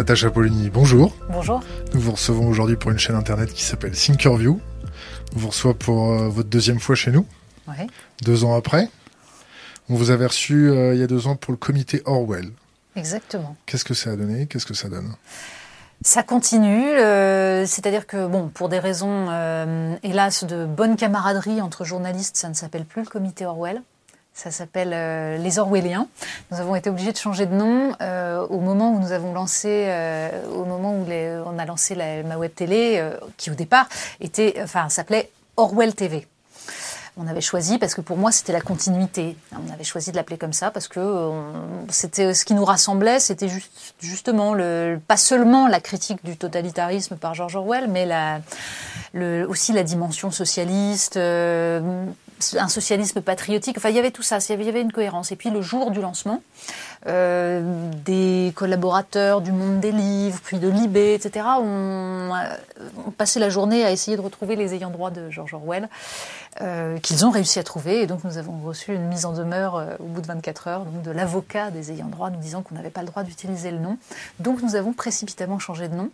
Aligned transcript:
Natacha 0.00 0.30
Polony, 0.30 0.70
bonjour. 0.70 1.14
Bonjour. 1.28 1.60
Nous 1.92 2.00
vous 2.00 2.12
recevons 2.12 2.48
aujourd'hui 2.48 2.76
pour 2.76 2.90
une 2.90 2.98
chaîne 2.98 3.16
internet 3.16 3.52
qui 3.52 3.62
s'appelle 3.62 3.92
Thinkerview. 3.92 4.58
On 5.36 5.38
vous 5.38 5.48
reçoit 5.48 5.74
pour 5.74 6.12
euh, 6.12 6.26
votre 6.30 6.48
deuxième 6.48 6.80
fois 6.80 6.94
chez 6.94 7.10
nous, 7.10 7.26
Oui. 7.68 7.86
deux 8.22 8.42
ans 8.44 8.56
après. 8.56 8.88
On 9.90 9.96
vous 9.96 10.10
avait 10.10 10.24
reçu 10.24 10.70
euh, 10.70 10.94
il 10.94 11.00
y 11.00 11.02
a 11.02 11.06
deux 11.06 11.26
ans 11.26 11.36
pour 11.36 11.52
le 11.52 11.58
comité 11.58 12.00
Orwell. 12.06 12.48
Exactement. 12.96 13.56
Qu'est-ce 13.66 13.84
que 13.84 13.92
ça 13.92 14.12
a 14.12 14.16
donné? 14.16 14.46
Qu'est-ce 14.46 14.64
que 14.64 14.72
ça 14.72 14.88
donne? 14.88 15.12
Ça 16.00 16.22
continue, 16.22 16.88
euh, 16.88 17.66
c'est-à-dire 17.66 18.06
que 18.06 18.26
bon, 18.26 18.48
pour 18.48 18.70
des 18.70 18.78
raisons, 18.78 19.26
hélas, 20.02 20.44
de 20.44 20.64
bonne 20.64 20.96
camaraderie 20.96 21.60
entre 21.60 21.84
journalistes, 21.84 22.38
ça 22.38 22.48
ne 22.48 22.54
s'appelle 22.54 22.86
plus 22.86 23.02
le 23.02 23.08
comité 23.08 23.44
Orwell. 23.44 23.82
Ça 24.42 24.50
s'appelle 24.50 24.92
euh, 24.94 25.36
les 25.36 25.58
Orwelliens. 25.58 26.08
Nous 26.50 26.58
avons 26.58 26.74
été 26.74 26.88
obligés 26.88 27.12
de 27.12 27.18
changer 27.18 27.44
de 27.44 27.54
nom 27.54 27.92
euh, 28.00 28.46
au 28.46 28.58
moment 28.58 28.90
où 28.94 28.98
nous 28.98 29.12
avons 29.12 29.34
lancé, 29.34 29.84
euh, 29.88 30.30
au 30.54 30.64
moment 30.64 30.94
où 30.94 31.04
on 31.04 31.58
a 31.58 31.66
lancé 31.66 31.94
la, 31.94 32.22
ma 32.22 32.38
web 32.38 32.50
télé, 32.54 33.06
qui 33.36 33.50
au 33.50 33.54
départ 33.54 33.86
était, 34.18 34.54
enfin, 34.62 34.88
s'appelait 34.88 35.30
Orwell 35.58 35.94
TV. 35.94 36.26
On 37.18 37.26
avait 37.26 37.42
choisi 37.42 37.76
parce 37.76 37.94
que 37.94 38.00
pour 38.00 38.16
moi 38.16 38.32
c'était 38.32 38.54
la 38.54 38.62
continuité. 38.62 39.36
On 39.52 39.70
avait 39.70 39.84
choisi 39.84 40.10
de 40.10 40.16
l'appeler 40.16 40.38
comme 40.38 40.54
ça 40.54 40.70
parce 40.70 40.88
que 40.88 41.30
c'était 41.90 42.32
ce 42.32 42.46
qui 42.46 42.54
nous 42.54 42.64
rassemblait, 42.64 43.20
c'était 43.20 43.48
juste, 43.48 43.70
justement 44.00 44.54
le, 44.54 44.98
pas 45.06 45.18
seulement 45.18 45.68
la 45.68 45.80
critique 45.80 46.24
du 46.24 46.38
totalitarisme 46.38 47.16
par 47.16 47.34
George 47.34 47.56
Orwell, 47.56 47.90
mais 47.90 48.08
aussi 49.44 49.74
la 49.74 49.82
dimension 49.82 50.30
socialiste, 50.30 51.18
un 52.58 52.68
socialisme 52.68 53.20
patriotique. 53.20 53.76
Enfin, 53.78 53.90
il 53.90 53.96
y 53.96 53.98
avait 53.98 54.10
tout 54.10 54.22
ça, 54.22 54.38
il 54.48 54.64
y 54.64 54.68
avait- 54.68 54.80
une 54.80 54.92
cohérence. 54.92 55.32
Et 55.32 55.36
puis 55.36 55.50
le 55.50 55.62
jour 55.62 55.90
du 55.90 56.00
lancement, 56.00 56.42
euh, 57.06 57.90
des 58.04 58.52
collaborateurs 58.54 59.40
du 59.40 59.52
monde 59.52 59.80
des 59.80 59.92
livres, 59.92 60.38
puis 60.42 60.58
de 60.58 60.68
Libé, 60.68 61.14
etc., 61.14 61.46
ont, 61.60 62.34
euh, 62.34 62.56
ont 63.06 63.10
passé 63.10 63.40
la 63.40 63.50
journée 63.50 63.84
à 63.84 63.90
essayer 63.90 64.16
de 64.16 64.22
retrouver 64.22 64.56
les 64.56 64.74
ayants 64.74 64.90
droit 64.90 65.10
de 65.10 65.28
George 65.30 65.54
Orwell, 65.54 65.88
euh, 66.60 66.98
qu'ils 66.98 67.24
ont 67.26 67.30
réussi 67.30 67.58
à 67.58 67.62
trouver. 67.62 68.02
Et 68.02 68.06
donc 68.06 68.24
nous 68.24 68.38
avons 68.38 68.58
reçu 68.64 68.94
une 68.94 69.06
mise 69.08 69.24
en 69.26 69.32
demeure 69.32 69.84
au 69.98 70.04
bout 70.04 70.20
de 70.20 70.26
24 70.26 70.68
heures 70.68 70.84
donc 70.84 71.02
de 71.02 71.10
l'avocat 71.10 71.70
des 71.70 71.90
ayants 71.92 72.08
droit 72.08 72.30
nous 72.30 72.38
disant 72.40 72.62
qu'on 72.62 72.74
n'avait 72.74 72.90
pas 72.90 73.00
le 73.02 73.08
droit 73.08 73.22
d'utiliser 73.22 73.70
le 73.70 73.78
nom. 73.78 73.98
Donc 74.38 74.62
nous 74.62 74.76
avons 74.76 74.92
précipitamment 74.92 75.58
changé 75.58 75.88
de 75.88 75.94
nom. 75.94 76.10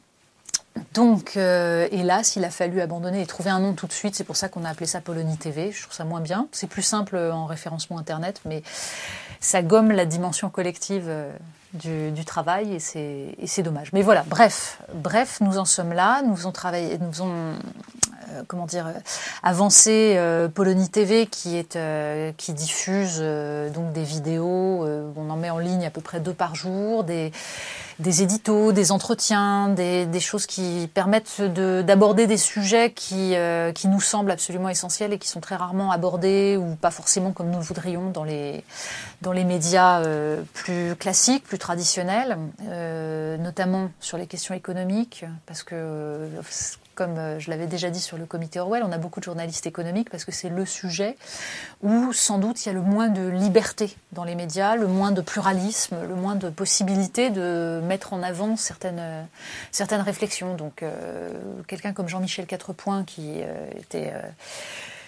Donc, 0.94 1.36
euh, 1.36 1.88
hélas, 1.90 2.36
il 2.36 2.44
a 2.44 2.50
fallu 2.50 2.80
abandonner 2.80 3.22
et 3.22 3.26
trouver 3.26 3.50
un 3.50 3.60
nom 3.60 3.74
tout 3.74 3.86
de 3.86 3.92
suite. 3.92 4.14
C'est 4.14 4.24
pour 4.24 4.36
ça 4.36 4.48
qu'on 4.48 4.64
a 4.64 4.70
appelé 4.70 4.86
ça 4.86 5.00
Polonie 5.00 5.36
TV. 5.36 5.72
Je 5.72 5.82
trouve 5.82 5.94
ça 5.94 6.04
moins 6.04 6.20
bien. 6.20 6.48
C'est 6.52 6.66
plus 6.66 6.82
simple 6.82 7.16
en 7.16 7.46
référencement 7.46 7.98
Internet, 7.98 8.40
mais 8.44 8.62
ça 9.40 9.62
gomme 9.62 9.90
la 9.90 10.06
dimension 10.06 10.50
collective 10.50 11.06
euh, 11.08 11.32
du, 11.74 12.10
du 12.10 12.24
travail 12.24 12.74
et 12.74 12.78
c'est 13.46 13.62
dommage. 13.62 13.92
Mais 13.92 14.02
voilà, 14.02 14.24
bref, 14.26 14.80
bref, 14.94 15.38
nous 15.40 15.58
en 15.58 15.64
sommes 15.64 15.92
là. 15.92 16.22
Nous 16.22 16.40
avons 16.40 16.52
travaillé, 16.52 16.98
nous 16.98 17.20
avons 17.20 17.32
euh, 17.32 17.56
comment 18.46 18.66
dire, 18.66 18.86
euh, 18.88 18.92
avancé 19.42 20.14
euh, 20.16 20.48
Polonie 20.48 20.88
TV 20.88 21.26
qui 21.26 21.64
euh, 21.76 22.32
diffuse 22.48 23.18
euh, 23.20 23.70
donc 23.70 23.92
des 23.92 24.02
vidéos. 24.02 24.84
euh, 24.84 25.10
on 25.16 25.30
en 25.30 25.36
met 25.36 25.50
en 25.50 25.58
ligne 25.58 25.84
à 25.86 25.90
peu 25.90 26.00
près 26.00 26.20
deux 26.20 26.34
par 26.34 26.54
jour, 26.54 27.04
des 27.04 27.32
des 27.98 28.22
éditos, 28.22 28.72
des 28.72 28.92
entretiens, 28.92 29.68
des, 29.70 30.20
choses 30.20 30.46
qui 30.46 30.90
permettent 30.92 31.40
de- 31.40 31.82
d'aborder 31.82 32.26
des 32.26 32.36
sujets 32.36 32.92
qui, 32.92 33.34
euh, 33.36 33.72
nous 33.84 34.00
semblent 34.00 34.30
absolument 34.30 34.68
essentiels 34.68 35.12
et 35.12 35.18
qui 35.18 35.28
sont 35.28 35.40
très 35.40 35.54
rarement 35.56 35.92
abordés 35.92 36.56
ou 36.56 36.74
pas 36.74 36.90
forcément 36.90 37.32
comme 37.32 37.50
nous 37.50 37.58
le 37.58 37.64
voudrions 37.64 38.10
dans 38.10 38.24
les, 38.24 38.64
médias 39.44 40.00
euh, 40.00 40.42
plus 40.54 40.94
classiques, 40.96 41.44
plus 41.44 41.58
traditionnels, 41.58 42.36
euh, 42.68 43.36
notamment 43.36 43.90
sur 44.00 44.18
les 44.18 44.26
questions 44.26 44.54
économiques, 44.54 45.24
parce 45.46 45.62
que, 45.62 45.74
euh, 45.74 46.28
comme 46.96 47.18
euh, 47.18 47.38
je 47.38 47.50
l'avais 47.50 47.66
déjà 47.66 47.90
dit 47.90 48.00
sur 48.00 48.16
le 48.16 48.26
comité 48.26 48.58
Orwell, 48.58 48.82
on 48.82 48.90
a 48.90 48.98
beaucoup 48.98 49.20
de 49.20 49.24
journalistes 49.24 49.66
économiques 49.66 50.10
parce 50.10 50.24
que 50.24 50.32
c'est 50.32 50.48
le 50.48 50.66
sujet 50.66 51.16
où 51.82 52.12
sans 52.12 52.38
doute 52.38 52.64
il 52.64 52.68
y 52.68 52.70
a 52.70 52.72
le 52.72 52.80
moins 52.80 53.08
de 53.08 53.28
liberté 53.28 53.94
dans 54.12 54.24
les 54.24 54.34
médias, 54.34 54.74
le 54.74 54.88
moins 54.88 55.12
de 55.12 55.20
pluralisme, 55.20 55.96
le 56.08 56.14
moins 56.16 56.34
de 56.34 56.48
possibilité 56.48 57.30
de 57.30 57.80
mettre 57.84 58.14
en 58.14 58.22
avant 58.22 58.56
certaines, 58.56 58.98
euh, 58.98 59.22
certaines 59.70 60.00
réflexions. 60.00 60.54
Donc 60.54 60.82
euh, 60.82 61.30
quelqu'un 61.68 61.92
comme 61.92 62.08
Jean-Michel 62.08 62.46
Quatrepoint 62.46 63.04
qui 63.04 63.40
était... 63.78 64.12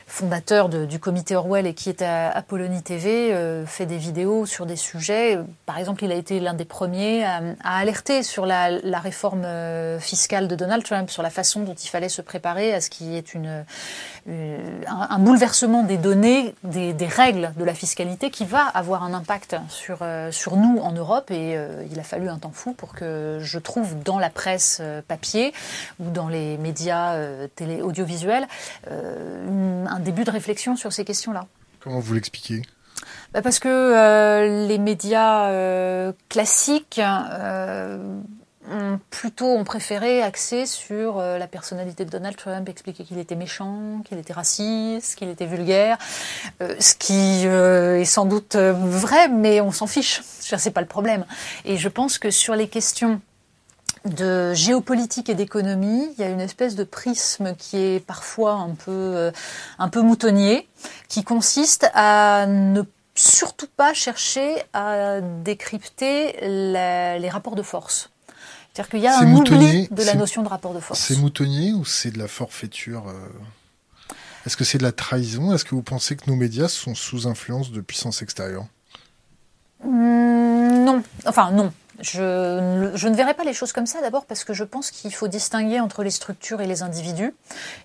fondateur 0.08 0.68
du 0.70 0.98
comité 0.98 1.36
Orwell 1.36 1.66
et 1.66 1.74
qui 1.74 1.90
est 1.90 2.02
à, 2.02 2.42
Polonie 2.42 2.82
TV, 2.82 3.32
euh, 3.32 3.66
fait 3.66 3.84
des 3.86 3.98
vidéos 3.98 4.46
sur 4.46 4.64
des 4.64 4.74
sujets. 4.76 5.38
Par 5.66 5.78
exemple, 5.78 6.02
il 6.02 6.10
a 6.10 6.14
été 6.14 6.40
l'un 6.40 6.54
des 6.54 6.64
premiers 6.64 7.24
à, 7.24 7.40
alerter 7.62 8.22
sur 8.22 8.46
la, 8.46 8.68
réforme 8.98 9.44
euh, 9.44 10.00
fiscale 10.00 10.48
de 10.48 10.56
Donald 10.56 10.82
Trump, 10.82 11.10
sur 11.10 11.22
la 11.22 11.30
façon 11.30 11.60
dont 11.60 11.74
il 11.74 11.88
fallait 11.88 12.08
se 12.08 12.22
préparer 12.22 12.72
à 12.74 12.80
ce 12.80 12.88
qui 12.90 13.16
est 13.16 13.34
une, 13.34 13.64
une- 14.26 14.56
un, 14.88 15.08
un 15.10 15.18
bouleversement 15.18 15.82
des 15.82 15.98
données, 15.98 16.54
des, 16.64 16.94
règles 17.06 17.52
de 17.56 17.64
la 17.64 17.74
fiscalité 17.74 18.30
qui 18.30 18.44
va 18.46 18.62
avoir 18.62 19.02
un 19.02 19.12
impact 19.14 19.56
sur, 19.68 19.98
euh, 20.02 20.30
nous 20.56 20.78
en 20.80 20.92
Europe. 20.92 21.30
Et 21.30 21.56
euh, 21.56 21.84
il 21.92 22.00
a 22.00 22.02
fallu 22.02 22.28
un 22.30 22.38
temps 22.38 22.50
fou 22.52 22.72
pour 22.72 22.94
que 22.94 23.38
je 23.42 23.58
trouve 23.58 24.02
dans 24.02 24.18
la 24.18 24.30
presse 24.30 24.78
euh, 24.80 25.02
papier 25.06 25.52
ou 26.00 26.10
dans 26.10 26.28
les 26.28 26.56
médias 26.58 27.12
euh, 27.14 27.46
télé 27.54 27.82
audiovisuels 27.82 28.46
euh, 28.90 29.46
une- 29.46 29.97
un 29.98 30.00
début 30.00 30.24
de 30.24 30.30
réflexion 30.30 30.76
sur 30.76 30.92
ces 30.92 31.04
questions-là. 31.04 31.46
Comment 31.80 32.00
vous 32.00 32.14
l'expliquez? 32.14 32.62
Bah, 33.32 33.42
parce 33.42 33.58
que 33.58 33.68
euh, 33.68 34.66
les 34.66 34.78
médias 34.78 35.50
euh, 35.50 36.12
classiques 36.28 37.00
euh, 37.00 38.20
ont 38.70 39.00
plutôt 39.10 39.46
ont 39.46 39.64
préféré 39.64 40.22
axer 40.22 40.66
sur 40.66 41.18
la 41.18 41.46
personnalité 41.46 42.04
de 42.04 42.10
Donald 42.10 42.36
Trump, 42.36 42.68
expliquer 42.68 43.04
qu'il 43.04 43.18
était 43.18 43.34
méchant, 43.34 44.02
qu'il 44.04 44.18
était 44.18 44.32
raciste, 44.32 45.16
qu'il 45.16 45.28
était 45.28 45.46
vulgaire, 45.46 45.98
euh, 46.60 46.74
ce 46.78 46.94
qui 46.94 47.46
euh, 47.46 48.00
est 48.00 48.04
sans 48.04 48.26
doute 48.26 48.56
vrai, 48.56 49.28
mais 49.28 49.60
on 49.60 49.72
s'en 49.72 49.86
fiche. 49.86 50.22
C'est 50.22 50.70
pas 50.70 50.80
le 50.80 50.86
problème. 50.86 51.24
Et 51.64 51.76
je 51.76 51.88
pense 51.88 52.18
que 52.18 52.30
sur 52.30 52.54
les 52.54 52.68
questions 52.68 53.20
de 54.04 54.52
géopolitique 54.54 55.28
et 55.28 55.34
d'économie, 55.34 56.08
il 56.16 56.20
y 56.20 56.24
a 56.24 56.28
une 56.30 56.40
espèce 56.40 56.74
de 56.74 56.84
prisme 56.84 57.54
qui 57.56 57.76
est 57.76 58.00
parfois 58.04 58.52
un 58.52 58.70
peu, 58.70 58.90
euh, 58.90 59.30
un 59.78 59.88
peu 59.88 60.00
moutonnier, 60.02 60.68
qui 61.08 61.24
consiste 61.24 61.90
à 61.94 62.46
ne 62.46 62.82
surtout 63.14 63.66
pas 63.76 63.94
chercher 63.94 64.62
à 64.72 65.20
décrypter 65.20 66.36
la- 66.42 67.18
les 67.18 67.28
rapports 67.28 67.56
de 67.56 67.62
force. 67.62 68.10
C'est-à-dire 68.72 68.90
qu'il 68.90 69.00
y 69.00 69.06
a 69.08 69.12
C'est 69.18 69.24
un 69.24 69.26
moutonnier, 69.26 69.66
oubli 69.70 69.88
de 69.90 70.02
la 70.04 70.14
notion 70.14 70.42
de 70.44 70.48
rapport 70.48 70.72
de 70.74 70.78
force. 70.80 71.00
C'est 71.00 71.16
moutonnier 71.16 71.72
ou 71.72 71.84
c'est 71.84 72.10
de 72.12 72.18
la 72.18 72.28
forfaiture 72.28 73.08
euh 73.08 73.12
Est-ce 74.46 74.56
que 74.56 74.62
c'est 74.64 74.78
de 74.78 74.84
la 74.84 74.92
trahison? 74.92 75.52
Est-ce 75.52 75.64
que 75.64 75.74
vous 75.74 75.82
pensez 75.82 76.14
que 76.16 76.30
nos 76.30 76.36
médias 76.36 76.68
sont 76.68 76.94
sous 76.94 77.26
influence 77.26 77.72
de 77.72 77.80
puissances 77.80 78.22
extérieures 78.22 78.66
Hmm, 79.84 80.84
Non, 80.84 81.02
enfin 81.26 81.50
non. 81.50 81.72
Je, 82.00 82.20
ne- 82.20 83.16
verrai 83.16 83.34
pas 83.34 83.44
les 83.44 83.52
choses 83.52 83.72
comme 83.72 83.86
ça 83.86 84.00
d'abord 84.00 84.24
parce 84.24 84.44
que 84.44 84.52
je 84.52 84.64
pense 84.64 84.90
qu'il 84.90 85.12
faut 85.12 85.28
distinguer 85.28 85.80
entre 85.80 86.04
les 86.04 86.10
structures 86.10 86.60
et 86.60 86.66
les 86.66 86.82
individus 86.82 87.34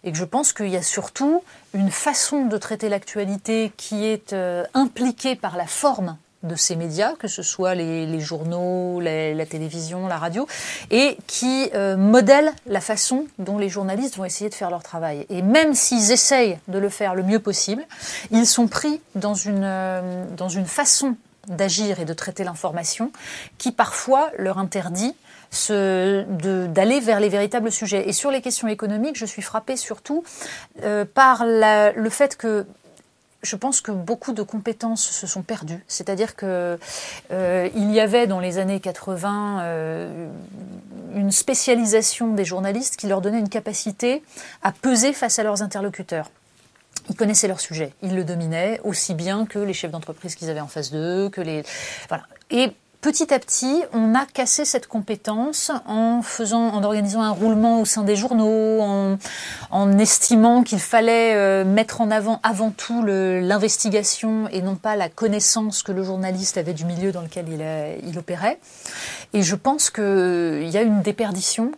et 0.03 0.11
que 0.11 0.17
je 0.17 0.25
pense 0.25 0.53
qu'il 0.53 0.69
y 0.69 0.77
a 0.77 0.83
surtout 0.83 1.43
une 1.73 1.89
façon 1.89 2.45
de 2.45 2.57
traiter 2.57 2.89
l'actualité 2.89 3.71
qui 3.77 4.05
est 4.05 4.33
euh, 4.33 4.63
impliquée 4.73 5.35
par 5.35 5.57
la 5.57 5.65
forme 5.65 6.17
de 6.43 6.55
ces 6.55 6.75
médias, 6.75 7.13
que 7.15 7.27
ce 7.27 7.41
soit 7.41 7.73
les, 7.73 8.19
journaux, 8.19 8.99
la 8.99 9.45
télévision, 9.45 10.07
la 10.07 10.17
radio, 10.17 10.45
et 10.91 11.17
qui 11.25 11.69
euh, 11.73 11.95
modèle 11.95 12.51
la 12.67 12.81
façon 12.81 13.25
dont 13.39 13.57
les 13.57 13.69
journalistes 13.69 14.17
vont 14.17 14.25
essayer 14.25 14.49
de 14.49 14.55
faire 14.55 14.69
leur 14.69 14.83
travail. 14.83 15.25
Et 15.29 15.41
même 15.41 15.73
s'ils 15.73 16.11
essayent 16.11 16.59
de 16.67 16.77
le 16.77 16.89
faire 16.89 17.15
le 17.15 17.23
mieux 17.23 17.39
possible, 17.39 17.83
ils 18.31 18.45
sont 18.45 18.67
pris 18.67 19.01
dans 19.15 19.33
une, 19.33 19.63
euh, 19.63 20.25
dans 20.35 20.49
une 20.49 20.65
façon 20.65 21.15
d'agir 21.47 21.99
et 21.99 22.05
de 22.05 22.13
traiter 22.13 22.43
l'information 22.43 23.11
qui 23.57 23.71
parfois 23.71 24.31
leur 24.37 24.57
interdit 24.57 25.15
d'aller 25.69 26.99
vers 26.99 27.19
les 27.19 27.29
véritables 27.29 27.71
sujets. 27.71 28.09
Et 28.09 28.13
sur 28.13 28.31
les 28.31 28.41
questions 28.41 28.67
économiques, 28.67 29.17
je 29.17 29.25
suis 29.25 29.43
frappée 29.43 29.77
surtout 29.77 30.23
euh, 30.83 31.05
par 31.05 31.45
le 31.45 32.09
fait 32.09 32.35
que 32.37 32.65
je 33.43 33.55
pense 33.57 33.81
que 33.81 33.91
beaucoup 33.91 34.31
de 34.31 34.41
compétences 34.41 35.03
se 35.03 35.27
sont 35.27 35.43
perdues. 35.43 35.83
C'est-à-dire 35.87 36.35
que 36.35 36.79
euh, 37.31 37.69
il 37.75 37.91
y 37.91 37.99
avait 37.99 38.25
dans 38.25 38.39
les 38.39 38.57
années 38.57 38.79
80 38.79 39.61
euh, 39.61 40.29
une 41.13 41.31
spécialisation 41.31 42.33
des 42.33 42.45
journalistes 42.45 42.95
qui 42.95 43.07
leur 43.07 43.21
donnait 43.21 43.39
une 43.39 43.49
capacité 43.49 44.23
à 44.63 44.71
peser 44.71 45.13
face 45.13 45.39
à 45.39 45.43
leurs 45.43 45.61
interlocuteurs. 45.61 46.31
Ils 47.09 47.15
connaissaient 47.15 47.47
leur 47.47 47.59
sujet, 47.59 47.93
ils 48.01 48.15
le 48.15 48.23
dominaient 48.23 48.79
aussi 48.83 49.13
bien 49.13 49.45
que 49.45 49.59
les 49.59 49.73
chefs 49.73 49.91
d'entreprise 49.91 50.35
qu'ils 50.35 50.49
avaient 50.49 50.61
en 50.61 50.67
face 50.67 50.91
d'eux, 50.91 51.29
que 51.29 51.41
les 51.41 51.63
voilà. 52.07 52.23
Et 52.49 52.71
petit 53.03 53.33
à 53.33 53.39
petit, 53.39 53.83
on 53.91 54.15
a 54.15 54.25
cassé 54.25 54.63
cette 54.63 54.87
compétence 54.87 55.71
en 55.85 56.21
faisant, 56.21 56.69
en 56.69 56.83
organisant 56.83 57.21
un 57.21 57.31
roulement 57.31 57.81
au 57.81 57.85
sein 57.85 58.03
des 58.03 58.15
journaux, 58.15 58.79
en, 59.69 59.97
estimant 59.99 60.63
qu'il 60.63 60.79
fallait 60.79 61.35
euh, 61.35 61.65
mettre 61.65 61.99
en 61.99 62.09
avant 62.09 62.39
avant 62.43 62.71
tout 62.71 63.03
l'investigation 63.03 64.47
et 64.49 64.61
non 64.61 64.75
pas 64.75 64.95
la 64.95 65.09
connaissance 65.09 65.83
que 65.83 65.91
le 65.91 66.03
journaliste 66.03 66.57
avait 66.57 66.73
du 66.73 66.85
milieu 66.85 67.11
dans 67.11 67.21
lequel 67.21 67.47
il, 67.49 68.09
il 68.09 68.17
opérait. 68.17 68.59
Et 69.33 69.41
je 69.41 69.55
pense 69.55 69.89
qu'il 69.89 70.69
y 70.69 70.77
a 70.77 70.81
une 70.81 71.01
déperdition 71.01 71.71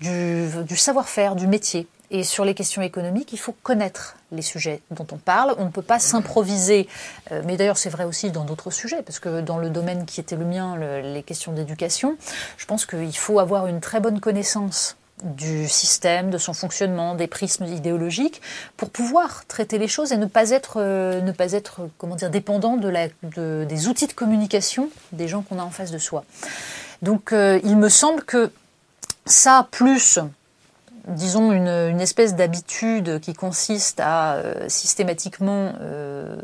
du, 0.00 0.46
du 0.66 0.76
savoir-faire, 0.76 1.34
du 1.34 1.48
métier. 1.48 1.88
Et 2.10 2.24
sur 2.24 2.44
les 2.44 2.54
questions 2.54 2.82
économiques, 2.82 3.32
il 3.32 3.38
faut 3.38 3.54
connaître 3.62 4.16
les 4.32 4.42
sujets 4.42 4.82
dont 4.90 5.06
on 5.12 5.16
parle. 5.16 5.54
On 5.58 5.66
ne 5.66 5.70
peut 5.70 5.82
pas 5.82 5.98
s'improviser, 5.98 6.88
euh, 7.30 7.42
mais 7.44 7.56
d'ailleurs 7.56 7.78
c'est 7.78 7.90
vrai 7.90 8.04
aussi 8.04 8.30
dans 8.30 8.44
d'autres 8.44 8.70
sujets, 8.70 9.02
parce 9.02 9.20
que 9.20 9.40
dans 9.40 9.58
le 9.58 9.70
domaine 9.70 10.06
qui 10.06 10.20
était 10.20 10.36
le 10.36 10.44
mien, 10.44 10.76
les 11.02 11.22
questions 11.22 11.52
d'éducation, 11.52 12.16
je 12.56 12.66
pense 12.66 12.84
qu'il 12.84 13.16
faut 13.16 13.38
avoir 13.38 13.66
une 13.66 13.80
très 13.80 14.00
bonne 14.00 14.20
connaissance 14.20 14.96
du 15.22 15.68
système, 15.68 16.30
de 16.30 16.38
son 16.38 16.54
fonctionnement, 16.54 17.14
des 17.14 17.26
prismes 17.26 17.66
idéologiques, 17.66 18.40
pour 18.76 18.90
pouvoir 18.90 19.46
traiter 19.46 19.78
les 19.78 19.88
choses 19.88 20.12
et 20.12 20.16
ne 20.16 20.26
pas 20.26 20.50
être, 20.50 20.74
euh, 20.78 21.20
ne 21.20 21.32
pas 21.32 21.52
être 21.52 21.88
dépendant 22.30 22.76
des 22.76 23.88
outils 23.88 24.06
de 24.06 24.12
communication 24.12 24.88
des 25.12 25.28
gens 25.28 25.42
qu'on 25.42 25.58
a 25.58 25.62
en 25.62 25.70
face 25.70 25.90
de 25.90 25.98
soi. 25.98 26.24
Donc 27.02 27.32
euh, 27.32 27.60
il 27.64 27.76
me 27.76 27.88
semble 27.88 28.22
que 28.24 28.50
ça, 29.26 29.68
plus 29.70 30.18
disons, 31.08 31.52
une, 31.52 32.00
espèce 32.00 32.34
d'habitude 32.34 33.20
qui 33.20 33.34
consiste 33.34 34.00
à 34.00 34.34
euh, 34.34 34.68
systématiquement 34.68 35.74
euh, 35.80 36.36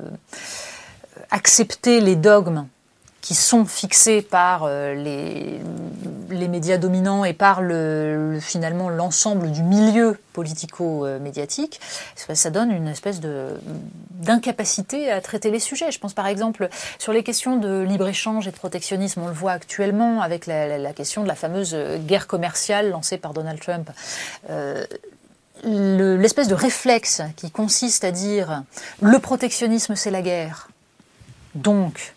accepter 1.30 2.00
les 2.00 2.16
dogmes 2.16 2.66
qui 3.26 3.34
sont 3.34 3.64
fixés 3.64 4.22
par 4.22 4.62
euh, 4.62 4.94
les, 4.94 5.58
les, 6.30 6.46
médias 6.46 6.78
dominants 6.78 7.24
et 7.24 7.32
par 7.32 7.60
le, 7.60 8.38
finalement 8.40 8.88
l'ensemble 8.88 9.50
du 9.50 9.64
milieu 9.64 10.16
politico-médiatique, 10.32 11.80
ça 12.14 12.50
donne 12.50 12.70
une 12.70 12.86
espèce 12.86 13.18
de 13.18 13.48
d'incapacité 14.10 15.10
à 15.10 15.20
traiter 15.20 15.50
les 15.50 15.58
sujets. 15.58 15.90
Je 15.90 15.98
pense 15.98 16.14
par 16.14 16.28
exemple 16.28 16.68
sur 17.00 17.12
les 17.12 17.24
questions 17.24 17.56
de 17.56 17.80
libre-échange 17.80 18.46
et 18.46 18.52
de 18.52 18.56
protectionnisme, 18.56 19.22
on 19.22 19.26
le 19.26 19.32
voit 19.32 19.50
actuellement 19.50 20.22
avec 20.22 20.46
la, 20.46 20.92
question 20.92 21.24
de 21.24 21.28
la 21.28 21.34
fameuse 21.34 21.76
guerre 22.06 22.28
commerciale 22.28 22.90
lancée 22.90 23.18
par 23.18 23.32
Donald 23.32 23.58
Trump. 23.58 23.90
Euh, 24.50 24.86
l'espèce 25.64 26.46
de 26.46 26.54
réflexe 26.54 27.22
qui 27.34 27.50
consiste 27.50 28.04
à 28.04 28.12
dire 28.12 28.62
le 29.02 29.18
protectionnisme 29.18 29.96
c'est 29.96 30.12
la 30.12 30.22
guerre, 30.22 30.68
donc 31.56 32.14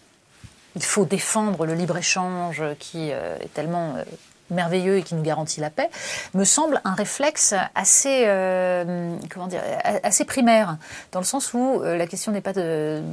il 0.79 0.85
faut 0.85 1.03
défendre 1.03 1.65
le 1.65 1.73
libre-échange 1.73 2.63
qui 2.79 3.11
euh, 3.11 3.35
est 3.41 3.53
tellement 3.53 3.95
euh, 3.97 4.03
merveilleux 4.49 4.97
et 4.97 5.03
qui 5.03 5.13
nous 5.13 5.21
garantit 5.21 5.59
la 5.59 5.69
paix, 5.69 5.89
me 6.33 6.45
semble 6.45 6.79
un 6.85 6.93
réflexe 6.93 7.53
assez, 7.75 8.23
euh, 8.25 9.13
comment 9.29 9.47
dire, 9.47 9.61
assez 10.03 10.23
primaire, 10.23 10.77
dans 11.11 11.19
le 11.19 11.25
sens 11.25 11.53
où 11.53 11.81
la 11.83 12.07
question 12.07 12.31
n'est 12.31 12.41
pas 12.41 12.53
de, 12.53 13.03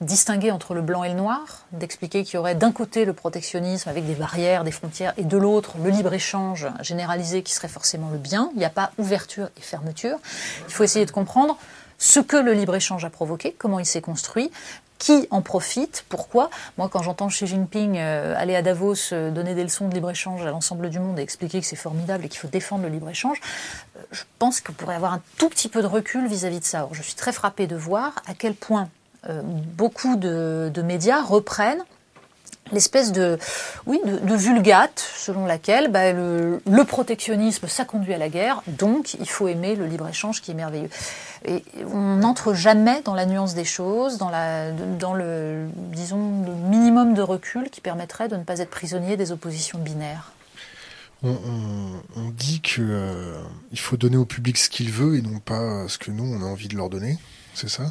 distinguer 0.00 0.52
entre 0.52 0.74
le 0.74 0.82
blanc 0.82 1.02
et 1.02 1.08
le 1.08 1.16
noir, 1.16 1.64
d'expliquer 1.72 2.22
qu'il 2.22 2.34
y 2.34 2.38
aurait 2.38 2.54
d'un 2.54 2.70
côté 2.70 3.04
le 3.04 3.12
protectionnisme 3.12 3.88
avec 3.88 4.06
des 4.06 4.14
barrières, 4.14 4.62
des 4.62 4.70
frontières, 4.70 5.14
et 5.16 5.24
de 5.24 5.36
l'autre 5.36 5.72
le 5.82 5.90
libre-échange 5.90 6.68
généralisé 6.80 7.42
qui 7.42 7.54
serait 7.54 7.66
forcément 7.66 8.10
le 8.10 8.18
bien. 8.18 8.50
Il 8.52 8.58
n'y 8.58 8.64
a 8.64 8.70
pas 8.70 8.92
ouverture 8.98 9.48
et 9.56 9.62
fermeture. 9.62 10.18
Il 10.68 10.72
faut 10.72 10.84
essayer 10.84 11.06
de 11.06 11.10
comprendre 11.10 11.58
ce 11.98 12.20
que 12.20 12.36
le 12.36 12.52
libre-échange 12.52 13.04
a 13.04 13.10
provoqué, 13.10 13.54
comment 13.56 13.78
il 13.78 13.86
s'est 13.86 14.00
construit, 14.00 14.50
qui 15.02 15.26
en 15.32 15.42
profite, 15.42 16.04
pourquoi? 16.08 16.48
Moi, 16.78 16.88
quand 16.88 17.02
j'entends 17.02 17.26
Xi 17.26 17.48
Jinping 17.48 17.98
euh, 17.98 18.36
aller 18.38 18.54
à 18.54 18.62
Davos 18.62 18.94
euh, 19.12 19.32
donner 19.32 19.56
des 19.56 19.64
leçons 19.64 19.88
de 19.88 19.94
libre-échange 19.94 20.46
à 20.46 20.50
l'ensemble 20.50 20.90
du 20.90 21.00
monde 21.00 21.18
et 21.18 21.22
expliquer 21.22 21.60
que 21.60 21.66
c'est 21.66 21.74
formidable 21.74 22.24
et 22.24 22.28
qu'il 22.28 22.38
faut 22.38 22.46
défendre 22.46 22.84
le 22.84 22.88
libre-échange, 22.88 23.40
euh, 23.96 24.00
je 24.12 24.22
pense 24.38 24.60
qu'on 24.60 24.72
pourrait 24.72 24.94
avoir 24.94 25.12
un 25.12 25.20
tout 25.38 25.48
petit 25.48 25.68
peu 25.68 25.82
de 25.82 25.88
recul 25.88 26.28
vis-à-vis 26.28 26.60
de 26.60 26.64
ça. 26.64 26.88
je 26.92 27.02
suis 27.02 27.16
très 27.16 27.32
frappée 27.32 27.66
de 27.66 27.74
voir 27.74 28.12
à 28.28 28.34
quel 28.34 28.54
point 28.54 28.88
beaucoup 29.76 30.16
de, 30.16 30.82
médias 30.84 31.20
reprennent 31.22 31.82
l'espèce 32.72 33.12
de, 33.12 33.38
oui, 33.86 34.00
de, 34.04 34.34
vulgate 34.34 35.04
selon 35.16 35.46
laquelle 35.46 35.90
bah, 35.90 36.12
le, 36.12 36.60
protectionnisme, 36.86 37.68
ça 37.68 37.84
conduit 37.84 38.14
à 38.14 38.18
la 38.18 38.28
guerre, 38.28 38.62
donc 38.66 39.14
il 39.14 39.28
faut 39.28 39.48
aimer 39.48 39.76
le 39.76 39.86
libre-échange 39.86 40.40
qui 40.40 40.50
est 40.50 40.54
merveilleux. 40.54 40.90
Et 41.44 41.62
on 41.92 42.16
n'entre 42.16 42.54
jamais 42.54 43.02
dans 43.02 43.14
la 43.14 43.26
nuance 43.26 43.54
des 43.54 43.64
choses, 43.64 44.18
dans, 44.18 44.30
la, 44.30 44.70
dans 44.72 45.14
le, 45.14 45.68
disons, 45.74 46.44
le 46.46 46.54
minimum 46.68 47.14
de 47.14 47.22
recul 47.22 47.70
qui 47.70 47.80
permettrait 47.80 48.28
de 48.28 48.36
ne 48.36 48.44
pas 48.44 48.58
être 48.58 48.70
prisonnier 48.70 49.16
des 49.16 49.32
oppositions 49.32 49.78
binaires. 49.78 50.32
On, 51.24 52.30
dit 52.36 52.60
qu'il 52.60 52.88
euh, 52.90 53.40
faut 53.76 53.96
donner 53.96 54.16
au 54.16 54.24
public 54.24 54.58
ce 54.58 54.68
qu'il 54.68 54.90
veut 54.90 55.16
et 55.16 55.22
non 55.22 55.38
pas 55.38 55.86
ce 55.86 55.96
que 55.96 56.10
nous, 56.10 56.24
on 56.24 56.42
a 56.42 56.46
envie 56.46 56.66
de 56.66 56.76
leur 56.76 56.90
donner, 56.90 57.16
c'est 57.54 57.68
ça? 57.68 57.84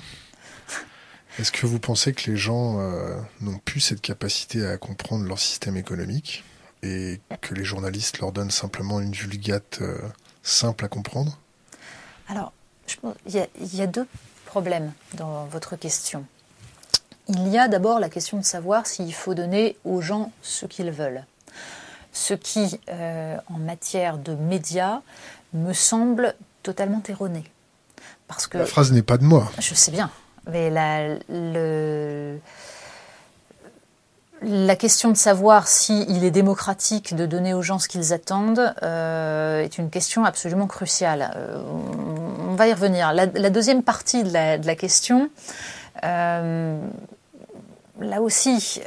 Est-ce 1.40 1.52
que 1.52 1.66
vous 1.66 1.80
pensez 1.80 2.14
que 2.14 2.30
les 2.30 2.38
gens 2.38 2.80
euh, 2.80 3.16
n'ont 3.40 3.58
plus 3.58 3.80
cette 3.80 4.02
capacité 4.02 4.66
à 4.66 4.78
comprendre 4.78 5.26
leur 5.26 5.40
système 5.40 5.78
économique 5.78 6.44
et 6.84 7.22
que 7.42 7.54
les 7.54 7.64
journalistes 7.64 8.20
leur 8.20 8.32
donnent 8.32 8.52
simplement 8.52 9.00
une 9.00 9.14
vulgate 9.14 9.80
euh, 9.82 9.98
simple 10.44 10.86
à 10.86 10.88
comprendre? 10.88 11.40
Alors, 12.28 12.52
il 13.26 13.48
y, 13.74 13.82
a 13.82 13.88
deux 13.88 14.08
problèmes 14.46 14.92
dans 15.14 15.46
votre 15.46 15.76
question. 15.76 16.26
Il 17.28 17.48
y 17.48 17.58
a 17.58 17.68
d'abord 17.68 18.00
la 18.00 18.10
question 18.10 18.38
de 18.38 18.44
savoir 18.44 18.88
s'il 18.88 19.14
faut 19.14 19.34
donner 19.34 19.78
aux 19.86 20.02
gens 20.02 20.32
ce 20.42 20.66
qu'ils 20.66 20.92
veulent. 20.92 21.26
Ce 22.12 22.34
qui, 22.34 22.80
euh, 22.90 23.38
en 23.48 23.58
matière 23.58 24.18
de 24.18 24.36
médias, 24.36 25.02
me 25.54 25.72
semble 25.72 26.36
totalement 26.64 27.02
erroné. 27.08 27.44
Parce 28.28 28.48
que, 28.48 28.58
la 28.58 28.66
phrase 28.66 28.92
n'est 28.92 29.02
pas 29.02 29.18
de 29.18 29.24
moi. 29.24 29.50
Je 29.60 29.74
sais 29.74 29.92
bien. 29.92 30.12
Mais 30.48 30.70
la, 30.70 31.18
la 34.42 34.76
question 34.76 35.12
de 35.12 35.18
savoir 35.18 35.68
s'il 35.68 36.24
est 36.24 36.32
démocratique 36.32 37.16
de 37.16 37.26
donner 37.26 37.54
aux 37.54 37.62
gens 37.62 37.78
ce 37.78 37.88
qu'ils 37.88 38.12
attendent 38.12 38.74
euh, 38.82 39.62
est 39.62 39.78
une 39.78 39.92
question 39.92 40.26
absolument 40.26 40.66
cruciale. 40.66 41.32
Euh, 41.36 41.62
on 42.50 42.56
va 42.56 42.68
y 42.68 42.74
revenir. 42.74 43.14
La, 43.14 43.28
deuxième 43.28 43.84
partie 43.84 44.24
de 44.24 44.34
la, 44.34 44.76
question, 44.76 45.30
euh, 46.04 46.82
là 48.00 48.22
aussi, 48.22 48.82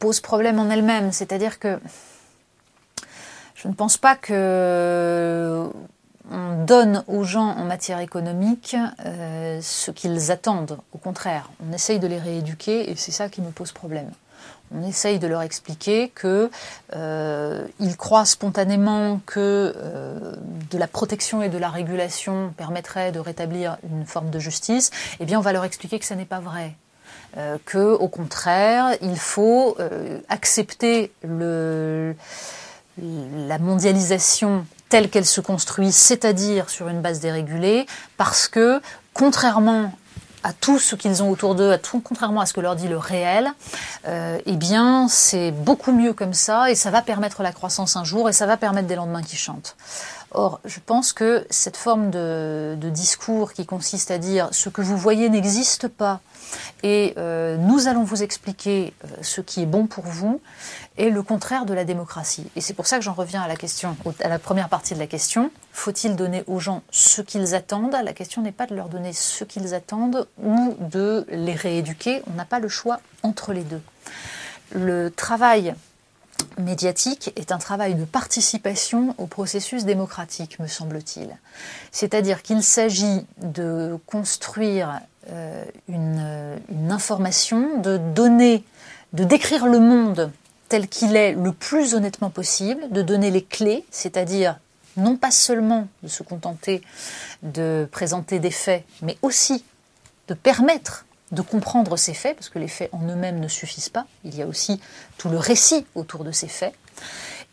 pose 0.00 0.20
problème 0.20 0.58
en 0.58 0.68
elle-même. 0.68 1.12
C'est-à-dire 1.12 1.60
que 1.60 1.78
je 3.54 3.68
ne 3.68 3.74
pense 3.74 3.98
pas 3.98 4.16
que 4.16 5.70
on 6.32 6.64
donne 6.64 7.04
aux 7.06 7.24
gens 7.24 7.50
en 7.50 7.64
matière 7.64 8.00
économique 8.00 8.74
euh, 9.04 9.60
ce 9.62 9.90
qu'ils 9.90 10.30
attendent. 10.30 10.78
Au 10.92 10.98
contraire, 10.98 11.50
on 11.66 11.72
essaye 11.72 11.98
de 11.98 12.06
les 12.06 12.18
rééduquer 12.18 12.90
et 12.90 12.96
c'est 12.96 13.12
ça 13.12 13.28
qui 13.28 13.42
me 13.42 13.50
pose 13.50 13.72
problème. 13.72 14.10
On 14.74 14.82
essaye 14.88 15.18
de 15.18 15.26
leur 15.26 15.42
expliquer 15.42 16.08
que 16.08 16.50
euh, 16.96 17.66
ils 17.78 17.98
croient 17.98 18.24
spontanément 18.24 19.20
que 19.26 19.74
euh, 19.76 20.34
de 20.70 20.78
la 20.78 20.86
protection 20.86 21.42
et 21.42 21.50
de 21.50 21.58
la 21.58 21.68
régulation 21.68 22.54
permettrait 22.56 23.12
de 23.12 23.20
rétablir 23.20 23.76
une 23.90 24.06
forme 24.06 24.30
de 24.30 24.38
justice. 24.38 24.90
Eh 25.20 25.26
bien, 25.26 25.38
on 25.38 25.42
va 25.42 25.52
leur 25.52 25.64
expliquer 25.64 25.98
que 25.98 26.06
ce 26.06 26.14
n'est 26.14 26.24
pas 26.24 26.40
vrai. 26.40 26.74
que, 27.66 27.92
au 27.92 28.08
contraire, 28.08 28.96
il 29.00 29.18
faut 29.18 29.76
accepter 30.28 31.12
la 32.98 33.58
mondialisation 33.58 34.66
telle 34.92 35.08
qu'elle 35.08 35.24
se 35.24 35.40
construit, 35.40 35.90
c'est-à-dire 35.90 36.68
sur 36.68 36.88
une 36.88 37.00
base 37.00 37.18
dérégulée, 37.18 37.86
parce 38.18 38.46
que, 38.46 38.82
contrairement 39.14 39.90
à 40.42 40.52
tout 40.52 40.78
ce 40.78 40.96
qu'ils 40.96 41.22
ont 41.22 41.30
autour 41.30 41.54
d'eux, 41.54 41.72
à 41.72 41.78
tout, 41.78 42.00
contrairement 42.00 42.42
à 42.42 42.46
ce 42.46 42.52
que 42.52 42.60
leur 42.60 42.76
dit 42.76 42.88
le 42.88 42.98
réel, 42.98 43.48
euh, 44.06 44.38
eh 44.44 44.56
bien, 44.56 45.08
c'est 45.08 45.50
beaucoup 45.50 45.92
mieux 45.92 46.12
comme 46.12 46.34
ça, 46.34 46.70
et 46.70 46.74
ça 46.74 46.90
va 46.90 47.00
permettre 47.00 47.42
la 47.42 47.52
croissance 47.52 47.96
un 47.96 48.04
jour, 48.04 48.28
et 48.28 48.34
ça 48.34 48.44
va 48.44 48.58
permettre 48.58 48.86
des 48.86 48.96
lendemains 48.96 49.22
qui 49.22 49.36
chantent. 49.36 49.76
Or, 50.34 50.60
je 50.66 50.78
pense 50.84 51.14
que 51.14 51.46
cette 51.48 51.76
forme 51.78 52.10
de, 52.10 52.76
discours 52.90 53.52
qui 53.52 53.64
consiste 53.64 54.10
à 54.10 54.18
dire 54.18 54.48
ce 54.52 54.68
que 54.68 54.82
vous 54.82 54.96
voyez 54.96 55.28
n'existe 55.28 55.88
pas 55.88 56.20
et 56.82 57.14
euh, 57.16 57.56
nous 57.56 57.86
allons 57.86 58.02
vous 58.02 58.22
expliquer 58.22 58.92
euh, 59.04 59.08
ce 59.22 59.40
qui 59.40 59.62
est 59.62 59.66
bon 59.66 59.86
pour 59.86 60.04
vous 60.04 60.40
est 60.98 61.10
le 61.10 61.22
contraire 61.22 61.64
de 61.64 61.74
la 61.74 61.84
démocratie. 61.84 62.46
Et 62.56 62.60
c'est 62.60 62.74
pour 62.74 62.86
ça 62.86 62.98
que 62.98 63.04
j'en 63.04 63.14
reviens 63.14 63.42
à 63.42 63.48
la 63.48 63.56
question, 63.56 63.96
à 64.20 64.28
la 64.28 64.38
première 64.38 64.68
partie 64.68 64.94
de 64.94 64.98
la 64.98 65.06
question. 65.06 65.50
Faut-il 65.72 66.16
donner 66.16 66.44
aux 66.46 66.60
gens 66.60 66.82
ce 66.90 67.22
qu'ils 67.22 67.54
attendent? 67.54 67.96
La 68.04 68.12
question 68.12 68.42
n'est 68.42 68.52
pas 68.52 68.66
de 68.66 68.74
leur 68.74 68.88
donner 68.88 69.12
ce 69.12 69.44
qu'ils 69.44 69.74
attendent 69.74 70.26
ou 70.42 70.76
de 70.80 71.26
les 71.30 71.54
rééduquer. 71.54 72.22
On 72.30 72.34
n'a 72.34 72.44
pas 72.44 72.58
le 72.58 72.68
choix 72.68 73.00
entre 73.22 73.52
les 73.52 73.64
deux. 73.64 73.82
Le 74.74 75.10
travail 75.10 75.74
médiatique 76.58 77.32
est 77.36 77.52
un 77.52 77.58
travail 77.58 77.94
de 77.94 78.04
participation 78.04 79.14
au 79.18 79.26
processus 79.26 79.84
démocratique, 79.84 80.58
me 80.58 80.66
semble-t-il. 80.66 81.36
C'est-à-dire 81.90 82.42
qu'il 82.42 82.62
s'agit 82.62 83.26
de 83.38 83.98
construire 84.06 85.00
euh, 85.30 85.64
une, 85.88 86.90
information, 86.90 87.80
de 87.80 87.96
donner, 87.96 88.64
de 89.12 89.24
décrire 89.24 89.66
le 89.66 89.78
monde 89.78 90.30
tel 90.72 90.88
qu'il 90.88 91.16
est 91.16 91.32
le 91.34 91.52
plus 91.52 91.92
honnêtement 91.92 92.30
possible, 92.30 92.88
de 92.90 93.02
donner 93.02 93.30
les 93.30 93.44
clés, 93.44 93.84
c'est-à-dire 93.90 94.58
non 94.96 95.18
pas 95.18 95.30
seulement 95.30 95.86
de 96.02 96.08
se 96.08 96.22
contenter 96.22 96.80
de 97.42 97.86
présenter 97.92 98.38
des 98.38 98.50
faits, 98.50 98.82
mais 99.02 99.18
aussi 99.20 99.66
de 100.28 100.34
permettre 100.34 101.04
de 101.30 101.42
comprendre 101.42 101.98
ces 101.98 102.14
faits, 102.14 102.36
parce 102.36 102.48
que 102.48 102.58
les 102.58 102.68
faits 102.68 102.88
en 102.92 103.06
eux-mêmes 103.06 103.38
ne 103.38 103.48
suffisent 103.48 103.90
pas, 103.90 104.06
il 104.24 104.34
y 104.34 104.40
a 104.40 104.46
aussi 104.46 104.80
tout 105.18 105.28
le 105.28 105.36
récit 105.36 105.84
autour 105.94 106.24
de 106.24 106.32
ces 106.32 106.48
faits, 106.48 106.72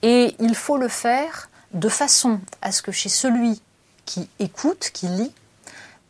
et 0.02 0.34
il 0.40 0.56
faut 0.56 0.78
le 0.78 0.88
faire 0.88 1.50
de 1.74 1.90
façon 1.90 2.40
à 2.62 2.72
ce 2.72 2.82
que 2.82 2.94
chez 2.94 3.10
celui 3.10 3.62
qui 4.06 4.30
écoute, 4.40 4.92
qui 4.94 5.08
lit, 5.08 5.34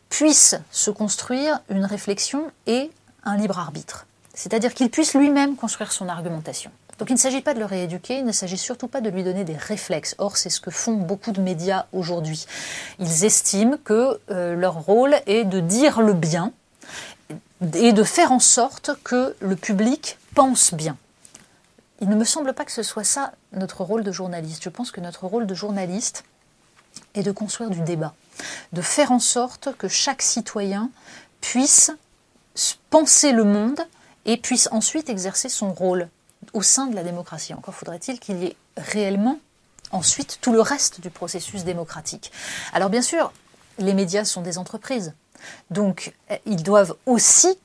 puisse 0.10 0.54
se 0.70 0.92
construire 0.92 1.60
une 1.72 1.86
réflexion 1.86 2.52
et 2.68 2.92
un 3.24 3.36
libre 3.36 3.58
arbitre. 3.58 4.06
C'est-à-dire 4.36 4.76
qu'il 4.76 4.92
puisse 4.92 5.16
lui-même 5.16 5.56
construire 5.56 5.92
son 5.92 6.08
argumentation. 6.08 6.70
Donc 7.00 7.10
il 7.10 7.14
ne 7.14 7.20
s'agit 7.20 7.42
pas 7.42 7.54
de 7.54 7.60
le 7.60 7.66
rééduquer, 7.66 8.20
il 8.20 8.26
ne 8.26 8.34
s'agit 8.34 8.58
surtout 8.58 8.90
pas 8.90 9.00
de 9.00 9.10
lui 9.10 9.24
donner 9.24 9.46
des 9.46 9.56
réflexes. 9.56 10.16
Or, 10.18 10.36
c'est 10.36 10.50
ce 10.50 10.60
que 10.60 10.70
font 10.70 10.96
beaucoup 10.96 11.32
de 11.32 11.40
médias 11.40 11.86
aujourd'hui. 11.94 12.46
Ils 13.00 13.24
estiment 13.24 13.78
que 13.84 14.20
euh, 14.30 14.54
leur 14.56 14.74
rôle 14.74 15.16
est 15.26 15.46
de 15.46 15.62
dire 15.62 16.02
le 16.02 16.14
bien 16.14 16.52
et 17.74 17.94
de 17.94 18.04
faire 18.04 18.34
en 18.34 18.40
sorte 18.40 18.92
que 19.06 19.34
le 19.40 19.56
public 19.56 20.18
pense 20.36 20.74
bien. 20.74 20.98
Il 22.02 22.10
ne 22.10 22.16
me 22.16 22.26
semble 22.26 22.54
pas 22.54 22.66
que 22.66 22.72
ce 22.72 22.84
soit 22.84 23.06
ça 23.06 23.32
notre 23.54 23.84
rôle 23.86 24.04
de 24.04 24.12
journaliste. 24.12 24.64
Je 24.64 24.70
pense 24.70 24.92
que 24.92 25.00
notre 25.00 25.26
rôle 25.26 25.48
de 25.48 25.56
journaliste 25.56 26.26
est 27.16 27.24
de 27.24 27.32
construire 27.32 27.70
du 27.70 27.80
débat, 27.80 28.14
de 28.74 28.82
faire 28.82 29.14
en 29.14 29.20
sorte 29.20 29.70
que 29.78 29.88
chaque 29.88 30.22
citoyen 30.22 30.90
puisse 31.40 31.92
penser 32.90 33.32
le 33.32 33.46
monde 33.46 33.80
et 34.26 34.36
puisse 34.36 34.68
ensuite 34.74 35.10
exercer 35.10 35.48
son 35.48 35.72
rôle 35.72 36.10
au 36.54 36.62
sein 36.62 36.88
de 36.88 36.96
la 36.96 37.04
démocratie. 37.04 37.54
Encore 37.54 37.76
faudrait-il 37.76 38.20
qu'il 38.20 38.38
y 38.44 38.46
ait 38.48 38.56
réellement 38.78 39.40
ensuite 39.92 40.40
tout 40.42 40.52
le 40.52 40.62
reste 40.62 41.02
du 41.02 41.10
processus 41.10 41.64
démocratique. 41.64 42.32
Alors 42.74 42.90
bien 42.90 43.02
sûr, 43.02 43.32
les 43.78 43.94
médias 43.94 44.26
sont 44.26 44.42
des 44.42 44.58
entreprises, 44.58 45.14
donc 45.72 46.14
eh, 46.30 46.40
ils 46.46 46.64
doivent 46.64 46.96
aussi 47.06 47.58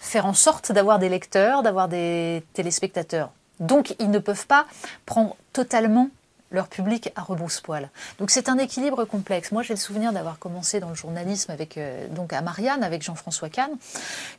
faire 0.00 0.26
en 0.26 0.34
sorte 0.34 0.72
d'avoir 0.72 0.98
des 0.98 1.08
lecteurs, 1.08 1.62
d'avoir 1.62 1.88
des 1.88 2.44
téléspectateurs. 2.52 3.30
Donc 3.60 3.94
ils 3.98 4.10
ne 4.10 4.18
peuvent 4.18 4.46
pas 4.46 4.66
prendre 5.06 5.36
totalement 5.52 6.10
leur 6.50 6.68
public 6.68 7.10
à 7.16 7.22
rebrousse-poil. 7.22 7.90
Donc 8.18 8.30
c'est 8.30 8.48
un 8.48 8.58
équilibre 8.58 9.04
complexe. 9.04 9.50
Moi 9.50 9.62
j'ai 9.62 9.74
le 9.74 9.80
souvenir 9.80 10.12
d'avoir 10.12 10.38
commencé 10.38 10.78
dans 10.78 10.88
le 10.88 10.94
journalisme 10.94 11.50
avec 11.50 11.78
euh, 11.78 12.06
donc 12.08 12.32
à 12.32 12.40
Marianne 12.42 12.84
avec 12.84 13.02
Jean-François 13.02 13.48
Kahn 13.48 13.70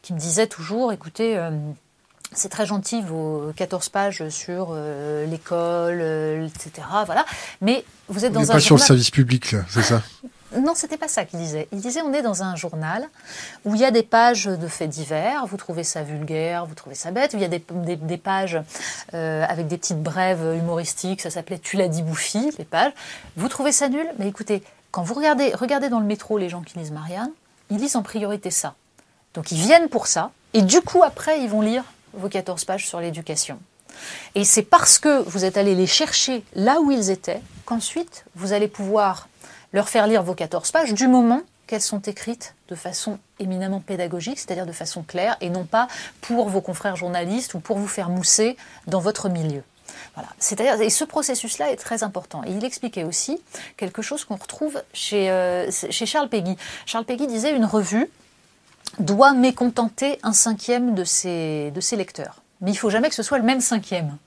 qui 0.01 0.13
me 0.13 0.19
disait 0.19 0.47
toujours 0.47 0.93
écoutez 0.93 1.37
euh, 1.37 1.51
c'est 2.35 2.49
très 2.49 2.65
gentil 2.65 3.01
vos 3.01 3.51
14 3.55 3.89
pages 3.89 4.29
sur 4.29 4.69
euh, 4.71 5.25
l'école, 5.25 5.99
euh, 6.01 6.47
etc. 6.47 6.87
Voilà. 7.05 7.25
Mais 7.61 7.83
vous 8.07 8.25
êtes 8.25 8.33
dans 8.33 8.51
un 8.51 8.53
pas 8.53 8.59
sur 8.59 8.77
journal... 8.77 8.83
le 8.83 8.87
service 8.87 9.11
public, 9.11 9.55
c'est 9.69 9.81
ça? 9.81 10.01
Non, 10.57 10.73
c'était 10.73 10.97
pas 10.97 11.07
ça 11.07 11.25
qu'il 11.25 11.39
disait. 11.39 11.67
Il 11.73 11.81
disait 11.81 12.01
on 12.01 12.13
est 12.13 12.21
dans 12.21 12.43
un 12.43 12.55
journal 12.55 13.09
où 13.65 13.75
il 13.75 13.81
y 13.81 13.85
a 13.85 13.91
des 13.91 14.03
pages 14.03 14.45
de 14.45 14.67
faits 14.67 14.89
divers. 14.89 15.45
Vous 15.47 15.57
trouvez 15.57 15.83
ça 15.83 16.03
vulgaire, 16.03 16.65
vous 16.65 16.75
trouvez 16.75 16.95
ça 16.95 17.11
bête. 17.11 17.33
Il 17.33 17.39
y 17.39 17.43
a 17.43 17.49
des, 17.49 17.63
des, 17.71 17.95
des 17.97 18.17
pages 18.17 18.61
euh, 19.13 19.43
avec 19.49 19.67
des 19.67 19.77
petites 19.77 20.01
brèves 20.01 20.55
humoristiques. 20.57 21.21
Ça 21.21 21.29
s'appelait 21.29 21.59
Tu 21.59 21.75
l'as 21.75 21.89
dit 21.89 22.03
bouffi, 22.03 22.51
les 22.57 22.63
pages. 22.63 22.93
Vous 23.35 23.49
trouvez 23.49 23.73
ça 23.73 23.89
nul? 23.89 24.07
Mais 24.17 24.29
écoutez, 24.29 24.63
quand 24.91 25.03
vous 25.03 25.13
regardez, 25.13 25.53
regardez 25.55 25.89
dans 25.89 25.99
le 25.99 26.05
métro 26.05 26.37
les 26.37 26.47
gens 26.47 26.61
qui 26.61 26.79
lisent 26.79 26.91
Marianne, 26.91 27.31
ils 27.69 27.77
lisent 27.77 27.97
en 27.97 28.03
priorité 28.03 28.49
ça. 28.49 28.75
Donc 29.33 29.51
ils 29.51 29.57
viennent 29.57 29.89
pour 29.89 30.07
ça. 30.07 30.31
Et 30.53 30.61
du 30.61 30.79
coup, 30.79 31.03
après, 31.03 31.41
ils 31.41 31.49
vont 31.49 31.59
lire 31.59 31.83
vos 32.17 32.29
14 32.29 32.65
pages 32.65 32.87
sur 32.87 32.99
l'éducation. 32.99 33.59
Et 34.35 34.43
c'est 34.43 34.63
parce 34.63 34.99
que 34.99 35.21
vous 35.23 35.45
êtes 35.45 35.57
allé 35.57 35.75
les 35.75 35.87
chercher 35.87 36.43
là 36.53 36.81
où 36.81 36.91
ils 36.91 37.09
étaient 37.11 37.41
qu'ensuite 37.65 38.25
vous 38.35 38.53
allez 38.53 38.67
pouvoir 38.67 39.29
leur 39.73 39.89
faire 39.89 40.07
lire 40.07 40.23
vos 40.23 40.35
14 40.35 40.71
pages 40.71 40.93
du 40.93 41.07
moment 41.07 41.41
qu'elles 41.67 41.81
sont 41.81 42.01
écrites 42.01 42.55
de 42.69 42.75
façon 42.75 43.17
éminemment 43.39 43.79
pédagogique, 43.79 44.39
c'est-à-dire 44.39 44.65
de 44.65 44.71
façon 44.71 45.03
claire, 45.03 45.35
et 45.41 45.49
non 45.49 45.65
pas 45.65 45.87
pour 46.21 46.49
vos 46.49 46.61
confrères 46.61 46.95
journalistes 46.95 47.53
ou 47.53 47.59
pour 47.59 47.77
vous 47.77 47.87
faire 47.87 48.09
mousser 48.09 48.55
dans 48.87 48.99
votre 48.99 49.29
milieu. 49.29 49.63
Voilà. 50.13 50.29
C'est-à-dire, 50.39 50.79
et 50.81 50.89
ce 50.89 51.03
processus-là 51.03 51.71
est 51.71 51.75
très 51.75 52.03
important. 52.03 52.43
Et 52.45 52.51
il 52.51 52.63
expliquait 52.63 53.03
aussi 53.03 53.41
quelque 53.77 54.01
chose 54.01 54.25
qu'on 54.25 54.35
retrouve 54.35 54.81
chez, 54.93 55.29
euh, 55.29 55.69
chez 55.71 56.05
Charles 56.05 56.29
Péguy. 56.29 56.55
Charles 56.85 57.05
Péguy 57.05 57.27
disait 57.27 57.55
une 57.55 57.65
revue, 57.65 58.09
doit 58.99 59.33
mécontenter 59.33 60.19
un 60.23 60.33
cinquième 60.33 60.95
de 60.95 61.03
ses, 61.03 61.71
de 61.71 61.81
ses 61.81 61.95
lecteurs. 61.95 62.41
Mais 62.61 62.71
il 62.71 62.75
faut 62.75 62.89
jamais 62.89 63.09
que 63.09 63.15
ce 63.15 63.23
soit 63.23 63.37
le 63.37 63.43
même 63.43 63.61
cinquième. 63.61 64.17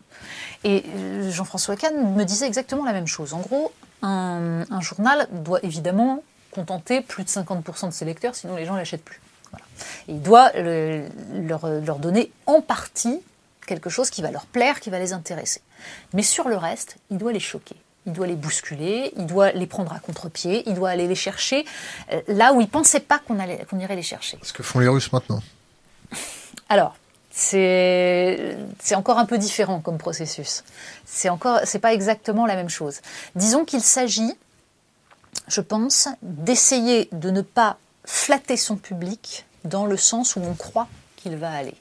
Et 0.64 0.84
Jean-François 1.30 1.76
Kahn 1.76 2.14
me 2.14 2.24
disait 2.24 2.46
exactement 2.46 2.84
la 2.84 2.92
même 2.92 3.06
chose. 3.06 3.32
En 3.32 3.40
gros, 3.40 3.72
un, 4.02 4.64
journal 4.80 5.28
doit 5.30 5.60
évidemment 5.62 6.22
contenter 6.50 7.00
plus 7.00 7.24
de 7.24 7.28
50% 7.28 7.86
de 7.86 7.92
ses 7.92 8.04
lecteurs, 8.04 8.34
sinon 8.34 8.56
les 8.56 8.64
gens 8.64 8.74
ne 8.74 8.78
l'achètent 8.78 9.04
plus. 9.04 9.20
Il 10.08 10.20
doit 10.20 10.50
le, 10.54 11.06
leur, 11.34 11.68
leur 11.68 11.98
donner 11.98 12.32
en 12.46 12.60
partie 12.60 13.20
quelque 13.66 13.90
chose 13.90 14.10
qui 14.10 14.22
va 14.22 14.30
leur 14.30 14.46
plaire, 14.46 14.80
qui 14.80 14.90
va 14.90 14.98
les 14.98 15.12
intéresser. 15.12 15.60
Mais 16.12 16.22
sur 16.22 16.48
le 16.48 16.56
reste, 16.56 16.96
il 17.10 17.18
doit 17.18 17.32
les 17.32 17.40
choquer 17.40 17.76
il 18.08 18.14
doit 18.14 18.26
les 18.26 18.36
bousculer, 18.36 19.12
il 19.16 19.26
doit 19.26 19.52
les 19.52 19.66
prendre 19.66 19.92
à 19.92 20.00
contre-pied, 20.00 20.62
il 20.66 20.74
doit 20.74 20.88
aller 20.88 21.06
les 21.06 21.14
chercher 21.14 21.66
euh, 22.10 22.22
là 22.26 22.54
où 22.54 22.60
il 22.60 22.64
ne 22.64 22.70
pensait 22.70 23.00
pas 23.00 23.18
qu'on 23.18 23.36
qu'on 23.68 23.78
irait 23.78 23.96
les 23.96 24.02
chercher. 24.02 24.38
Ce 24.42 24.52
que 24.54 24.62
font 24.62 24.78
les 24.78 24.88
Russes 24.88 25.12
maintenant. 25.12 25.42
Alors, 26.70 26.96
c'est 27.30 28.56
encore 28.94 29.18
un 29.18 29.26
peu 29.26 29.36
différent 29.36 29.80
comme 29.80 29.98
processus. 29.98 30.64
C'est 31.04 31.28
encore, 31.28 31.60
c'est 31.64 31.78
pas 31.78 31.92
exactement 31.92 32.46
la 32.46 32.56
même 32.56 32.70
chose. 32.70 33.00
Disons 33.36 33.64
qu'il 33.64 33.82
s'agit, 33.82 34.32
je 35.46 35.60
pense, 35.60 36.08
d'essayer 36.22 37.08
de 37.12 37.30
ne 37.30 37.42
pas 37.42 37.76
flatter 38.04 38.56
son 38.56 38.76
public 38.76 39.44
dans 39.64 39.84
le 39.84 39.98
sens 39.98 40.34
où 40.34 40.40
on 40.40 40.54
croit 40.54 40.88
qu'il 41.16 41.36
va 41.36 41.52
aller. 41.52 41.74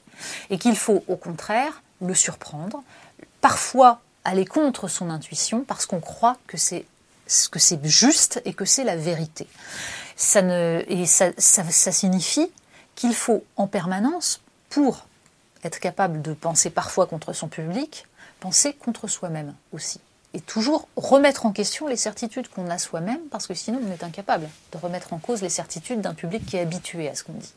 Et 0.50 0.58
qu'il 0.58 0.76
faut, 0.76 1.02
au 1.08 1.16
contraire, 1.16 1.82
le 2.02 2.14
surprendre, 2.14 2.82
parfois 3.40 4.00
aller 4.28 4.44
contre 4.44 4.88
son 4.88 5.10
intuition 5.10 5.64
parce 5.64 5.86
qu'on 5.86 6.00
croit 6.00 6.36
que 6.46 6.56
c'est 6.56 6.84
que 7.50 7.58
c'est 7.58 7.84
juste 7.84 8.40
et 8.46 8.54
que 8.54 8.64
c'est 8.64 8.84
la 8.84 8.96
vérité. 8.96 9.46
Ça 10.16 10.40
ne, 10.40 10.82
et 10.88 11.04
ça, 11.04 11.30
ça, 11.36 11.62
ça 11.64 11.92
signifie 11.92 12.50
qu'il 12.94 13.14
faut 13.14 13.44
en 13.56 13.66
permanence, 13.66 14.40
pour 14.70 15.06
être 15.64 15.78
capable 15.78 16.22
de 16.22 16.32
penser 16.32 16.70
parfois 16.70 17.06
contre 17.06 17.32
son 17.32 17.48
public, 17.48 18.06
penser 18.40 18.72
contre 18.72 19.08
soi-même 19.08 19.54
aussi. 19.72 20.00
Et 20.34 20.40
toujours 20.40 20.88
remettre 20.96 21.46
en 21.46 21.52
question 21.52 21.86
les 21.86 21.96
certitudes 21.96 22.48
qu'on 22.48 22.68
a 22.68 22.76
soi-même, 22.76 23.20
parce 23.30 23.46
que 23.46 23.54
sinon 23.54 23.80
on 23.86 23.92
est 23.92 24.04
incapable 24.04 24.46
de 24.72 24.78
remettre 24.78 25.14
en 25.14 25.18
cause 25.18 25.40
les 25.40 25.48
certitudes 25.48 26.02
d'un 26.02 26.12
public 26.12 26.44
qui 26.44 26.58
est 26.58 26.60
habitué 26.60 27.08
à 27.08 27.14
ce 27.14 27.24
qu'on 27.24 27.32
dit. 27.32 27.52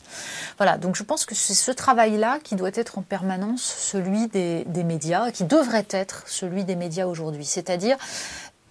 Voilà, 0.56 0.78
donc 0.78 0.96
je 0.96 1.04
pense 1.04 1.26
que 1.26 1.36
c'est 1.36 1.54
ce 1.54 1.72
travail-là 1.72 2.40
qui 2.42 2.56
doit 2.56 2.72
être 2.74 2.98
en 2.98 3.02
permanence 3.02 3.62
celui 3.62 4.28
des, 4.28 4.66
médias, 4.86 5.32
qui 5.32 5.44
devrait 5.44 5.88
être 5.90 6.24
celui 6.28 6.64
des 6.64 6.78
médias 6.78 7.08
aujourd'hui. 7.08 7.44
C'est-à-dire 7.44 7.98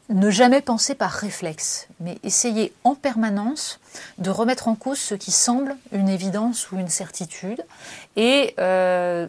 ne 0.08 0.30
jamais 0.30 0.62
penser 0.62 0.94
par 0.94 1.10
réflexe, 1.10 1.86
mais 2.00 2.18
essayer 2.22 2.72
en 2.84 2.94
permanence 2.94 3.80
de 4.16 4.30
remettre 4.30 4.68
en 4.68 4.76
cause 4.76 4.98
ce 4.98 5.14
qui 5.14 5.30
semble 5.30 5.76
une 5.92 6.08
évidence 6.08 6.72
ou 6.72 6.78
une 6.78 6.88
certitude 6.88 7.62
et 8.16 8.54
euh, 8.58 9.26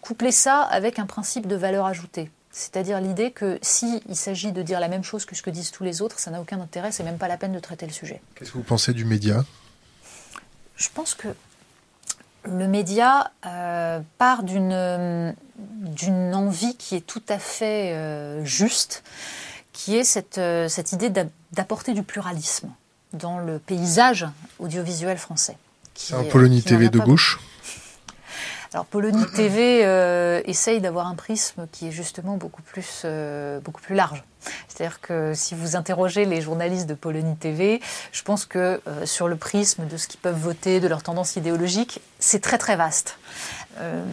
coupler 0.00 0.32
ça 0.32 0.62
avec 0.62 0.98
un 0.98 1.06
principe 1.06 1.46
de 1.48 1.56
valeur 1.56 1.86
ajoutée. 1.86 2.30
C'est-à-dire 2.52 3.00
l'idée 3.00 3.30
que 3.30 3.58
s'il 3.62 4.02
s'agit 4.12 4.52
de 4.52 4.62
dire 4.62 4.78
la 4.78 4.88
même 4.88 5.02
chose 5.02 5.24
que 5.24 5.34
ce 5.34 5.42
que 5.42 5.48
disent 5.48 5.70
tous 5.70 5.84
les 5.84 6.02
autres, 6.02 6.18
ça 6.18 6.30
n'a 6.30 6.40
aucun 6.40 6.60
intérêt, 6.60 6.92
c'est 6.92 7.02
même 7.02 7.16
pas 7.16 7.28
la 7.28 7.38
peine 7.38 7.52
de 7.52 7.58
traiter 7.58 7.86
le 7.86 7.92
sujet. 7.92 8.20
Qu'est-ce 8.34 8.52
que 8.52 8.58
vous 8.58 8.62
pensez 8.62 8.92
du 8.92 9.06
média? 9.06 9.42
Je 10.76 10.88
pense 10.94 11.14
que 11.14 11.28
le 12.44 12.68
média 12.68 13.30
euh, 13.46 14.00
part 14.18 14.42
d'une 14.42 15.34
d'une 15.58 16.34
envie 16.34 16.76
qui 16.76 16.96
est 16.96 17.06
tout 17.06 17.22
à 17.28 17.38
fait 17.38 17.92
euh, 17.92 18.44
juste, 18.44 19.02
qui 19.72 19.96
est 19.96 20.04
cette, 20.04 20.38
euh, 20.38 20.68
cette 20.68 20.92
idée 20.92 21.10
d'apporter 21.52 21.94
du 21.94 22.02
pluralisme 22.02 22.68
dans 23.12 23.38
le 23.38 23.58
paysage 23.58 24.26
audiovisuel 24.58 25.18
français. 25.18 25.56
C'est 25.94 26.14
un 26.14 26.24
Polonie 26.24 26.62
TV 26.62 26.88
de 26.88 26.98
gauche? 26.98 27.38
Alors 28.74 28.86
Polonie 28.86 29.26
TV 29.34 29.82
euh, 29.84 30.40
essaye 30.46 30.80
d'avoir 30.80 31.06
un 31.06 31.14
prisme 31.14 31.66
qui 31.72 31.88
est 31.88 31.90
justement 31.90 32.36
beaucoup 32.36 32.62
plus, 32.62 33.02
euh, 33.04 33.60
beaucoup 33.60 33.82
plus 33.82 33.94
large. 33.94 34.24
C'est-à-dire 34.66 35.00
que 35.00 35.34
si 35.34 35.54
vous 35.54 35.76
interrogez 35.76 36.24
les 36.24 36.40
journalistes 36.40 36.86
de 36.86 36.94
Polonie 36.94 37.36
TV, 37.36 37.80
je 38.12 38.22
pense 38.22 38.46
que 38.46 38.80
euh, 38.86 39.06
sur 39.06 39.28
le 39.28 39.36
prisme 39.36 39.86
de 39.86 39.96
ce 39.96 40.08
qu'ils 40.08 40.20
peuvent 40.20 40.38
voter, 40.38 40.80
de 40.80 40.88
leurs 40.88 41.02
tendances 41.02 41.36
idéologiques, 41.36 42.00
c'est 42.18 42.40
très 42.40 42.58
très 42.58 42.76
vaste. 42.76 43.18
Euh, 43.78 44.04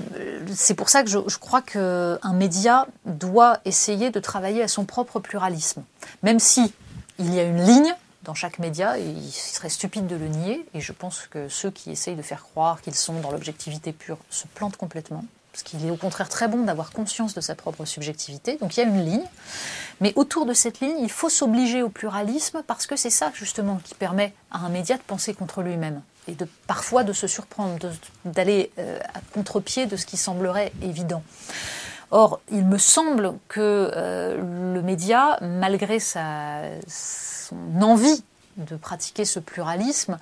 c'est 0.53 0.73
pour 0.73 0.89
ça 0.89 1.03
que 1.03 1.09
je, 1.09 1.19
je 1.27 1.37
crois 1.37 1.61
qu'un 1.61 2.33
média 2.33 2.87
doit 3.05 3.59
essayer 3.65 4.11
de 4.11 4.19
travailler 4.19 4.61
à 4.61 4.67
son 4.67 4.83
propre 4.83 5.19
pluralisme. 5.19 5.83
Même 6.21 6.39
si 6.39 6.73
il 7.17 7.33
y 7.33 7.39
a 7.39 7.43
une 7.43 7.63
ligne 7.63 7.95
dans 8.23 8.33
chaque 8.33 8.59
média, 8.59 8.99
et 8.99 9.03
il 9.03 9.31
serait 9.31 9.69
stupide 9.69 10.07
de 10.07 10.15
le 10.15 10.27
nier, 10.27 10.65
et 10.73 10.81
je 10.81 10.91
pense 10.91 11.27
que 11.27 11.47
ceux 11.49 11.71
qui 11.71 11.91
essayent 11.91 12.15
de 12.15 12.21
faire 12.21 12.43
croire 12.43 12.81
qu'ils 12.81 12.95
sont 12.95 13.19
dans 13.21 13.31
l'objectivité 13.31 13.93
pure 13.93 14.17
se 14.29 14.47
plantent 14.47 14.77
complètement. 14.77 15.23
parce 15.51 15.63
qu'il 15.63 15.85
est 15.85 15.89
au 15.89 15.95
contraire 15.95 16.29
très 16.29 16.47
bon 16.47 16.63
d'avoir 16.63 16.91
conscience 16.91 17.33
de 17.33 17.41
sa 17.41 17.55
propre 17.55 17.83
subjectivité. 17.85 18.57
Donc 18.57 18.77
il 18.77 18.81
y 18.81 18.83
a 18.83 18.87
une 18.87 19.03
ligne, 19.03 19.25
mais 19.99 20.13
autour 20.15 20.45
de 20.45 20.53
cette 20.53 20.79
ligne, 20.79 20.99
il 21.01 21.11
faut 21.11 21.29
s'obliger 21.29 21.81
au 21.81 21.89
pluralisme 21.89 22.61
parce 22.67 22.85
que 22.85 22.95
c'est 22.95 23.09
ça 23.09 23.31
justement 23.33 23.79
qui 23.83 23.95
permet 23.95 24.33
à 24.51 24.59
un 24.59 24.69
média 24.69 24.95
de 24.95 25.01
penser 25.01 25.33
contre 25.33 25.61
lui-même 25.61 26.01
et 26.27 26.33
de 26.33 26.47
parfois 26.67 27.03
de 27.03 27.13
se 27.13 27.27
surprendre, 27.27 27.91
d'aller 28.25 28.71
euh, 28.77 28.99
à 29.13 29.21
contre-pied 29.33 29.87
de 29.87 29.97
ce 29.97 30.05
qui 30.05 30.17
semblerait 30.17 30.71
évident. 30.81 31.23
Or, 32.11 32.41
il 32.51 32.65
me 32.65 32.77
semble 32.77 33.33
que 33.47 33.91
euh, 33.95 34.73
le 34.73 34.81
média, 34.81 35.37
malgré 35.41 35.99
sa, 35.99 36.61
son 37.49 37.81
envie 37.81 38.23
de 38.57 38.75
pratiquer 38.75 39.25
ce 39.25 39.39
pluralisme, 39.39 40.17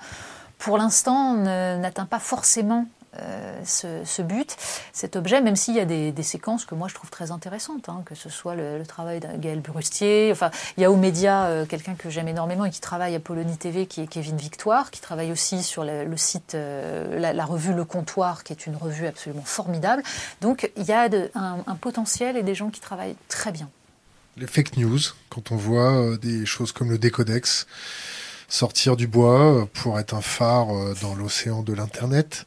pour 0.58 0.78
l'instant 0.78 1.34
n'atteint 1.34 2.06
pas 2.06 2.18
forcément 2.18 2.86
euh, 3.20 3.60
ce, 3.64 4.22
but, 4.22 4.54
cet 4.92 5.16
objet, 5.16 5.40
même 5.40 5.56
s'il 5.56 5.74
y 5.74 5.80
a 5.80 5.86
des, 5.86 6.22
séquences 6.22 6.66
que 6.66 6.74
moi 6.74 6.88
je 6.88 6.94
trouve 6.94 7.10
très 7.10 7.30
intéressantes, 7.30 7.88
hein, 7.88 8.02
que 8.04 8.14
ce 8.14 8.28
soit 8.28 8.54
le, 8.54 8.84
travail 8.86 9.18
de 9.18 9.26
Gaël 9.38 9.60
Burustier, 9.60 10.28
enfin 10.30 10.50
il 10.76 10.82
y 10.82 10.84
a 10.84 10.90
aux 10.90 10.96
médias 10.96 11.46
euh, 11.46 11.64
quelqu'un 11.64 11.94
que 11.94 12.10
j'aime 12.10 12.28
énormément 12.28 12.66
et 12.66 12.70
qui 12.70 12.80
travaille 12.80 13.14
à 13.14 13.20
Polonie 13.20 13.56
TV, 13.56 13.86
qui 13.86 14.02
est 14.02 14.06
Kevin 14.06 14.36
Victoire, 14.36 14.90
qui 14.90 15.00
travaille 15.00 15.32
aussi 15.32 15.62
sur 15.62 15.84
le, 15.84 16.16
site, 16.16 16.54
euh, 16.54 17.18
la, 17.18 17.44
revue 17.44 17.72
Le 17.72 17.84
Comptoir, 17.84 18.44
qui 18.44 18.52
est 18.52 18.66
une 18.66 18.76
revue 18.76 19.06
absolument 19.06 19.44
formidable. 19.44 20.02
Donc 20.42 20.70
il 20.76 20.84
y 20.84 20.92
a 20.92 21.08
un 21.34 21.74
potentiel 21.76 22.36
et 22.36 22.42
des 22.42 22.54
gens 22.54 22.68
qui 22.68 22.80
travaillent 22.80 23.16
très 23.28 23.52
bien. 23.52 23.70
Les 24.38 24.46
fake 24.46 24.76
news, 24.76 25.00
quand 25.30 25.52
on 25.52 25.56
voit 25.56 26.16
des 26.16 26.46
choses 26.46 26.72
comme 26.72 26.90
le 26.90 26.98
décodex, 26.98 27.66
sortir 28.48 28.96
du 28.96 29.06
bois 29.06 29.68
pour 29.72 29.98
être 29.98 30.14
un 30.14 30.20
phare 30.20 30.68
dans 31.02 31.14
l'océan 31.14 31.62
de 31.62 31.72
l'Internet 31.72 32.46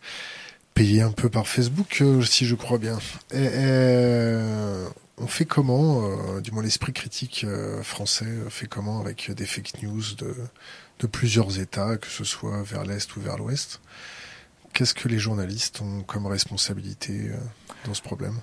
payé 0.74 1.02
un 1.02 1.12
peu 1.12 1.30
par 1.30 1.48
Facebook, 1.48 2.00
euh, 2.02 2.24
si 2.24 2.46
je 2.46 2.56
crois 2.56 2.78
bien. 2.78 2.98
Euh, 3.34 4.88
on 5.18 5.28
fait 5.28 5.46
comment, 5.46 6.04
euh, 6.04 6.42
du 6.42 6.52
moins 6.52 6.64
l'esprit 6.64 6.94
critique 6.94 7.46
français 7.84 8.26
fait 8.50 8.68
comment 8.68 9.00
avec 9.00 9.32
des 9.32 9.46
fake 9.46 9.84
news 9.84 10.04
de, 10.18 11.08
plusieurs 11.08 11.60
États, 11.60 11.98
que 11.98 12.08
ce 12.08 12.24
soit 12.24 12.62
vers 12.64 12.84
l'Est 12.84 13.16
ou 13.16 13.22
vers 13.22 13.38
l'Ouest? 13.38 13.82
Qu'est-ce 14.74 14.94
que 14.94 15.08
les 15.08 15.20
journalistes 15.20 15.82
ont 15.82 16.04
comme 16.04 16.28
responsabilité 16.28 17.32
dans 17.86 17.94
ce 17.94 18.02
problème? 18.02 18.40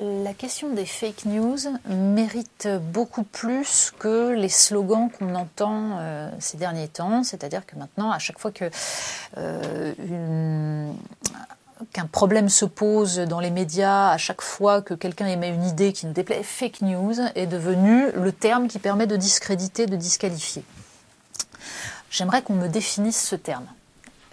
La 0.00 0.34
question 0.34 0.72
des 0.72 0.86
fake 0.86 1.24
news 1.26 1.58
mérite 1.88 2.68
beaucoup 2.92 3.22
plus 3.22 3.92
que 3.98 4.30
les 4.30 4.48
slogans 4.48 5.10
qu'on 5.10 5.34
entend 5.34 5.98
euh, 5.98 6.30
ces 6.38 6.56
derniers 6.56 6.88
temps. 6.88 7.22
C'est-à-dire 7.22 7.66
que 7.66 7.76
maintenant, 7.76 8.10
à 8.10 8.18
chaque 8.18 8.38
fois 8.38 8.52
euh, 9.36 10.92
qu'un 11.92 12.06
problème 12.06 12.48
se 12.48 12.64
pose 12.64 13.18
dans 13.18 13.40
les 13.40 13.50
médias, 13.50 14.10
à 14.10 14.18
chaque 14.18 14.42
fois 14.42 14.82
que 14.82 14.94
quelqu'un 14.94 15.26
émet 15.26 15.48
une 15.48 15.64
idée 15.64 15.92
qui 15.92 16.06
nous 16.06 16.12
déplaît, 16.12 16.42
fake 16.42 16.82
news 16.82 17.14
est 17.34 17.46
devenu 17.46 18.10
le 18.12 18.32
terme 18.32 18.68
qui 18.68 18.78
permet 18.78 19.06
de 19.06 19.16
discréditer, 19.16 19.86
de 19.86 19.96
disqualifier. 19.96 20.64
J'aimerais 22.10 22.42
qu'on 22.42 22.54
me 22.54 22.68
définisse 22.68 23.22
ce 23.22 23.36
terme. 23.36 23.66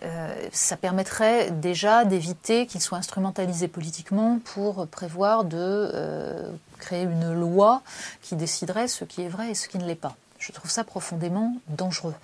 Euh, 0.03 0.49
ça 0.51 0.75
permettrait 0.75 1.51
déjà 1.51 2.03
d'éviter 2.03 2.67
qu'il 2.67 2.81
soit 2.81 2.97
instrumentalisé 2.97 3.67
politiquement 3.67 4.39
pour 4.43 4.85
prévoir 4.87 5.45
de 5.45 5.57
euh, 5.57 6.51
créer 6.77 7.03
une 7.03 7.33
loi 7.33 7.81
qui 8.21 8.35
déciderait 8.35 8.89
ce 8.89 9.05
qui 9.05 9.21
est 9.21 9.29
vrai 9.29 9.51
et 9.51 9.55
ce 9.55 9.69
qui 9.69 9.77
ne 9.77 9.85
l'est 9.85 9.95
pas. 9.95 10.15
Je 10.39 10.51
trouve 10.51 10.69
ça 10.69 10.83
profondément 10.83 11.55
dangereux. 11.69 12.15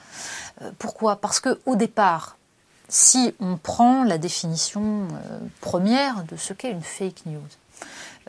Euh, 0.62 0.72
pourquoi? 0.78 1.16
Parce 1.16 1.40
que 1.40 1.58
au 1.66 1.78
départ, 1.78 2.38
si 2.90 3.34
on 3.40 3.56
prend 3.56 4.04
la 4.04 4.18
définition 4.18 5.08
première 5.62 6.24
de 6.24 6.36
ce 6.36 6.54
qu'est 6.54 6.72
une 6.72 6.82
fake 6.82 7.28
news, 7.28 7.40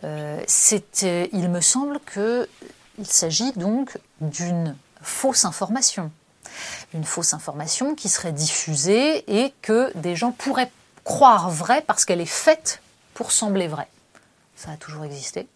il 0.02 1.48
me 1.48 1.60
semble 1.62 1.98
qu'il 2.12 3.06
s'agit 3.06 3.52
donc 3.52 3.98
d'une 4.20 4.76
fausse 5.00 5.46
information 5.46 6.12
une 6.94 7.04
fausse 7.04 7.34
information 7.34 7.94
qui 7.94 8.08
serait 8.08 8.32
diffusée 8.32 9.24
et 9.42 9.54
que 9.62 9.96
des 9.96 10.16
gens 10.16 10.32
pourraient 10.32 10.70
croire 11.04 11.50
vraie 11.50 11.82
parce 11.82 12.04
qu'elle 12.04 12.20
est 12.20 12.26
faite 12.26 12.80
pour 13.14 13.32
sembler 13.32 13.68
vraie. 13.68 13.88
Ça 14.56 14.72
a 14.72 14.76
toujours 14.76 15.04
existé. 15.04 15.46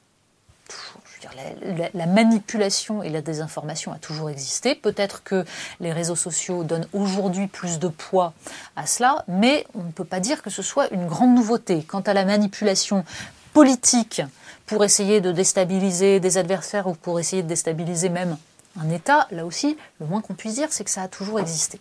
la, 1.94 2.06
manipulation 2.06 3.02
et 3.02 3.10
la 3.10 3.20
désinformation 3.20 3.92
a 3.92 3.98
toujours 3.98 4.30
existé. 4.30 4.74
Peut-être 4.74 5.22
que 5.22 5.44
les 5.80 5.92
réseaux 5.92 6.16
sociaux 6.16 6.64
donnent 6.64 6.86
aujourd'hui 6.92 7.46
plus 7.46 7.78
de 7.78 7.88
poids 7.88 8.32
à 8.76 8.86
cela, 8.86 9.24
mais 9.28 9.66
on 9.74 9.82
ne 9.82 9.92
peut 9.92 10.04
pas 10.04 10.20
dire 10.20 10.42
que 10.42 10.50
ce 10.50 10.62
soit 10.62 10.88
une 10.92 11.06
grande 11.06 11.34
nouveauté. 11.34 11.82
Quant 11.82 12.00
à 12.00 12.14
la 12.14 12.24
manipulation 12.24 13.04
politique 13.52 14.22
pour 14.66 14.84
essayer 14.84 15.20
de 15.20 15.32
déstabiliser 15.32 16.20
des 16.20 16.38
adversaires 16.38 16.86
ou 16.86 16.94
pour 16.94 17.20
essayer 17.20 17.42
de 17.42 17.48
déstabiliser 17.48 18.08
même 18.08 18.36
un 18.80 18.90
État, 18.90 19.26
là 19.30 19.46
aussi, 19.46 19.76
le 20.00 20.06
moins 20.06 20.20
qu'on 20.20 20.34
puisse 20.34 20.54
dire, 20.54 20.68
c'est 20.70 20.84
que 20.84 20.90
ça 20.90 21.02
a 21.02 21.08
toujours 21.08 21.40
existé. 21.40 21.80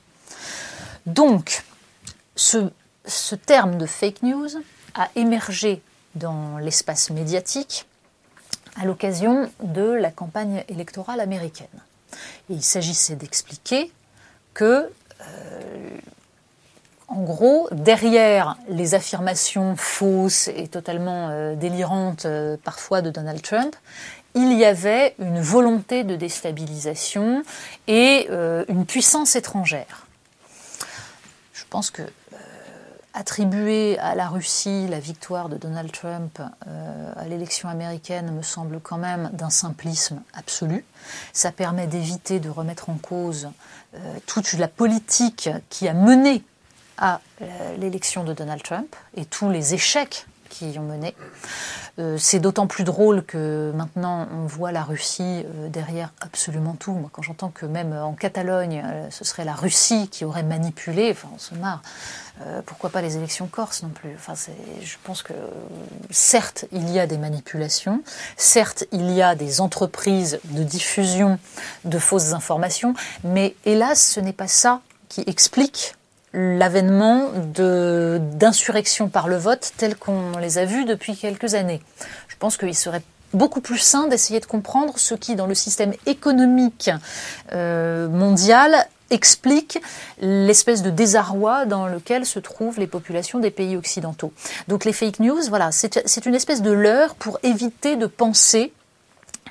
Donc, 1.06 1.64
ce, 2.36 2.70
terme 3.36 3.78
de 3.78 3.86
fake 3.86 4.24
news 4.24 4.50
a 4.96 5.10
émergé 5.16 5.82
dans 6.16 6.58
l'espace 6.58 7.10
médiatique 7.10 7.86
à 8.80 8.86
l'occasion 8.86 9.50
de 9.62 9.84
la 9.84 10.12
campagne 10.12 10.64
électorale 10.68 11.20
américaine. 11.20 11.68
il 12.50 12.64
s'agissait 12.64 13.16
d'expliquer 13.16 13.92
que, 14.54 14.90
euh, 15.22 15.98
en 17.08 17.22
gros, 17.22 17.68
derrière 17.72 18.58
les 18.68 18.96
affirmations 18.96 19.76
fausses 19.76 20.48
et 20.48 20.68
totalement 20.68 21.30
euh, 21.30 21.56
délirantes 21.56 22.26
euh, 22.26 22.58
parfois 22.64 23.02
de 23.02 23.10
Donald 23.10 23.42
Trump, 23.42 23.76
il 24.36 24.54
y 24.58 24.66
avait 24.66 25.16
une 25.20 25.42
volonté 25.42 26.04
de 26.04 26.16
déstabilisation 26.16 27.44
et 27.88 28.28
euh, 28.30 28.66
une 28.68 28.86
puissance 28.86 29.36
étrangère. 29.36 30.08
Je 31.54 31.64
pense 31.70 31.92
que 31.92 32.02
euh, 32.02 32.38
attribuer 33.14 33.98
à 34.00 34.16
la 34.16 34.28
Russie 34.28 34.88
la 34.88 35.00
victoire 35.00 35.50
de 35.50 35.58
Donald 35.58 35.92
Trump 35.92 36.40
euh, 36.40 37.14
à 37.16 37.26
l'élection 37.26 37.70
américaine 37.70 38.32
me 38.32 38.42
semble 38.42 38.80
quand 38.80 38.98
même 38.98 39.30
d'un 39.34 39.52
simplisme 39.52 40.22
absolu. 40.34 40.84
Ça 41.32 41.52
permet 41.52 41.86
d'éviter 41.86 42.40
de 42.40 42.50
remettre 42.50 42.90
en 42.90 42.96
cause 42.96 43.50
toute 44.26 44.54
la 44.54 44.68
politique 44.68 45.50
qui 45.70 45.88
a 45.88 45.94
mené 45.94 46.42
à 46.98 47.22
l'élection 47.78 48.24
de 48.24 48.34
Donald 48.34 48.64
Trump 48.64 48.96
et 49.16 49.26
tous 49.26 49.52
les 49.52 49.76
échecs 49.76 50.26
qui 50.54 50.72
y 50.72 50.80
ont 50.80 50.84
mené. 50.84 51.16
Euh, 52.00 52.18
c'est 52.18 52.40
d'autant 52.40 52.68
plus 52.68 52.84
drôle 52.84 53.24
que 53.24 53.72
maintenant 53.76 54.28
on 54.32 54.46
voit 54.46 54.72
la 54.72 54.84
Russie 54.84 55.44
euh, 55.46 55.70
derrière 55.70 56.12
absolument 56.22 56.74
tout. 56.74 56.94
Moi, 56.94 57.10
quand 57.12 57.22
j'entends 57.22 57.50
que 57.50 57.66
même 57.66 57.94
en 57.94 58.14
Catalogne, 58.14 58.84
euh, 58.86 59.08
ce 59.10 59.24
serait 59.26 59.46
la 59.46 59.54
Russie 59.54 60.08
qui 60.10 60.26
aurait 60.26 60.44
manipulé, 60.44 61.12
enfin, 61.12 61.30
on 61.34 61.40
se 61.40 61.56
marre. 61.56 61.82
pourquoi 62.66 62.90
pas 62.90 63.02
les 63.02 63.16
élections 63.16 63.48
corses 63.48 63.84
non 63.84 63.90
plus? 63.90 64.14
Enfin, 64.16 64.34
je 64.82 64.96
pense 65.04 65.22
que 65.22 65.34
certes, 66.10 66.66
il 66.72 66.90
y 66.90 67.00
a 67.00 67.08
des 67.08 67.18
manipulations, 67.18 68.02
certes, 68.38 68.86
il 68.92 69.12
y 69.12 69.22
a 69.22 69.36
des 69.36 69.62
entreprises 69.62 70.40
de 70.46 70.64
diffusion 70.64 71.40
de 71.86 72.00
fausses 72.00 72.34
informations, 72.34 72.96
mais 73.24 73.56
hélas, 73.66 74.02
ce 74.02 74.20
n'est 74.20 74.34
pas 74.34 74.48
ça 74.48 74.82
qui 75.10 75.24
explique 75.28 75.96
l'avènement 76.34 77.30
d'insurrections 77.56 79.08
par 79.08 79.28
le 79.28 79.38
vote 79.38 79.72
telles 79.78 79.96
qu'on 79.96 80.38
les 80.40 80.58
a 80.58 80.66
vues 80.66 80.86
depuis 80.86 81.16
quelques 81.16 81.54
années. 81.54 81.82
Je 82.28 82.36
pense 82.38 82.58
qu'il 82.58 82.76
serait 82.76 83.04
beaucoup 83.34 83.62
plus 83.62 83.78
sain 83.78 84.08
d'essayer 84.08 84.40
de 84.40 84.46
comprendre 84.46 84.98
ce 84.98 85.16
qui, 85.16 85.36
dans 85.36 85.48
le 85.48 85.56
système 85.56 85.94
économique 86.06 86.90
euh, 87.52 88.08
mondial, 88.08 88.88
explique 89.10 89.80
l'espèce 90.22 90.82
de 90.82 90.90
désarroi 90.90 91.66
dans 91.66 91.88
lequel 91.88 92.26
se 92.26 92.40
trouvent 92.40 92.80
les 92.80 92.88
populations 92.88 93.40
des 93.40 93.52
pays 93.52 93.78
occidentaux. 93.78 94.34
Donc 94.68 94.86
les 94.86 94.94
fake 94.94 95.20
news, 95.20 95.42
voilà, 95.50 95.72
c'est 95.72 96.26
une 96.26 96.36
espèce 96.36 96.62
de 96.62 96.72
leurre 96.72 97.16
pour 97.16 97.38
éviter 97.44 97.96
de 97.96 98.08
penser 98.08 98.74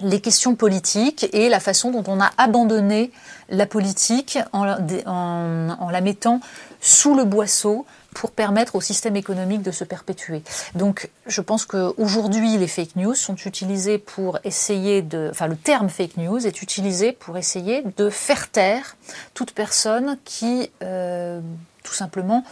les 0.00 0.20
questions 0.20 0.54
politiques 0.54 1.28
et 1.32 1.48
la 1.48 1.60
façon 1.60 1.90
dont 1.90 2.04
on 2.06 2.20
a 2.20 2.30
abandonné 2.38 3.12
la 3.50 3.66
politique 3.66 4.38
en, 4.52 4.64
la 4.64 6.00
mettant 6.00 6.40
sous 6.82 7.14
le 7.14 7.24
boisseau 7.24 7.86
pour 8.12 8.32
permettre 8.32 8.76
au 8.76 8.80
système 8.80 9.16
économique 9.16 9.62
de 9.62 9.70
se 9.70 9.84
perpétuer. 9.84 10.42
Donc, 10.74 11.08
je 11.26 11.40
pense 11.40 11.64
qu'aujourd'hui, 11.64 12.58
les 12.58 12.68
fake 12.68 12.96
news 12.96 13.14
sont 13.14 13.36
utilisés 13.36 13.96
pour 13.96 14.38
essayer 14.44 15.00
de, 15.00 15.28
enfin, 15.30 15.46
le 15.46 15.56
terme 15.56 15.88
fake 15.88 16.18
news 16.18 16.46
est 16.46 16.60
utilisé 16.60 17.12
pour 17.12 17.38
essayer 17.38 17.82
de 17.96 18.10
faire 18.10 18.50
taire 18.50 18.96
toute 19.32 19.52
personne 19.52 20.18
qui, 20.24 20.70
euh, 20.82 21.40
tout 21.84 21.94
simplement, 21.94 22.44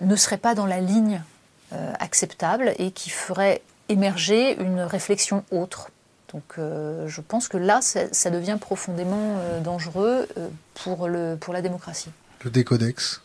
ne 0.00 0.16
serait 0.16 0.36
pas 0.36 0.54
dans 0.54 0.66
la 0.66 0.80
ligne 0.80 1.22
euh, 1.72 1.92
acceptable 1.98 2.74
et 2.78 2.90
qui 2.90 3.08
ferait 3.08 3.62
émerger 3.88 4.60
une 4.60 4.80
réflexion 4.80 5.44
autre 5.50 5.90
donc 6.32 6.54
euh, 6.58 7.06
je 7.06 7.20
pense 7.20 7.46
que 7.46 7.56
là, 7.56 7.80
ça, 7.80 8.30
devient 8.30 8.58
profondément 8.60 9.36
dangereux 9.62 10.26
pour, 10.74 11.06
le, 11.06 11.36
pour 11.40 11.54
la 11.54 11.62
démocratie. 11.62 12.10
Le 12.42 12.50
décodex 12.50 13.22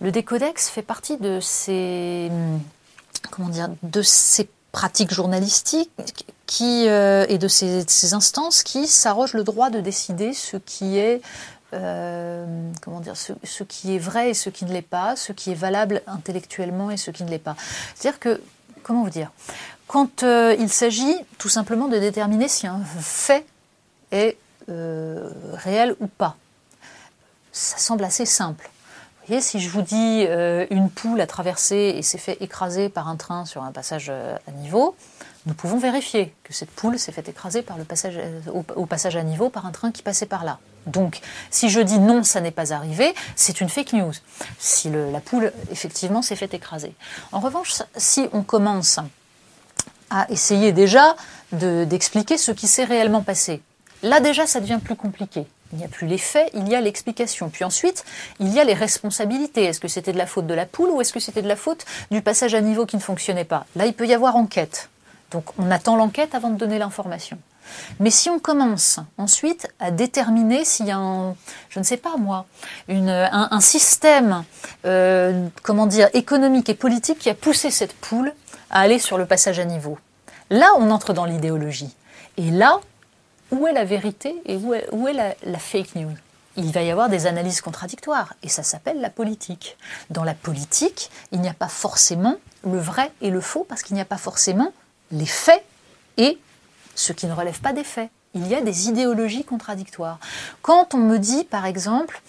Le 0.00 0.10
décodex 0.10 0.68
fait 0.68 0.82
partie 0.82 1.18
de 1.18 1.40
ces, 1.40 2.30
comment 3.30 3.50
dire, 3.50 3.68
de 3.82 4.00
ces 4.00 4.48
pratiques 4.72 5.12
journalistiques 5.12 5.90
qui, 6.46 6.88
euh, 6.88 7.26
et 7.28 7.36
de 7.36 7.48
ces, 7.48 8.14
instances 8.14 8.62
qui 8.62 8.86
s'arrogent 8.86 9.34
le 9.34 9.44
droit 9.44 9.68
de 9.68 9.80
décider 9.80 10.32
ce 10.32 10.56
qui 10.56 10.96
est 10.96 11.20
euh, 11.74 12.46
comment 12.82 13.00
dire, 13.00 13.14
ce, 13.16 13.62
qui 13.62 13.94
est 13.94 13.98
vrai 13.98 14.30
et 14.30 14.34
ce 14.34 14.48
qui 14.50 14.64
ne 14.64 14.72
l'est 14.72 14.82
pas, 14.82 15.14
ce 15.16 15.32
qui 15.32 15.52
est 15.52 15.54
valable 15.54 16.02
intellectuellement 16.06 16.90
et 16.90 16.96
ce 16.96 17.10
qui 17.10 17.22
ne 17.22 17.30
l'est 17.30 17.38
pas. 17.38 17.54
C'est-à-dire 17.94 18.18
que, 18.18 18.40
comment 18.82 19.04
vous 19.04 19.10
dire, 19.10 19.30
quand 19.86 20.22
euh, 20.22 20.56
il 20.58 20.70
s'agit 20.70 21.14
tout 21.38 21.48
simplement 21.48 21.86
de 21.88 21.98
déterminer 21.98 22.48
si 22.48 22.66
un 22.66 22.80
fait 23.00 23.46
est 24.12 24.36
réel 24.68 25.96
ou 25.98 26.06
pas, 26.06 26.36
ça 27.50 27.76
semble 27.76 28.04
assez 28.04 28.24
simple 28.24 28.70
si 29.38 29.60
je 29.60 29.68
vous 29.68 29.82
dis 29.82 30.24
euh, 30.26 30.66
une 30.70 30.90
poule 30.90 31.20
a 31.20 31.26
traversé 31.28 31.94
et 31.96 32.02
s'est 32.02 32.18
fait 32.18 32.36
écraser 32.40 32.88
par 32.88 33.06
un 33.06 33.14
train 33.14 33.44
sur 33.44 33.62
un 33.62 33.70
passage 33.70 34.08
euh, 34.10 34.36
à 34.48 34.50
niveau, 34.50 34.96
nous 35.46 35.54
pouvons 35.54 35.78
vérifier 35.78 36.34
que 36.42 36.52
cette 36.52 36.70
poule 36.70 36.98
s'est 36.98 37.12
fait 37.12 37.28
écraser 37.28 37.62
par 37.62 37.78
le 37.78 37.84
passage, 37.84 38.14
euh, 38.18 38.40
au, 38.74 38.86
passage 38.86 39.14
à 39.14 39.22
niveau 39.22 39.48
par 39.48 39.66
un 39.66 39.70
train 39.70 39.92
qui 39.92 40.02
passait 40.02 40.26
par 40.26 40.44
là. 40.44 40.58
Donc, 40.86 41.20
si 41.50 41.68
je 41.68 41.80
dis 41.80 42.00
non, 42.00 42.24
ça 42.24 42.40
n'est 42.40 42.50
pas 42.50 42.72
arrivé, 42.72 43.14
c'est 43.36 43.60
une 43.60 43.68
fake 43.68 43.92
news. 43.92 44.14
Si 44.58 44.90
la 44.90 45.20
poule, 45.20 45.52
effectivement, 45.70 46.22
s'est 46.22 46.36
fait 46.36 46.52
écraser. 46.52 46.94
En 47.30 47.38
revanche, 47.38 47.82
si 47.96 48.28
on 48.32 48.42
commence 48.42 48.98
à 50.08 50.28
essayer 50.30 50.72
déjà 50.72 51.14
d'expliquer 51.52 52.38
ce 52.38 52.50
qui 52.50 52.66
s'est 52.66 52.84
réellement 52.84 53.22
passé, 53.22 53.62
là 54.02 54.20
déjà, 54.20 54.46
ça 54.46 54.58
devient 54.58 54.80
plus 54.82 54.96
compliqué. 54.96 55.46
Il 55.72 55.78
n'y 55.78 55.84
a 55.84 55.88
plus 55.88 56.06
les 56.06 56.18
faits, 56.18 56.50
il 56.54 56.68
y 56.68 56.74
a 56.74 56.80
l'explication. 56.80 57.48
Puis 57.48 57.64
ensuite, 57.64 58.04
il 58.40 58.48
y 58.48 58.58
a 58.58 58.64
les 58.64 58.74
responsabilités. 58.74 59.64
Est-ce 59.64 59.80
que 59.80 59.88
c'était 59.88 60.12
de 60.12 60.18
la 60.18 60.26
faute 60.26 60.46
de 60.46 60.54
la 60.54 60.66
poule 60.66 60.90
ou 60.90 61.00
est-ce 61.00 61.12
que 61.12 61.20
c'était 61.20 61.42
de 61.42 61.48
la 61.48 61.56
faute 61.56 61.84
du 62.10 62.22
passage 62.22 62.54
à 62.54 62.60
niveau 62.60 62.86
qui 62.86 62.96
ne 62.96 63.00
fonctionnait 63.00 63.44
pas? 63.44 63.66
Là, 63.76 63.86
il 63.86 63.94
peut 63.94 64.06
y 64.06 64.14
avoir 64.14 64.36
enquête. 64.36 64.88
Donc 65.30 65.44
on 65.58 65.70
attend 65.70 65.96
l'enquête 65.96 66.34
avant 66.34 66.50
de 66.50 66.56
donner 66.56 66.78
l'information. 66.78 67.38
Mais 68.00 68.10
si 68.10 68.28
on 68.30 68.38
commence 68.38 68.98
ensuite 69.16 69.68
à 69.78 69.92
déterminer 69.92 70.64
s'il 70.64 70.86
y 70.86 70.90
a 70.90 70.96
un, 70.96 71.36
je 71.68 71.78
ne 71.78 71.84
sais 71.84 71.96
pas 71.96 72.16
moi, 72.16 72.46
un, 72.88 73.60
système, 73.60 74.44
euh, 74.86 75.46
comment 75.62 75.86
dire, 75.86 76.08
économique 76.12 76.68
et 76.68 76.74
politique 76.74 77.20
qui 77.20 77.30
a 77.30 77.34
poussé 77.34 77.70
cette 77.70 77.94
poule 77.94 78.32
à 78.70 78.80
aller 78.80 78.98
sur 78.98 79.18
le 79.18 79.26
passage 79.26 79.60
à 79.60 79.64
niveau, 79.64 79.98
là 80.50 80.68
on 80.78 80.90
entre 80.90 81.12
dans 81.12 81.24
l'idéologie. 81.24 81.94
Et 82.36 82.50
là, 82.50 82.80
où 83.50 83.66
est 83.66 83.72
la 83.72 83.84
vérité 83.84 84.40
et 84.46 84.56
où 84.56 84.74
est, 85.08 85.12
la, 85.12 85.58
fake 85.58 85.94
news? 85.96 86.14
Il 86.56 86.72
va 86.72 86.82
y 86.82 86.90
avoir 86.90 87.08
des 87.08 87.26
analyses 87.26 87.60
contradictoires 87.60 88.34
et 88.42 88.48
ça 88.48 88.62
s'appelle 88.62 89.00
la 89.00 89.10
politique. 89.10 89.76
Dans 90.10 90.24
la 90.24 90.34
politique, 90.34 91.10
il 91.32 91.40
n'y 91.40 91.48
a 91.48 91.54
pas 91.54 91.68
forcément 91.68 92.36
le 92.64 92.78
vrai 92.78 93.12
et 93.20 93.30
le 93.30 93.40
faux 93.40 93.64
parce 93.68 93.82
qu'il 93.82 93.94
n'y 93.94 94.00
a 94.00 94.06
pas 94.06 94.18
forcément 94.18 94.72
les 95.12 95.26
faits 95.26 95.64
et 96.16 96.38
ce 96.94 97.12
qui 97.12 97.26
ne 97.26 97.32
relève 97.32 97.60
pas 97.60 97.72
des 97.72 97.84
faits. 97.84 98.10
Il 98.34 98.46
y 98.46 98.54
a 98.54 98.60
des 98.60 98.88
idéologies 98.88 99.44
contradictoires. 99.44 100.18
Quand 100.62 100.94
on 100.94 100.98
me 100.98 101.18
dit, 101.18 101.44
par 101.44 101.66
exemple, 101.66 102.20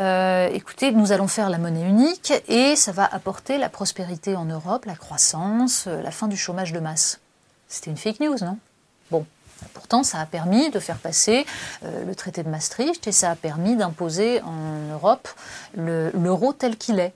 euh, 0.00 0.48
écoutez, 0.52 0.92
nous 0.92 1.12
allons 1.12 1.28
faire 1.28 1.50
la 1.50 1.58
monnaie 1.58 1.88
unique 1.88 2.32
et 2.48 2.76
ça 2.76 2.92
va 2.92 3.04
apporter 3.04 3.58
la 3.58 3.68
prospérité 3.68 4.36
en 4.36 4.44
Europe, 4.44 4.84
la 4.84 4.96
croissance, 4.96 5.84
euh, 5.86 6.02
la 6.02 6.10
fin 6.10 6.28
du 6.28 6.36
chômage 6.36 6.72
de 6.72 6.80
masse. 6.80 7.20
C'était 7.68 7.90
une 7.90 7.96
fake 7.96 8.20
news, 8.20 8.36
non? 8.42 8.58
Bon, 9.10 9.24
Pourtant, 9.74 10.02
ça 10.02 10.20
a 10.20 10.26
permis 10.26 10.70
de 10.70 10.78
faire 10.78 10.98
passer 10.98 11.46
euh, 11.84 12.04
le 12.04 12.14
traité 12.14 12.42
de 12.42 12.48
Maastricht 12.48 13.06
et 13.06 13.12
ça 13.12 13.30
a 13.30 13.36
permis 13.36 13.76
d'imposer 13.76 14.40
en 14.42 14.92
Europe 14.92 15.28
l'euro 15.74 16.52
tel 16.52 16.76
qu'il 16.76 16.98
est. 16.98 17.14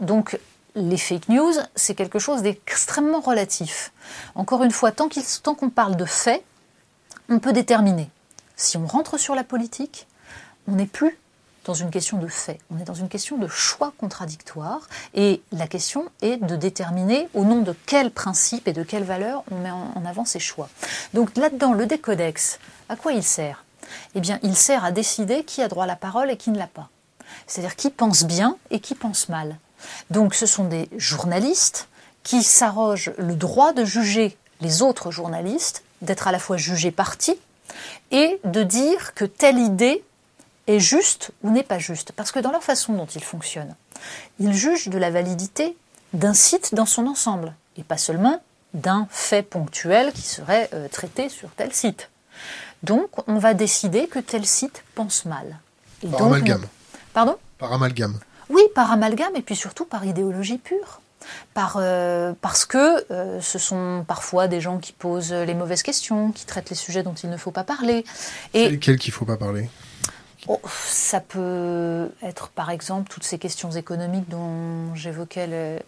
Donc 0.00 0.38
les 0.74 0.96
fake 0.96 1.28
news, 1.28 1.52
c'est 1.74 1.94
quelque 1.94 2.18
chose 2.18 2.42
d'extrêmement 2.42 3.20
relatif. 3.20 3.92
Encore 4.34 4.62
une 4.62 4.70
fois, 4.70 4.92
tant 4.92 5.08
qu'on 5.08 5.70
parle 5.70 5.96
de 5.96 6.04
faits, 6.04 6.42
on 7.28 7.38
peut 7.38 7.52
déterminer. 7.52 8.10
Si 8.56 8.76
on 8.76 8.86
rentre 8.86 9.18
sur 9.18 9.34
la 9.34 9.44
politique, 9.44 10.06
on 10.68 10.72
n'est 10.72 10.86
plus 10.86 11.18
dans 11.64 11.74
une 11.74 11.90
question 11.90 12.18
de 12.18 12.26
fait, 12.26 12.58
on 12.70 12.78
est 12.78 12.84
dans 12.84 12.94
une 12.94 13.08
question 13.08 13.38
de 13.38 13.46
choix 13.46 13.92
contradictoire 13.98 14.88
et 15.14 15.42
la 15.52 15.66
question 15.66 16.06
est 16.20 16.36
de 16.36 16.56
déterminer 16.56 17.28
au 17.34 17.44
nom 17.44 17.62
de 17.62 17.74
quels 17.86 18.10
principes 18.10 18.66
et 18.66 18.72
de 18.72 18.82
quelles 18.82 19.04
valeurs 19.04 19.44
on 19.50 19.56
met 19.56 19.70
en 19.70 20.04
avant 20.04 20.24
ces 20.24 20.40
choix. 20.40 20.68
Donc 21.14 21.36
là-dedans, 21.36 21.72
le 21.72 21.86
décodex, 21.86 22.58
à 22.88 22.96
quoi 22.96 23.12
il 23.12 23.22
sert? 23.22 23.64
Eh 24.14 24.20
bien, 24.20 24.40
il 24.42 24.56
sert 24.56 24.84
à 24.84 24.90
décider 24.90 25.44
qui 25.44 25.62
a 25.62 25.68
droit 25.68 25.84
à 25.84 25.86
la 25.86 25.96
parole 25.96 26.30
et 26.30 26.36
qui 26.36 26.50
ne 26.50 26.58
l'a 26.58 26.66
pas. 26.66 26.88
C'est-à-dire 27.46 27.76
qui 27.76 27.90
pense 27.90 28.24
bien 28.24 28.56
et 28.70 28.80
qui 28.80 28.94
pense 28.94 29.28
mal. 29.28 29.56
Donc 30.10 30.34
ce 30.34 30.46
sont 30.46 30.64
des 30.64 30.88
journalistes 30.96 31.88
qui 32.22 32.42
s'arrogent 32.42 33.12
le 33.18 33.34
droit 33.34 33.72
de 33.72 33.84
juger 33.84 34.36
les 34.60 34.82
autres 34.82 35.10
journalistes, 35.10 35.82
d'être 36.02 36.28
à 36.28 36.32
la 36.32 36.38
fois 36.38 36.56
jugés 36.56 36.90
partis 36.90 37.38
et 38.10 38.40
de 38.44 38.62
dire 38.62 39.14
que 39.14 39.24
telle 39.24 39.58
idée 39.58 40.04
est 40.66 40.80
juste 40.80 41.32
ou 41.42 41.50
n'est 41.50 41.62
pas 41.62 41.78
juste. 41.78 42.12
Parce 42.12 42.32
que 42.32 42.38
dans 42.38 42.52
leur 42.52 42.62
façon 42.62 42.92
dont 42.92 43.06
ils 43.06 43.24
fonctionnent, 43.24 43.74
ils 44.38 44.52
jugent 44.52 44.88
de 44.88 44.98
la 44.98 45.10
validité 45.10 45.76
d'un 46.12 46.34
site 46.34 46.74
dans 46.74 46.86
son 46.86 47.06
ensemble, 47.06 47.54
et 47.76 47.82
pas 47.82 47.96
seulement 47.96 48.42
d'un 48.74 49.06
fait 49.10 49.42
ponctuel 49.42 50.12
qui 50.12 50.22
serait 50.22 50.68
euh, 50.74 50.88
traité 50.88 51.28
sur 51.28 51.50
tel 51.50 51.72
site. 51.72 52.10
Donc, 52.82 53.08
on 53.28 53.38
va 53.38 53.54
décider 53.54 54.06
que 54.06 54.18
tel 54.18 54.46
site 54.46 54.84
pense 54.94 55.24
mal. 55.24 55.58
par 56.10 56.22
amalgame. 56.22 56.66
Pardon? 57.12 57.36
Par 57.58 57.72
amalgame. 57.72 58.18
Oui, 58.48 58.62
par 58.74 58.90
amalgame, 58.90 59.36
et 59.36 59.42
puis 59.42 59.56
surtout 59.56 59.84
par 59.84 60.04
idéologie 60.04 60.58
pure. 60.58 61.00
Par, 61.54 61.76
euh, 61.78 62.32
parce 62.40 62.64
que 62.64 63.06
euh, 63.12 63.40
ce 63.40 63.58
sont 63.58 64.04
parfois 64.08 64.48
des 64.48 64.60
gens 64.60 64.78
qui 64.78 64.92
posent 64.92 65.32
les 65.32 65.54
mauvaises 65.54 65.84
questions, 65.84 66.32
qui 66.32 66.44
traitent 66.46 66.70
les 66.70 66.76
sujets 66.76 67.04
dont 67.04 67.14
il 67.14 67.30
ne 67.30 67.36
faut 67.36 67.52
pas 67.52 67.62
parler. 67.62 68.04
Et 68.54 68.70
lesquels 68.70 68.98
qu'il 68.98 69.12
ne 69.12 69.16
faut 69.16 69.24
pas 69.24 69.36
parler? 69.36 69.68
Oh, 70.48 70.60
ça 70.88 71.20
peut 71.20 72.10
être 72.22 72.48
par 72.48 72.70
exemple 72.70 73.08
toutes 73.08 73.24
ces 73.24 73.38
questions 73.38 73.70
économiques 73.70 74.28
dont 74.28 74.92
j'évoquais 74.94 75.80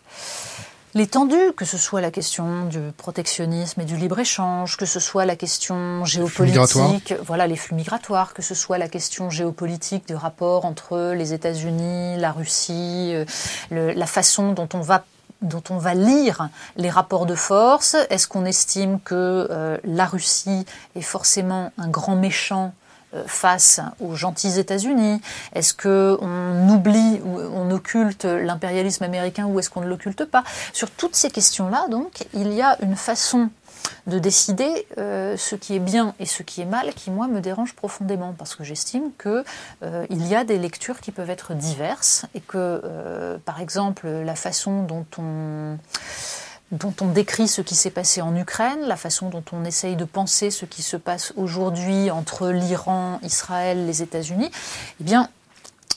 l'étendue, 0.95 1.53
que 1.57 1.64
ce 1.64 1.77
soit 1.77 2.01
la 2.01 2.12
question 2.12 2.67
du 2.67 2.79
protectionnisme 2.97 3.81
et 3.81 3.85
du 3.85 3.97
libre-échange, 3.97 4.77
que 4.77 4.87
ce 4.87 5.01
soit 5.01 5.25
la 5.25 5.35
question 5.35 6.05
géopolitique, 6.05 7.14
voilà 7.27 7.49
les 7.49 7.57
flux 7.57 7.75
migratoires, 7.75 8.33
que 8.33 8.43
ce 8.43 8.55
soit 8.55 8.79
la 8.79 8.88
question 8.88 9.29
géopolitique 9.29 10.07
du 10.07 10.14
rapport 10.14 10.64
entre 10.67 11.14
les 11.17 11.33
États-Unis, 11.33 12.17
la 12.19 12.31
Russie, 12.31 13.12
euh, 13.12 13.25
la 13.71 14.07
façon 14.07 14.53
dont 14.53 14.69
on 14.73 14.81
va 14.81 15.05
dont 15.43 15.64
on 15.69 15.77
va 15.77 15.93
lire 15.93 16.49
les 16.77 16.88
rapports 16.88 17.27
de 17.27 17.35
force. 17.35 17.97
Est-ce 18.09 18.27
qu'on 18.27 18.47
estime 18.47 18.99
que 19.01 19.49
euh, 19.51 19.77
la 19.85 20.07
Russie 20.07 20.64
est 20.95 21.03
forcément 21.03 21.71
un 21.77 21.88
grand 21.88 22.17
méchant 22.17 22.73
face 23.27 23.81
aux 24.00 24.14
gentils 24.14 24.59
États-Unis? 24.59 25.20
Est-ce 25.55 25.74
qu'on 25.74 26.68
oublie 26.68 27.20
ou 27.24 27.38
on 27.38 27.70
occulte 27.70 28.24
l'impérialisme 28.24 29.05
américain 29.05 29.46
ou 29.46 29.59
est-ce 29.59 29.70
qu'on 29.70 29.81
ne 29.81 29.88
l'occulte 29.88 30.24
pas? 30.24 30.44
Sur 30.72 30.90
toutes 30.90 31.16
ces 31.16 31.31
questions-là, 31.31 31.87
donc, 31.88 32.27
il 32.35 32.53
y 32.53 32.62
a 32.62 32.77
une 32.83 32.96
façon 32.96 33.50
de 34.07 34.18
décider 34.18 34.87
euh, 34.98 35.37
ce 35.37 35.57
qui 35.57 35.74
est 35.74 35.81
bien 35.81 36.14
et 36.18 36.27
ce 36.27 36.42
qui 36.42 36.62
est 36.62 36.66
mal 36.66 36.92
qui, 36.94 37.11
moi, 37.11 37.27
me 37.27 37.40
dérange 37.40 37.74
profondément 37.74 38.35
parce 38.37 38.55
que 38.55 38.64
j'estime 38.64 39.11
qu'il 39.20 39.44
euh, 39.83 40.07
y 40.11 40.35
a 40.35 40.44
des 40.44 40.59
lectures 40.59 41.00
qui 41.00 41.12
peuvent 41.12 41.31
être 41.31 41.55
diverses 41.55 42.27
et 42.35 42.40
que, 42.40 43.38
par 43.44 43.61
exemple, 43.61 44.09
la 44.09 44.35
façon 44.35 44.83
dont 44.83 45.07
on 45.18 45.77
dont 46.72 46.94
on 47.00 47.09
décrit 47.09 47.48
ce 47.48 47.61
qui 47.61 47.74
s'est 47.74 47.90
passé 47.90 48.20
en 48.20 48.35
Ukraine, 48.37 48.81
la 48.87 48.96
façon 48.96 49.29
dont 49.29 49.44
on 49.53 49.64
essaye 49.64 49.96
de 49.96 50.05
penser 50.05 50.50
ce 50.50 50.64
qui 50.64 50.83
se 50.83 50.96
passe 50.96 51.33
aujourd'hui 51.37 52.11
entre 52.11 52.50
l'Iran, 52.50 53.20
Israël, 53.22 53.87
les 53.87 54.03
États-Unis, 54.03 54.50
eh 55.00 55.05
bien, 55.05 55.29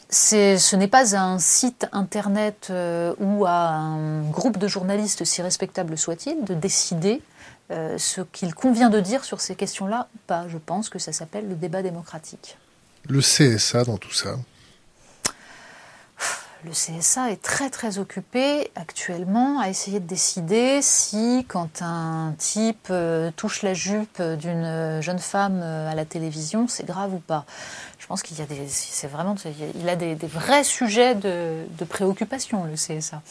ce 0.10 0.76
n'est 0.76 0.88
pas 0.88 1.16
un 1.16 1.40
site 1.40 1.88
internet 1.92 2.68
euh, 2.70 3.14
ou 3.20 3.46
à 3.46 3.70
un 3.70 4.22
groupe 4.30 4.58
de 4.58 4.68
journalistes, 4.68 5.26
si 5.26 5.42
respectable 5.42 5.98
soit-il, 5.98 6.44
de 6.44 6.54
décider 6.54 7.22
euh, 7.72 7.98
ce 7.98 8.22
qu'il 8.22 8.54
convient 8.54 8.90
de 8.90 9.00
dire 9.00 9.26
sur 9.26 9.42
ces 9.42 9.56
questions-là 9.56 10.08
ou 10.16 10.20
pas. 10.28 10.48
Je 10.48 10.58
pense 10.58 10.90
que 10.90 11.00
ça 11.00 11.12
s'appelle 11.12 11.50
le 11.50 11.56
débat 11.56 11.82
démocratique. 11.82 12.58
Le 13.10 13.20
CSA 13.20 13.84
dans 13.84 13.98
tout 13.98 14.14
ça 14.14 14.38
le 16.68 16.74
CSA 16.74 17.32
est 17.32 17.42
très 17.42 17.70
très 17.70 17.98
occupé 17.98 18.70
actuellement 18.76 19.60
à 19.60 19.70
essayer 19.70 20.00
de 20.00 20.06
décider 20.06 20.82
si 20.82 21.46
quand 21.48 21.82
un 21.82 22.34
type 22.38 22.88
euh, 22.90 23.32
touche 23.36 23.64
la 23.64 23.74
jupe 23.74 24.22
d'une 24.22 25.02
jeune 25.02 25.20
femme 25.20 25.62
euh, 25.64 25.90
à 25.90 25.96
la 25.96 26.06
télévision, 26.06 26.68
c'est 26.68 26.86
grave 26.86 27.14
ou 27.14 27.20
pas. 27.20 27.46
Je 28.00 28.06
pense 28.06 28.22
qu'il 28.22 28.38
y 28.38 28.42
a 28.42 28.46
des, 28.46 28.68
c'est 28.68 29.08
vraiment, 29.08 29.36
il 29.76 29.90
a 29.90 29.96
des, 29.96 30.16
vrais 30.16 30.64
sujets 30.64 31.16
de, 31.16 31.66
préoccupation 31.90 32.66
le 32.66 32.74
CSA. 32.74 33.22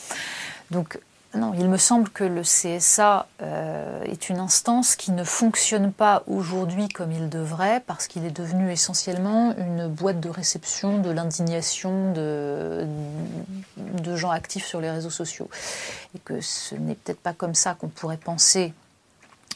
Donc 0.70 0.98
non, 1.34 1.52
il 1.54 1.68
me 1.68 1.76
semble 1.76 2.08
que 2.08 2.24
le 2.24 2.42
CSA 2.42 3.26
euh, 3.42 4.02
est 4.04 4.30
une 4.30 4.38
instance 4.38 4.96
qui 4.96 5.12
ne 5.12 5.24
fonctionne 5.24 5.92
pas 5.92 6.22
aujourd'hui 6.26 6.88
comme 6.88 7.12
il 7.12 7.28
devrait 7.28 7.82
parce 7.86 8.06
qu'il 8.06 8.24
est 8.24 8.30
devenu 8.30 8.70
essentiellement 8.70 9.54
une 9.58 9.86
boîte 9.86 10.20
de 10.20 10.30
réception 10.30 10.98
de 10.98 11.10
l'indignation 11.10 12.12
de, 12.12 12.86
de 13.76 14.16
gens 14.16 14.30
actifs 14.30 14.64
sur 14.64 14.80
les 14.80 14.90
réseaux 14.90 15.10
sociaux. 15.10 15.50
Et 16.14 16.18
que 16.20 16.40
ce 16.40 16.74
n'est 16.74 16.94
peut-être 16.94 17.20
pas 17.20 17.34
comme 17.34 17.54
ça 17.54 17.74
qu'on 17.74 17.88
pourrait 17.88 18.16
penser 18.16 18.72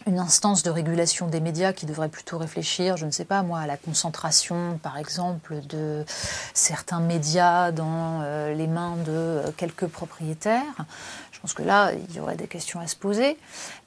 une 0.06 0.18
instance 0.18 0.62
de 0.62 0.70
régulation 0.70 1.26
des 1.26 1.40
médias 1.40 1.72
qui 1.72 1.86
devrait 1.86 2.08
plutôt 2.08 2.38
réfléchir, 2.38 2.96
je 2.96 3.06
ne 3.06 3.10
sais 3.10 3.24
pas 3.24 3.42
moi, 3.42 3.60
à 3.60 3.66
la 3.66 3.76
concentration, 3.76 4.78
par 4.82 4.98
exemple, 4.98 5.60
de 5.68 6.04
certains 6.54 7.00
médias 7.00 7.72
dans 7.72 8.20
euh, 8.22 8.54
les 8.54 8.66
mains 8.66 8.96
de 9.04 9.12
euh, 9.12 9.50
quelques 9.56 9.86
propriétaires. 9.86 10.86
Je 11.32 11.40
pense 11.40 11.54
que 11.54 11.62
là, 11.62 11.92
il 11.92 12.14
y 12.14 12.20
aurait 12.20 12.36
des 12.36 12.46
questions 12.46 12.80
à 12.80 12.86
se 12.86 12.96
poser. 12.96 13.38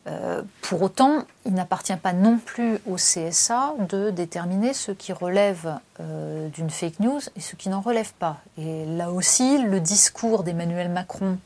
Euh, 0.07 0.41
pour 0.61 0.81
autant, 0.81 1.23
il 1.45 1.53
n'appartient 1.53 1.95
pas 1.95 2.13
non 2.13 2.39
plus 2.43 2.79
au 2.87 2.95
CSA 2.95 3.73
de 3.89 4.09
déterminer 4.09 4.73
ce 4.73 4.91
qui 4.91 5.13
relève 5.13 5.79
d'une 5.99 6.71
fake 6.71 6.99
news 6.99 7.21
et 7.35 7.39
ce 7.39 7.55
qui 7.55 7.69
n'en 7.69 7.79
relève 7.79 8.11
pas. 8.13 8.37
Et 8.57 8.85
là 8.85 9.11
aussi, 9.11 9.59
le 9.59 9.79
discours 9.79 10.43
d'Emmanuel 10.43 10.89
Macron 10.89 11.37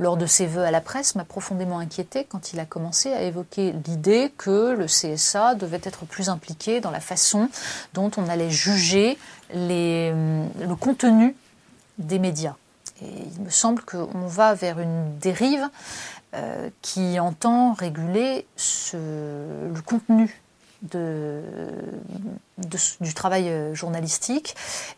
lors 0.00 0.16
de 0.16 0.24
ses 0.24 0.46
vœux 0.46 0.64
à 0.64 0.70
la 0.70 0.80
presse 0.80 1.14
m'a 1.14 1.24
profondément 1.24 1.78
inquiété 1.78 2.24
quand 2.24 2.52
il 2.52 2.58
a 2.58 2.64
commencé 2.64 3.12
à 3.12 3.22
évoquer 3.22 3.74
l'idée 3.86 4.32
que 4.36 4.74
le 4.74 4.86
CSA 4.86 5.54
devait 5.54 5.80
être 5.84 6.06
plus 6.06 6.30
impliqué 6.30 6.80
dans 6.80 6.90
la 6.90 7.00
façon 7.00 7.50
dont 7.92 8.10
on 8.16 8.26
allait 8.28 8.50
juger 8.50 9.18
euh, 9.54 10.46
le 10.58 10.74
contenu 10.74 11.36
des 11.98 12.18
médias. 12.18 12.56
Et 13.02 13.12
il 13.36 13.42
me 13.44 13.50
semble 13.50 13.82
qu'on 13.82 14.26
va 14.26 14.54
vers 14.54 14.80
une 14.80 15.18
dérive 15.18 15.68
euh, 16.34 16.70
qui 16.80 17.20
entend 17.20 17.74
réguler 17.74 18.46
le 18.94 19.80
contenu 19.84 20.40
de, 20.82 21.42
du 23.00 23.14
travail 23.14 23.48
euh, 23.48 23.74
journalistique 23.74 24.54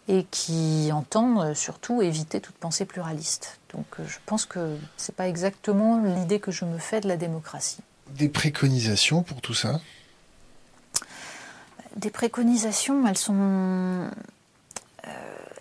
et 0.08 0.24
qui 0.30 0.90
entend 0.92 1.40
euh, 1.40 1.54
surtout 1.54 2.02
éviter 2.02 2.40
toute 2.40 2.54
pensée 2.56 2.84
pluraliste. 2.84 3.58
Donc 3.72 3.86
euh, 3.98 4.04
je 4.06 4.18
pense 4.26 4.46
que 4.46 4.76
ce 4.96 5.10
n'est 5.10 5.14
pas 5.16 5.28
exactement 5.28 6.02
l'idée 6.02 6.40
que 6.40 6.50
je 6.50 6.64
me 6.64 6.78
fais 6.78 7.00
de 7.00 7.08
la 7.08 7.16
démocratie. 7.16 7.80
Des 8.10 8.28
préconisations 8.28 9.22
pour 9.22 9.40
tout 9.40 9.54
ça? 9.54 9.80
Des 11.96 12.10
préconisations, 12.10 13.06
elles 13.06 13.18
sont, 13.18 14.08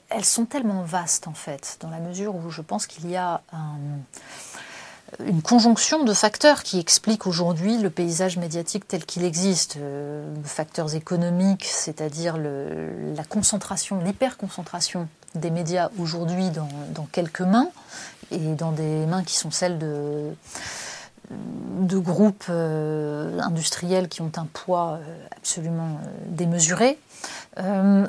elles 0.10 0.26
sont 0.26 0.46
tellement 0.46 0.84
vastes 0.84 1.28
en 1.28 1.34
fait, 1.34 1.78
dans 1.82 1.90
la 1.90 2.00
mesure 2.00 2.36
où 2.36 2.50
je 2.50 2.62
pense 2.62 2.88
qu'il 2.88 3.10
y 3.10 3.18
a 3.18 3.42
un 3.52 3.78
une 5.20 5.42
conjonction 5.42 6.04
de 6.04 6.14
facteurs 6.14 6.64
qui 6.64 6.80
expliquent 6.80 7.28
aujourd'hui 7.28 7.78
le 7.78 7.90
paysage 7.90 8.38
médiatique 8.38 8.88
tel 8.88 9.06
qu'il 9.06 9.24
existe. 9.24 9.78
Euh, 9.78 10.34
facteurs 10.44 10.96
économiques, 10.96 11.66
c'est-à-dire 11.66 12.38
la 12.38 13.24
concentration, 13.24 14.00
l'hyperconcentration 14.00 15.08
des 15.36 15.50
médias 15.50 15.90
aujourd'hui 15.98 16.50
dans, 16.50 17.08
quelques 17.12 17.42
mains, 17.42 17.70
et 18.32 18.54
dans 18.56 18.72
des 18.72 19.06
mains 19.06 19.24
qui 19.24 19.36
sont 19.36 19.52
celles 19.52 19.78
de, 19.78 20.32
de 21.30 21.98
groupes 21.98 22.46
euh, 22.50 23.40
industriels 23.40 24.10
qui 24.10 24.22
ont 24.22 24.32
un 24.36 24.48
poids 24.52 25.00
euh, 25.02 25.26
absolument 25.38 26.00
démesuré. 26.26 26.98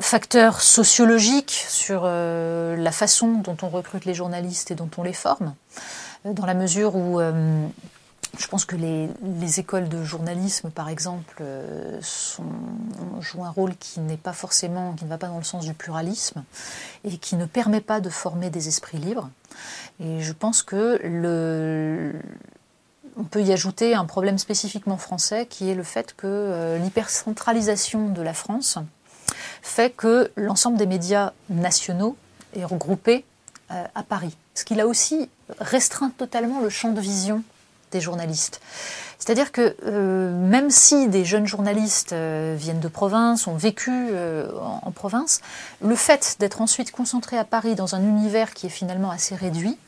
facteurs 0.01 0.61
sociologiques 0.61 1.65
sur 1.69 2.05
la 2.05 2.93
façon 2.93 3.38
dont 3.45 3.57
on 3.62 3.69
recrute 3.69 4.05
les 4.05 4.15
journalistes 4.15 4.71
et 4.71 4.75
dont 4.75 4.91
on 4.97 5.03
les 5.03 5.12
forme 5.12 5.55
dans 6.24 6.46
la 6.46 6.54
mesure 6.54 6.94
où 6.94 7.20
euh, 7.20 7.66
je 8.38 8.46
pense 8.46 8.64
que 8.64 8.76
les, 8.76 9.61
écoles 9.61 9.88
de 9.88 10.02
journalisme, 10.04 10.70
par 10.70 10.88
exemple, 10.88 11.37
euh, 11.40 12.00
jouent 13.20 13.44
un 13.44 13.50
rôle 13.50 13.76
qui 13.76 14.00
n'est 14.00 14.16
pas 14.16 14.32
forcément, 14.32 14.94
qui 14.94 15.04
ne 15.04 15.11
va 15.11 15.18
pas 15.18 15.28
dans 15.28 15.38
le 15.38 15.44
sens 15.44 15.64
du 15.64 15.74
pluralisme 15.74 16.44
et 17.04 17.18
qui 17.18 17.37
ne 17.37 17.44
permet 17.44 17.80
pas 17.80 18.00
de 18.00 18.08
former 18.08 18.50
des 18.50 18.68
esprits 18.68 18.98
libres. 18.98 19.28
Et 20.00 20.20
je 20.20 20.32
pense 20.32 20.62
que 20.62 21.00
le, 21.04 22.14
on 23.16 23.24
peut 23.24 23.42
y 23.42 23.52
ajouter 23.52 23.94
un 23.94 24.06
problème 24.06 24.38
spécifiquement 24.38 24.96
français 24.96 25.46
qui 25.46 25.68
est 25.68 25.74
le 25.74 25.82
fait 25.82 26.14
que 26.16 26.26
euh, 26.26 26.78
l'hypercentralisation 26.78 28.08
de 28.08 28.22
la 28.22 28.32
France 28.32 28.78
fait 29.61 29.90
que 29.90 30.30
l'ensemble 30.37 30.78
des 30.78 30.87
médias 30.87 31.32
nationaux 31.50 32.16
est 32.54 32.64
regroupé 32.64 33.24
à 33.94 34.02
Paris. 34.02 34.37
Ce 34.54 34.64
qui 34.64 34.78
a 34.78 34.87
aussi 34.87 35.30
restreint 35.61 36.11
totalement 36.11 36.61
le 36.61 36.69
champ 36.69 36.93
de 36.93 37.01
vision 37.01 37.43
des 37.93 38.01
journalistes. 38.01 38.61
C'est-à-dire 39.19 39.53
que 39.53 39.77
euh, 39.87 40.37
même 40.37 40.71
si 40.71 41.07
des 41.07 41.25
jeunes 41.25 41.47
journalistes 41.47 42.12
euh, 42.12 42.57
viennent 42.59 42.81
de 42.81 42.88
province, 42.88 43.47
ont 43.47 43.55
vécu 43.55 43.93
euh, 43.93 44.51
en, 44.61 44.91
province, 44.91 45.41
le 45.81 45.95
fait 45.95 46.37
d'être 46.41 46.61
ensuite 46.61 46.91
concentrés 46.91 47.38
à 47.38 47.45
Paris 47.45 47.77
dans 47.77 47.95
un 47.95 48.03
univers 48.03 48.53
qui 48.53 48.67
est 48.67 48.71
finalement 48.71 49.11
assez 49.11 49.37
réduit, 49.37 49.79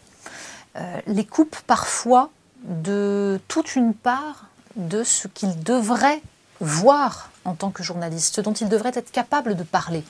les 1.06 1.24
coupe 1.24 1.56
parfois 1.68 2.30
de 2.64 3.40
toute 3.46 3.76
une 3.76 3.94
part 3.94 4.46
de 4.74 5.04
ce 5.04 5.28
qu'ils 5.28 5.62
devraient 5.62 6.20
voir 6.64 7.30
en 7.44 7.54
tant 7.54 7.70
que 7.70 7.82
journaliste, 7.82 8.36
ce 8.36 8.40
dont 8.40 8.52
il 8.52 8.68
devrait 8.68 8.92
être 8.94 9.10
capable 9.10 9.54
de 9.54 9.62
parler, 9.62 10.02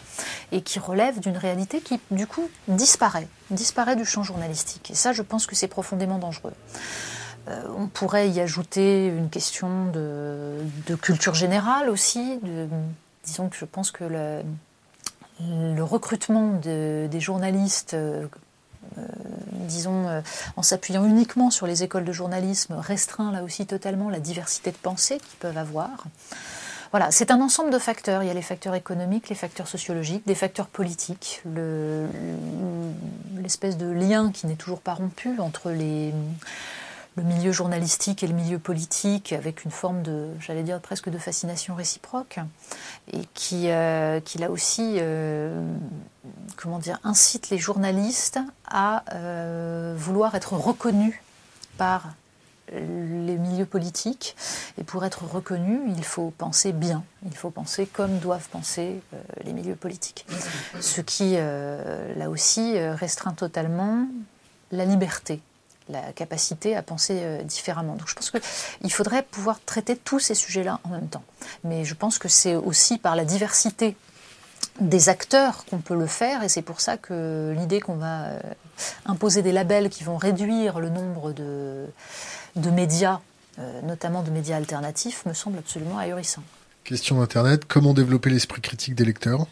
et 0.53 0.63
qui 0.63 0.79
relève 0.79 1.19
d'une 1.21 1.37
réalité 1.37 1.81
qui, 1.81 2.01
du 2.11 2.27
coup, 2.27 2.49
disparaît, 2.69 3.29
disparaît 3.51 3.97
du 3.97 4.05
champ 4.05 4.23
journalistique. 4.23 4.91
Et 4.91 4.95
ça, 4.95 5.13
je 5.13 5.23
pense 5.23 5.47
que 5.47 5.57
c'est 5.57 5.69
profondément 5.69 6.19
dangereux. 6.19 6.55
Euh, 7.49 7.63
on 7.77 7.89
pourrait 7.89 8.31
y 8.31 8.41
ajouter 8.41 9.09
une 9.09 9.29
question 9.29 9.87
de, 9.87 10.61
culture 11.03 11.35
générale 11.35 11.91
aussi. 11.91 12.41
disons 13.25 13.49
que 13.49 13.57
je 13.57 13.65
pense 13.65 13.91
que 13.91 14.05
le, 14.05 15.83
recrutement 15.83 16.53
des 16.63 17.21
journalistes, 17.21 17.95
euh, 17.95 18.27
disons, 19.53 20.23
en 20.57 20.63
s'appuyant 20.63 21.05
uniquement 21.05 21.51
sur 21.51 21.67
les 21.67 21.83
écoles 21.83 22.05
de 22.05 22.13
journalisme, 22.13 22.75
restreint 22.79 23.33
là 23.33 23.43
aussi 23.43 23.67
totalement 23.67 24.11
la 24.11 24.21
diversité 24.21 24.71
de 24.71 24.77
pensée 24.77 25.19
qu'ils 25.19 25.39
peuvent 25.39 25.59
avoir. 25.59 26.05
Voilà, 26.91 27.11
c'est 27.11 27.33
un 27.33 27.41
ensemble 27.41 27.71
de 27.71 27.79
facteurs. 27.81 28.23
Il 28.23 28.27
y 28.29 28.31
a 28.31 28.35
les 28.35 28.41
facteurs 28.41 28.77
économiques, 28.77 29.29
les 29.29 29.35
facteurs 29.35 29.67
sociologiques, 29.67 30.25
des 30.29 30.37
facteurs 30.37 30.69
politiques, 30.69 31.43
l'espèce 33.43 33.77
de 33.77 33.91
lien 33.91 34.31
qui 34.31 34.47
n'est 34.47 34.55
toujours 34.55 34.81
pas 34.81 34.95
rompu 34.95 35.41
entre 35.41 35.71
les, 35.71 36.15
le 37.17 37.23
milieu 37.23 37.53
journalistique 37.53 38.23
et 38.23 38.27
le 38.27 38.35
milieu 38.35 38.59
politique, 38.59 39.33
avec 39.33 39.65
une 39.65 39.71
forme 39.71 40.03
de, 40.03 40.29
j'allais 40.41 40.63
dire 40.63 40.81
presque 40.81 41.09
de 41.09 41.19
fascination 41.19 41.75
réciproque, 41.75 42.41
et 43.13 43.21
qui, 43.35 43.71
euh, 43.71 44.21
qui 44.21 44.39
là 44.39 44.51
aussi, 44.51 44.97
euh, 44.99 45.65
comment 46.57 46.79
dire, 46.79 46.99
incite 47.05 47.51
les 47.51 47.59
journalistes 47.59 48.41
à 48.67 49.05
euh, 49.15 49.95
vouloir 49.97 50.35
être 50.35 50.55
reconnus 50.55 51.15
par 51.79 52.15
les 52.73 53.37
milieux 53.37 53.67
politiques. 53.67 54.35
Et 54.79 54.85
pour 54.85 55.05
être 55.05 55.25
reconnu, 55.25 55.83
il 55.97 56.05
faut 56.05 56.33
penser 56.37 56.73
bien, 56.73 57.05
il 57.25 57.37
faut 57.37 57.51
penser 57.51 57.87
comme 57.87 58.19
doivent 58.19 58.49
penser 58.49 59.03
les 59.45 59.53
milieux 59.53 59.77
politiques. 59.77 60.25
Ce 60.81 61.03
qui, 61.03 61.35
là 61.35 62.31
aussi, 62.31 62.79
restreint 62.79 63.35
totalement 63.35 64.07
la 64.73 64.87
liberté, 64.87 65.43
la 65.89 66.13
capacité 66.13 66.77
à 66.77 66.83
penser 66.83 67.39
différemment. 67.45 67.95
Donc 67.95 68.09
je 68.09 68.15
pense 68.15 68.31
qu'il 68.31 68.93
faudrait 68.93 69.23
pouvoir 69.23 69.61
traiter 69.65 69.97
tous 69.97 70.19
ces 70.19 70.35
sujets-là 70.35 70.81
en 70.85 70.89
même 70.89 71.09
temps. 71.09 71.25
Mais 71.63 71.85
je 71.85 71.95
pense 71.95 72.19
que 72.19 72.29
c'est 72.29 72.55
aussi 72.55 72.99
par 72.99 73.17
la 73.17 73.25
diversité 73.25 73.97
des 74.81 75.09
acteurs 75.09 75.65
qu'on 75.67 75.79
peut 75.79 75.95
le 75.97 76.07
faire 76.07 76.43
et 76.43 76.49
c'est 76.49 76.63
pour 76.63 76.81
ça 76.81 76.97
que 76.97 77.55
l'idée 77.57 77.81
qu'on 77.81 77.97
va 77.97 78.31
imposer 79.07 79.43
des 79.43 79.53
labels 79.53 79.91
qui 79.91 80.05
vont 80.05 80.17
réduire 80.17 80.81
le 80.81 80.89
nombre 80.89 81.33
de 81.33 81.87
de 82.57 82.71
médias, 82.71 83.21
euh, 83.59 83.81
notamment 83.83 84.23
de 84.23 84.31
médias 84.31 84.57
alternatifs, 84.57 85.25
me 85.27 85.33
semble 85.33 85.59
absolument 85.59 85.99
ahurissant. 85.99 86.43
Question 86.85 87.19
d'Internet, 87.19 87.65
comment 87.67 87.95
développer 87.95 88.31
l'esprit 88.31 88.61
critique 88.61 88.95
des 88.95 89.05
lecteurs? 89.05 89.47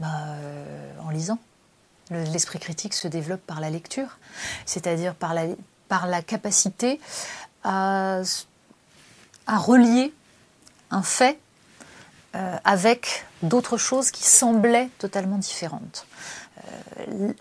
Bah, 0.00 0.08
euh, 0.28 0.92
En 1.02 1.10
lisant. 1.10 1.38
L'esprit 2.10 2.58
critique 2.58 2.94
se 2.94 3.08
développe 3.08 3.42
par 3.46 3.60
la 3.60 3.70
lecture, 3.70 4.18
c'est-à-dire 4.64 5.14
par 5.14 5.34
la, 5.34 6.22
capacité 6.22 7.00
à, 7.64 8.22
relier 9.46 10.12
un 10.90 11.02
fait 11.02 11.38
euh, 12.34 12.56
avec 12.64 13.26
d'autres 13.42 13.76
choses 13.76 14.10
qui 14.10 14.24
semblaient 14.24 14.88
totalement 14.98 15.38
différentes. 15.38 16.06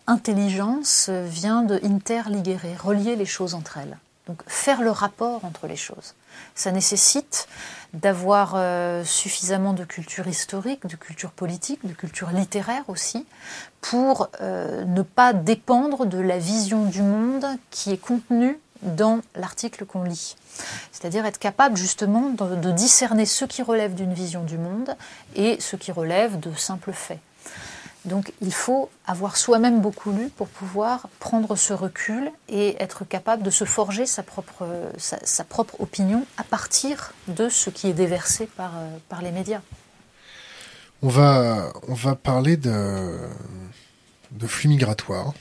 L'intelligence 0.08 1.10
vient 1.10 1.63
de 1.63 1.80
interligere, 1.84 2.84
relier 2.84 3.15
les 3.15 3.25
choses 3.25 3.53
entre 3.53 3.77
elles. 3.77 3.97
Donc 4.27 4.41
faire 4.47 4.81
le 4.81 4.91
rapport 4.91 5.45
entre 5.45 5.67
les 5.67 5.75
choses. 5.75 6.13
Ça 6.53 6.71
nécessite 6.71 7.47
d'avoir 7.93 8.53
euh, 8.55 9.03
suffisamment 9.03 9.73
de 9.73 9.85
culture 9.85 10.27
historique, 10.27 10.85
de 10.85 10.95
culture 10.95 11.31
politique, 11.31 11.85
de 11.85 11.93
culture 11.93 12.29
littéraire 12.31 12.83
aussi, 12.87 13.25
pour 13.81 14.29
euh, 14.41 14.83
ne 14.83 15.01
pas 15.01 15.33
dépendre 15.33 16.05
de 16.05 16.19
la 16.19 16.37
vision 16.37 16.85
du 16.85 17.01
monde 17.01 17.45
qui 17.71 17.91
est 17.91 17.97
contenue 17.97 18.59
dans 18.81 19.21
l'article 19.35 19.85
qu'on 19.85 20.03
lit. 20.03 20.35
C'est-à-dire 20.91 21.25
être 21.25 21.39
capable 21.39 21.77
justement 21.77 22.29
de, 22.29 22.71
discerner 22.71 23.25
ce 23.25 23.45
qui 23.45 23.61
relève 23.63 23.95
d'une 23.95 24.13
vision 24.13 24.43
du 24.43 24.57
monde 24.57 24.95
et 25.35 25.59
ce 25.59 25.75
qui 25.75 25.91
relève 25.91 26.39
de 26.39 26.53
simples 26.53 26.93
faits. 26.93 27.19
Donc 28.07 28.31
il 28.41 28.53
faut 28.53 28.89
avoir 29.05 29.35
soi-même 29.35 29.81
beaucoup 29.81 30.11
lu 30.11 30.29
pour 30.29 30.47
pouvoir 30.47 31.09
prendre 31.19 31.55
ce 31.57 31.73
recul 31.73 32.31
et 32.47 32.81
être 32.81 33.03
capable 33.03 33.43
de 33.43 33.49
se 33.49 33.65
forger 33.65 34.05
sa 34.05 34.23
propre, 34.23 34.65
sa, 34.97 35.43
propre 35.43 35.79
opinion 35.81 36.25
à 36.37 36.43
partir 36.43 37.11
de 37.27 37.49
ce 37.49 37.69
qui 37.69 37.87
est 37.87 37.93
déversé 37.93 38.45
par, 38.45 38.77
euh, 38.77 38.97
par 39.09 39.21
les 39.21 39.31
médias. 39.31 39.61
On 41.01 41.09
va, 41.09 41.73
on 41.87 41.93
va 41.93 42.15
parler 42.15 42.55
de, 42.55 43.19
de 44.31 44.47
flux 44.47 44.69
migratoires. 44.69 45.33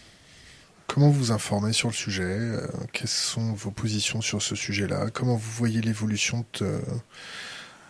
Comment 0.89 1.09
vous 1.09 1.31
informez 1.31 1.73
sur 1.73 1.89
le 1.89 1.95
sujet? 1.95 2.25
Euh, 2.25 2.67
Quelles 2.93 3.09
sont 3.09 3.53
vos 3.53 3.71
positions 3.71 4.21
sur 4.21 4.43
ce 4.43 4.57
sujet-là? 4.57 5.07
Comment 5.13 5.37
vous 5.37 5.51
voyez 5.53 5.81
l'évolution 5.81 6.45
de, 6.61 6.81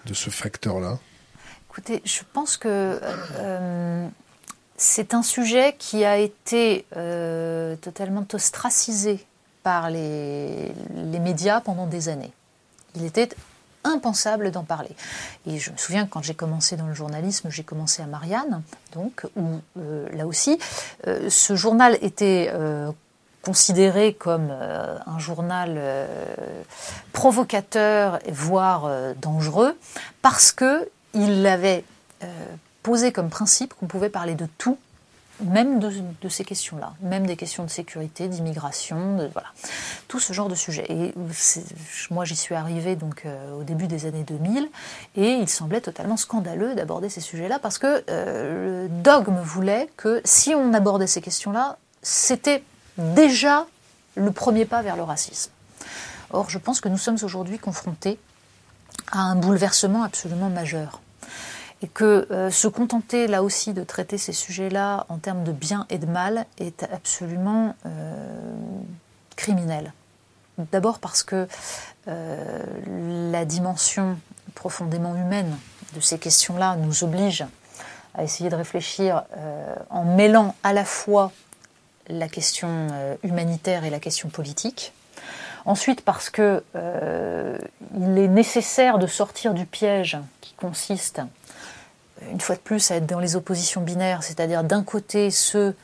de, 0.05 0.15
ce 0.15 0.31
facteur-là? 0.31 0.99
Écoutez, 1.71 2.03
je 2.05 2.21
pense 2.33 2.57
que 2.57 3.01
euh, 3.03 4.09
c'est 4.77 5.15
un 5.15 5.23
sujet 5.23 5.75
qui 5.79 6.05
a 6.05 6.19
été 6.19 6.87
euh, 6.97 7.77
totalement 7.77 8.27
ostracisé 8.33 9.25
par 9.63 9.91
les, 9.91 10.73
médias 11.21 11.61
pendant 11.61 11.87
des 11.87 12.09
années. 12.09 12.33
Il 12.95 13.05
était 13.05 13.31
impensable 13.85 14.51
d'en 14.51 14.65
parler. 14.65 14.91
Et 15.47 15.59
je 15.59 15.71
me 15.71 15.77
souviens 15.77 16.07
quand 16.07 16.23
j'ai 16.23 16.35
commencé 16.35 16.77
dans 16.77 16.87
le 16.87 16.95
journalisme, 16.95 17.51
j'ai 17.51 17.65
commencé 17.65 18.03
à 18.03 18.07
Marianne, 18.07 18.63
donc 18.93 19.27
où 19.37 19.61
euh, 19.79 20.09
là 20.13 20.27
aussi, 20.27 20.59
euh, 21.07 21.31
ce 21.31 21.57
journal 21.57 21.99
était 22.03 22.53
considéré 23.43 24.13
comme 24.13 24.51
un 24.51 25.19
journal 25.21 25.81
provocateur, 27.13 28.19
voire 28.29 28.91
dangereux, 29.23 29.79
parce 30.21 30.51
que 30.51 30.91
il 31.15 31.47
avait 31.47 31.85
posé 32.87 33.11
comme 33.11 33.31
principe 33.31 33.75
qu'on 33.75 33.87
pouvait 33.87 34.11
parler 34.11 34.37
de 34.37 34.47
tout, 34.59 34.79
même 35.41 35.81
de, 35.81 36.29
ces 36.29 36.45
questions-là, 36.45 36.95
même 37.01 37.27
des 37.27 37.35
questions 37.35 37.65
de 37.65 37.69
sécurité, 37.69 38.29
d'immigration, 38.29 39.29
voilà, 39.33 39.49
tout 40.07 40.21
ce 40.21 40.33
genre 40.33 40.49
de 40.49 40.55
sujets. 40.55 40.87
Et 40.89 41.13
moi, 42.13 42.25
j'y 42.25 42.37
suis 42.37 42.55
arrivée 42.55 42.95
donc 42.95 43.27
euh, 43.27 43.59
au 43.59 43.65
début 43.65 43.89
des 43.89 44.07
années 44.07 44.23
2000, 44.23 44.69
et 45.17 45.33
il 45.33 45.49
semblait 45.49 45.81
totalement 45.81 46.17
scandaleux 46.17 46.77
d'aborder 46.77 47.09
ces 47.09 47.21
sujets-là 47.21 47.59
parce 47.59 47.79
que 47.79 48.05
euh, 48.09 48.85
le 48.85 48.89
dogme 48.89 49.41
voulait 49.41 49.89
que 49.97 50.21
si 50.25 50.55
on 50.55 50.73
abordait 50.73 51.09
ces 51.09 51.21
questions-là, 51.21 51.79
c'était 52.03 52.63
déjà 52.99 53.67
le 54.15 54.31
premier 54.31 54.65
pas 54.65 54.83
vers 54.83 54.95
le 54.95 55.03
racisme. 55.03 55.51
Or, 56.31 56.49
je 56.51 56.59
pense 56.59 56.81
que 56.81 56.89
nous 56.89 56.99
sommes 56.99 57.19
aujourd'hui 57.25 57.59
confrontés 57.59 58.17
à 59.11 59.23
un 59.23 59.35
bouleversement 59.35 60.05
absolument 60.05 60.51
majeur 60.51 61.01
et 61.83 61.89
que 61.89 62.27
euh, 62.31 62.51
se 62.51 62.69
contenter 62.69 63.27
là 63.27 63.43
aussi 63.43 63.75
de 63.75 63.85
traiter 63.85 64.19
ces 64.19 64.33
sujets-là 64.33 65.07
en 65.09 65.19
termes 65.19 65.45
de 65.45 65.53
bien 65.53 65.87
et 65.91 65.99
de 65.99 66.07
mal 66.07 66.47
est 66.59 66.85
absolument 66.85 67.75
euh, 67.85 68.39
criminel. 69.37 69.93
D'abord 70.73 71.01
parce 71.01 71.23
que 71.23 71.47
euh, 72.09 72.63
la 73.31 73.45
dimension 73.45 74.19
profondément 74.55 75.15
humaine 75.15 75.55
de 75.95 76.01
ces 76.01 76.19
questions-là 76.19 76.77
nous 76.77 77.05
oblige 77.05 77.45
à 78.15 78.25
essayer 78.25 78.49
de 78.49 78.57
réfléchir 78.57 79.25
en 79.91 80.05
mêlant 80.05 80.55
à 80.63 80.73
la 80.73 80.87
fois 80.87 81.33
la 82.09 82.29
question 82.29 82.89
humanitaire 83.23 83.85
et 83.85 83.91
la 83.91 84.01
question 84.01 84.31
politique. 84.31 84.95
Ensuite, 85.67 86.01
parce 86.01 86.31
que 86.31 86.65
il 87.95 88.19
est 88.19 88.29
nécessaire 88.29 88.99
de 88.99 89.07
sortir 89.07 89.53
du 89.53 89.67
piège 89.67 90.17
qui 90.41 90.55
consiste 90.55 91.21
une 92.31 92.41
fois 92.41 92.57
de 92.57 92.61
plus, 92.61 92.91
à 92.91 92.97
être 92.97 93.07
dans 93.07 93.21
les 93.21 93.37
oppositions 93.37 93.81
binaires, 93.81 94.23
c'est-à-dire 94.23 94.65
d'un 94.65 94.83
côté 94.83 95.31
ceux 95.31 95.75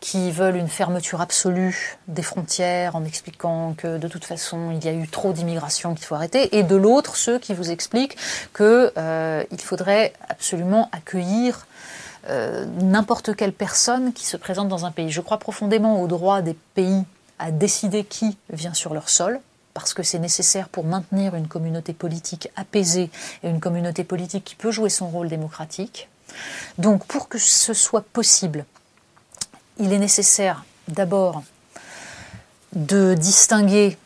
qui 0.00 0.30
veulent 0.30 0.56
une 0.56 0.68
fermeture 0.68 1.22
absolue 1.22 1.96
des 2.08 2.22
frontières 2.22 2.94
en 2.94 3.06
expliquant 3.06 3.72
que 3.72 3.96
de 3.96 4.06
toute 4.06 4.26
façon 4.26 4.70
il 4.70 4.84
y 4.84 4.88
a 4.88 4.92
eu 4.92 5.08
trop 5.08 5.32
d'immigration 5.32 5.94
qu'il 5.94 6.04
faut 6.04 6.14
arrêter, 6.14 6.58
et 6.58 6.62
de 6.62 6.76
l'autre 6.76 7.16
ceux 7.16 7.38
qui 7.38 7.54
vous 7.54 7.70
expliquent 7.70 8.16
qu'il 8.54 8.92
euh, 8.98 9.44
faudrait 9.58 10.12
absolument 10.28 10.90
accueillir 10.92 11.66
euh, 12.28 12.66
n'importe 12.82 13.34
quelle 13.34 13.52
personne 13.52 14.12
qui 14.12 14.26
se 14.26 14.36
présente 14.36 14.68
dans 14.68 14.84
un 14.84 14.90
pays. 14.90 15.10
Je 15.10 15.22
crois 15.22 15.38
profondément 15.38 16.00
au 16.02 16.06
droit 16.06 16.42
des 16.42 16.56
pays 16.74 17.04
à 17.38 17.50
décider 17.50 18.04
qui 18.04 18.36
vient 18.50 18.74
sur 18.74 18.92
leur 18.94 19.08
sol, 19.08 19.40
parce 19.74 19.92
que 19.92 20.02
c'est 20.02 20.20
nécessaire 20.20 20.68
pour 20.68 20.84
maintenir 20.84 21.34
une 21.34 21.48
communauté 21.48 21.92
politique 21.92 22.48
apaisée 22.56 23.10
et 23.42 23.48
une 23.48 23.60
communauté 23.60 24.04
politique 24.04 24.44
qui 24.44 24.54
peut 24.54 24.70
jouer 24.70 24.88
son 24.88 25.08
rôle 25.08 25.28
démocratique. 25.28 26.08
Donc 26.78 27.04
pour 27.04 27.28
que 27.28 27.38
ce 27.38 27.74
soit 27.74 28.04
possible, 28.04 28.64
il 29.78 29.92
est 29.92 29.98
nécessaire 29.98 30.64
d'abord 30.88 31.42
de 32.74 33.14
distinguer 33.14 33.98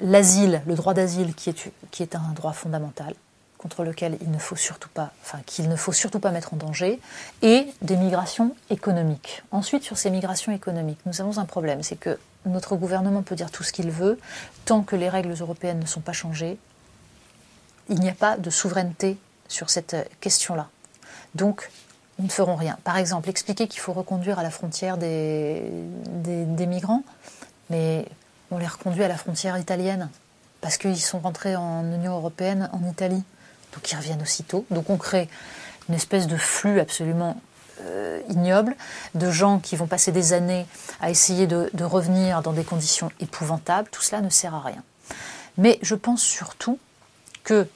l'asile, 0.00 0.62
le 0.66 0.74
droit 0.74 0.94
d'asile 0.94 1.34
qui 1.34 1.50
est, 1.50 1.72
qui 1.90 2.02
est 2.02 2.14
un 2.14 2.32
droit 2.34 2.52
fondamental, 2.52 3.14
contre 3.58 3.84
lequel 3.84 4.16
il 4.22 4.30
ne 4.30 4.38
faut 4.38 4.56
surtout 4.56 4.88
pas, 4.88 5.10
enfin, 5.22 5.40
qu'il 5.44 5.68
ne 5.68 5.76
faut 5.76 5.92
surtout 5.92 6.20
pas 6.20 6.30
mettre 6.30 6.54
en 6.54 6.56
danger, 6.56 7.00
et 7.42 7.66
des 7.82 7.96
migrations 7.96 8.54
économiques. 8.70 9.42
Ensuite, 9.50 9.82
sur 9.82 9.98
ces 9.98 10.10
migrations 10.10 10.52
économiques, 10.52 11.00
nous 11.04 11.20
avons 11.20 11.38
un 11.38 11.44
problème, 11.44 11.82
c'est 11.82 11.96
que 11.96 12.18
notre 12.46 12.76
gouvernement 12.76 13.22
peut 13.22 13.34
dire 13.34 13.50
tout 13.50 13.64
ce 13.64 13.72
qu'il 13.72 13.90
veut, 13.90 14.18
tant 14.64 14.82
que 14.82 14.96
les 14.96 15.08
règles 15.08 15.34
européennes 15.38 15.80
ne 15.80 15.86
sont 15.86 16.00
pas 16.00 16.12
changées, 16.12 16.56
il 17.88 17.98
n'y 18.00 18.08
a 18.08 18.14
pas 18.14 18.36
de 18.36 18.48
souveraineté 18.48 19.18
sur 19.48 19.70
cette 19.70 19.96
question-là. 20.20 20.68
Donc, 21.34 21.70
nous 22.18 22.26
ne 22.26 22.30
ferons 22.30 22.54
rien. 22.54 22.78
Par 22.84 22.96
exemple, 22.96 23.28
expliquer 23.28 23.66
qu'il 23.66 23.80
faut 23.80 23.92
reconduire 23.92 24.38
à 24.38 24.42
la 24.42 24.50
frontière 24.50 24.98
des, 24.98 25.62
des, 26.06 26.44
des 26.44 26.66
migrants, 26.66 27.02
mais 27.70 28.06
on 28.50 28.58
les 28.58 28.66
reconduit 28.66 29.02
à 29.02 29.08
la 29.08 29.16
frontière 29.16 29.58
italienne, 29.58 30.10
parce 30.60 30.76
qu'ils 30.78 31.00
sont 31.00 31.18
rentrés 31.18 31.56
en 31.56 31.84
Union 31.92 32.14
européenne 32.14 32.70
en 32.72 32.88
Italie 32.88 33.24
donc 33.72 33.90
ils 33.90 33.96
reviennent 33.96 34.22
aussitôt. 34.22 34.64
Donc 34.70 34.90
on 34.90 34.96
crée 34.96 35.28
une 35.88 35.94
espèce 35.94 36.26
de 36.26 36.36
flux 36.36 36.80
absolument 36.80 37.40
euh, 37.82 38.20
ignoble 38.28 38.76
de 39.14 39.30
gens 39.30 39.60
qui 39.60 39.76
vont 39.76 39.86
passer 39.86 40.10
des 40.10 40.32
années 40.32 40.66
à 41.00 41.10
essayer 41.10 41.46
de, 41.46 41.70
revenir 41.84 42.42
dans 42.42 42.52
des 42.52 42.64
conditions 42.64 43.10
épouvantables. 43.20 43.88
Tout 43.90 44.02
cela 44.02 44.20
ne 44.20 44.30
sert 44.30 44.54
à 44.54 44.60
rien. 44.60 44.82
Mais 45.56 45.78
je 45.82 45.94
pense 45.94 46.22
surtout 46.22 46.78
que 47.44 47.68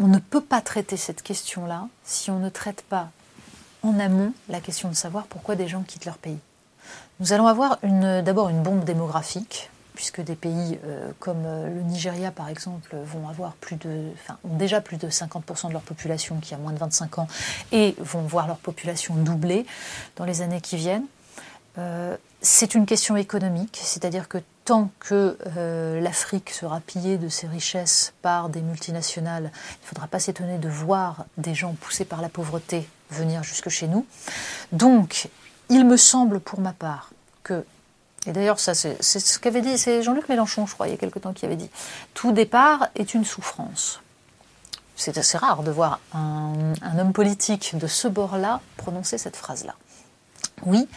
on 0.00 0.06
ne 0.06 0.18
peut 0.18 0.40
pas 0.40 0.60
traiter 0.60 0.96
cette 0.96 1.22
question-là 1.22 1.88
si 2.04 2.30
on 2.30 2.38
ne 2.38 2.48
traite 2.48 2.82
pas 2.82 3.10
en 3.82 3.98
amont 3.98 4.32
la 4.48 4.60
question 4.60 4.88
de 4.88 4.94
savoir 4.94 5.26
pourquoi 5.26 5.54
des 5.54 5.68
gens 5.68 5.82
quittent 5.82 6.04
leur 6.04 6.18
pays. 6.18 6.38
Nous 7.20 7.32
allons 7.32 7.46
avoir 7.46 7.78
d'abord 7.82 8.48
une 8.48 8.62
bombe 8.62 8.84
démographique 8.84 9.70
puisque 9.98 10.20
des 10.20 10.36
pays 10.36 10.78
euh, 10.84 11.10
comme 11.18 11.42
euh, 11.44 11.74
le 11.74 11.82
Nigeria, 11.82 12.30
par 12.30 12.48
exemple, 12.48 12.94
vont 13.04 13.28
avoir 13.28 13.54
plus 13.54 13.74
de, 13.74 14.12
enfin, 14.14 14.38
ont 14.44 14.56
déjà 14.56 14.80
plus 14.80 14.96
de 14.96 15.08
50% 15.08 15.66
de 15.66 15.72
leur 15.72 15.82
population 15.82 16.38
qui 16.38 16.54
a 16.54 16.56
moins 16.56 16.70
de 16.70 16.78
25 16.78 17.18
ans 17.18 17.26
et 17.72 17.96
vont 17.98 18.20
voir 18.20 18.46
leur 18.46 18.58
population 18.58 19.16
doubler 19.16 19.66
dans 20.14 20.24
les 20.24 20.40
années 20.40 20.60
qui 20.60 20.76
viennent. 20.76 21.06
Euh, 21.78 22.16
c'est 22.40 22.76
une 22.76 22.86
question 22.86 23.16
économique, 23.16 23.80
c'est-à-dire 23.82 24.28
que 24.28 24.38
tant 24.64 24.92
que 25.00 25.36
l'Afrique 26.00 26.50
sera 26.50 26.78
pillée 26.78 27.18
de 27.18 27.28
ses 27.28 27.48
richesses 27.48 28.12
par 28.22 28.50
des 28.50 28.60
multinationales, 28.60 29.50
il 29.52 29.82
ne 29.82 29.86
faudra 29.88 30.06
pas 30.06 30.20
s'étonner 30.20 30.58
de 30.58 30.68
voir 30.68 31.24
des 31.38 31.56
gens 31.56 31.72
poussés 31.72 32.04
par 32.04 32.22
la 32.22 32.28
pauvreté 32.28 32.88
venir 33.10 33.42
jusque 33.42 33.68
chez 33.68 33.88
nous. 33.88 34.06
Donc, 34.70 35.28
il 35.70 35.84
me 35.84 35.96
semble 35.96 36.38
pour 36.38 36.60
ma 36.60 36.72
part 36.72 37.10
que 37.42 37.64
et 38.28 38.32
d'ailleurs, 38.32 38.60
ça, 38.60 38.74
c'est 38.74 39.00
ce 39.00 39.38
qu'avait 39.38 39.62
dit, 39.62 39.78
c'est 39.78 40.02
Jean-Luc 40.02 40.28
Mélenchon, 40.28 40.66
je 40.66 40.74
crois, 40.74 40.86
il 40.86 40.90
y 40.90 40.94
a 40.94 40.98
quelque 40.98 41.18
temps, 41.18 41.32
qui 41.32 41.46
avait 41.46 41.56
dit 41.56 41.70
Tout 42.12 42.30
départ 42.30 42.88
est 42.94 43.14
une 43.14 43.24
souffrance. 43.24 44.02
C'est 44.96 45.16
assez 45.16 45.38
rare 45.38 45.62
de 45.62 45.70
voir 45.70 45.98
un, 46.12 46.74
homme 46.98 47.14
politique 47.14 47.74
de 47.78 47.86
ce 47.86 48.06
bord-là 48.06 48.60
prononcer 48.76 49.16
cette 49.16 49.36
phrase-là. 49.36 49.74
Oui, 50.66 50.88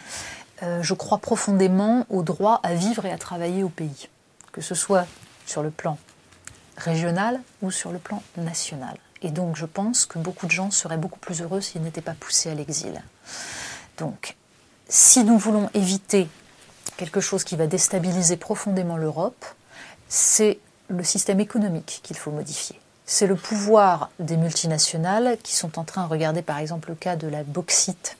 euh, 0.61 0.83
je 0.83 0.93
crois 0.93 1.19
profondément 1.19 2.05
au 2.09 2.21
droit 2.21 2.59
à 2.63 2.73
vivre 2.73 3.05
et 3.05 3.11
à 3.13 3.17
travailler 3.17 3.63
au 3.63 3.69
pays, 3.69 4.09
que 4.51 4.59
ce 4.59 4.75
soit 4.75 5.05
sur 5.45 5.63
le 5.63 5.71
plan 5.71 5.97
régional 6.75 7.39
ou 7.61 7.71
sur 7.71 7.93
le 7.93 7.99
plan 7.99 8.21
national. 8.35 8.97
Et 9.21 9.31
donc, 9.31 9.55
je 9.55 9.65
pense 9.65 10.05
que 10.05 10.19
beaucoup 10.19 10.47
de 10.47 10.51
gens 10.51 10.69
seraient 10.69 10.97
beaucoup 10.97 11.19
plus 11.19 11.41
heureux 11.41 11.61
s'ils 11.61 11.81
n'étaient 11.81 12.01
pas 12.01 12.15
poussés 12.19 12.49
à 12.49 12.55
l'exil. 12.55 13.01
Donc, 13.97 14.35
si 14.89 15.23
nous 15.23 15.37
voulons 15.37 15.69
éviter 15.73 16.27
quelque 16.97 17.21
chose 17.21 17.43
qui 17.43 17.55
va 17.55 17.67
déstabiliser 17.67 18.37
profondément 18.37 18.97
l'Europe, 18.97 19.45
c'est 20.07 20.59
le 20.87 21.03
système 21.03 21.39
économique 21.39 22.01
qu'il 22.03 22.17
faut 22.17 22.31
modifier. 22.31 22.77
c'est 23.05 23.27
le 23.27 23.35
pouvoir 23.35 24.09
des 24.19 24.37
multinationales 24.37 25.37
qui 25.43 25.53
sont 25.53 25.77
en 25.79 25.83
train, 25.83 26.05
regardez 26.05 26.41
par 26.41 26.59
exemple 26.59 26.89
le 26.89 26.95
cas 26.95 27.17
de 27.17 27.27
la 27.27 27.43
bauxite, 27.43 28.15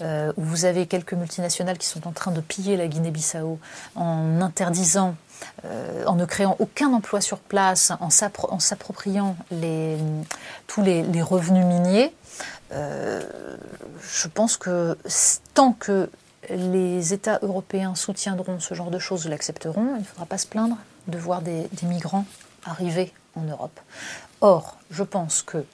euh, 0.00 0.32
où 0.36 0.42
vous 0.42 0.64
avez 0.64 0.86
quelques 0.86 1.14
multinationales 1.14 1.76
qui 1.76 1.88
sont 1.88 2.06
en 2.06 2.12
train 2.12 2.30
de 2.30 2.40
piller 2.40 2.76
la 2.76 2.86
Guinée-Bissau 2.86 3.58
en 3.96 4.40
interdisant, 4.40 5.16
euh, 5.64 6.04
en 6.06 6.14
ne 6.14 6.24
créant 6.24 6.54
aucun 6.60 6.92
emploi 6.92 7.20
sur 7.20 7.38
place, 7.38 7.92
en 7.98 8.10
s'appropriant 8.10 9.36
tous 10.68 10.82
les, 10.82 11.22
revenus 11.22 11.64
miniers. 11.64 12.14
Euh, 12.72 13.22
je 14.12 14.28
pense 14.28 14.56
que 14.56 14.96
tant 15.54 15.72
que 15.72 16.08
les 16.50 17.12
États 17.12 17.38
européens 17.42 17.94
soutiendront 17.94 18.60
ce 18.60 18.74
genre 18.74 18.90
de 18.90 18.98
choses, 18.98 19.26
l'accepteront, 19.26 19.94
il 19.96 20.00
ne 20.00 20.04
faudra 20.04 20.26
pas 20.26 20.38
se 20.38 20.46
plaindre 20.46 20.76
de 21.06 21.18
voir 21.18 21.42
des 21.42 21.68
migrants 21.82 22.24
arriver 22.64 23.12
en 23.34 23.42
Europe. 23.42 23.80
Or, 24.40 24.76
je 24.90 25.02
pense 25.02 25.42
que 25.42 25.64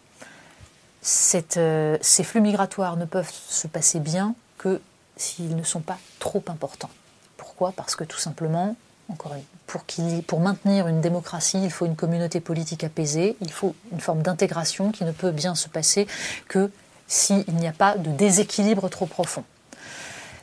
euh, 1.57 1.99
ces 2.01 2.25
flux 2.25 2.41
migratoires 2.41 2.97
ne 2.97 3.05
peuvent 3.05 3.31
se 3.31 3.67
passer 3.67 4.01
bien 4.01 4.35
que 4.59 4.81
s'ils 5.17 5.55
ne 5.55 5.63
sont 5.63 5.81
pas 5.81 5.99
trop 6.19 6.43
importants. 6.49 6.91
Pourquoi? 7.37 7.73
Parce 7.73 7.95
que 7.95 8.05
tout 8.05 8.19
simplement, 8.19 8.77
encore 9.09 9.35
pour, 9.67 9.85
pour 10.27 10.41
maintenir 10.41 10.89
une 10.89 11.01
démocratie, 11.01 11.63
il 11.63 11.71
faut 11.71 11.85
une 11.87 11.97
communauté 11.97 12.41
politique 12.41 12.85
apaisée, 12.85 13.37
il 13.41 13.53
faut 13.53 13.75
une 13.93 14.01
forme 14.01 14.23
d'intégration 14.23 14.93
qui 14.93 15.05
ne 15.05 15.13
peut 15.13 15.31
bien 15.31 15.55
se 15.55 15.69
passer 15.69 16.07
que 16.49 16.71
s'il 17.07 17.45
n'y 17.55 17.69
a 17.69 17.73
pas 17.73 17.97
de 17.97 18.11
déséquilibre 18.11 18.89
trop 18.89 19.07
profond. 19.07 19.45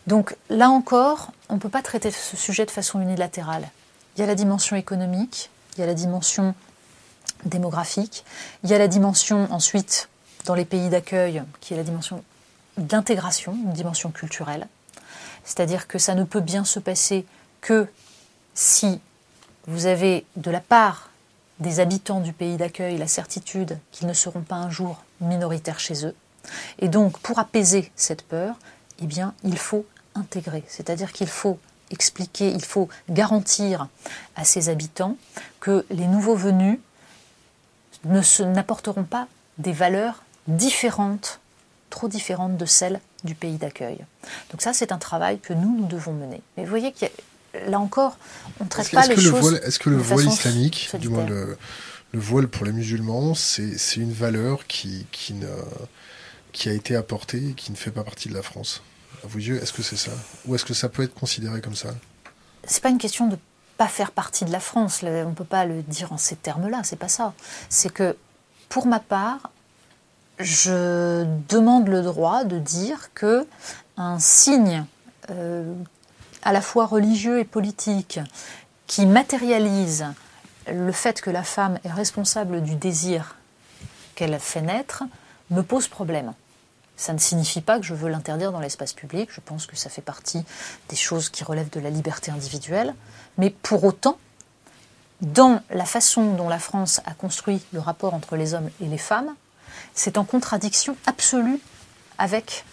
Donc 0.08 0.36
là 0.50 0.70
encore, 0.70 1.32
on 1.50 1.56
ne 1.56 1.60
peut 1.60 1.70
pas 1.70 1.82
traiter 1.82 2.12
ce 2.12 2.36
sujet 2.36 2.66
de 2.66 2.72
façon 2.72 3.00
unilatérale. 3.02 3.70
Il 4.16 4.22
y 4.22 4.24
a 4.24 4.28
la 4.28 4.36
dimension 4.36 4.76
économique, 4.76 5.50
il 5.76 5.82
y 5.82 5.84
a 5.84 5.88
la 5.88 5.94
dimension 5.94 6.54
démographique. 7.46 8.26
Il 8.64 8.70
y 8.70 8.74
a 8.74 8.78
la 8.78 8.88
dimension 8.88 9.48
ensuite 9.52 10.10
dans 10.46 10.56
les 10.56 10.66
pays 10.66 10.90
d'accueil 10.90 11.44
qui 11.60 11.74
est 11.74 11.78
la 11.78 11.84
dimension 11.84 12.24
d'intégration, 12.78 13.54
une 13.54 13.74
dimension 13.74 14.12
culturelle. 14.12 14.68
C'est-à-dire 15.44 15.88
que 15.88 15.98
ça 15.98 16.16
ne 16.16 16.24
peut 16.24 16.40
bien 16.40 16.64
se 16.64 16.80
passer 16.80 17.26
que 17.62 17.88
si 18.54 19.02
vous 19.68 19.86
avez 19.86 20.26
de 20.36 20.52
la 20.52 20.60
part 20.60 21.10
des 21.60 21.80
habitants 21.80 22.22
du 22.22 22.34
pays 22.34 22.58
d'accueil 22.58 22.98
la 22.98 23.08
certitude 23.08 23.78
qu'ils 23.92 24.08
ne 24.08 24.14
seront 24.14 24.42
pas 24.42 24.56
un 24.56 24.70
jour 24.70 25.04
minoritaires 25.20 25.80
chez 25.80 26.06
eux. 26.06 26.16
Et 26.80 26.90
donc, 26.90 27.20
pour 27.20 27.38
apaiser 27.38 27.92
cette 27.96 28.24
peur, 28.24 28.56
eh 29.02 29.06
bien, 29.06 29.34
il 29.44 29.58
faut 29.58 29.86
intégrer. 30.16 30.64
C'est-à-dire 30.68 31.12
qu'il 31.12 31.28
faut 31.28 31.60
expliquer, 31.90 32.52
il 32.52 32.64
faut 32.64 32.90
garantir 33.10 33.88
à 34.36 34.44
ces 34.44 34.70
habitants 34.70 35.18
que 35.60 35.86
les 35.90 36.08
nouveaux 36.08 36.36
venus 36.36 36.80
n'apporteront 38.06 39.04
pas 39.04 39.28
des 39.58 39.74
valeurs 39.74 40.24
différentes, 40.48 41.40
trop 41.90 42.08
différentes 42.08 42.58
de 42.58 42.66
celles 42.66 43.00
du 43.24 43.36
pays 43.36 43.58
d'accueil. 43.58 44.00
Donc 44.50 44.62
ça, 44.62 44.74
c'est 44.74 44.92
un 44.92 44.98
travail 44.98 45.40
que 45.40 45.54
nous, 45.54 45.78
nous 45.78 45.86
devons 45.86 46.14
mener. 46.14 46.42
Mais 46.58 46.64
vous 46.64 46.70
voyez 46.70 46.92
que 46.92 47.06
là 47.68 47.80
encore, 47.80 48.18
on 48.60 48.64
ne 48.64 48.70
traite 48.70 48.92
pas 48.92 49.06
les 49.08 49.20
choses. 49.20 49.60
Est-ce 49.64 49.80
que 49.80 49.90
le 49.90 49.98
voile 49.98 50.26
islamique, 50.26 50.90
du 51.00 51.10
moins 51.10 51.26
le, 51.26 51.58
voile 52.14 52.48
pour 52.48 52.66
les 52.66 52.72
musulmans, 52.72 53.36
c'est 53.36 53.98
une 53.98 54.14
valeur 54.14 54.66
qui, 54.68 55.06
qui, 55.12 55.34
ne, 55.34 55.48
qui 56.52 56.70
a 56.70 56.74
été 56.74 56.96
apportée 56.96 57.50
et 57.50 57.54
qui 57.54 57.72
ne 57.72 57.78
fait 57.78 57.92
pas 57.92 58.04
partie 58.04 58.30
de 58.30 58.34
la 58.34 58.42
France? 58.42 58.82
À 59.24 59.28
vos 59.28 59.40
yeux, 59.40 59.62
est-ce 59.62 59.74
que 59.74 59.84
c'est 59.84 59.98
ça 59.98 60.12
Ou 60.48 60.56
est-ce 60.56 60.66
que 60.66 60.74
ça 60.74 60.90
peut 60.90 61.04
être 61.04 61.14
considéré 61.14 61.62
comme 61.62 61.76
ça 61.76 61.90
C'est 62.66 62.82
pas 62.82 62.90
une 62.90 62.98
question 62.98 63.28
de 63.28 63.38
faire 63.88 64.12
partie 64.12 64.46
de 64.46 64.52
la 64.52 64.60
France. 64.60 65.04
On 65.04 65.30
ne 65.30 65.34
peut 65.34 65.44
pas 65.44 65.66
le 65.66 65.82
dire 65.84 66.12
en 66.12 66.18
ces 66.18 66.36
termes-là, 66.36 66.82
c'est 66.84 66.98
pas 66.98 67.08
ça. 67.08 67.34
C'est 67.70 67.92
que, 67.92 68.16
pour 68.70 68.88
ma 68.88 69.00
part, 69.00 69.52
je 70.40 71.26
demande 71.50 71.88
le 71.88 72.02
droit 72.02 72.44
de 72.44 72.58
dire 72.60 73.14
que 73.14 73.48
un 73.98 74.20
signe 74.20 74.86
euh, 75.30 75.74
à 76.42 76.52
la 76.52 76.62
fois 76.62 76.86
religieux 76.86 77.40
et 77.40 77.46
politique 77.46 78.20
qui 78.88 79.06
matérialise 79.06 80.06
le 80.68 80.92
fait 80.92 81.22
que 81.22 81.30
la 81.30 81.44
femme 81.44 81.78
est 81.84 81.92
responsable 81.92 82.62
du 82.62 82.76
désir 82.76 83.36
qu'elle 84.16 84.38
fait 84.40 84.62
naître 84.62 85.04
me 85.50 85.62
pose 85.62 85.88
problème. 85.88 86.34
Ça 87.02 87.14
ne 87.14 87.18
signifie 87.18 87.62
pas 87.62 87.80
que 87.80 87.84
je 87.84 87.96
veux 87.96 88.10
l'interdire 88.10 88.52
dans 88.52 88.60
l'espace 88.60 88.94
public. 88.94 89.32
Je 89.34 89.42
pense 89.42 89.66
que 89.66 89.76
ça 89.76 89.90
fait 89.90 90.04
partie 90.04 90.46
des 90.88 90.96
choses 90.96 91.30
qui 91.30 91.44
relèvent 91.44 91.72
de 91.72 91.80
la 91.80 91.90
liberté 91.90 92.30
individuelle. 92.30 92.94
Mais 93.40 93.50
pour 93.50 93.84
autant, 93.84 94.20
dans 95.22 95.62
la 95.72 95.86
façon 95.86 96.36
dont 96.36 96.48
la 96.48 96.60
France 96.60 97.02
a 97.06 97.16
construit 97.16 97.60
le 97.74 97.80
rapport 97.80 98.14
entre 98.14 98.36
les 98.36 98.54
hommes 98.54 98.70
et 98.80 98.86
les 98.86 99.00
femmes, 99.00 99.34
c'est 99.96 100.20
en 100.20 100.24
contradiction 100.26 100.96
absolue 101.08 101.60
avec 102.20 102.66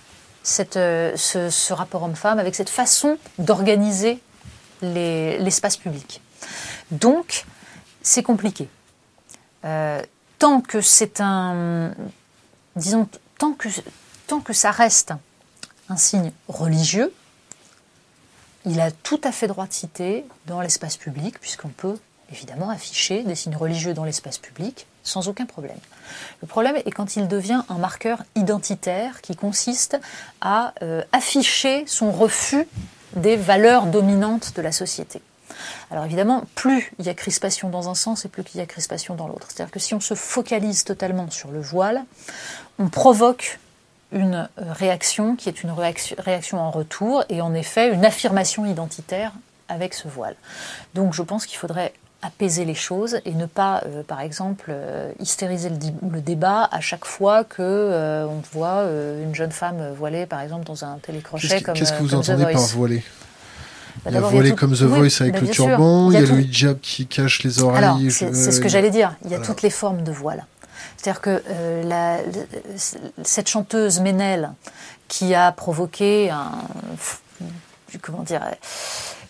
euh, 0.76 1.16
ce, 1.16 1.72
rapport 1.72 2.02
homme-femme, 2.02 2.38
avec 2.38 2.54
cette 2.54 2.68
façon 2.68 3.16
d'organiser 3.38 4.20
l'espace 4.82 5.78
public. 5.78 6.20
Donc, 6.90 7.46
c'est 8.02 8.22
compliqué. 8.22 8.68
Euh, 9.64 10.02
tant 10.38 10.60
que 10.60 10.82
c'est 10.82 11.22
un. 11.22 11.92
Disons, 12.76 13.08
tant 13.38 13.54
que 13.54 13.70
tant 14.28 14.40
que 14.40 14.52
ça 14.52 14.70
reste 14.70 15.12
un 15.88 15.96
signe 15.96 16.30
religieux, 16.46 17.12
il 18.66 18.80
a 18.80 18.90
tout 18.90 19.20
à 19.24 19.32
fait 19.32 19.48
droit 19.48 19.66
de 19.66 19.72
citer 19.72 20.24
dans 20.46 20.60
l'espace 20.60 20.96
public, 20.96 21.40
puisqu'on 21.40 21.68
peut 21.68 21.98
évidemment 22.30 22.68
afficher 22.68 23.22
des 23.22 23.34
signes 23.34 23.56
religieux 23.56 23.94
dans 23.94 24.04
l'espace 24.04 24.38
public 24.38 24.86
sans 25.02 25.28
aucun 25.28 25.46
problème. 25.46 25.78
Le 26.42 26.46
problème 26.46 26.76
est 26.76 26.90
quand 26.90 27.16
il 27.16 27.28
devient 27.28 27.62
un 27.70 27.78
marqueur 27.78 28.22
identitaire 28.34 29.22
qui 29.22 29.34
consiste 29.34 29.98
à 30.42 30.74
euh, 30.82 31.02
afficher 31.12 31.84
son 31.86 32.12
refus 32.12 32.68
des 33.16 33.36
valeurs 33.36 33.86
dominantes 33.86 34.52
de 34.54 34.60
la 34.60 34.72
société. 34.72 35.22
Alors 35.90 36.04
évidemment, 36.04 36.44
plus 36.54 36.92
il 36.98 37.06
y 37.06 37.08
a 37.08 37.14
crispation 37.14 37.70
dans 37.70 37.88
un 37.88 37.94
sens 37.94 38.26
et 38.26 38.28
plus 38.28 38.44
il 38.54 38.58
y 38.58 38.60
a 38.60 38.66
crispation 38.66 39.14
dans 39.14 39.26
l'autre. 39.26 39.46
C'est-à-dire 39.48 39.72
que 39.72 39.80
si 39.80 39.94
on 39.94 40.00
se 40.00 40.14
focalise 40.14 40.84
totalement 40.84 41.30
sur 41.30 41.50
le 41.50 41.62
voile, 41.62 42.04
on 42.78 42.90
provoque 42.90 43.58
une 44.12 44.48
réaction 44.56 45.36
qui 45.36 45.48
est 45.48 45.62
une 45.62 45.70
réaction, 45.70 46.58
en 46.58 46.70
retour 46.70 47.24
et 47.28 47.40
en 47.40 47.54
effet 47.54 47.92
une 47.92 48.04
affirmation 48.04 48.64
identitaire 48.64 49.32
avec 49.68 49.94
ce 49.94 50.08
voile. 50.08 50.34
Donc 50.94 51.12
je 51.12 51.22
pense 51.22 51.46
qu'il 51.46 51.58
faudrait 51.58 51.92
apaiser 52.22 52.64
les 52.64 52.74
choses 52.74 53.20
et 53.24 53.32
ne 53.32 53.46
pas, 53.46 53.82
euh, 53.86 54.02
par 54.02 54.20
exemple, 54.20 54.66
euh, 54.70 55.12
hystériser 55.20 55.70
le, 55.70 56.20
débat 56.20 56.68
à 56.72 56.80
chaque 56.80 57.04
fois 57.04 57.44
que 57.44 57.62
euh, 57.62 58.26
on 58.26 58.42
voit 58.52 58.84
une 59.22 59.34
jeune 59.34 59.52
femme 59.52 59.92
voilée, 59.96 60.26
par 60.26 60.40
exemple, 60.40 60.66
dans 60.66 60.84
un 60.84 60.98
télécrochet 60.98 61.60
comme 61.60 61.74
Qu'est-ce 61.74 61.92
que 61.92 62.02
vous 62.02 62.14
entendez 62.14 62.44
par 62.44 62.66
voilée? 62.68 63.04
Bah, 64.04 64.10
il 64.10 64.14
y 64.14 64.16
a 64.16 64.20
voilé 64.20 64.52
comme 64.52 64.72
The 64.72 64.82
Voice 64.82 65.20
avec 65.20 65.40
le 65.40 65.48
turban, 65.48 66.10
il 66.10 66.14
y 66.14 66.16
a, 66.16 66.20
le 66.20 66.40
hijab 66.40 66.78
qui 66.80 67.06
cache 67.06 67.42
les 67.42 67.60
oreilles. 67.62 68.10
c'est 68.10 68.32
ce 68.32 68.60
que 68.60 68.68
j'allais 68.68 68.90
dire, 68.90 69.14
il 69.24 69.30
y 69.30 69.34
a 69.34 69.38
toutes 69.38 69.62
les 69.62 69.70
formes 69.70 70.02
de 70.02 70.12
voile. 70.12 70.44
C'est-à-dire 70.98 71.20
que 71.20 71.42
euh, 71.48 72.22
cette 73.22 73.48
chanteuse 73.48 74.00
Ménel 74.00 74.50
qui 75.06 75.34
a 75.34 75.52
provoqué 75.52 76.30
comment 78.02 78.24
dire, 78.24 78.42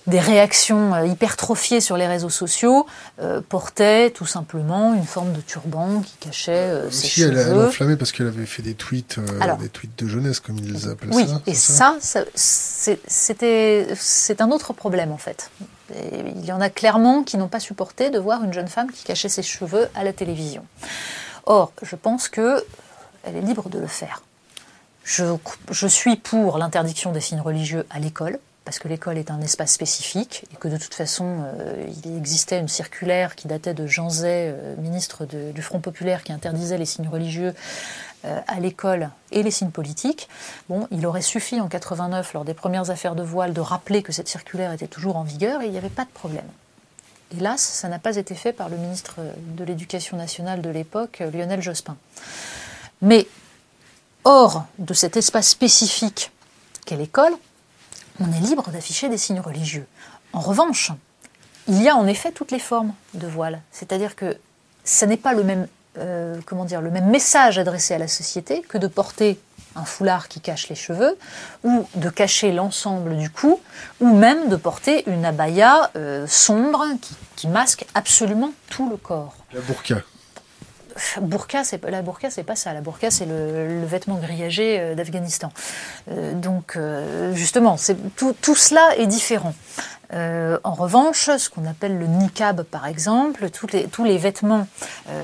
des 0.07 0.19
réactions 0.19 0.95
euh, 0.95 1.07
hypertrophiées 1.07 1.81
sur 1.81 1.99
les 1.99 2.07
réseaux 2.07 2.31
sociaux 2.31 2.87
euh, 3.21 3.43
portait 3.47 4.11
tout 4.11 4.25
simplement 4.25 4.95
une 4.95 5.05
forme 5.05 5.33
de 5.33 5.43
turban 5.43 6.01
qui 6.01 6.16
cachait 6.19 6.91
ses 6.91 7.07
cheveux. 7.07 7.39
Elle, 7.39 7.61
a 7.61 7.66
enflammé 7.66 7.97
parce 7.97 8.12
qu'elle 8.12 8.29
avait 8.29 8.47
fait 8.47 8.62
des 8.62 8.75
tweets, 8.75 9.21
des 9.61 9.69
tweets 9.69 9.97
de 9.99 10.09
jeunesse 10.09 10.41
comme 10.41 10.57
ils 10.57 10.73
les 10.73 10.89
appellent 10.89 11.11
oui, 11.12 11.29
ça. 11.29 11.43
et 11.47 11.55
ça, 11.55 11.97
c'était 12.35 13.89
c'est 13.95 14.41
un 14.41 14.51
autre 14.51 14.73
problème 14.73 15.12
en 15.12 15.19
fait. 15.19 15.51
il 15.95 16.47
y 16.47 16.53
en 16.53 16.62
a 16.62 16.71
clairement 16.71 17.23
qui 17.23 17.37
n'ont 17.37 17.49
pas 17.49 17.61
supporté 17.61 18.09
de 18.09 18.19
voir 18.19 18.43
une 18.43 18.55
jeune 18.55 18.69
femme 18.69 18.91
qui 18.91 19.05
cachait 19.05 19.29
ses 19.29 19.43
cheveux 19.43 19.89
à 19.95 20.03
la 20.03 20.14
télévision. 20.14 20.64
Or, 21.51 21.73
je 21.83 21.97
pense 21.97 22.29
qu'elle 22.29 22.63
est 23.25 23.41
libre 23.41 23.71
de 23.71 23.79
le 23.79 23.87
faire. 23.87 24.23
Je, 25.03 25.87
suis 25.87 26.17
pour 26.17 26.59
l'interdiction 26.59 27.11
des 27.11 27.23
signes 27.23 27.41
religieux 27.41 27.87
à 27.89 27.99
l'école, 27.99 28.39
parce 28.67 28.79
que 28.79 28.87
l'école 28.87 29.17
est 29.17 29.31
un 29.31 29.41
espace 29.41 29.73
spécifique 29.73 30.45
et 30.53 30.57
que 30.57 30.69
de 30.69 30.77
toute 30.77 30.93
façon, 30.93 31.39
euh, 31.45 31.87
il 32.05 32.19
existait 32.19 32.61
une 32.61 32.69
circulaire 32.69 33.35
qui 33.35 33.49
datait 33.49 33.73
de 33.73 33.87
Jean 33.87 34.11
Zay, 34.11 34.53
euh, 34.53 34.77
ministre 34.77 35.25
du 35.25 35.63
Front 35.63 35.81
populaire, 35.81 36.23
qui 36.23 36.35
interdisait 36.35 36.77
les 36.77 36.85
signes 36.85 37.09
religieux 37.09 37.55
euh, 38.27 38.41
à 38.47 38.61
l'école 38.61 39.09
et 39.33 39.43
les 39.43 39.51
signes 39.51 39.71
politiques. 39.71 40.29
Bon, 40.69 40.87
il 40.91 41.07
aurait 41.07 41.23
suffi 41.23 41.63
en 41.63 41.69
89, 41.69 42.35
lors 42.35 42.45
des 42.45 42.53
premières 42.53 42.91
affaires 42.91 43.15
de 43.15 43.23
voile, 43.23 43.55
de 43.55 43.63
rappeler 43.63 44.03
que 44.03 44.13
cette 44.13 44.29
circulaire 44.29 44.73
était 44.73 44.87
toujours 44.87 45.17
en 45.17 45.23
vigueur 45.23 45.63
et 45.63 45.65
il 45.65 45.73
n'y 45.73 45.79
avait 45.79 45.89
pas 45.89 46.05
de 46.05 46.11
problème. 46.11 46.45
Hélas, 47.37 47.61
ça 47.61 47.89
n'a 47.89 47.99
pas 47.99 48.16
été 48.16 48.35
fait 48.35 48.53
par 48.53 48.68
le 48.68 48.76
ministre 48.76 49.16
de 49.39 49.64
l'Éducation 49.64 50.16
nationale 50.16 50.62
de 50.62 50.70
l'époque, 50.70 51.22
Lionel 51.33 51.61
Jospin. 51.61 51.97
Mais 53.03 53.26
hors 54.24 54.64
de 54.79 54.95
cet 54.95 55.16
espace 55.16 55.49
spécifique 55.49 56.33
qu'est 56.87 56.97
l'école, 56.97 57.33
on 58.20 58.33
est 58.33 58.41
libre 58.41 58.70
d'afficher 58.70 59.09
des 59.09 59.18
signes 59.18 59.41
religieux. 59.41 59.87
En 60.33 60.41
revanche, 60.41 60.91
il 61.68 61.83
y 61.83 61.89
a 61.89 61.97
en 61.97 62.07
effet 62.07 62.33
toutes 62.33 62.51
les 62.51 62.59
formes 62.59 62.95
de 63.14 63.26
voile. 63.26 63.61
C'est-à-dire 63.72 64.16
que 64.16 64.39
ce 64.85 65.05
n'est 65.05 65.18
pas 65.18 65.35
le 65.35 65.45
même 65.45 65.68
euh, 65.99 66.39
comment 66.47 66.64
dire, 66.64 66.81
le 66.81 66.91
même 66.91 67.09
message 67.09 67.59
adressé 67.59 67.95
à 67.95 67.99
la 67.99 68.09
société 68.09 68.62
que 68.62 68.79
de 68.79 68.87
porter 68.87 69.39
un 69.77 69.85
foulard 69.85 70.29
qui 70.29 70.41
cache 70.41 70.69
les 70.69 70.75
cheveux, 70.75 71.19
ou 71.64 71.87
de 71.95 72.09
cacher 72.09 72.53
l'ensemble 72.53 73.16
du 73.16 73.31
cou, 73.31 73.61
ou 74.01 74.14
même 74.14 74.49
de 74.49 74.57
porter 74.57 75.09
une 75.09 75.25
abaya 75.25 75.91
euh, 75.97 76.27
sombre 76.27 76.85
qui, 77.37 77.49
masque 77.49 77.87
absolument 77.95 78.53
tout 78.69 78.91
le 78.91 78.97
corps. 78.97 79.35
Burqa, 81.21 81.63
la 81.89 82.03
burqa, 82.03 82.31
c'est 82.31 82.43
pas 82.43 82.57
ça. 82.57 82.73
La 82.73 82.81
burqa, 82.81 83.11
c'est 83.11 83.27
le, 83.27 83.85
vêtement 83.85 84.17
grillagé 84.17 84.79
euh, 84.81 84.95
d'Afghanistan. 84.95 85.51
Euh, 86.11 86.35
donc, 86.35 86.77
euh, 86.77 87.35
justement, 87.35 87.77
tout, 88.17 88.55
cela 88.55 88.97
est 88.97 89.07
différent. 89.07 89.55
En 90.11 90.73
revanche, 90.73 91.29
ce 91.37 91.51
qu'on 91.51 91.67
appelle 91.67 91.99
le 91.99 92.07
niqab, 92.07 92.63
par 92.63 92.87
exemple, 92.87 93.51
tous 93.51 94.05
les, 94.05 94.17
vêtements, 94.17 94.67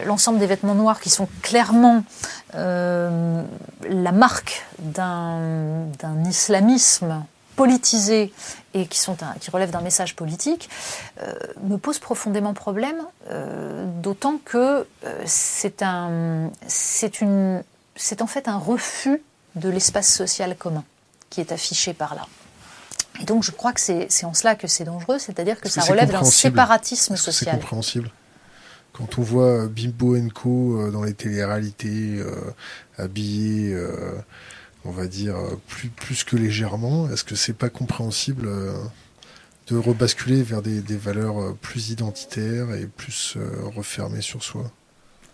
l'ensemble 0.05 0.39
des 0.39 0.47
vêtements 0.47 0.75
noirs 0.75 1.01
qui 1.01 1.09
sont 1.09 1.27
clairement 1.41 2.05
la 2.53 4.12
marque 4.12 4.62
d'un 4.79 5.89
islamisme 6.29 7.25
politisé 7.57 8.32
et 8.74 8.86
qui, 8.86 8.98
sont 8.98 9.22
un, 9.22 9.34
qui 9.40 9.50
relèvent 9.50 9.70
d'un 9.70 9.80
message 9.80 10.16
politique, 10.16 10.68
euh, 11.22 11.32
me 11.62 11.76
pose 11.76 11.98
profondément 11.98 12.55
problème, 12.55 12.96
euh, 13.30 13.86
d'autant 14.02 14.38
que 14.44 14.86
euh, 15.05 15.22
c'est 15.24 15.82
un, 15.82 16.50
c'est 16.66 17.20
une, 17.20 17.62
c'est 17.96 18.22
en 18.22 18.26
fait 18.26 18.48
un 18.48 18.59
refus 18.59 19.22
de 19.55 19.68
l'espace 19.68 20.12
social 20.12 20.57
commun 20.57 20.84
qui 21.30 21.40
est 21.40 21.52
affiché 21.52 21.94
par 21.94 22.14
là. 22.14 22.26
Et 23.20 23.24
donc 23.24 23.44
je 23.44 23.52
crois 23.52 23.72
que 23.72 23.80
c'est, 23.80 24.07
c'est 24.11 24.26
en 24.26 24.34
cela 24.34 24.57
que 24.57 24.66
c'est 24.66 24.84
dangereux, 24.84 25.20
c'est-à-dire 25.20 25.61
que 25.61 25.68
ça 25.68 25.82
que 25.82 25.88
relève 25.88 26.11
d'un 26.11 26.24
séparatisme 26.24 27.16
social. 27.16 27.55
C'est 27.55 27.61
compréhensible. 27.61 28.11
Quand 28.92 29.18
on 29.18 29.22
voit 29.22 29.66
Bimbo 29.66 30.16
Co 30.32 30.90
dans 30.90 31.02
les 31.02 31.14
téléréalités 31.14 32.20
habillés 32.96 33.76
on 34.85 34.91
va 34.91 35.07
dire, 35.07 35.37
plus, 35.68 35.89
plus 35.89 36.24
que 36.24 36.37
légèrement 36.37 37.09
Est-ce 37.11 37.24
que 37.24 37.35
c'est 37.35 37.55
pas 37.55 37.70
compréhensible 37.70 38.47
euh, 38.47 38.72
de 39.68 39.76
rebasculer 39.76 40.43
vers 40.43 40.62
des, 40.62 40.80
valeurs 40.97 41.41
euh, 41.41 41.59
plus 41.61 41.91
identitaires 41.91 42.74
et 42.74 42.87
plus 42.87 43.35
euh, 43.37 43.68
refermées 43.74 44.20
sur 44.20 44.43
soi? 44.43 44.70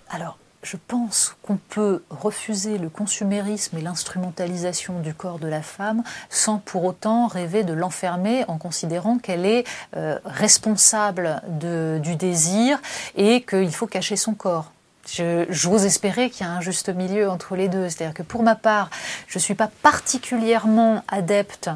Alors, 0.08 0.38
je 0.62 0.76
pense 0.76 1.36
qu'on 1.42 1.56
peut 1.56 2.02
refuser 2.10 2.76
le 2.76 2.90
consumérisme 2.90 3.78
et 3.78 3.80
l'instrumentalisation 3.80 5.00
du 5.00 5.14
corps 5.14 5.38
de 5.38 5.48
la 5.48 5.62
femme 5.62 6.02
sans 6.28 6.58
pour 6.58 6.84
autant 6.84 7.26
rêver 7.28 7.64
de 7.64 7.72
l'enfermer 7.72 8.44
en 8.46 8.58
considérant 8.58 9.18
qu'elle 9.18 9.46
est 9.46 9.64
euh, 9.96 10.18
responsable 10.24 11.42
du 11.48 12.16
désir 12.16 12.80
et 13.16 13.42
qu'il 13.42 13.72
faut 13.72 13.86
cacher 13.86 14.16
son 14.16 14.34
corps. 14.34 14.72
J'ose 15.06 15.84
espérer 15.84 16.30
qu'il 16.30 16.46
y 16.46 16.48
a 16.48 16.52
un 16.52 16.60
juste 16.60 16.88
milieu 16.88 17.28
entre 17.30 17.56
les 17.56 17.68
deux. 17.68 17.88
C'est-à-dire 17.88 18.14
que 18.14 18.22
pour 18.22 18.42
ma 18.42 18.54
part, 18.54 18.90
je 19.26 19.38
ne 19.38 19.42
suis 19.42 19.54
pas 19.54 19.70
particulièrement 19.82 21.04
adepte 21.08 21.70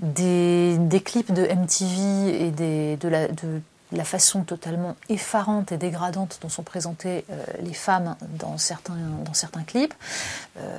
des, 0.00 0.78
clips 1.04 1.32
de 1.32 1.42
MTV 1.42 2.46
et 2.46 2.50
de, 2.50 3.60
la, 3.92 4.04
façon 4.04 4.42
totalement 4.42 4.96
effarante 5.08 5.72
et 5.72 5.76
dégradante 5.76 6.38
dont 6.42 6.48
sont 6.48 6.62
présentées 6.62 7.24
euh, 7.30 7.44
les 7.60 7.74
femmes 7.74 8.16
dans 8.38 8.58
certains, 8.58 8.96
dans 9.24 9.34
certains 9.34 9.62
clips. 9.62 9.94
Euh, 10.58 10.78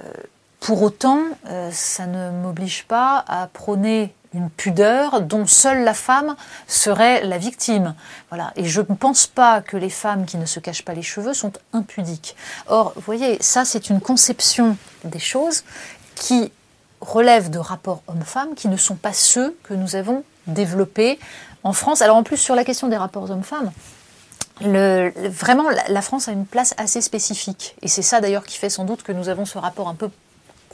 pour 0.60 0.82
autant, 0.82 1.22
euh, 1.48 1.70
ça 1.72 2.08
ne 2.08 2.32
m'oblige 2.32 2.86
pas 2.86 3.24
à 3.28 3.48
prôner 3.48 4.14
une 4.36 4.50
pudeur 4.50 5.22
dont 5.22 5.46
seule 5.48 5.84
la 5.84 5.94
femme 5.94 6.36
serait 6.68 7.24
la 7.24 7.38
victime. 7.38 7.96
Voilà. 8.30 8.52
Et 8.56 8.66
je 8.66 8.82
ne 8.82 8.96
pense 8.96 9.28
pas 9.28 9.62
que 9.62 9.78
les 9.78 9.90
femmes 9.90 10.26
qui 10.26 10.38
ne 10.38 10.46
se 10.46 10.60
cachent 10.60 10.84
pas 10.84 10.94
les 10.94 11.02
cheveux 11.02 11.34
sont 11.34 11.54
impudiques. 11.74 12.36
Or, 12.68 12.94
vous 12.96 13.02
voyez, 13.02 13.38
ça 13.42 13.66
c'est 13.66 13.90
une 13.90 14.02
conception 14.02 14.78
des 15.04 15.20
choses 15.20 15.64
qui 16.16 16.52
relève 17.02 17.50
de 17.50 17.60
rapports 17.60 18.02
hommes-femmes 18.08 18.56
qui 18.56 18.68
ne 18.68 18.78
sont 18.78 18.96
pas 18.96 19.14
ceux 19.14 19.58
que 19.64 19.74
nous 19.74 19.96
avons 19.96 20.24
développés 20.48 21.20
en 21.64 21.74
France. 21.74 22.02
Alors 22.02 22.18
en 22.18 22.24
plus 22.24 22.38
sur 22.38 22.56
la 22.56 22.64
question 22.64 22.88
des 22.88 22.98
rapports 22.98 23.30
hommes-femmes, 23.30 23.72
vraiment 24.62 25.70
la 25.90 26.02
France 26.02 26.28
a 26.28 26.32
une 26.32 26.46
place 26.46 26.74
assez 26.78 27.02
spécifique. 27.02 27.76
Et 27.82 27.88
c'est 27.88 28.02
ça 28.02 28.22
d'ailleurs 28.22 28.46
qui 28.46 28.58
fait 28.58 28.70
sans 28.70 28.86
doute 28.86 29.04
que 29.04 29.12
nous 29.12 29.30
avons 29.30 29.46
ce 29.46 29.58
rapport 29.58 29.88
un 29.88 29.96
peu 29.96 30.10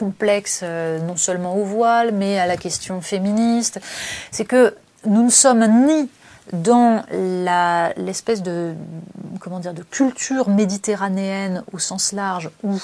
complexe, 0.01 0.61
euh, 0.63 0.97
non 0.97 1.15
seulement 1.15 1.55
au 1.55 1.63
voile, 1.63 2.11
mais 2.11 2.39
à 2.39 2.47
la 2.47 2.57
question 2.57 3.01
féministe, 3.01 3.79
c'est 4.31 4.45
que 4.45 4.75
nous 5.05 5.23
ne 5.23 5.29
sommes 5.29 5.63
ni 5.85 6.09
dans 6.53 7.03
l'espèce 7.97 8.41
de 8.41 8.73
comment 9.39 9.59
dire 9.59 9.73
de 9.73 9.83
culture 9.83 10.49
méditerranéenne 10.49 11.63
au 11.71 11.79
sens 11.79 12.11
large 12.11 12.49
où 12.63 12.79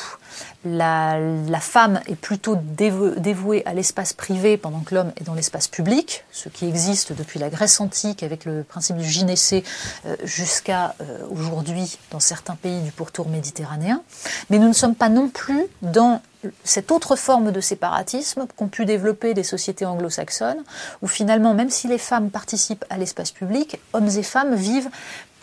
la, 0.63 1.19
femme 1.59 1.99
est 2.07 2.15
plutôt 2.15 2.55
dévouée 2.55 3.63
à 3.65 3.73
l'espace 3.73 4.13
privé 4.13 4.57
pendant 4.57 4.79
que 4.79 4.95
l'homme 4.95 5.11
est 5.17 5.23
dans 5.23 5.33
l'espace 5.33 5.67
public, 5.67 6.23
ce 6.31 6.49
qui 6.49 6.67
existe 6.67 7.13
depuis 7.13 7.39
la 7.39 7.49
Grèce 7.49 7.81
antique 7.81 8.23
avec 8.23 8.45
le 8.45 8.63
principe 8.63 8.97
du 8.97 9.09
gynécée 9.09 9.63
euh, 10.05 10.15
jusqu'à 10.23 10.95
euh, 11.01 11.19
aujourd'hui 11.29 11.97
dans 12.11 12.19
certains 12.19 12.55
pays 12.55 12.81
du 12.81 12.91
pourtour 12.91 13.27
méditerranéen. 13.27 14.01
Mais 14.49 14.59
nous 14.59 14.67
ne 14.67 14.73
sommes 14.73 14.95
pas 14.95 15.09
non 15.09 15.29
plus 15.29 15.65
dans 15.81 16.21
cette 16.63 16.91
autre 16.91 17.15
forme 17.15 17.51
de 17.51 17.61
séparatisme 17.61 18.45
qu'ont 18.55 18.67
pu 18.67 18.85
développer 18.85 19.33
les 19.33 19.43
sociétés 19.43 19.85
anglo-saxonnes, 19.85 20.63
où 21.01 21.07
finalement, 21.07 21.53
même 21.53 21.69
si 21.69 21.87
les 21.87 21.97
femmes 21.97 22.29
participent 22.29 22.85
à 22.89 22.97
l'espace 22.97 23.31
public, 23.31 23.79
hommes 23.93 24.09
et 24.09 24.23
femmes 24.23 24.55
vivent 24.55 24.89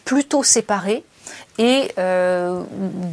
plutôt 0.04 0.42
séparés. 0.42 1.04
Et 1.58 1.92
euh, 1.98 2.62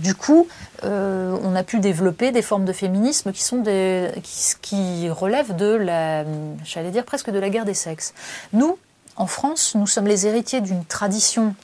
du 0.02 0.16
coup, 0.16 0.48
euh, 0.84 1.38
on 1.44 1.56
a 1.56 1.64
pu 1.64 1.80
développer 1.80 2.32
des 2.32 2.42
formes 2.42 2.66
de 2.66 2.74
féminisme 2.74 3.32
qui 3.32 3.44
sont 3.44 3.60
des, 3.60 4.12
qui, 4.24 4.56
qui 4.62 5.10
relèvent 5.10 5.56
de 5.56 5.74
la, 5.74 6.26
j'allais 6.66 6.92
dire 6.92 7.06
presque 7.06 7.30
de 7.30 7.40
la 7.40 7.50
guerre 7.50 7.66
des 7.66 7.74
sexes. 7.74 8.14
Nous, 8.52 8.78
en 9.16 9.28
France, 9.28 9.76
nous 9.76 9.88
sommes 9.88 10.08
les 10.08 10.28
héritiers 10.28 10.62
d'une 10.62 10.84
tradition 10.86 11.56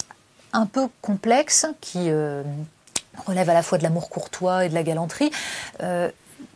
un 0.53 0.65
peu 0.65 0.88
complexe 1.01 1.65
qui 1.82 2.09
euh, 2.09 2.43
relève 3.26 3.49
à 3.49 3.53
la 3.53 3.63
fois 3.63 3.78
de 3.78 3.84
l'amour 3.84 4.09
courtois 4.09 4.65
et 4.65 4.70
de 4.70 4.74
la 4.74 4.84
galanterie. 4.84 5.32
Euh, 5.84 6.09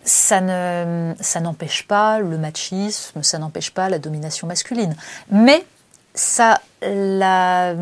ça 0.03 0.41
ne, 0.41 1.13
ça 1.19 1.39
n'empêche 1.39 1.87
pas 1.87 2.19
le 2.19 2.37
machisme, 2.37 3.23
ça 3.23 3.37
n'empêche 3.39 3.71
pas 3.71 3.89
la 3.89 3.99
domination 3.99 4.47
masculine. 4.47 4.95
Mais 5.31 5.65
ça, 6.13 6.61
la, 6.81 7.73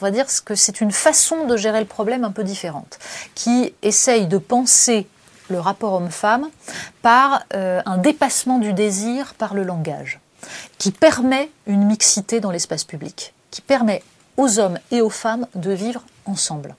va 0.00 0.10
dire 0.10 0.26
que 0.44 0.54
c'est 0.54 0.80
une 0.80 0.92
façon 0.92 1.46
de 1.46 1.56
gérer 1.56 1.80
le 1.80 1.86
problème 1.86 2.24
un 2.24 2.32
peu 2.32 2.44
différente, 2.44 2.98
qui 3.34 3.74
essaye 3.82 4.26
de 4.26 4.38
penser 4.38 5.06
le 5.48 5.60
rapport 5.60 5.92
homme-femme 5.92 6.48
par 7.02 7.44
euh, 7.54 7.80
un 7.86 7.98
dépassement 7.98 8.58
du 8.58 8.72
désir 8.72 9.34
par 9.34 9.54
le 9.54 9.62
langage, 9.62 10.20
qui 10.78 10.90
permet 10.90 11.50
une 11.66 11.84
mixité 11.84 12.40
dans 12.40 12.50
l'espace 12.50 12.84
public, 12.84 13.32
qui 13.50 13.60
permet 13.60 14.02
aux 14.36 14.58
hommes 14.58 14.78
et 14.90 15.00
aux 15.00 15.10
femmes 15.10 15.46
de 15.54 15.70
vivre 15.70 16.02
ensemble 16.26 16.74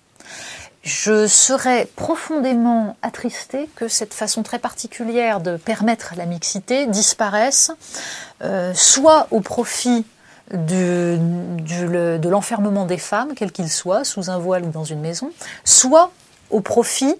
je 0.87 1.27
serais 1.27 1.85
profondément 1.97 2.95
attristée 3.01 3.69
que 3.75 3.89
cette 3.89 4.13
façon 4.13 4.41
très 4.41 4.57
particulière 4.57 5.41
de 5.41 5.57
permettre 5.57 6.13
la 6.15 6.25
mixité 6.25 6.85
disparaisse, 6.85 7.71
euh, 8.41 8.73
soit 8.73 9.27
au 9.31 9.41
profit 9.41 10.05
de 10.53 11.19
l'enfermement 12.29 12.85
des 12.85 12.97
femmes, 12.97 13.33
quel 13.35 13.51
qu'il 13.51 13.69
soit, 13.69 14.05
sous 14.05 14.29
un 14.29 14.37
voile 14.37 14.63
ou 14.63 14.69
dans 14.69 14.85
une 14.85 15.01
maison, 15.01 15.29
soit 15.65 16.09
au 16.49 16.61
profit 16.61 17.15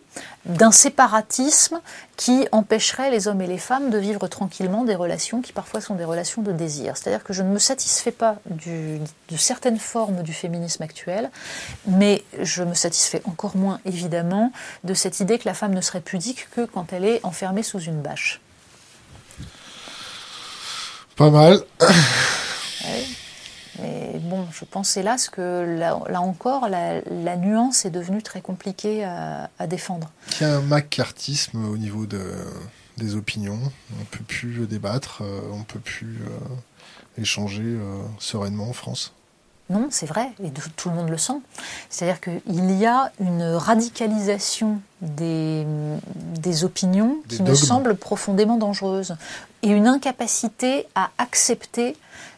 d'un 0.46 0.72
séparatisme 0.72 1.82
qui 2.16 2.48
empêcherait 2.52 3.12
les 3.12 3.28
hommes 3.28 3.42
et 3.42 3.48
les 3.48 3.58
femmes 3.58 3.90
de 3.90 3.98
vivre 3.98 4.28
tranquillement 4.28 4.86
des 4.86 4.96
relations 4.96 5.42
qui 5.42 5.52
parfois 5.52 5.82
sont 5.82 5.96
des 5.96 6.06
relations 6.06 6.42
de 6.42 6.52
désir. 6.52 6.96
C'est-à-dire 6.96 7.24
que 7.24 7.34
je 7.34 7.44
ne 7.44 7.50
me 7.50 7.60
satisfais 7.60 8.12
pas 8.12 8.38
du, 8.46 9.00
de 9.30 9.38
certaines 9.38 9.80
formes 9.80 10.24
du 10.24 10.34
féminisme 10.34 10.84
actuel, 10.84 11.30
mais 11.86 12.24
je 12.42 12.64
me 12.64 12.74
satisfais 12.74 13.22
encore 13.26 13.58
moins 13.58 13.82
évidemment 13.86 14.52
de 14.86 14.94
cette 14.94 15.20
idée 15.20 15.38
que 15.38 15.48
la 15.48 15.54
femme 15.54 15.74
ne 15.74 15.82
serait 15.82 16.02
pudique 16.02 16.50
que 16.52 16.66
quand 16.66 16.94
elle 16.94 17.06
est 17.06 17.20
enfermée 17.24 17.64
sous 17.64 17.80
une 17.80 18.02
bâche. 18.02 18.40
Pas 21.18 21.30
mal. 21.30 21.62
Ouais. 21.82 23.27
Mais 23.82 24.20
bon, 24.24 24.46
je 24.52 24.66
pense 24.66 24.98
hélas 24.98 25.30
que 25.30 25.78
là, 25.78 26.00
là 26.10 26.22
encore, 26.22 26.70
la, 26.70 27.02
la, 27.02 27.38
nuance 27.38 27.86
est 27.86 27.90
devenue 27.90 28.24
très 28.24 28.42
compliquée 28.42 29.04
à, 29.04 29.50
à 29.60 29.68
défendre. 29.68 30.12
Il 30.40 30.44
y 30.44 30.50
a 30.50 30.56
un 30.56 30.62
macartisme 30.62 31.66
au 31.66 31.78
niveau 31.78 32.06
de, 32.06 32.22
des 32.98 33.16
opinions. 33.16 33.60
On 33.96 34.00
ne 34.00 34.06
peut 34.06 34.24
plus 34.24 34.68
débattre, 34.68 35.22
euh, 35.22 35.42
on 35.52 35.60
ne 35.60 35.64
peut 35.64 35.80
plus 35.80 36.20
euh, 36.24 37.22
échanger 37.22 37.64
euh, 37.64 38.02
sereinement 38.20 38.70
en 38.70 38.74
France. 38.74 39.14
Non, 39.70 39.88
c'est 39.92 40.06
vrai, 40.06 40.32
et 40.42 40.50
tout 40.78 40.90
le 40.90 40.96
monde 40.96 41.10
le 41.10 41.18
sent. 41.18 41.42
C'est-à-dire 41.90 42.22
qu'il 42.22 42.72
y 42.80 42.86
a 42.86 43.12
une 43.20 43.44
radicalisation 43.44 44.80
des, 45.02 45.66
des 46.16 46.64
opinions 46.64 47.18
qui 47.28 47.44
me 47.44 47.54
semble 47.54 47.96
profondément 47.96 48.56
dangereuse, 48.56 49.18
et 49.64 49.70
une 49.70 49.88
incapacité 49.88 50.88
à 50.96 51.10
accepter 51.18 51.98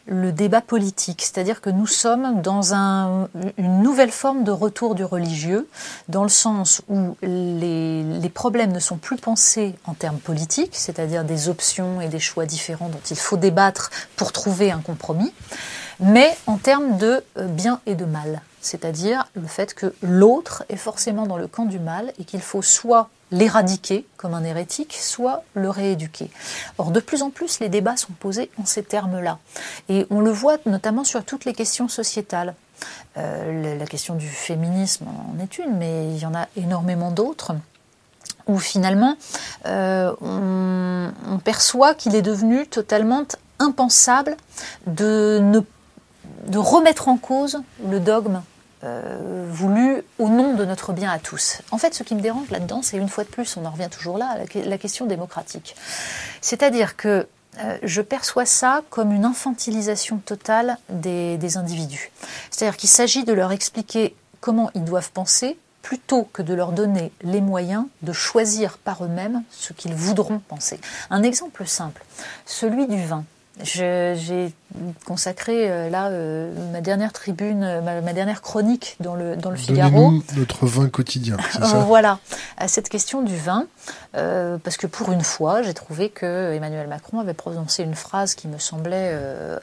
le 0.10 0.32
débat 0.32 0.62
politique. 0.62 1.22
C'est-à-dire 1.22 1.62
que 1.62 1.70
nous 1.70 1.88
sommes 1.88 2.42
dans 2.42 2.74
un, 2.74 3.30
une 3.58 3.82
nouvelle 3.82 4.12
forme 4.12 4.44
de 4.44 4.52
retour 4.52 4.96
du 4.96 5.04
religieux, 5.04 5.68
dans 6.08 6.24
le 6.24 6.30
sens 6.30 6.82
où 6.90 7.16
les, 7.22 8.04
les 8.04 8.30
problèmes 8.30 8.72
ne 8.72 8.80
sont 8.80 8.98
plus 8.98 9.18
pensés 9.18 9.76
en 9.86 9.94
termes 9.94 10.18
politiques, 10.18 10.76
c'est-à-dire 10.76 11.24
des 11.24 11.48
options 11.48 12.02
et 12.02 12.08
des 12.08 12.20
choix 12.20 12.46
différents 12.46 12.90
dont 12.90 13.02
il 13.10 13.18
faut 13.18 13.38
débattre 13.38 13.92
pour 14.16 14.32
trouver 14.32 14.72
un 14.72 14.80
compromis, 14.80 15.32
mais 16.00 16.36
en 16.48 16.58
termes 16.58 16.98
de 16.98 17.24
euh, 17.38 17.46
bien 17.46 17.82
et 17.86 17.96
de 17.96 18.06
mal, 18.06 18.42
c'est-à-dire 18.62 19.28
le 19.36 19.48
fait 19.48 19.74
que 19.74 19.94
l'autre 20.02 20.64
est 20.70 20.78
forcément 20.78 21.28
dans 21.28 21.38
le 21.38 21.48
camp 21.48 21.66
du 21.66 21.80
mal 21.80 22.14
et 22.20 22.24
qu'il 22.24 22.42
faut 22.42 22.62
soit 22.62 23.10
l'éradiquer 23.32 24.06
comme 24.18 24.34
un 24.34 24.44
hérétique, 24.44 24.98
soit 25.00 25.44
le 25.54 25.70
rééduquer. 25.70 26.30
Or, 26.78 26.92
de 26.92 27.00
plus 27.00 27.22
en 27.22 27.30
plus, 27.30 27.60
les 27.60 27.70
débats 27.70 27.98
sont 27.98 28.14
posés 28.14 28.50
en 28.58 28.66
ces 28.66 28.84
termes-là. 28.84 29.40
Et 29.88 30.08
on 30.10 30.22
le 30.22 30.32
voit 30.32 30.58
notamment 30.66 31.04
sur 31.04 31.24
toutes 31.24 31.46
les 31.46 31.54
questions 31.54 31.88
sociétales. 31.88 32.56
Euh, 33.18 33.78
la 33.78 33.86
question 33.86 34.16
du 34.16 34.28
féminisme 34.28 35.06
en 35.08 35.44
est 35.44 35.58
une, 35.58 35.78
mais 35.78 36.14
il 36.14 36.18
y 36.18 36.26
en 36.26 36.34
a 36.34 36.48
énormément 36.56 37.12
d'autres 37.12 37.54
où 38.48 38.58
finalement 38.58 39.16
euh, 39.68 40.14
on, 40.22 41.40
perçoit 41.44 41.94
qu'il 41.94 42.16
est 42.16 42.22
devenu 42.22 42.66
totalement 42.68 43.24
impensable 43.60 44.36
de 44.88 45.64
remettre 46.56 47.10
en 47.10 47.18
cause 47.18 47.62
le 47.88 48.00
dogme 48.00 48.42
euh, 48.84 49.46
voulu 49.50 50.04
au 50.20 50.30
nom 50.30 50.54
de 50.54 50.64
notre 50.64 50.94
bien 50.94 51.12
à 51.12 51.20
tous. 51.20 51.62
En 51.72 51.78
fait, 51.78 51.94
ce 51.94 52.04
qui 52.04 52.16
me 52.16 52.22
dérange 52.22 52.50
là-dedans, 52.50 52.82
c'est 52.82 52.98
une 52.98 53.10
fois 53.10 53.24
de 53.24 53.30
plus, 53.30 53.58
on 53.58 53.66
en 53.66 53.72
revient 53.72 53.90
toujours 53.90 54.18
là, 54.18 54.38
la, 54.54 54.78
question 54.78 55.06
démocratique. 55.06 55.76
C'est-à-dire 56.42 56.96
que 56.96 57.28
euh, 57.60 57.78
je 57.84 58.02
perçois 58.02 58.46
ça 58.46 58.84
comme 58.90 59.12
une 59.12 59.26
infantilisation 59.26 60.18
totale 60.18 60.78
des, 60.90 61.38
des 61.38 61.58
individus. 61.58 62.12
C'est-à-dire 62.52 62.78
qu'il 62.78 62.90
s'agit 62.90 63.26
de 63.26 63.34
leur 63.34 63.52
expliquer 63.52 64.16
comment 64.40 64.72
ils 64.76 64.86
doivent 64.86 65.12
penser 65.12 65.58
plutôt 65.82 66.24
que 66.32 66.42
de 66.42 66.54
leur 66.54 66.72
donner 66.72 67.12
les 67.22 67.42
moyens 67.42 67.86
de 68.02 68.14
choisir 68.14 68.78
par 68.78 69.04
eux-mêmes 69.04 69.44
ce 69.50 69.74
qu'ils 69.74 69.94
voudront 69.94 70.40
penser. 70.40 70.80
Un 71.10 71.24
exemple 71.24 71.66
simple, 71.66 72.06
celui 72.46 72.88
du 72.88 73.04
vin. 73.04 73.26
J'ai 73.64 74.54
consacré 75.06 75.70
euh, 75.70 75.90
là 75.90 76.08
euh, 76.08 76.54
ma 76.72 76.82
dernière 76.82 77.12
tribune, 77.12 77.64
euh, 77.64 77.82
ma, 77.82 78.14
dernière 78.14 78.42
chronique 78.42 78.96
dans 79.00 79.16
le, 79.16 79.36
dans 79.36 79.50
le 79.50 79.58
Figaro. 79.58 80.14
notre 80.38 80.66
vin 80.66 80.88
quotidien, 80.88 81.38
c'est 81.52 81.64
ça? 81.64 81.80
Voilà, 81.80 82.20
à 82.58 82.68
cette 82.68 82.90
question 82.90 83.22
du 83.22 83.36
vin, 83.36 83.66
parce 84.14 84.78
que 84.78 84.88
pour 84.88 85.12
une 85.12 85.24
fois, 85.24 85.62
j'ai 85.62 85.74
trouvé 85.74 86.10
que 86.10 86.54
Emmanuel 86.54 86.88
Macron 86.88 87.20
avait 87.20 87.34
prononcé 87.34 87.84
une 87.84 87.96
phrase 87.96 88.36
qui 88.36 88.48
me 88.48 88.58
semblait 88.58 89.18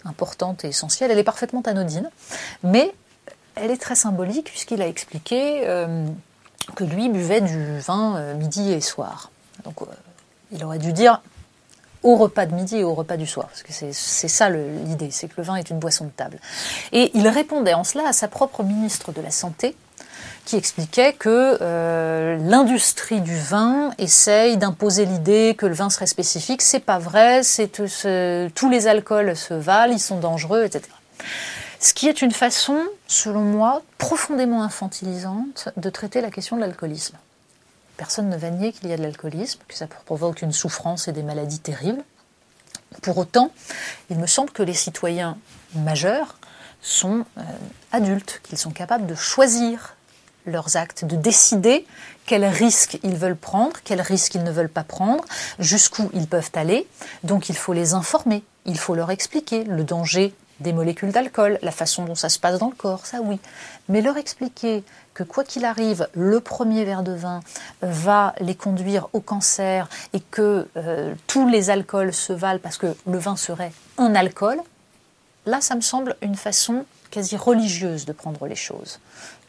importante 0.05 0.65
et 0.65 0.69
essentielle. 0.69 1.11
Elle 1.11 1.19
est 1.19 1.25
parfaitement 1.25 1.63
anodine, 1.63 2.11
mais 2.63 2.93
elle 3.55 3.71
est 3.71 3.81
très 3.81 3.95
symbolique 3.97 4.51
puisqu'il 4.51 4.83
a 4.83 4.89
expliqué 4.89 5.63
que 6.75 6.85
lui 6.85 7.09
buvait 7.09 7.41
du 7.41 7.79
vin 7.79 8.35
midi 8.35 8.73
et 8.73 8.81
soir. 8.81 9.31
Donc, 9.65 9.77
il 10.53 10.65
aurait 10.65 10.79
dû 10.79 10.93
dire 10.93 11.21
au 12.07 12.15
repas 12.15 12.47
de 12.47 12.55
midi 12.55 12.77
et 12.77 12.85
au 12.85 12.95
repas 12.95 13.17
du 13.17 13.27
soir. 13.27 13.49
Parce 13.49 13.65
que 13.65 13.73
c'est 13.73 14.29
ça 14.29 14.49
l'idée, 14.49 15.11
c'est 15.11 15.27
que 15.27 15.35
le 15.39 15.43
vin 15.43 15.57
est 15.57 15.71
une 15.71 15.81
boisson 15.81 16.05
de 16.05 16.11
table. 16.11 16.39
Et 16.93 17.11
il 17.15 17.27
répondait 17.27 17.75
en 17.75 17.83
cela 17.83 18.09
à 18.09 18.13
sa 18.13 18.29
propre 18.29 18.63
ministre 18.63 19.13
de 19.13 19.21
la 19.21 19.33
Santé, 19.33 19.75
qui 20.45 20.55
expliquait 20.57 21.13
que 21.13 21.59
euh, 21.61 22.39
l'industrie 22.39 23.21
du 23.21 23.37
vin 23.37 23.91
essaye 23.99 24.57
d'imposer 24.57 25.05
l'idée 25.05 25.57
que 25.59 25.67
le 25.67 25.75
vin 25.75 25.91
serait 25.91 26.07
spécifique. 26.07 26.63
C'est 26.63 26.79
pas 26.79 27.01
vrai, 27.01 27.41
tous 28.55 28.71
les 28.71 28.87
alcools 28.87 29.37
se 29.37 29.55
valent, 29.55 29.93
ils 29.93 29.99
sont 29.99 30.21
dangereux, 30.21 30.65
etc. 30.65 30.89
Ce 31.81 31.93
qui 31.93 32.07
est 32.07 32.23
une 32.23 32.31
façon, 32.31 32.79
selon 33.09 33.41
moi, 33.41 33.83
profondément 33.99 34.63
infantilisante 34.63 35.71
de 35.77 35.91
traiter 35.91 36.21
la 36.21 36.31
question 36.31 36.55
de 36.55 36.61
l'alcoolisme. 36.61 37.17
Personne 37.97 38.29
ne 38.29 38.37
va 38.37 38.51
nier 38.51 38.73
qu'il 38.73 38.89
y 38.89 38.93
a 38.93 38.97
de 38.97 39.03
l'alcoolisme, 39.03 39.61
que 39.69 39.75
ça 39.75 39.87
provoque 39.87 40.43
une 40.43 40.53
souffrance 40.53 41.09
et 41.09 41.13
des 41.13 41.23
maladies 41.23 41.61
terribles. 41.61 42.05
Pour 43.03 43.19
autant, 43.19 43.51
il 44.11 44.19
me 44.19 44.27
semble 44.27 44.51
que 44.51 44.63
les 44.63 44.75
citoyens 44.75 45.37
majeurs 45.75 46.39
sont 46.83 47.25
euh, 47.39 47.43
adultes, 47.93 48.41
qu'ils 48.45 48.59
sont 48.59 48.71
capables 48.71 49.07
de 49.07 49.15
choisir 49.15 49.97
leurs 50.47 50.77
actes, 50.77 51.05
de 51.05 51.17
décider 51.17 51.85
quels 52.25 52.45
risques 52.45 52.99
ils 53.03 53.17
veulent 53.17 53.37
prendre, 53.37 53.77
quels 53.83 54.01
risques 54.01 54.37
ils 54.37 54.45
ne 54.45 54.51
veulent 54.51 54.69
pas 54.69 54.85
prendre, 54.85 55.25
jusqu'où 55.59 56.09
ils 56.15 56.29
peuvent 56.29 56.51
aller. 56.55 56.87
Donc 57.25 57.49
il 57.49 57.57
faut 57.57 57.73
les 57.73 57.95
informer, 57.95 58.45
il 58.65 58.79
faut 58.79 58.95
leur 58.95 59.11
expliquer 59.11 59.65
le 59.65 59.83
danger 59.83 60.35
des 60.61 60.73
molécules 60.73 61.11
d'alcool, 61.11 61.59
la 61.63 61.71
façon 61.71 62.05
dont 62.05 62.15
ça 62.15 62.29
se 62.29 62.39
passe 62.39 62.59
dans 62.59 62.69
le 62.69 62.75
corps, 62.75 63.05
ça 63.07 63.21
oui. 63.21 63.39
Mais 63.89 64.01
leur 64.01 64.17
expliquer 64.17 64.85
que 65.17 65.23
quoi 65.23 65.45
qu'il 65.45 65.65
arrive, 65.65 66.09
le 66.13 66.41
premier 66.41 66.85
verre 66.85 67.03
de 67.03 67.13
vin 67.13 67.41
va 67.81 68.35
les 68.39 68.55
conduire 68.55 69.09
au 69.15 69.21
cancer 69.21 69.89
et 70.13 70.21
que 70.21 70.69
euh, 70.77 71.15
tous 71.27 71.49
les 71.49 71.71
alcools 71.71 72.13
se 72.13 72.35
valent 72.35 72.61
parce 72.63 72.77
que 72.77 72.95
le 73.07 73.17
vin 73.17 73.35
serait 73.35 73.73
un 73.97 74.15
alcool, 74.15 74.61
là 75.47 75.63
ça 75.63 75.75
me 75.75 75.81
semble 75.81 76.17
une 76.21 76.35
façon 76.35 76.85
quasi 77.11 77.35
religieuse 77.39 78.05
de 78.05 78.13
prendre 78.13 78.47
les 78.47 78.57
choses. 78.57 79.01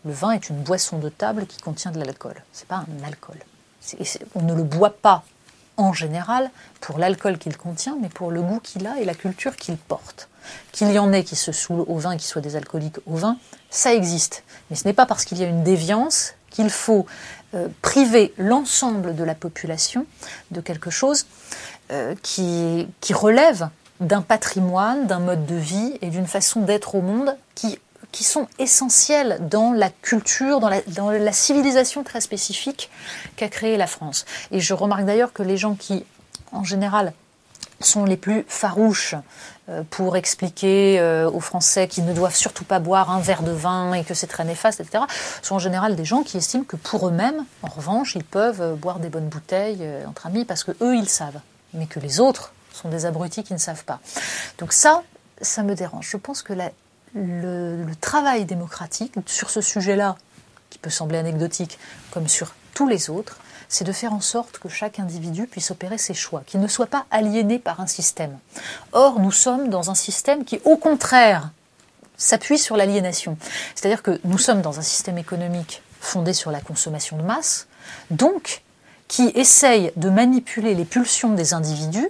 Le 0.06 0.14
vin 0.14 0.32
est 0.32 0.50
une 0.50 0.62
boisson 0.62 1.00
de 1.00 1.10
table 1.10 1.46
qui 1.46 1.60
contient 1.60 1.92
de 1.92 2.00
l'alcool. 2.00 2.42
C'est 2.54 2.68
pas 2.68 2.86
un 2.88 3.06
alcool. 3.06 3.38
on 4.36 4.44
ne 4.44 4.54
le 4.54 4.64
boit 4.64 4.96
pas 4.96 5.26
en 5.76 5.92
général 5.92 6.50
pour 6.80 6.98
l'alcool 6.98 7.38
qu'il 7.38 7.58
contient, 7.58 7.98
mais 8.02 8.10
pour 8.10 8.32
le 8.32 8.42
goût 8.42 8.62
qu'il 8.62 8.88
a 8.88 9.02
et 9.02 9.06
la 9.06 9.16
culture 9.16 9.58
qu'il 9.58 9.76
porte. 9.76 10.30
Qu'il 10.72 10.90
y 10.92 10.98
en 10.98 11.12
ait 11.12 11.26
qui 11.26 11.36
se 11.36 11.52
saoulent 11.52 11.84
au 11.88 11.98
vin, 11.98 12.16
qui 12.16 12.26
soient 12.26 12.42
des 12.42 12.56
alcooliques 12.56 13.00
au 13.06 13.18
vin, 13.18 13.38
ça 13.70 13.94
existe. 13.94 14.44
Mais 14.70 14.76
ce 14.76 14.86
n'est 14.86 14.94
pas 14.94 15.06
parce 15.06 15.26
qu'il 15.26 15.38
y 15.38 15.44
a 15.44 15.48
une 15.48 15.64
déviance 15.64 16.34
qu'il 16.50 16.70
faut 16.70 17.06
euh, 17.54 17.68
priver 17.82 18.34
l'ensemble 18.38 19.16
de 19.16 19.24
la 19.24 19.36
population 19.36 20.06
de 20.52 20.62
quelque 20.62 20.90
chose 20.90 21.26
euh, 21.92 22.16
qui, 22.22 22.88
relève 23.14 23.70
d'un 24.00 24.22
patrimoine, 24.22 25.08
d'un 25.08 25.20
mode 25.20 25.46
de 25.46 25.56
vie 25.56 25.94
et 26.02 26.10
d'une 26.10 26.28
façon 26.28 26.62
d'être 26.62 26.96
au 26.96 27.02
monde 27.02 27.36
qui 27.56 27.80
sont 28.24 28.48
essentiels 28.58 29.38
dans 29.50 29.74
la 29.74 29.90
culture, 29.90 30.60
dans 30.60 31.12
la 31.12 31.32
civilisation 31.32 32.04
très 32.04 32.22
spécifique 32.22 32.90
qu'a 33.36 33.48
créée 33.48 33.78
la 33.78 33.88
France. 33.88 34.26
Et 34.52 34.60
je 34.60 34.74
remarque 34.74 35.06
d'ailleurs 35.06 35.34
que 35.34 35.44
les 35.44 35.58
gens 35.58 35.76
qui, 35.76 36.04
en 36.52 36.64
général, 36.64 37.14
sont 37.80 38.06
les 38.06 38.18
plus 38.18 38.46
farouches 38.48 39.16
euh, 39.70 39.84
pour 39.90 40.18
expliquer 40.18 41.00
euh, 41.00 41.30
aux 41.30 41.40
Français 41.40 41.88
qu'ils 41.88 42.06
ne 42.06 42.14
doivent 42.14 42.36
surtout 42.36 42.64
pas 42.64 42.80
boire 42.80 43.12
un 43.12 43.20
verre 43.20 43.44
de 43.44 43.52
vin 43.52 43.94
et 43.94 44.04
que 44.04 44.14
c'est 44.14 44.28
très 44.28 44.46
néfaste, 44.46 44.80
etc., 44.80 45.04
sont 45.42 45.56
en 45.56 45.60
général 45.60 45.96
des 45.96 46.06
gens 46.06 46.24
qui 46.24 46.38
estiment 46.38 46.64
que 46.64 46.76
pour 46.76 47.08
eux-mêmes, 47.08 47.46
en 47.64 47.68
revanche, 47.68 48.16
ils 48.16 48.24
peuvent 48.24 48.62
euh, 48.62 48.76
boire 48.76 49.00
des 49.00 49.10
bonnes 49.10 49.28
bouteilles 49.28 49.86
entre 50.08 50.26
amis 50.26 50.46
parce 50.46 50.64
que 50.64 50.72
eux, 50.82 50.96
ils 50.96 51.10
savent, 51.10 51.40
mais 51.74 51.86
que 51.86 52.00
les 52.00 52.20
autres 52.20 52.54
sont 52.74 52.90
des 52.90 53.06
abrutis 53.06 53.44
qui 53.44 53.54
ne 53.54 53.60
savent 53.60 53.84
pas. 53.84 54.00
Donc 54.58 54.74
ça, 54.74 55.04
ça 55.42 55.64
me 55.64 55.76
dérange. 55.76 56.08
Je 56.10 56.18
pense 56.18 56.42
que 56.42 56.54
le, 57.14 57.86
travail 58.02 58.46
démocratique 58.46 59.16
sur 59.26 59.50
ce 59.50 59.62
sujet-là, 59.62 60.16
qui 60.70 60.80
peut 60.80 60.90
sembler 60.90 61.18
anecdotique, 61.18 61.80
comme 62.12 62.28
sur 62.28 62.54
tous 62.74 62.88
les 62.88 63.10
autres, 63.10 63.38
c'est 63.70 63.84
de 63.84 63.92
faire 63.92 64.14
en 64.14 64.22
sorte 64.22 64.60
que 64.60 64.70
chaque 64.70 65.00
individu 65.00 65.48
puisse 65.48 65.72
opérer 65.72 65.98
ses 65.98 66.14
choix, 66.14 66.44
qu'il 66.46 66.60
ne 66.60 66.68
soit 66.68 66.88
pas 66.88 67.06
aliéné 67.12 67.60
par 67.60 67.80
un 67.80 67.88
système. 67.88 68.38
Or, 68.92 69.20
nous 69.20 69.32
sommes 69.32 69.70
dans 69.70 69.90
un 69.90 69.96
système 69.96 70.46
qui, 70.46 70.60
au 70.66 70.78
contraire, 70.78 71.50
s'appuie 72.18 72.58
sur 72.58 72.78
l'aliénation. 72.78 73.38
C'est-à-dire 73.76 74.04
que 74.04 74.20
nous 74.24 74.38
sommes 74.38 74.62
dans 74.62 74.80
un 74.80 74.84
système 74.84 75.18
économique 75.18 75.82
fondé 76.00 76.34
sur 76.34 76.52
la 76.52 76.62
consommation 76.62 77.18
de 77.18 77.24
masse, 77.24 77.68
donc 78.12 78.62
qui 79.08 79.32
essaye 79.36 79.92
de 79.96 80.10
manipuler 80.10 80.76
les 80.76 80.86
pulsions 80.86 81.34
des 81.34 81.54
individus 81.54 82.10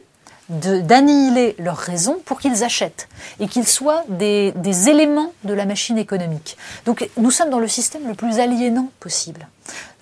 d'annihiler 0.49 1.55
leurs 1.59 1.77
raisons 1.77 2.19
pour 2.23 2.39
qu'ils 2.39 2.63
achètent 2.63 3.09
et 3.41 3.49
qu'ils 3.49 3.67
soient 3.67 4.05
des, 4.07 4.53
des, 4.53 4.87
éléments 4.87 5.33
de 5.43 5.53
la 5.53 5.65
machine 5.65 5.97
économique. 5.97 6.57
Donc 6.85 7.09
nous 7.17 7.31
sommes 7.31 7.49
dans 7.49 7.59
le 7.59 7.67
système 7.67 8.07
le 8.07 8.13
plus 8.13 8.39
aliénant 8.39 8.89
possible. 9.01 9.45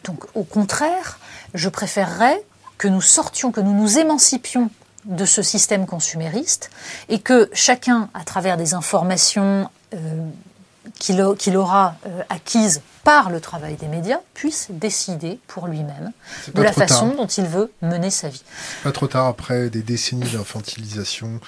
Donc 0.03 0.25
au 0.35 0.43
contraire, 0.43 1.19
je 1.55 1.69
préférerais 1.69 2.41
que 2.77 2.87
nous 2.87 3.01
sortions, 3.01 3.51
que 3.51 3.61
nous 3.61 3.73
nous 3.73 3.97
émancipions 3.97 4.69
de 5.05 5.25
ce 5.25 5.41
système 5.41 5.85
consumériste 5.85 6.69
et 7.09 7.19
que 7.19 7.49
chacun, 7.53 8.09
à 8.13 8.23
travers 8.23 8.57
des 8.57 8.73
informations 8.73 9.69
euh, 9.93 9.97
qu'il 10.99 11.57
aura 11.57 11.95
euh, 12.05 12.21
acquise 12.29 12.81
par 13.03 13.29
le 13.29 13.39
travail 13.39 13.75
des 13.75 13.87
médias, 13.87 14.19
puisse 14.33 14.67
décider 14.71 15.39
pour 15.47 15.67
lui-même 15.67 16.11
de 16.53 16.61
la 16.61 16.73
façon 16.73 17.09
dont 17.09 17.27
il 17.27 17.45
veut 17.45 17.71
mener 17.81 18.09
sa 18.09 18.29
vie. 18.29 18.43
Pas 18.83 18.91
trop 18.91 19.07
tard 19.07 19.27
après 19.27 19.69
des 19.69 19.83
décennies 19.83 20.29
d'infantilisation 20.29 21.39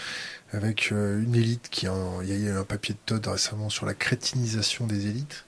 avec 0.53 0.91
euh, 0.91 1.21
une 1.23 1.35
élite 1.35 1.69
qui 1.69 1.87
il 2.21 2.29
y 2.29 2.31
a 2.31 2.35
eu 2.35 2.57
un 2.57 2.63
papier 2.63 2.93
de 2.93 2.99
Todd 3.05 3.25
récemment 3.27 3.69
sur 3.69 3.85
la 3.85 3.93
crétinisation 3.93 4.85
des 4.85 5.07
élites. 5.07 5.45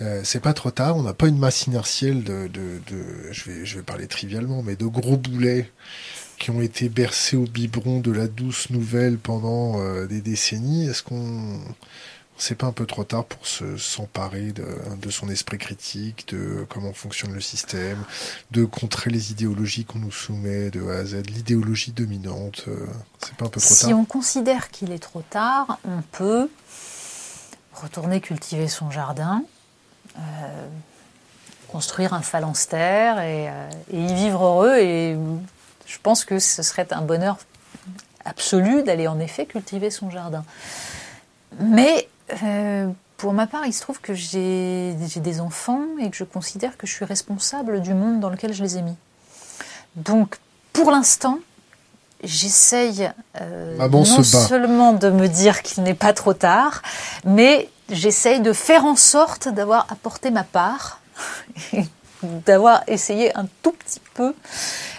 Euh, 0.00 0.22
c'est 0.24 0.40
pas 0.40 0.52
trop 0.52 0.70
tard, 0.70 0.96
on 0.96 1.02
n'a 1.02 1.14
pas 1.14 1.28
une 1.28 1.38
masse 1.38 1.66
inertielle 1.66 2.24
de, 2.24 2.48
de, 2.48 2.80
de, 2.88 3.32
je, 3.32 3.50
vais, 3.50 3.64
je 3.64 3.76
vais 3.76 3.82
parler 3.82 4.08
trivialement, 4.08 4.62
mais 4.62 4.74
de 4.74 4.86
gros 4.86 5.16
boulets 5.16 5.70
qui 6.38 6.50
ont 6.50 6.60
été 6.60 6.88
bercés 6.88 7.36
au 7.36 7.44
biberon 7.44 8.00
de 8.00 8.10
la 8.10 8.26
douce 8.26 8.70
nouvelle 8.70 9.18
pendant 9.18 9.80
euh, 9.80 10.06
des 10.06 10.20
décennies. 10.20 10.86
Est-ce 10.86 11.02
qu'on 11.02 11.60
c'est 12.36 12.56
pas 12.56 12.66
un 12.66 12.72
peu 12.72 12.86
trop 12.86 13.04
tard 13.04 13.24
pour 13.24 13.46
se 13.46 13.76
s'emparer 13.76 14.52
de, 14.52 14.66
de, 15.00 15.10
son 15.10 15.28
esprit 15.28 15.58
critique, 15.58 16.26
de 16.28 16.66
comment 16.68 16.92
fonctionne 16.92 17.32
le 17.32 17.40
système, 17.40 18.02
de 18.50 18.64
contrer 18.64 19.10
les 19.10 19.30
idéologies 19.30 19.84
qu'on 19.84 20.00
nous 20.00 20.10
soumet 20.10 20.70
de 20.70 20.84
A 20.88 20.98
à 20.98 21.04
Z, 21.04 21.22
l'idéologie 21.28 21.92
dominante 21.92 22.64
euh, 22.66 22.86
C'est 23.20 23.36
pas 23.36 23.46
un 23.46 23.50
peu 23.50 23.60
trop 23.60 23.74
tard? 23.74 23.88
Si 23.88 23.94
on 23.94 24.04
considère 24.04 24.70
qu'il 24.70 24.90
est 24.90 24.98
trop 24.98 25.22
tard, 25.22 25.78
on 25.84 26.02
peut 26.10 26.48
retourner 27.72 28.20
cultiver 28.20 28.68
son 28.68 28.90
jardin, 28.90 29.44
construire 31.74 32.14
un 32.14 32.22
phalanstère 32.22 33.18
et, 33.18 33.48
euh, 33.48 33.68
et, 33.92 33.98
y 33.98 34.14
vivre 34.14 34.44
heureux. 34.44 34.76
Et 34.78 35.16
je 35.86 35.98
pense 36.00 36.24
que 36.24 36.38
ce 36.38 36.62
serait 36.62 36.86
un 36.92 37.02
bonheur 37.02 37.36
absolu 38.24 38.84
d'aller 38.84 39.08
en 39.08 39.18
effet 39.18 39.44
cultiver 39.44 39.90
son 39.90 40.08
jardin. 40.08 40.44
Mais 41.58 42.08
euh, 42.44 42.88
pour 43.16 43.32
ma 43.32 43.48
part, 43.48 43.66
il 43.66 43.72
se 43.72 43.80
trouve 43.80 44.00
que 44.00 44.14
j'ai 44.14 44.94
des 44.94 45.40
enfants 45.40 45.82
et 46.00 46.10
que 46.10 46.16
je 46.16 46.22
considère 46.22 46.76
que 46.76 46.86
je 46.86 46.92
suis 46.92 47.04
responsable 47.04 47.80
du 47.80 47.92
monde 47.92 48.20
dans 48.20 48.30
lequel 48.30 48.52
je 48.52 48.62
les 48.62 48.78
ai 48.78 48.82
mis. 48.82 48.96
Donc, 49.96 50.36
pour 50.72 50.92
l'instant, 50.92 51.40
j'essaye 52.22 53.10
euh, 53.40 53.88
non 53.88 54.22
seulement 54.22 54.92
de 54.92 55.10
me 55.10 55.26
dire 55.26 55.62
qu'il 55.62 55.82
n'est 55.82 55.94
pas 55.94 56.12
trop 56.12 56.34
tard, 56.34 56.82
mais 57.24 57.68
j'essaye 57.90 58.40
de 58.40 58.52
faire 58.52 58.84
en 58.84 58.96
sorte 58.96 59.48
d'avoir 59.48 59.86
apporté 59.90 60.30
ma 60.30 60.44
part, 60.44 61.00
d'avoir 62.22 62.82
essayé 62.86 63.36
un 63.36 63.46
tout 63.62 63.72
petit 63.72 64.00
peu 64.14 64.34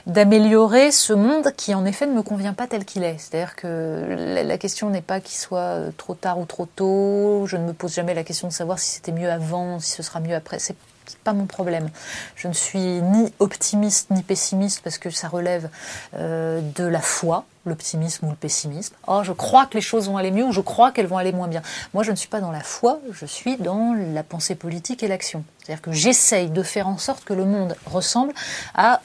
d'améliorer 0.05 0.91
ce 0.91 1.13
monde 1.13 1.51
qui 1.57 1.73
en 1.73 1.85
effet 1.85 2.05
ne 2.05 2.13
me 2.13 2.21
convient 2.21 2.53
pas 2.53 2.67
tel 2.67 2.85
qu'il 2.85 3.03
est. 3.03 3.17
C'est-à-dire 3.17 3.55
que 3.55 4.43
la 4.45 4.57
question 4.57 4.89
n'est 4.89 5.01
pas 5.01 5.19
qu'il 5.19 5.37
soit 5.37 5.59
euh, 5.59 5.91
trop 5.97 6.13
tard 6.13 6.39
ou 6.39 6.45
trop 6.45 6.67
tôt. 6.67 7.45
Je 7.47 7.57
ne 7.57 7.63
me 7.63 7.73
pose 7.73 7.93
jamais 7.93 8.13
la 8.13 8.23
question 8.23 8.47
de 8.47 8.53
savoir 8.53 8.77
si 8.77 8.91
c'était 8.91 9.11
mieux 9.11 9.31
avant, 9.31 9.79
si 9.79 9.91
ce 9.91 10.03
sera 10.03 10.19
mieux 10.19 10.35
après. 10.35 10.59
C'est 10.59 10.75
pas 11.23 11.33
mon 11.33 11.45
problème. 11.45 11.89
Je 12.35 12.47
ne 12.47 12.53
suis 12.53 12.79
ni 12.79 13.33
optimiste 13.39 14.11
ni 14.11 14.21
pessimiste 14.21 14.81
parce 14.83 14.97
que 14.97 15.09
ça 15.09 15.27
relève 15.27 15.69
euh, 16.15 16.61
de 16.75 16.83
la 16.83 17.01
foi, 17.01 17.45
l'optimisme 17.65 18.27
ou 18.27 18.29
le 18.29 18.35
pessimisme. 18.35 18.95
Oh, 19.07 19.21
je 19.23 19.31
crois 19.31 19.65
que 19.65 19.75
les 19.75 19.81
choses 19.81 20.07
vont 20.07 20.17
aller 20.17 20.31
mieux 20.31 20.45
ou 20.45 20.51
je 20.51 20.61
crois 20.61 20.91
qu'elles 20.91 21.07
vont 21.07 21.17
aller 21.17 21.31
moins 21.31 21.47
bien. 21.47 21.61
Moi, 21.93 22.03
je 22.03 22.11
ne 22.11 22.15
suis 22.15 22.29
pas 22.29 22.41
dans 22.41 22.51
la 22.51 22.61
foi, 22.61 22.99
je 23.11 23.25
suis 23.25 23.57
dans 23.57 23.93
la 23.93 24.23
pensée 24.23 24.55
politique 24.55 25.03
et 25.03 25.07
l'action. 25.07 25.43
C'est-à-dire 25.59 25.81
que 25.81 25.91
j'essaye 25.91 26.49
de 26.49 26.63
faire 26.63 26.87
en 26.87 26.97
sorte 26.97 27.23
que 27.23 27.33
le 27.33 27.45
monde 27.45 27.75
ressemble 27.85 28.33
à 28.73 29.01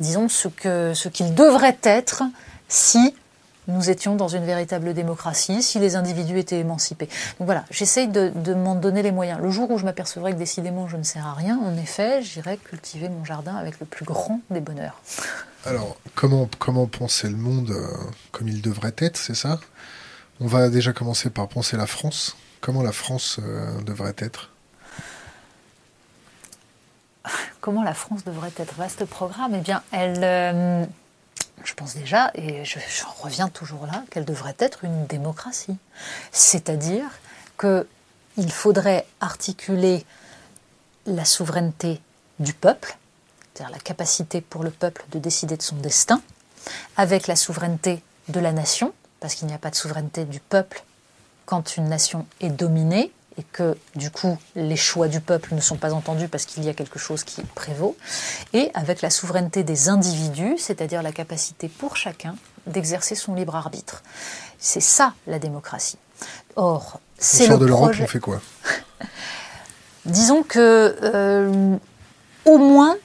disons, 0.00 0.28
ce 0.28 0.48
qu'il 0.48 0.96
ce 0.96 1.08
qu'il 1.08 1.34
devrait 1.34 1.78
être 1.82 2.22
si 2.68 3.14
nous 3.68 3.90
étions 3.90 4.16
dans 4.16 4.28
une 4.28 4.44
véritable 4.44 4.94
démocratie, 4.94 5.62
si 5.62 5.78
les 5.78 5.96
individus 5.96 6.38
étaient 6.38 6.58
émancipés. 6.58 7.08
Donc 7.38 7.46
voilà, 7.46 7.64
j'essaye 7.70 8.08
de, 8.08 8.32
de 8.34 8.54
m'en 8.54 8.74
donner 8.74 9.02
les 9.02 9.12
moyens. 9.12 9.40
Le 9.40 9.50
jour 9.50 9.70
où 9.70 9.78
je 9.78 9.84
m'apercevrai 9.84 10.32
que 10.32 10.38
décidément 10.38 10.88
je 10.88 10.96
ne 10.96 11.02
sers 11.02 11.26
à 11.26 11.34
rien, 11.34 11.58
en 11.58 11.76
effet, 11.76 12.22
j'irai 12.22 12.56
cultiver 12.58 13.08
mon 13.08 13.24
jardin 13.24 13.56
avec 13.56 13.80
le 13.80 13.86
plus 13.86 14.04
grand 14.04 14.40
des 14.50 14.60
bonheurs. 14.60 15.00
Alors, 15.66 15.96
comment, 16.14 16.48
comment 16.58 16.86
penser 16.86 17.28
le 17.28 17.36
monde 17.36 17.70
euh, 17.70 17.86
comme 18.32 18.48
il 18.48 18.60
devrait 18.60 18.94
être, 18.98 19.16
c'est 19.16 19.34
ça? 19.34 19.60
On 20.40 20.46
va 20.46 20.68
déjà 20.68 20.92
commencer 20.92 21.30
par 21.30 21.48
penser 21.48 21.76
la 21.76 21.86
France. 21.86 22.36
Comment 22.60 22.82
la 22.82 22.92
France 22.92 23.38
euh, 23.42 23.80
devrait 23.82 24.16
être? 24.18 24.50
Comment 27.60 27.82
la 27.82 27.94
France 27.94 28.24
devrait 28.24 28.52
être? 28.58 28.74
Vaste 28.74 29.06
programme. 29.06 29.54
Eh 29.54 29.60
bien, 29.60 29.82
elle, 29.90 30.20
euh, 30.22 30.84
je 31.64 31.74
pense 31.74 31.94
déjà, 31.94 32.30
et 32.34 32.64
je, 32.64 32.78
reviens 33.22 33.48
toujours 33.48 33.86
là, 33.86 34.02
qu'elle 34.10 34.24
devrait 34.24 34.56
être 34.58 34.84
une 34.84 35.06
démocratie. 35.06 35.76
C'est-à-dire 36.32 37.06
qu'il 37.58 38.52
faudrait 38.52 39.06
articuler 39.20 40.04
la 41.06 41.24
souveraineté 41.24 42.00
du 42.38 42.52
peuple, 42.52 42.96
c'est-à-dire 43.52 43.72
la 43.72 43.80
capacité 43.80 44.40
pour 44.40 44.64
le 44.64 44.70
peuple 44.70 45.04
de 45.12 45.18
décider 45.18 45.56
de 45.56 45.62
son 45.62 45.76
destin, 45.76 46.20
avec 46.96 47.26
la 47.26 47.36
souveraineté 47.36 48.02
de 48.28 48.40
la 48.40 48.52
nation, 48.52 48.92
parce 49.20 49.34
qu'il 49.34 49.46
n'y 49.46 49.54
a 49.54 49.58
pas 49.58 49.70
de 49.70 49.76
souveraineté 49.76 50.24
du 50.24 50.40
peuple 50.40 50.82
quand 51.46 51.76
une 51.76 51.88
nation 51.88 52.26
est 52.40 52.48
dominée, 52.48 53.12
et 53.38 53.42
que 53.42 53.76
du 53.96 54.10
coup 54.10 54.38
les 54.54 54.76
choix 54.76 55.08
du 55.08 55.20
peuple 55.20 55.54
ne 55.54 55.60
sont 55.60 55.76
pas 55.76 55.92
entendus 55.92 56.28
parce 56.28 56.44
qu'il 56.44 56.64
y 56.64 56.68
a 56.68 56.74
quelque 56.74 56.98
chose 56.98 57.24
qui 57.24 57.42
prévaut, 57.42 57.96
et 58.52 58.70
avec 58.74 59.02
la 59.02 59.10
souveraineté 59.10 59.62
des 59.62 59.88
individus, 59.88 60.56
c'est-à-dire 60.58 61.02
la 61.02 61.12
capacité 61.12 61.68
pour 61.68 61.96
chacun 61.96 62.36
d'exercer 62.66 63.14
son 63.14 63.34
libre 63.34 63.56
arbitre. 63.56 64.02
C'est 64.58 64.80
ça 64.80 65.14
la 65.26 65.38
démocratie. 65.38 65.98
Or, 66.56 67.00
c'est 67.18 67.48
le 67.48 67.58
de 67.58 67.66
l'Europe, 67.66 67.94
on 68.00 68.06
fait 68.06 68.20
quoi? 68.20 68.40
Disons 70.04 70.42
que 70.42 70.96
euh, 71.02 71.76
au 72.44 72.58
moins 72.58 72.96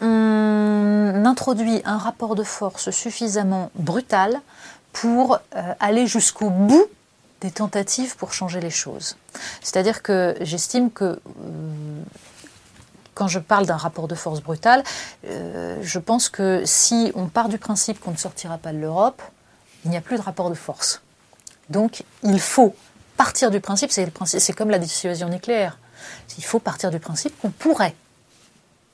on 0.00 1.22
introduit 1.24 1.80
un 1.84 1.96
rapport 1.96 2.34
de 2.34 2.42
force 2.42 2.90
suffisamment 2.90 3.70
brutal 3.76 4.40
pour 4.92 5.38
euh, 5.56 5.74
aller 5.80 6.06
jusqu'au 6.06 6.50
bout 6.50 6.86
des 7.42 7.50
tentatives 7.50 8.16
pour 8.16 8.32
changer 8.32 8.60
les 8.60 8.70
choses. 8.70 9.16
C'est-à-dire 9.60 10.02
que 10.02 10.36
j'estime 10.40 10.90
que 10.90 11.04
euh, 11.04 12.02
quand 13.14 13.26
je 13.28 13.40
parle 13.40 13.66
d'un 13.66 13.76
rapport 13.76 14.08
de 14.08 14.14
force 14.14 14.40
brutal, 14.40 14.84
euh, 15.26 15.78
je 15.82 15.98
pense 15.98 16.28
que 16.28 16.62
si 16.64 17.10
on 17.14 17.26
part 17.26 17.48
du 17.48 17.58
principe 17.58 18.00
qu'on 18.00 18.12
ne 18.12 18.16
sortira 18.16 18.58
pas 18.58 18.72
de 18.72 18.78
l'Europe, 18.78 19.20
il 19.84 19.90
n'y 19.90 19.96
a 19.96 20.00
plus 20.00 20.16
de 20.16 20.22
rapport 20.22 20.50
de 20.50 20.54
force. 20.54 21.02
Donc 21.68 22.04
il 22.22 22.40
faut 22.40 22.74
partir 23.16 23.50
du 23.50 23.60
principe, 23.60 23.90
c'est 23.90 24.52
comme 24.52 24.70
la 24.70 24.78
dissuasion 24.78 25.28
nucléaire, 25.28 25.78
il 26.38 26.44
faut 26.44 26.60
partir 26.60 26.90
du 26.90 27.00
principe 27.00 27.38
qu'on 27.40 27.50
pourrait 27.50 27.94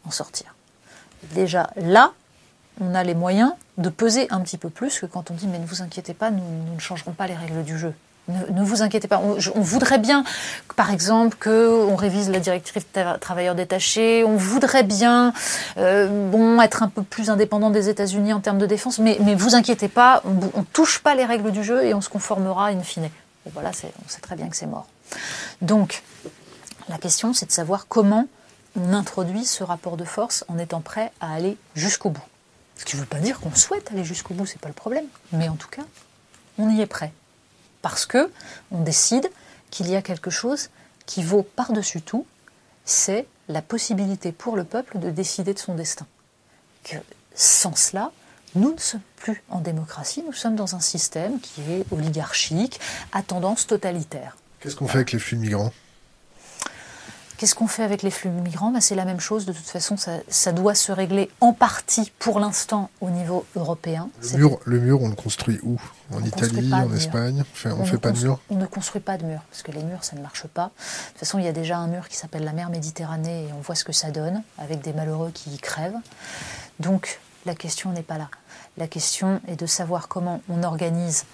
en 0.07 0.11
sortir. 0.11 0.55
Déjà 1.35 1.71
là, 1.77 2.13
on 2.81 2.95
a 2.95 3.05
les 3.05 3.15
moyens 3.15 3.53
de 3.77 3.91
peser 3.91 4.27
un 4.31 4.41
petit 4.41 4.57
peu 4.57 4.71
plus 4.71 4.99
que 4.99 5.07
quand 5.07 5.31
on 5.31 5.35
dit 5.35 5.47
mais 5.47 5.59
ne 5.59 5.67
vous 5.67 5.83
inquiétez 5.83 6.15
pas, 6.15 6.31
nous 6.31 6.75
ne 6.75 6.79
changerons 6.81 7.13
pas 7.13 7.27
les 7.27 7.35
règles 7.35 7.63
du 7.63 7.79
jeu. 7.79 7.95
Ne, 8.29 8.63
vous 8.63 8.83
inquiétez 8.83 9.09
pas. 9.09 9.23
On, 9.23 9.61
voudrait 9.61 9.99
bien, 9.99 10.23
par 10.77 10.91
exemple, 10.91 11.37
qu'on 11.43 11.97
révise 11.97 12.29
la 12.29 12.41
directive 12.41 12.83
travailleurs 13.21 13.55
détachés. 13.55 14.23
On 14.25 14.37
voudrait 14.37 14.83
bien, 14.83 15.33
euh, 15.79 16.29
bon, 16.31 16.61
être 16.61 16.83
un 16.83 16.89
peu 16.89 17.03
plus 17.03 17.31
indépendant 17.31 17.71
des 17.71 17.89
États-Unis 17.89 18.35
en 18.35 18.41
termes 18.41 18.59
de 18.59 18.67
défense. 18.67 18.99
Mais, 18.99 19.17
mais 19.23 19.35
vous 19.35 19.55
inquiétez 19.55 19.89
pas, 19.89 20.23
on, 20.27 20.59
ne 20.61 20.65
touche 20.73 20.99
pas 20.99 21.15
les 21.15 21.25
règles 21.25 21.53
du 21.53 21.65
jeu 21.65 21.85
et 21.85 21.95
on 21.95 22.03
se 22.03 22.11
conformera 22.11 22.67
in 22.67 22.83
fine. 22.83 23.09
Voilà, 23.55 23.71
on 23.71 24.09
sait 24.09 24.21
très 24.21 24.37
bien 24.37 24.49
que 24.49 24.57
c'est 24.57 24.67
mort. 24.67 24.87
Donc, 25.63 26.03
la 26.91 26.99
question, 26.99 27.33
c'est 27.33 27.47
de 27.47 27.53
savoir 27.53 27.87
comment 27.89 28.27
on 28.79 28.93
introduit 28.93 29.47
ce 29.47 29.65
rapport 29.65 29.97
de 29.97 30.05
force 30.05 30.45
en 30.49 30.59
étant 30.59 30.81
prêt 30.81 31.13
à 31.23 31.33
aller 31.33 31.57
jusqu'au 31.75 32.11
bout. 32.11 32.25
Ce 32.77 32.85
qui 32.85 32.97
ne 32.97 33.01
veut 33.01 33.07
pas 33.07 33.19
dire 33.19 33.41
qu'on 33.41 33.55
souhaite 33.55 33.91
aller 33.91 34.05
jusqu'au 34.05 34.35
bout, 34.35 34.45
c'est 34.45 34.61
pas 34.61 34.69
le 34.69 34.75
problème. 34.75 35.07
Mais 35.33 35.49
en 35.49 35.57
tout 35.57 35.69
cas, 35.69 35.83
on 36.59 36.69
y 36.69 36.83
est 36.83 36.87
prêt 36.87 37.13
parce 37.83 38.07
que 38.07 38.31
on 38.71 38.83
décide 38.83 39.31
qu'il 39.71 39.89
y 39.89 39.97
a 39.97 40.03
quelque 40.03 40.31
chose 40.31 40.71
qui 41.07 41.23
vaut 41.23 41.43
par-dessus 41.43 42.03
tout, 42.03 42.27
c'est 42.85 43.27
la 43.49 43.63
possibilité 43.63 44.33
pour 44.33 44.57
le 44.57 44.65
peuple 44.65 44.99
de 44.99 45.11
décider 45.11 45.55
de 45.55 45.59
son 45.59 45.75
destin. 45.75 46.07
Que 46.85 46.97
sans 47.35 47.77
cela, 47.77 48.13
nous 48.55 48.73
ne 48.73 48.79
sommes 48.79 49.01
plus 49.17 49.43
en 49.49 49.61
démocratie, 49.61 50.23
nous 50.25 50.33
sommes 50.33 50.57
dans 50.57 50.75
un 50.75 50.81
système 50.81 51.41
qui 51.41 51.61
est 51.71 51.85
oligarchique, 51.93 52.81
à 53.13 53.23
tendance 53.23 53.67
totalitaire. 53.67 54.37
Qu'est-ce 54.61 54.77
qu'on 54.77 54.89
fait 54.89 54.99
avec 54.99 55.13
les 55.13 55.19
flux 55.19 55.37
migrants? 55.37 55.73
Qu'est-ce 57.39 57.55
qu'on 57.55 57.69
fait 57.69 57.85
avec 57.85 58.03
les 58.03 58.11
flux 58.11 58.31
migrants? 58.31 58.73
Ben, 58.73 58.81
C'est 58.81 58.97
la 58.97 59.05
même 59.05 59.21
chose. 59.21 59.47
De 59.47 59.53
toute 59.53 59.65
façon, 59.65 59.97
ça, 59.97 60.53
doit 60.53 60.75
se 60.75 60.91
régler 60.91 61.31
en 61.41 61.53
partie 61.53 62.13
pour 62.19 62.41
l'instant 62.41 62.91
au 63.01 63.11
niveau 63.11 63.47
européen. 63.55 64.11
Le 64.33 64.39
mur, 64.39 64.59
le 64.65 64.81
mur, 64.81 65.03
on 65.03 65.09
le 65.09 65.15
construit 65.15 65.61
où? 65.63 65.81
En 66.13 66.25
Italie, 66.25 66.75
en 66.75 66.93
Espagne? 66.93 67.45
On 67.65 67.77
ne 67.77 67.85
fait 67.85 67.99
pas 67.99 68.11
de 68.11 68.19
mur? 68.19 68.41
On 68.51 68.57
ne 68.57 68.67
construit 68.67 69.01
pas 69.01 69.17
de 69.19 69.25
mur, 69.25 69.41
parce 69.51 69.63
que 69.63 69.71
les 69.71 69.85
murs, 69.85 70.03
ça 70.03 70.17
ne 70.17 70.21
marche 70.21 70.49
pas. 70.49 70.65
De 70.65 71.11
toute 71.11 71.19
façon, 71.21 71.39
il 71.39 71.45
y 71.45 71.49
a 71.49 71.53
déjà 71.53 71.79
un 71.79 71.87
mur 71.87 72.09
qui 72.09 72.17
s'appelle 72.17 72.43
la 72.43 72.53
mer 72.53 72.71
Méditerranée 72.71 73.45
et 73.45 73.53
on 73.53 73.61
voit 73.61 73.77
ce 73.77 73.85
que 73.85 73.93
ça 73.93 74.11
donne, 74.11 74.43
avec 74.59 74.81
des 74.81 74.93
malheureux 74.93 75.31
qui 75.33 75.51
y 75.51 75.59
crèvent. 75.59 76.01
Donc, 76.81 77.21
la 77.47 77.55
question 77.55 77.93
n'est 77.93 78.03
pas 78.03 78.19
là. 78.19 78.31
La 78.79 78.89
question 78.89 79.41
est 79.47 79.57
de 79.57 79.67
savoir 79.67 80.09
comment 80.09 80.43
on 80.49 80.65
organise 80.65 81.25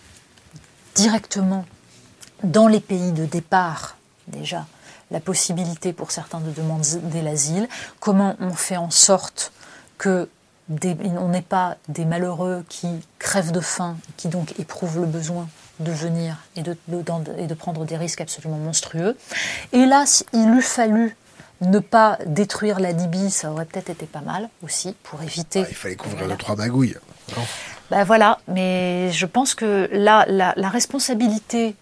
directement 0.94 1.64
dans 2.42 2.68
les 2.68 2.80
pays 2.80 3.12
de 3.12 3.24
départ 3.24 3.96
déjà 4.28 4.66
la 5.10 5.20
possibilité 5.20 5.92
pour 5.92 6.10
certains 6.10 6.40
de 6.40 6.50
demander 6.50 7.22
l'asile, 7.22 7.68
comment 8.00 8.36
on 8.40 8.52
fait 8.52 8.76
en 8.76 8.90
sorte 8.90 9.52
que 9.98 10.28
on 10.70 11.28
n'ait 11.28 11.42
pas 11.42 11.76
des 11.88 12.06
malheureux 12.06 12.64
qui 12.70 12.88
crèvent 13.18 13.52
de 13.52 13.60
faim, 13.60 13.96
qui 14.16 14.28
donc 14.28 14.58
éprouvent 14.58 14.98
le 14.98 15.06
besoin 15.06 15.46
de 15.80 15.92
venir 15.92 16.38
et 16.56 16.62
de, 16.62 16.76
et 17.36 17.46
de 17.46 17.54
prendre 17.54 17.84
des 17.84 17.96
risques 17.96 18.22
absolument 18.22 18.56
monstrueux. 18.56 19.16
Hélas, 19.72 20.24
il 20.32 20.48
eût 20.48 20.62
fallu 20.62 21.16
ne 21.60 21.78
pas 21.78 22.18
détruire 22.26 22.80
la 22.80 22.92
Libye, 22.92 23.30
ça 23.30 23.50
aurait 23.50 23.64
peut-être 23.64 23.90
été 23.90 24.06
pas 24.06 24.20
mal 24.20 24.48
aussi 24.62 24.94
pour 25.02 25.22
éviter. 25.22 25.62
Ah, 25.64 25.68
il 25.68 25.76
fallait 25.76 25.96
couvrir 25.96 26.26
le 26.26 26.36
trois 26.36 26.56
magouilles. 26.56 26.96
Ben 27.90 28.04
voilà, 28.04 28.38
mais 28.48 29.12
je 29.12 29.26
pense 29.26 29.54
que 29.54 29.88
là, 29.92 30.24
la, 30.28 30.54
la 30.56 30.68
responsabilité 30.68 31.76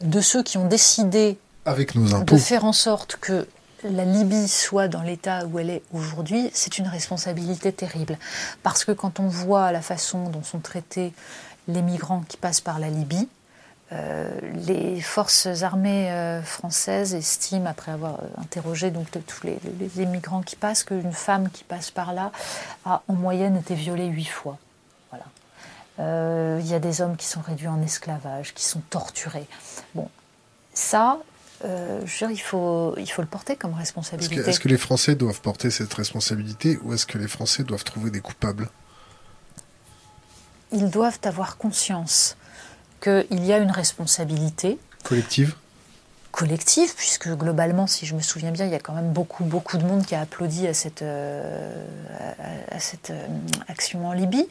de 0.00 0.20
ceux 0.20 0.42
qui 0.42 0.58
ont 0.58 0.66
décidé 0.66 1.38
avec 1.64 1.94
nos 1.94 2.14
impôts. 2.14 2.34
de 2.34 2.40
faire 2.40 2.64
en 2.64 2.72
sorte 2.72 3.16
que 3.20 3.46
la 3.84 4.04
Libye 4.04 4.48
soit 4.48 4.88
dans 4.88 5.02
l'état 5.02 5.44
où 5.46 5.58
elle 5.58 5.70
est 5.70 5.82
aujourd'hui, 5.92 6.50
c'est 6.54 6.78
une 6.78 6.88
responsabilité 6.88 7.72
terrible. 7.72 8.18
Parce 8.62 8.84
que 8.84 8.92
quand 8.92 9.20
on 9.20 9.28
voit 9.28 9.72
la 9.72 9.82
façon 9.82 10.30
dont 10.30 10.42
sont 10.42 10.60
traités 10.60 11.12
les 11.68 11.82
migrants 11.82 12.24
qui 12.28 12.36
passent 12.36 12.60
par 12.60 12.78
la 12.78 12.88
Libye, 12.88 13.28
euh, 13.92 14.30
les 14.66 15.00
forces 15.00 15.46
armées 15.62 16.10
euh, 16.10 16.42
françaises 16.42 17.14
estiment, 17.14 17.68
après 17.68 17.92
avoir 17.92 18.14
euh, 18.14 18.40
interrogé 18.40 18.90
donc 18.90 19.06
tous 19.10 19.46
les, 19.46 19.58
les, 19.96 20.06
migrants 20.06 20.42
qui 20.42 20.56
passent, 20.56 20.84
qu'une 20.84 21.12
femme 21.12 21.50
qui 21.50 21.64
passe 21.64 21.90
par 21.90 22.14
là 22.14 22.32
a 22.86 23.02
en 23.08 23.12
moyenne 23.12 23.56
été 23.56 23.74
violée 23.74 24.06
huit 24.06 24.24
fois. 24.24 24.58
Voilà. 25.10 25.26
Il 26.60 26.66
y 26.66 26.74
a 26.74 26.80
des 26.80 27.02
hommes 27.02 27.16
qui 27.16 27.26
sont 27.26 27.42
réduits 27.42 27.68
en 27.68 27.80
esclavage, 27.82 28.54
qui 28.54 28.64
sont 28.64 28.80
torturés. 28.90 29.46
Bon, 29.94 30.08
ça, 30.72 31.18
euh, 31.64 32.00
je 32.04 32.12
veux 32.12 32.18
dire, 32.18 32.30
il 32.30 32.40
faut, 32.40 32.94
il 32.98 33.10
faut 33.10 33.22
le 33.22 33.28
porter 33.28 33.56
comme 33.56 33.74
responsabilité. 33.74 34.36
Est-ce 34.36 34.60
que, 34.60 34.68
les 34.68 34.76
Français 34.76 35.14
doivent 35.14 35.40
porter 35.40 35.70
cette 35.70 35.92
responsabilité 35.94 36.78
ou 36.82 36.92
est-ce 36.92 37.06
que 37.06 37.18
les 37.18 37.28
Français 37.28 37.64
doivent 37.64 37.84
trouver 37.84 38.10
des 38.10 38.20
coupables? 38.20 38.68
Ils 40.72 40.90
doivent 40.90 41.18
avoir 41.22 41.56
conscience 41.56 42.36
qu'il 43.00 43.44
y 43.44 43.52
a 43.52 43.58
une 43.58 43.70
responsabilité. 43.70 44.78
Collective? 45.04 45.54
Collective, 46.32 46.92
puisque 46.96 47.28
globalement, 47.28 47.86
si 47.86 48.06
je 48.06 48.14
me 48.14 48.20
souviens 48.20 48.50
bien, 48.50 48.66
il 48.66 48.72
y 48.72 48.74
a 48.74 48.80
quand 48.80 48.94
même 48.94 49.12
beaucoup, 49.12 49.44
beaucoup 49.44 49.78
de 49.78 49.84
monde 49.84 50.04
qui 50.04 50.14
a 50.14 50.20
applaudi 50.20 50.66
à 50.66 50.74
cette, 50.74 51.02
euh, 51.02 51.86
à, 52.70 52.80
cette 52.80 53.10
euh, 53.10 53.26
action 53.68 54.08
en 54.08 54.12
Libye. 54.12 54.48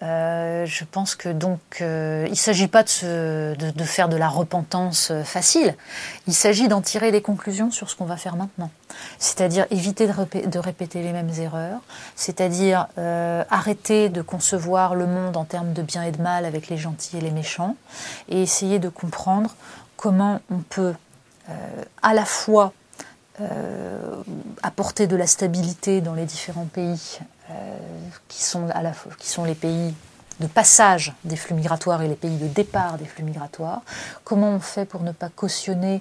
Euh, 0.00 0.64
je 0.64 0.84
pense 0.84 1.16
que 1.16 1.28
donc 1.28 1.60
euh, 1.80 2.22
il 2.26 2.30
ne 2.30 2.36
s'agit 2.36 2.68
pas 2.68 2.84
de, 2.84 3.84
faire 3.84 4.08
de 4.08 4.16
la 4.16 4.28
repentance 4.28 5.10
euh, 5.10 5.24
facile. 5.24 5.74
Il 6.28 6.34
s'agit 6.34 6.68
d'en 6.68 6.82
tirer 6.82 7.10
des 7.10 7.20
conclusions 7.20 7.72
sur 7.72 7.90
ce 7.90 7.96
qu'on 7.96 8.04
va 8.04 8.16
faire 8.16 8.36
maintenant. 8.36 8.70
C'est-à-dire 9.18 9.66
éviter 9.70 10.06
de, 10.06 10.58
répéter 10.58 11.02
les 11.02 11.12
mêmes 11.12 11.32
erreurs. 11.40 11.80
C'est-à-dire 12.14 12.86
arrêter 12.96 14.08
de 14.08 14.22
concevoir 14.22 14.94
le 14.94 15.06
monde 15.06 15.36
en 15.36 15.44
termes 15.44 15.72
de 15.72 15.82
bien 15.82 16.02
et 16.02 16.12
de 16.12 16.22
mal 16.22 16.44
avec 16.44 16.68
les 16.68 16.78
gentils 16.78 17.18
et 17.18 17.20
les 17.20 17.30
méchants, 17.30 17.76
et 18.28 18.42
essayer 18.42 18.78
de 18.78 18.88
comprendre 18.88 19.54
comment 19.96 20.40
on 20.50 20.58
peut 20.58 20.94
à 22.02 22.14
la 22.14 22.24
fois 22.24 22.72
apporter 24.62 25.06
de 25.06 25.16
la 25.16 25.26
stabilité 25.26 26.00
dans 26.00 26.14
les 26.14 26.24
différents 26.24 26.66
pays 26.66 27.20
qui, 28.28 28.42
sont 28.42 28.68
à 28.70 28.82
la, 28.82 28.92
qui 29.18 29.28
sont 29.28 29.44
les 29.44 29.54
pays 29.54 29.94
de 30.40 30.46
passage 30.46 31.12
des 31.24 31.36
flux 31.36 31.54
migratoires 31.54 32.02
et 32.02 32.08
les 32.08 32.14
pays 32.14 32.36
de 32.36 32.46
départ 32.46 32.98
des 32.98 33.04
flux 33.04 33.24
migratoires. 33.24 33.82
Comment 34.24 34.50
on 34.50 34.60
fait 34.60 34.84
pour 34.84 35.02
ne 35.02 35.12
pas 35.12 35.28
cautionner 35.28 36.00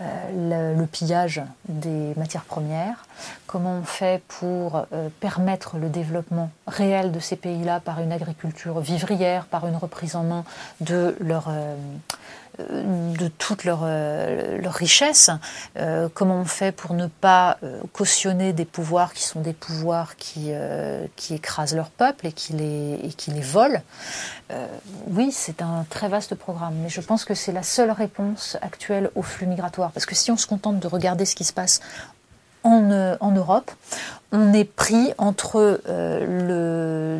euh, 0.00 0.74
le, 0.76 0.86
pillage 0.86 1.42
des 1.68 2.12
matières 2.16 2.44
premières? 2.44 3.06
Comment 3.46 3.78
on 3.78 3.84
fait 3.84 4.22
pour 4.26 4.86
euh, 4.92 5.08
permettre 5.20 5.78
le 5.78 5.88
développement 5.88 6.50
réel 6.66 7.12
de 7.12 7.20
ces 7.20 7.36
pays-là 7.36 7.80
par 7.80 8.00
une 8.00 8.12
agriculture 8.12 8.80
vivrière, 8.80 9.46
par 9.46 9.66
une 9.66 9.76
reprise 9.76 10.16
en 10.16 10.24
main 10.24 10.44
de 10.80 11.16
leur 11.20 11.48
de 12.58 13.28
toute 13.28 13.64
leur, 13.64 13.80
euh, 13.82 14.58
richesse. 14.66 15.30
Euh, 15.76 16.08
comment 16.12 16.36
on 16.36 16.44
fait 16.44 16.72
pour 16.72 16.94
ne 16.94 17.06
pas 17.06 17.56
euh, 17.62 17.80
cautionner 17.92 18.52
des 18.52 18.64
pouvoirs 18.64 19.12
qui 19.12 19.22
sont 19.22 19.40
des 19.40 19.52
pouvoirs 19.52 20.16
qui, 20.16 20.52
qui 21.16 21.34
écrasent 21.34 21.74
leur 21.74 21.90
peuple 21.90 22.26
et 22.26 22.32
qui 22.32 22.52
les, 22.52 23.10
qui 23.16 23.30
les 23.30 23.40
volent? 23.40 23.80
Oui, 25.08 25.30
c'est 25.30 25.60
un 25.62 25.84
très 25.90 26.08
vaste 26.08 26.34
programme, 26.34 26.74
mais 26.82 26.88
je 26.88 27.00
pense 27.00 27.24
que 27.24 27.34
c'est 27.34 27.52
la 27.52 27.62
seule 27.62 27.90
réponse 27.90 28.56
actuelle 28.62 29.10
au 29.14 29.22
flux 29.22 29.46
migratoire. 29.46 29.90
Parce 29.92 30.06
que 30.06 30.14
si 30.14 30.30
on 30.30 30.36
se 30.36 30.46
contente 30.46 30.80
de 30.80 30.86
regarder 30.86 31.26
ce 31.26 31.34
qui 31.34 31.44
se 31.44 31.52
passe 31.52 31.80
en, 32.64 32.90
euh, 32.90 33.16
en, 33.20 33.30
Europe, 33.32 33.70
on 34.32 34.52
est 34.52 34.64
pris 34.64 35.12
entre 35.18 35.80
euh, 35.88 37.18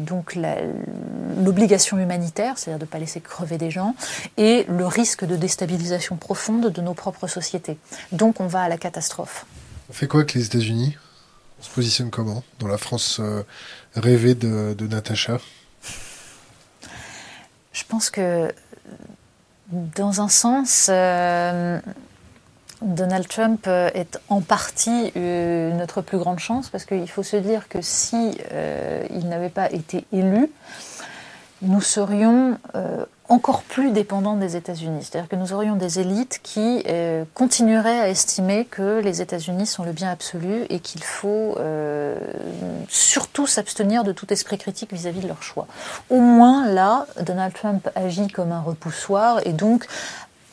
l'obligation 1.43 1.99
humanitaire, 1.99 2.59
c'est-à-dire 2.59 2.78
de 2.78 2.84
ne 2.84 2.91
pas 2.91 2.99
laisser 2.99 3.20
crever 3.20 3.59
des 3.59 3.70
gens, 3.70 3.95
et 4.36 4.64
le 4.68 4.86
risque 4.86 5.24
de 5.24 5.36
déstabilisation 5.36 6.16
profonde 6.16 6.70
de 6.70 6.80
nos 6.80 6.95
propres 6.95 7.26
sociétés. 7.26 7.78
Donc 8.12 8.41
on 8.41 8.47
va 8.47 8.62
à 8.62 8.68
la 8.68 8.76
catastrophe. 8.76 9.47
On 9.89 9.93
fait 9.93 10.07
quoi 10.07 10.20
avec 10.20 10.34
les 10.34 10.47
États-Unis? 10.47 10.97
On 11.61 11.62
se 11.62 11.70
positionne 11.70 12.11
comment? 12.11 12.45
Dans 12.61 12.68
la 12.68 12.78
France 12.78 13.18
euh, 13.20 13.43
rêvée 13.95 14.34
de, 14.34 14.74
de 14.76 14.86
Natacha? 14.86 15.39
Je 17.72 17.84
pense 17.89 18.11
que, 18.11 18.53
dans 19.70 20.20
un 20.20 20.28
sens, 20.28 20.91
Donald 22.83 23.26
Trump 23.26 23.64
euh, 23.66 23.91
est 23.95 24.18
en 24.29 24.41
partie 24.41 25.12
euh, 25.16 25.72
notre 25.72 26.01
plus 26.01 26.18
grande 26.18 26.39
chance 26.39 26.68
parce 26.68 26.85
qu'il 26.85 27.11
faut 27.11 27.22
se 27.22 27.37
dire 27.37 27.68
que 27.68 27.81
si 27.83 28.39
euh, 28.53 29.05
il 29.11 29.29
n'avait 29.29 29.49
pas 29.49 29.70
été 29.72 30.05
élu, 30.12 30.51
nous 31.61 31.81
serions 31.81 32.57
encore 33.29 33.62
plus 33.62 33.91
dépendants 33.91 34.37
des 34.37 34.55
États-Unis. 34.55 35.01
C'est-à-dire 35.03 35.29
que 35.29 35.35
nous 35.35 35.53
aurions 35.53 35.74
des 35.74 35.99
élites 35.99 36.39
qui 36.45 36.85
continueraient 37.35 37.99
à 37.99 38.09
estimer 38.11 38.64
que 38.64 39.01
les 39.01 39.22
États-Unis 39.22 39.66
sont 39.66 39.83
le 39.83 39.91
bien 39.91 40.09
absolu 40.09 40.66
et 40.70 40.79
qu'il 40.79 41.03
faut 41.03 41.59
surtout 42.89 43.49
s'abstenir 43.49 44.05
de 44.05 44.12
tout 44.12 44.33
esprit 44.33 44.57
critique 44.57 44.93
vis-à-vis 44.93 45.18
-vis 45.18 45.22
de 45.24 45.29
leur 45.29 45.43
choix. 45.43 45.66
Au 46.11 46.20
moins 46.20 46.68
là, 46.68 47.09
Donald 47.22 47.53
Trump 47.53 47.91
agit 47.97 48.29
comme 48.29 48.53
un 48.53 48.61
repoussoir 48.61 49.41
et 49.45 49.53
donc 49.53 49.89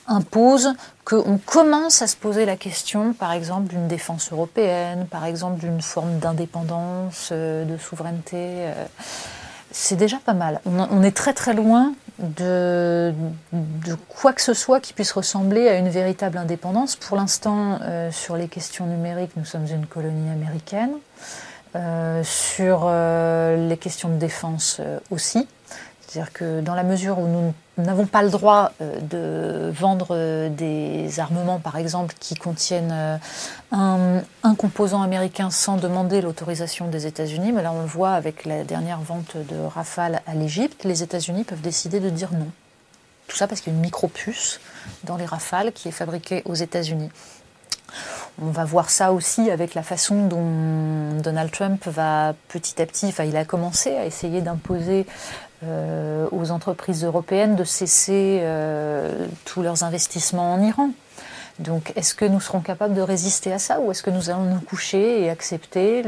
impose 0.08 0.74
qu'on 1.04 1.38
commence 1.38 2.02
à 2.02 2.08
se 2.08 2.16
poser 2.16 2.46
la 2.46 2.56
question, 2.56 3.14
par 3.14 3.32
exemple, 3.32 3.68
d'une 3.68 3.88
défense 3.88 4.32
européenne, 4.32 5.08
par 5.10 5.26
exemple, 5.26 5.60
d'une 5.60 5.82
forme 5.82 6.20
d'indépendance, 6.20 7.30
euh, 7.32 7.66
de 7.66 7.78
souveraineté. 7.78 8.38
Euh, 8.38 8.86
c'est 9.72 9.96
déjà 9.96 10.18
pas 10.26 10.34
mal. 10.34 10.62
On 10.66 11.04
est 11.04 11.12
très 11.12 11.34
très 11.34 11.54
loin 11.54 11.94
de, 12.18 13.14
quoi 14.08 14.32
que 14.32 14.42
ce 14.42 14.54
soit 14.54 14.80
qui 14.80 14.94
puisse 14.94 15.12
ressembler 15.12 15.68
à 15.68 15.76
une 15.78 15.90
véritable 15.90 16.38
indépendance. 16.38 16.96
Pour 16.96 17.18
l'instant, 17.18 17.80
euh, 17.82 18.10
sur 18.10 18.38
les 18.38 18.48
questions 18.48 18.86
numériques, 18.86 19.32
nous 19.36 19.44
sommes 19.44 19.68
une 19.68 19.86
colonie 19.86 20.30
américaine. 20.30 20.94
sur 22.24 22.90
les 22.90 23.78
questions 23.78 24.08
de 24.08 24.16
défense 24.18 24.80
aussi. 25.12 25.46
C'est-à-dire 26.08 26.32
que 26.32 26.62
dans 26.62 26.74
la 26.74 26.84
mesure 26.84 27.20
où 27.20 27.28
nous 27.28 27.54
n'avons 27.78 28.06
pas 28.06 28.24
le 28.24 28.30
droit 28.30 28.72
euh, 28.82 29.00
de 29.02 29.72
vendre 29.72 30.10
euh, 30.12 30.50
des 30.50 31.20
armements, 31.20 31.60
par 31.60 31.78
exemple, 31.78 32.16
qui 32.20 32.36
contiennent 32.36 32.94
euh, 32.94 33.18
un, 33.72 34.56
composant 34.56 35.02
américain 35.02 35.50
sans 35.50 35.78
demander 35.78 36.22
l'autorisation 36.22 36.88
des 36.88 37.08
États-Unis, 37.08 37.52
mais 37.52 37.62
là 37.62 37.74
on 37.74 37.82
le 37.82 37.88
voit 37.88 38.12
avec 38.12 38.46
la 38.46 38.64
dernière 38.64 39.00
vente 39.00 39.36
de 39.36 39.58
Rafale 39.60 40.22
à 40.26 40.34
l'Égypte, 40.34 40.86
les 40.86 41.04
États-Unis 41.04 41.44
peuvent 41.44 41.62
décider 41.62 42.00
de 42.00 42.10
dire 42.10 42.32
non. 42.32 42.48
Tout 43.28 43.36
ça 43.36 43.48
parce 43.48 43.60
qu'il 43.60 43.74
y 43.74 43.76
a 43.76 43.78
une 43.78 43.84
micropuce 43.84 44.62
dans 45.04 45.18
les 45.18 45.26
Rafales 45.26 45.74
qui 45.74 45.90
est 45.90 45.92
fabriquée 45.92 46.42
aux 46.46 46.54
États-Unis. 46.54 47.10
On 48.42 48.52
va 48.52 48.66
voir 48.66 48.90
ça 48.90 49.14
aussi 49.14 49.50
avec 49.50 49.74
la 49.74 49.84
façon 49.84 50.28
dont 50.28 51.22
Donald 51.22 51.52
Trump 51.52 51.86
va 51.88 52.34
petit 52.50 52.82
à 52.82 52.86
petit, 52.86 53.08
enfin 53.08 53.24
il 53.24 53.38
a 53.38 53.46
commencé 53.46 53.96
à 53.96 54.06
essayer 54.06 54.42
d'imposer 54.42 55.06
euh, 55.64 56.28
aux 56.34 56.52
entreprises 56.52 57.06
européennes 57.06 57.56
de 57.56 57.64
cesser 57.64 58.40
euh, 58.42 59.26
tous 59.46 59.62
leurs 59.62 59.84
investissements 59.84 60.54
en 60.54 60.62
Iran. 60.62 60.90
Donc, 61.60 61.94
est-ce 61.96 62.14
que 62.14 62.26
nous 62.26 62.42
serons 62.42 62.60
capables 62.60 62.94
de 62.94 63.02
résister 63.02 63.54
à 63.54 63.60
ça 63.60 63.80
ou 63.80 63.90
est-ce 63.90 64.04
que 64.04 64.10
nous 64.10 64.30
allons 64.30 64.44
nous 64.44 64.60
coucher 64.60 65.24
et 65.24 65.30
accepter 65.30 66.04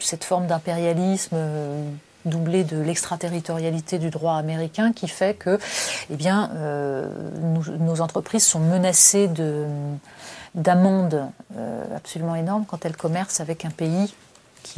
cette 0.00 0.24
forme 0.24 0.46
d'impérialisme 0.46 1.34
euh, 1.34 1.82
doublé 2.24 2.64
de 2.64 2.80
l'extraterritorialité 2.80 3.98
du 3.98 4.08
droit 4.08 4.36
américain 4.36 4.92
qui 4.92 5.06
fait 5.06 5.34
que 5.34 5.58
eh 6.10 6.16
bien, 6.16 6.50
nos 7.78 8.00
entreprises 8.00 8.44
sont 8.44 8.58
menacées 8.58 9.30
d'amendes 10.54 11.22
absolument 11.94 12.34
énormes 12.34 12.64
quand 12.66 12.84
elles 12.84 12.96
commercent 12.96 13.40
avec 13.40 13.64
un 13.64 13.70
pays 13.70 14.12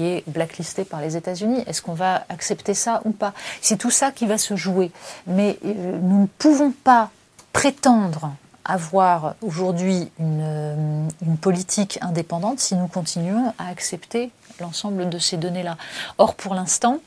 est 0.05 0.25
blacklisté 0.29 0.85
par 0.85 1.01
les 1.01 1.17
États-Unis. 1.17 1.63
Est-ce 1.67 1.83
qu'on 1.83 1.95
va 1.95 2.25
accepter 2.29 2.75
ça 2.75 3.01
ou 3.05 3.11
pas? 3.11 3.33
C'est 3.61 3.77
tout 3.77 3.91
ça 3.91 4.11
qui 4.11 4.27
va 4.27 4.39
se 4.39 4.57
jouer. 4.57 4.91
Mais 5.27 5.59
euh, 5.65 5.99
nous 6.03 6.23
ne 6.23 6.27
pouvons 6.27 6.73
pas 6.73 7.11
prétendre 7.53 8.33
avoir 8.65 9.35
aujourd'hui 9.41 10.11
une, 10.19 11.09
une, 11.27 11.37
politique 11.39 11.99
indépendante 12.03 12.61
si 12.61 12.77
nous 12.77 12.87
continuons 12.87 13.53
à 13.59 13.69
accepter 13.69 14.31
l'ensemble 14.61 15.09
de 15.09 15.19
ces 15.19 15.37
données-là. 15.37 15.77
Or, 16.19 16.35
pour 16.35 16.55
l'instant, 16.55 16.99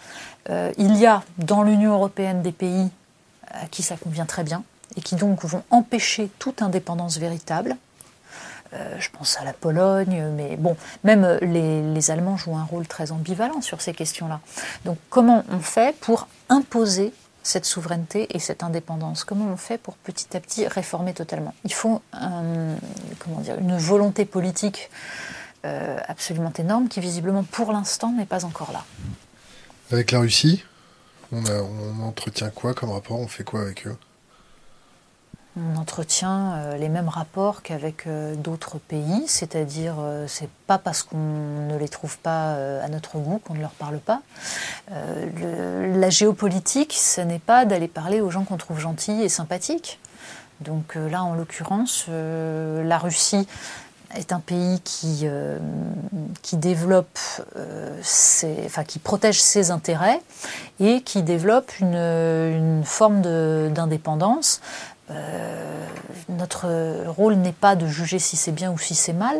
euh, 0.49 0.71
il 0.77 0.97
y 0.97 1.05
a 1.05 1.23
dans 1.37 1.63
l'Union 1.63 1.93
européenne 1.93 2.41
des 2.41 2.51
pays 2.51 2.89
à 3.47 3.67
qui 3.67 3.83
ça 3.83 3.95
convient 3.95 4.25
très 4.25 4.43
bien 4.43 4.63
et 4.97 5.01
qui 5.01 5.15
donc 5.15 5.45
vont 5.45 5.63
empêcher 5.69 6.29
toute 6.39 6.61
indépendance 6.61 7.17
véritable. 7.17 7.77
Euh, 8.73 8.95
je 8.99 9.09
pense 9.11 9.37
à 9.39 9.43
la 9.43 9.53
Pologne, 9.53 10.23
mais 10.35 10.55
bon, 10.55 10.75
même 11.03 11.37
les, 11.41 11.81
les, 11.93 12.11
Allemands 12.11 12.37
jouent 12.37 12.57
un 12.57 12.63
rôle 12.63 12.87
très 12.87 13.11
ambivalent 13.11 13.61
sur 13.61 13.81
ces 13.81 13.93
questions-là. 13.93 14.39
Donc 14.85 14.97
comment 15.09 15.43
on 15.51 15.59
fait 15.59 15.95
pour 15.99 16.27
imposer 16.49 17.13
cette 17.43 17.65
souveraineté 17.65 18.35
et 18.35 18.39
cette 18.39 18.63
indépendance? 18.63 19.23
Comment 19.25 19.45
on 19.45 19.57
fait 19.57 19.77
pour 19.77 19.95
petit 19.97 20.35
à 20.35 20.39
petit 20.39 20.67
réformer 20.67 21.13
totalement? 21.13 21.53
Il 21.65 21.73
faut 21.73 22.01
comment 22.11 23.41
dire, 23.41 23.59
une 23.59 23.77
volonté 23.77 24.25
politique 24.25 24.89
euh, 25.65 25.97
absolument 26.07 26.51
énorme 26.57 26.89
qui 26.89 26.99
visiblement 26.99 27.43
pour 27.43 27.71
l'instant 27.71 28.11
n'est 28.11 28.25
pas 28.25 28.43
encore 28.43 28.71
là. 28.73 28.83
Avec 29.91 30.11
la 30.11 30.19
Russie, 30.19 30.63
on 31.31 32.01
entretient 32.01 32.49
quoi 32.49 32.73
comme 32.73 32.91
rapport? 32.91 33.19
On 33.19 33.27
fait 33.27 33.43
quoi 33.43 33.61
avec 33.61 33.87
eux? 33.87 33.95
On 35.55 35.79
entretient 35.79 36.53
euh, 36.53 36.77
les 36.77 36.89
mêmes 36.89 37.09
rapports 37.09 37.61
qu'avec 37.61 38.07
euh, 38.07 38.35
d'autres 38.35 38.79
pays, 38.79 39.23
c'est-à-dire 39.27 39.95
euh, 39.99 40.25
c'est 40.27 40.49
pas 40.65 40.79
parce 40.79 41.03
qu'on 41.03 41.17
ne 41.17 41.77
les 41.77 41.89
trouve 41.89 42.17
pas 42.17 42.53
à 42.81 42.87
notre 42.87 43.17
goût 43.17 43.39
qu'on 43.43 43.53
ne 43.53 43.61
leur 43.61 43.71
parle 43.71 43.99
pas. 43.99 44.21
la 44.89 46.09
géopolitique, 46.09 46.93
ce 46.93 47.21
n'est 47.21 47.39
pas 47.39 47.65
d'aller 47.65 47.87
parler 47.87 48.21
aux 48.21 48.31
gens 48.31 48.43
qu'on 48.43 48.57
trouve 48.57 48.79
gentils 48.79 49.21
et 49.21 49.29
sympathiques. 49.29 49.99
Donc 50.61 50.95
là, 50.95 51.23
en 51.23 51.33
l'occurrence, 51.33 52.05
la 52.07 52.97
Russie 52.97 53.47
est 54.15 54.31
un 54.31 54.39
pays 54.39 54.79
qui, 54.83 55.25
qui 56.41 56.57
développe, 56.57 57.19
ses, 58.01 58.63
enfin 58.65 58.83
qui 58.83 58.99
protège 58.99 59.41
ses 59.41 59.71
intérêts 59.71 60.21
et 60.79 61.01
qui 61.01 61.23
développe 61.23 61.71
une, 61.79 61.95
une 61.95 62.83
forme 62.83 63.21
d'indépendance 63.71 64.61
euh, 65.11 65.85
notre 66.29 66.67
rôle 67.07 67.35
n'est 67.35 67.51
pas 67.51 67.75
de 67.75 67.87
juger 67.87 68.19
si 68.19 68.37
c'est 68.37 68.51
bien 68.51 68.71
ou 68.71 68.77
si 68.77 68.95
c'est 68.95 69.13
mal, 69.13 69.37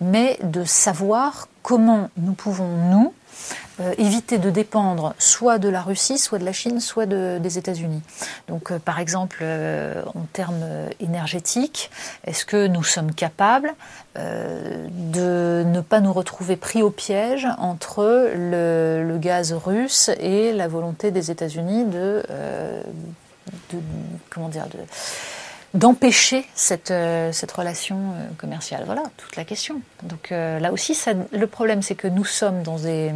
mais 0.00 0.38
de 0.42 0.64
savoir 0.64 1.48
comment 1.62 2.10
nous 2.16 2.32
pouvons, 2.32 2.68
nous, 2.68 3.12
euh, 3.80 3.92
éviter 3.98 4.38
de 4.38 4.50
dépendre 4.50 5.14
soit 5.18 5.58
de 5.58 5.68
la 5.68 5.82
Russie, 5.82 6.18
soit 6.18 6.38
de 6.38 6.44
la 6.44 6.52
Chine, 6.52 6.80
soit 6.80 7.06
des 7.06 7.58
États-Unis. 7.58 8.02
Donc, 8.46 8.70
euh, 8.70 8.78
par 8.78 9.00
exemple, 9.00 9.42
en 9.42 10.26
termes 10.32 10.64
énergétiques, 11.00 11.90
est-ce 12.24 12.44
que 12.44 12.66
nous 12.68 12.84
sommes 12.84 13.12
capables 13.12 13.74
de 14.16 15.64
ne 15.64 15.80
pas 15.80 16.00
nous 16.00 16.12
retrouver 16.12 16.56
pris 16.56 16.82
au 16.82 16.90
piège 16.90 17.46
entre 17.58 18.30
le, 18.34 19.04
le 19.06 19.18
gaz 19.18 19.52
russe 19.52 20.10
et 20.20 20.52
la 20.52 20.68
volonté 20.68 21.10
des 21.10 21.30
États-Unis 21.30 21.84
de 21.84 22.22
comment 24.30 24.48
dire, 24.48 24.66
de, 24.68 24.78
d'empêcher 25.74 26.46
cette, 26.54 26.90
euh, 26.90 27.32
cette 27.32 27.52
relation 27.52 27.96
euh, 27.96 28.28
commerciale. 28.38 28.82
Voilà 28.86 29.02
toute 29.16 29.36
la 29.36 29.44
question. 29.44 29.80
Donc 30.02 30.32
euh, 30.32 30.58
là 30.58 30.72
aussi, 30.72 30.98
le 31.32 31.46
problème, 31.46 31.82
c'est 31.82 31.94
que 31.94 32.08
nous 32.08 32.24
sommes 32.24 32.62
dans, 32.62 32.78
des, 32.78 33.12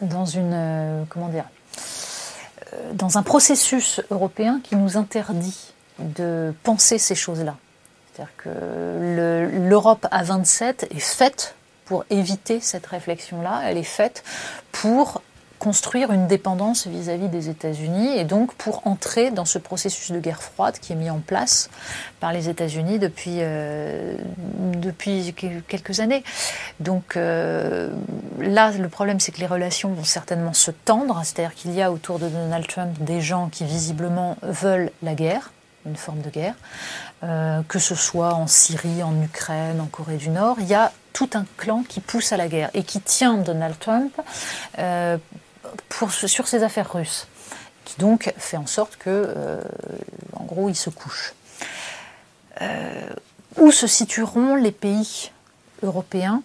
comment 0.00 1.28
dire, 1.28 1.44
dans 2.94 3.18
un 3.18 3.22
processus 3.22 4.00
européen 4.10 4.60
qui 4.62 4.76
nous 4.76 4.96
interdit 4.96 5.72
de 5.98 6.52
penser 6.62 6.98
ces 6.98 7.14
choses-là. 7.14 7.56
C'est-à-dire 8.12 8.34
que 8.36 8.48
l'Europe 9.68 10.06
à 10.10 10.22
27 10.22 10.88
est 10.90 10.98
faite 10.98 11.54
pour 11.84 12.04
éviter 12.10 12.60
cette 12.60 12.86
réflexion-là. 12.86 13.62
Elle 13.64 13.78
est 13.78 13.82
faite 13.82 14.22
pour 14.72 15.22
construire 15.62 16.10
une 16.10 16.26
dépendance 16.26 16.88
vis-à-vis 16.88 17.28
des 17.28 17.48
États-Unis 17.48 18.18
et 18.18 18.24
donc 18.24 18.52
pour 18.54 18.84
entrer 18.84 19.30
dans 19.30 19.44
ce 19.44 19.58
processus 19.58 20.10
de 20.10 20.18
guerre 20.18 20.42
froide 20.42 20.74
qui 20.80 20.92
est 20.92 20.96
mis 20.96 21.08
en 21.08 21.20
place 21.20 21.70
par 22.18 22.32
les 22.32 22.48
États-Unis 22.48 22.98
depuis, 22.98 23.36
euh, 23.38 24.16
depuis 24.74 25.32
quelques 25.68 26.00
années. 26.00 26.24
Donc 26.80 27.16
euh, 27.16 27.94
là, 28.40 28.72
le 28.72 28.88
problème, 28.88 29.20
c'est 29.20 29.30
que 29.30 29.38
les 29.38 29.46
relations 29.46 29.90
vont 29.90 30.02
certainement 30.02 30.52
se 30.52 30.72
tendre, 30.72 31.20
c'est-à-dire 31.22 31.54
qu'il 31.54 31.72
y 31.72 31.80
a 31.80 31.92
autour 31.92 32.18
de 32.18 32.26
Donald 32.26 32.66
Trump 32.66 32.90
des 32.98 33.20
gens 33.20 33.48
qui 33.48 33.64
visiblement 33.64 34.38
veulent 34.42 34.90
la 35.04 35.14
guerre 35.14 35.52
une 35.84 35.96
forme 35.96 36.20
de 36.20 36.30
guerre, 36.30 36.54
euh, 37.24 37.60
que 37.66 37.80
ce 37.80 37.96
soit 37.96 38.34
en 38.34 38.46
Syrie, 38.46 39.02
en 39.02 39.20
Ukraine, 39.20 39.80
en 39.80 39.86
Corée 39.86 40.16
du 40.16 40.28
Nord, 40.28 40.58
il 40.60 40.68
y 40.68 40.74
a 40.74 40.92
tout 41.12 41.30
un 41.34 41.44
clan 41.56 41.82
qui 41.88 42.00
pousse 42.00 42.32
à 42.32 42.36
la 42.36 42.46
guerre 42.46 42.70
et 42.72 42.84
qui 42.84 43.00
tient 43.00 43.34
Donald 43.34 43.76
Trump 43.80 44.14
sur 46.10 46.48
ces 46.48 46.62
affaires 46.62 46.92
russes, 46.92 47.26
qui 47.84 47.98
donc 47.98 48.32
fait 48.36 48.56
en 48.56 48.66
sorte 48.66 48.96
que, 48.96 49.08
euh, 49.08 49.60
en 50.34 50.44
gros, 50.44 50.68
il 50.68 50.76
se 50.76 50.90
couche. 50.90 51.34
Euh, 52.60 53.08
où 53.58 53.70
se 53.70 53.86
situeront 53.86 54.54
les 54.54 54.72
pays 54.72 55.30
européens 55.82 56.42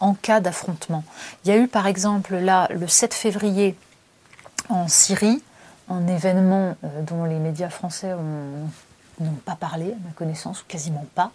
en 0.00 0.14
cas 0.14 0.40
d'affrontement? 0.40 1.04
Il 1.44 1.50
y 1.50 1.52
a 1.52 1.56
eu 1.56 1.68
par 1.68 1.86
exemple 1.86 2.36
là, 2.36 2.68
le 2.70 2.88
7 2.88 3.14
février, 3.14 3.76
en 4.68 4.88
Syrie, 4.88 5.42
un 5.88 6.06
événement 6.06 6.76
euh, 6.84 7.02
dont 7.02 7.24
les 7.24 7.38
médias 7.38 7.70
français 7.70 8.14
n'ont 9.18 9.32
pas 9.44 9.56
parlé, 9.56 9.86
à 9.92 10.06
ma 10.06 10.12
connaissance, 10.14 10.64
quasiment 10.66 11.06
pas, 11.14 11.32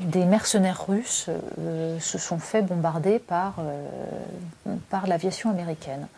des 0.00 0.24
mercenaires 0.24 0.86
russes 0.86 1.26
euh, 1.58 2.00
se 2.00 2.18
sont 2.18 2.38
fait 2.38 2.62
bombarder 2.62 3.18
par, 3.18 3.56
euh, 3.60 4.76
l'aviation 5.06 5.50
américaine. 5.50 6.08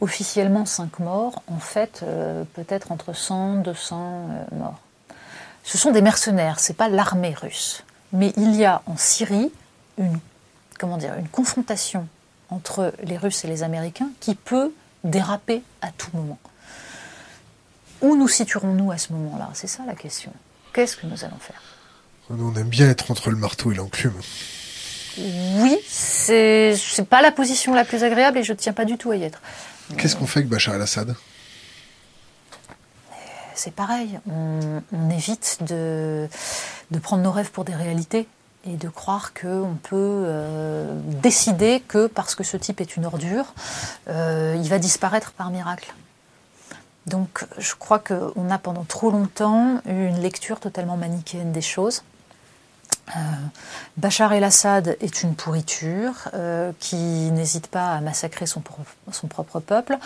Officiellement 0.00 0.64
5 0.64 0.98
morts, 0.98 1.42
en 1.46 1.58
fait 1.58 2.04
peut-être 2.54 2.90
entre 2.90 3.12
100 3.12 3.56
200 3.56 4.28
morts. 4.52 4.80
Ce 5.62 5.78
sont 5.78 5.92
des 5.92 6.02
mercenaires, 6.02 6.58
c'est 6.58 6.76
pas 6.76 6.88
l'armée 6.88 7.34
russe. 7.34 7.84
Mais 8.12 8.32
il 8.36 8.54
y 8.54 8.64
a 8.64 8.82
en 8.86 8.96
Syrie 8.96 9.50
une, 9.98 10.18
comment 10.78 10.98
dire, 10.98 11.14
une 11.18 11.28
confrontation 11.28 12.06
entre 12.50 12.92
les 13.02 13.16
Russes 13.16 13.44
et 13.44 13.48
les 13.48 13.62
Américains 13.62 14.10
qui 14.20 14.34
peut 14.34 14.72
déraper 15.02 15.62
à 15.82 15.90
tout 15.90 16.10
moment. 16.14 16.38
Où 18.02 18.16
nous 18.16 18.28
situerons-nous 18.28 18.90
à 18.92 18.98
ce 18.98 19.12
moment-là? 19.12 19.50
C'est 19.54 19.66
ça 19.66 19.84
la 19.86 19.94
question. 19.94 20.32
Qu'est-ce 20.72 20.96
que 20.96 21.06
nous 21.06 21.24
allons 21.24 21.38
faire? 21.38 21.73
On 22.30 22.54
aime 22.56 22.68
bien 22.68 22.88
être 22.88 23.10
entre 23.10 23.30
le 23.30 23.36
marteau 23.36 23.72
et 23.72 23.74
l'enclume. 23.74 24.20
Oui, 25.18 25.78
c'est 25.86 26.76
pas 27.08 27.22
la 27.22 27.30
position 27.30 27.74
la 27.74 27.84
plus 27.84 28.02
agréable 28.02 28.38
et 28.38 28.42
je 28.42 28.52
ne 28.52 28.58
tiens 28.58 28.72
pas 28.72 28.84
du 28.84 28.96
tout 28.96 29.10
à 29.10 29.16
y 29.16 29.22
être. 29.22 29.40
Qu'est-ce 29.96 30.16
qu'on 30.16 30.26
fait 30.26 30.40
avec 30.40 30.48
Bachar 30.48 30.74
el-Assad? 30.74 31.14
C'est 33.54 33.72
pareil, 33.72 34.18
on, 34.28 35.10
évite 35.10 35.58
de, 35.62 36.28
prendre 37.02 37.22
nos 37.22 37.30
rêves 37.30 37.50
pour 37.50 37.64
des 37.64 37.74
réalités 37.74 38.26
et 38.66 38.76
de 38.76 38.88
croire 38.88 39.32
qu'on 39.32 39.76
peut 39.82 39.94
euh, 40.26 40.98
décider 41.22 41.82
que 41.86 42.06
parce 42.06 42.34
que 42.34 42.42
ce 42.42 42.56
type 42.56 42.80
est 42.80 42.96
une 42.96 43.04
ordure, 43.06 43.54
euh, 44.08 44.56
il 44.60 44.68
va 44.68 44.78
disparaître 44.78 45.32
par 45.32 45.50
miracle. 45.50 45.94
Donc 47.06 47.46
je 47.58 47.74
crois 47.74 48.00
qu'on 48.00 48.50
a 48.50 48.58
pendant 48.58 48.84
trop 48.84 49.10
longtemps 49.10 49.80
eu 49.86 50.06
une 50.06 50.20
lecture 50.20 50.58
totalement 50.58 50.96
manichéenne 50.96 51.52
des 51.52 51.62
choses. 51.62 52.02
Euh, 53.08 53.20
Bachar 53.96 54.32
el-Assad 54.32 54.96
est 55.00 55.22
une 55.22 55.34
pourriture 55.34 56.28
euh, 56.34 56.72
qui 56.80 56.96
n'hésite 56.96 57.66
pas 57.66 57.92
à 57.92 58.00
massacrer 58.00 58.46
son, 58.46 58.60
propre 58.60 59.60
peuple, 59.60 59.98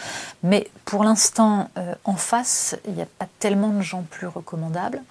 mais 0.42 0.68
pour 0.84 1.04
l'instant, 1.04 1.70
euh, 1.78 1.94
en 2.04 2.16
face, 2.16 2.76
il 2.86 2.94
n'y 2.94 3.02
a 3.02 3.06
pas 3.06 3.28
tellement 3.38 3.70
de 3.70 3.82
gens 3.82 4.02
plus 4.02 4.26
recommandables. 4.26 5.02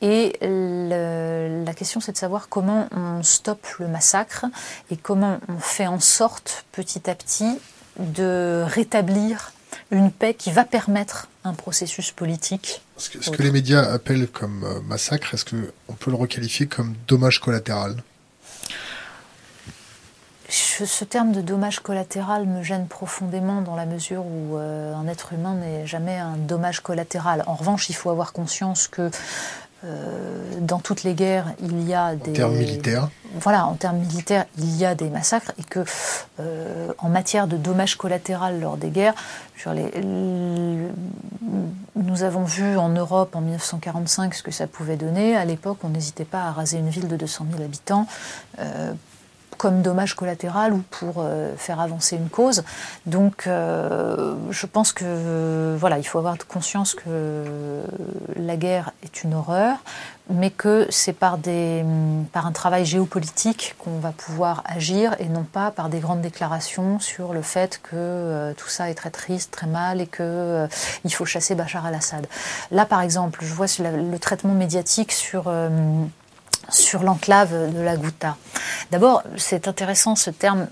Et 0.00 0.36
la 0.40 1.74
question, 1.74 2.00
c'est 2.00 2.10
de 2.10 2.16
savoir 2.16 2.48
comment 2.48 2.88
on 2.90 3.22
stoppe 3.22 3.66
le 3.78 3.86
massacre 3.86 4.46
et 4.90 4.96
comment 4.96 5.38
on 5.48 5.58
fait 5.58 5.86
en 5.86 6.00
sorte, 6.00 6.64
petit 6.72 7.08
à 7.08 7.14
petit, 7.14 7.60
de 7.98 8.64
rétablir 8.66 9.52
une 9.92 10.10
paix 10.10 10.34
qui 10.34 10.50
va 10.50 10.64
permettre 10.64 11.28
un 11.44 11.54
processus 11.54 12.10
politique. 12.10 12.82
Ce 13.02 13.30
que, 13.30 13.42
les 13.42 13.50
médias 13.50 13.82
appellent 13.82 14.28
comme 14.28 14.62
euh, 14.62 14.80
massacre, 14.82 15.34
est-ce 15.34 15.44
qu'on 15.44 15.92
peut 15.94 16.10
le 16.10 16.16
requalifier 16.16 16.66
comme 16.66 16.94
dommage 17.08 17.40
collatéral? 17.40 17.96
Ce 20.48 21.04
terme 21.04 21.32
de 21.32 21.40
dommage 21.40 21.80
collatéral 21.80 22.46
me 22.46 22.62
gêne 22.62 22.86
profondément 22.86 23.62
dans 23.62 23.74
la 23.74 23.86
mesure 23.86 24.24
où 24.24 24.56
euh, 24.56 24.94
un 24.94 25.08
être 25.08 25.32
humain 25.32 25.54
n'est 25.54 25.86
jamais 25.86 26.16
un 26.18 26.36
dommage 26.36 26.80
collatéral. 26.80 27.42
En 27.46 27.54
revanche, 27.54 27.88
il 27.88 27.94
faut 27.94 28.10
avoir 28.10 28.32
conscience 28.32 28.86
que 28.86 29.10
euh, 29.84 30.60
dans 30.60 30.78
toutes 30.78 31.02
les 31.02 31.14
guerres, 31.14 31.52
il 31.60 31.86
y 31.88 31.94
a 31.94 32.14
des. 32.14 32.30
En 32.30 32.34
termes 32.34 32.56
militaires 32.56 33.08
Voilà, 33.40 33.66
en 33.66 33.74
termes 33.74 33.98
militaires, 33.98 34.46
il 34.58 34.76
y 34.76 34.84
a 34.84 34.94
des 34.94 35.10
massacres 35.10 35.52
et 35.58 35.64
que, 35.64 35.84
euh, 36.40 36.92
en 36.98 37.08
matière 37.08 37.46
de 37.48 37.56
dommages 37.56 37.96
collatéraux 37.96 38.58
lors 38.60 38.76
des 38.76 38.90
guerres, 38.90 39.14
les, 39.74 39.90
nous 40.02 40.88
nous 41.94 42.22
avons 42.24 42.44
vu 42.44 42.76
en 42.76 42.88
Europe 42.88 43.36
en 43.36 43.40
1945 43.40 44.34
ce 44.34 44.42
que 44.42 44.50
ça 44.50 44.66
pouvait 44.66 44.96
donner. 44.96 45.36
À 45.36 45.44
l'époque, 45.44 45.78
on 45.84 45.88
n'hésitait 45.90 46.24
pas 46.24 46.42
à 46.42 46.52
raser 46.52 46.78
une 46.78 46.88
ville 46.88 47.08
de 47.08 47.16
200 47.16 47.46
000 47.52 47.62
habitants 47.62 48.06
comme 49.62 49.80
dommage 49.80 50.14
collatéral 50.14 50.72
ou 50.72 50.82
pour 50.90 51.18
euh, 51.18 51.54
faire 51.56 51.78
avancer 51.78 52.16
une 52.16 52.28
cause. 52.28 52.64
Donc, 53.06 53.46
euh, 53.46 54.34
je 54.50 54.66
pense 54.66 54.92
que 54.92 55.76
voilà, 55.78 55.98
il 55.98 56.02
faut 56.02 56.18
avoir 56.18 56.36
conscience 56.48 56.96
que 56.96 57.44
la 58.34 58.56
guerre 58.56 58.90
est 59.04 59.22
une 59.22 59.34
horreur, 59.34 59.76
mais 60.30 60.50
que 60.50 60.88
c'est 60.90 61.12
par 61.12 61.38
par 62.32 62.46
un 62.48 62.50
travail 62.50 62.84
géopolitique 62.84 63.76
qu'on 63.78 64.00
va 64.00 64.10
pouvoir 64.10 64.64
agir 64.66 65.14
et 65.20 65.26
non 65.26 65.44
pas 65.44 65.70
par 65.70 65.88
des 65.88 66.00
grandes 66.00 66.22
déclarations 66.22 66.98
sur 66.98 67.32
le 67.32 67.42
fait 67.42 67.80
que 67.84 67.94
euh, 67.94 68.54
tout 68.54 68.68
ça 68.68 68.90
est 68.90 68.94
très 68.94 69.10
triste, 69.10 69.52
très 69.52 69.68
mal 69.68 70.00
et 70.00 70.08
que 70.08 70.66
il 71.04 71.14
faut 71.14 71.24
chasser 71.24 71.54
Bachar 71.54 71.86
al-Assad. 71.86 72.26
Là, 72.72 72.84
par 72.84 73.00
exemple, 73.00 73.38
je 73.44 73.54
vois 73.54 73.66
le 73.78 74.18
traitement 74.18 74.54
médiatique 74.54 75.12
sur 75.12 75.44
sur 76.68 77.02
l'enclave 77.02 77.72
de 77.74 77.80
la 77.80 77.96
Ghouta. 77.96 78.36
D'abord, 78.90 79.22
c'est 79.36 79.68
intéressant 79.68 80.16
ce 80.16 80.30
terme 80.30 80.68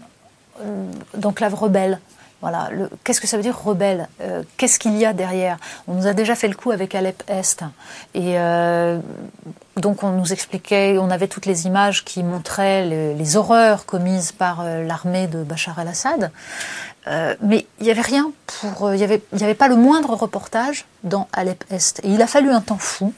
euh, 0.60 0.90
d'enclave 1.16 1.54
rebelle. 1.54 2.00
Voilà, 2.40 2.70
qu'est-ce 3.04 3.20
que 3.20 3.26
ça 3.26 3.36
veut 3.36 3.42
dire 3.42 3.58
rebelle 3.62 4.08
euh, 4.22 4.42
Qu'est-ce 4.56 4.78
qu'il 4.78 4.96
y 4.96 5.04
a 5.04 5.12
derrière? 5.12 5.58
On 5.86 5.92
nous 5.92 6.06
a 6.06 6.14
déjà 6.14 6.34
fait 6.34 6.48
le 6.48 6.54
coup 6.54 6.70
avec 6.70 6.94
Alep 6.94 7.22
Est, 7.28 7.62
et 8.14 8.38
euh, 8.38 8.98
donc 9.76 10.02
on 10.02 10.08
nous 10.10 10.32
expliquait, 10.32 10.96
on 10.98 11.10
avait 11.10 11.28
toutes 11.28 11.44
les 11.44 11.66
images 11.66 12.02
qui 12.02 12.22
montraient 12.22 12.86
les, 12.86 13.36
horreurs 13.36 13.84
commises 13.84 14.32
par 14.32 14.64
l'armée 14.64 15.26
de 15.26 15.42
Bachar 15.42 15.78
el-Assad, 15.80 16.30
mais 17.06 17.66
il 17.78 17.84
n'y 17.84 17.90
avait 17.90 18.00
rien 18.00 18.32
pour, 18.46 18.90
il 18.94 18.96
n'y 18.96 19.04
avait, 19.04 19.20
avait 19.34 19.54
pas 19.54 19.68
le 19.68 19.76
moindre 19.76 20.14
reportage 20.14 20.86
dans 21.04 21.28
Alep 21.34 21.62
Est, 21.70 22.00
et 22.04 22.08
il 22.08 22.22
a 22.22 22.26
fallu 22.26 22.50
un 22.50 22.62
temps 22.62 22.78
fou 22.78 23.12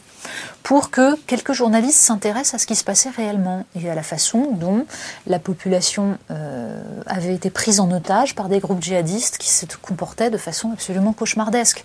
pour 0.62 0.90
que 0.90 1.16
quelques 1.26 1.52
journalistes 1.52 2.00
s'intéressent 2.00 2.54
à 2.54 2.58
ce 2.58 2.66
qui 2.66 2.76
se 2.76 2.84
passait 2.84 3.10
réellement 3.10 3.64
et 3.80 3.90
à 3.90 3.94
la 3.94 4.02
façon 4.02 4.52
dont 4.52 4.86
la 5.26 5.38
population 5.38 6.18
euh, 6.30 6.80
avait 7.06 7.34
été 7.34 7.50
prise 7.50 7.80
en 7.80 7.90
otage 7.90 8.34
par 8.34 8.48
des 8.48 8.60
groupes 8.60 8.82
djihadistes 8.82 9.38
qui 9.38 9.50
se 9.50 9.66
comportaient 9.80 10.30
de 10.30 10.38
façon 10.38 10.72
absolument 10.72 11.12
cauchemardesque. 11.12 11.84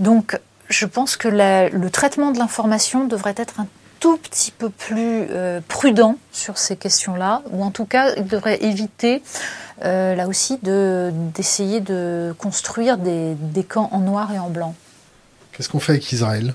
Donc 0.00 0.38
je 0.68 0.86
pense 0.86 1.16
que 1.16 1.28
le 1.28 1.88
traitement 1.90 2.30
de 2.30 2.38
l'information 2.38 3.04
devrait 3.04 3.34
être 3.36 3.60
un 3.60 3.66
tout 4.04 4.18
petit 4.18 4.50
peu 4.50 4.68
plus 4.68 5.26
euh, 5.30 5.60
prudent 5.66 6.16
sur 6.30 6.58
ces 6.58 6.76
questions-là, 6.76 7.40
ou 7.52 7.64
en 7.64 7.70
tout 7.70 7.86
cas, 7.86 8.14
il 8.16 8.26
devrait 8.26 8.62
éviter, 8.62 9.22
euh, 9.82 10.14
là 10.14 10.28
aussi, 10.28 10.58
d'essayer 10.62 11.80
de, 11.80 12.34
construire 12.36 12.98
des, 12.98 13.34
des 13.34 13.64
camps 13.64 13.88
en 13.92 14.00
noir 14.00 14.30
et 14.34 14.38
en 14.38 14.50
blanc. 14.50 14.74
Qu'est-ce 15.52 15.70
qu'on 15.70 15.80
fait 15.80 15.92
avec 15.92 16.12
Israël? 16.12 16.54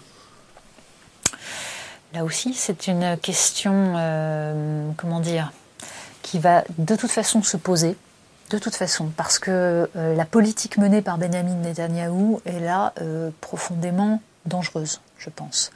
Là 2.13 2.23
aussi, 2.23 2.53
c'est 2.55 2.87
une 2.87 3.17
question, 3.17 3.93
euh, 3.97 4.89
comment 4.97 5.19
dire, 5.19 5.51
qui 6.23 6.39
va 6.39 6.63
de 6.77 6.95
toute 6.95 7.11
façon 7.11 7.43
se 7.43 7.55
poser, 7.55 7.95
de 8.49 8.57
toute 8.57 8.75
façon, 8.75 9.11
parce 9.15 9.37
que 9.37 9.89
euh, 9.95 10.15
la 10.15 10.25
politique 10.25 10.77
menée 10.77 11.03
par 11.03 11.19
Benjamin 11.19 11.55
Netanyahou 11.55 12.41
est 12.45 12.59
là 12.59 12.93
euh, 12.99 13.29
profondément 13.41 14.21
dangereuse, 14.47 15.01
je 15.19 15.29
pense. 15.29 15.69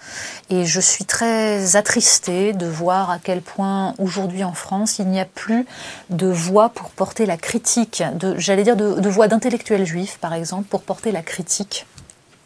Et 0.49 0.65
je 0.65 0.79
suis 0.79 1.05
très 1.05 1.75
attristée 1.75 2.53
de 2.53 2.65
voir 2.65 3.11
à 3.11 3.19
quel 3.19 3.43
point 3.43 3.93
aujourd'hui 3.99 4.43
en 4.43 4.53
France, 4.53 4.97
il 4.97 5.09
n'y 5.09 5.19
a 5.19 5.25
plus 5.25 5.67
de 6.09 6.25
voix 6.25 6.69
pour 6.69 6.89
porter 6.89 7.27
la 7.27 7.37
critique, 7.37 8.01
j'allais 8.37 8.63
dire 8.63 8.75
de, 8.75 8.99
de 8.99 9.09
voix 9.09 9.27
d'intellectuels 9.27 9.85
juifs, 9.85 10.17
par 10.19 10.33
exemple, 10.33 10.63
pour 10.63 10.81
porter 10.81 11.11
la 11.11 11.21
critique 11.21 11.85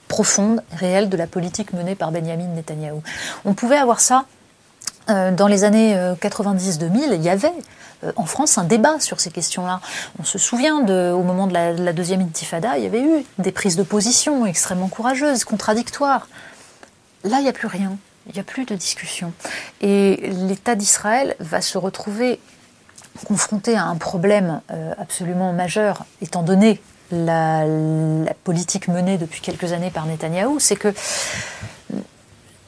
profonde, 0.07 0.61
réelle 0.71 1.09
de 1.09 1.17
la 1.17 1.27
politique 1.27 1.73
menée 1.73 1.95
par 1.95 2.11
Benjamin 2.11 2.47
Netanyahou. 2.47 3.01
On 3.45 3.53
pouvait 3.53 3.77
avoir 3.77 3.99
ça 3.99 4.25
euh, 5.09 5.31
dans 5.31 5.47
les 5.47 5.63
années 5.63 5.95
90-2000, 5.95 7.11
euh, 7.11 7.15
il 7.15 7.23
y 7.23 7.29
avait 7.29 7.53
euh, 8.03 8.11
en 8.17 8.25
France 8.25 8.57
un 8.57 8.65
débat 8.65 8.99
sur 8.99 9.19
ces 9.19 9.31
questions-là. 9.31 9.79
On 10.19 10.23
se 10.23 10.37
souvient 10.37 10.81
de, 10.81 11.11
au 11.11 11.23
moment 11.23 11.47
de 11.47 11.53
la, 11.53 11.93
deuxième 11.93 12.21
intifada, 12.21 12.77
il 12.77 12.83
y 12.83 12.87
avait 12.87 13.01
eu 13.01 13.25
des 13.37 13.51
prises 13.51 13.77
de 13.77 13.83
position 13.83 14.45
extrêmement 14.45 14.89
courageuses, 14.89 15.45
contradictoires. 15.45 16.27
Là, 17.23 17.39
il 17.39 17.43
n'y 17.43 17.49
a 17.49 17.53
plus 17.53 17.67
rien, 17.67 17.97
il 18.27 18.33
n'y 18.33 18.39
a 18.39 18.43
plus 18.43 18.65
de 18.65 18.75
discussion. 18.75 19.31
Et 19.81 20.29
l'État 20.47 20.75
d'Israël 20.75 21.35
va 21.39 21.61
se 21.61 21.77
retrouver 21.77 22.39
confronté 23.25 23.75
à 23.75 23.85
un 23.85 23.95
problème 23.95 24.61
absolument 24.99 25.51
majeur, 25.51 26.05
étant 26.21 26.43
donné 26.43 26.79
la, 27.11 27.65
politique 28.43 28.87
menée 28.87 29.17
depuis 29.17 29.41
quelques 29.41 29.73
années 29.73 29.91
par 29.91 30.05
Netanyahou, 30.05 30.59
c'est 30.59 30.75
que 30.75 30.93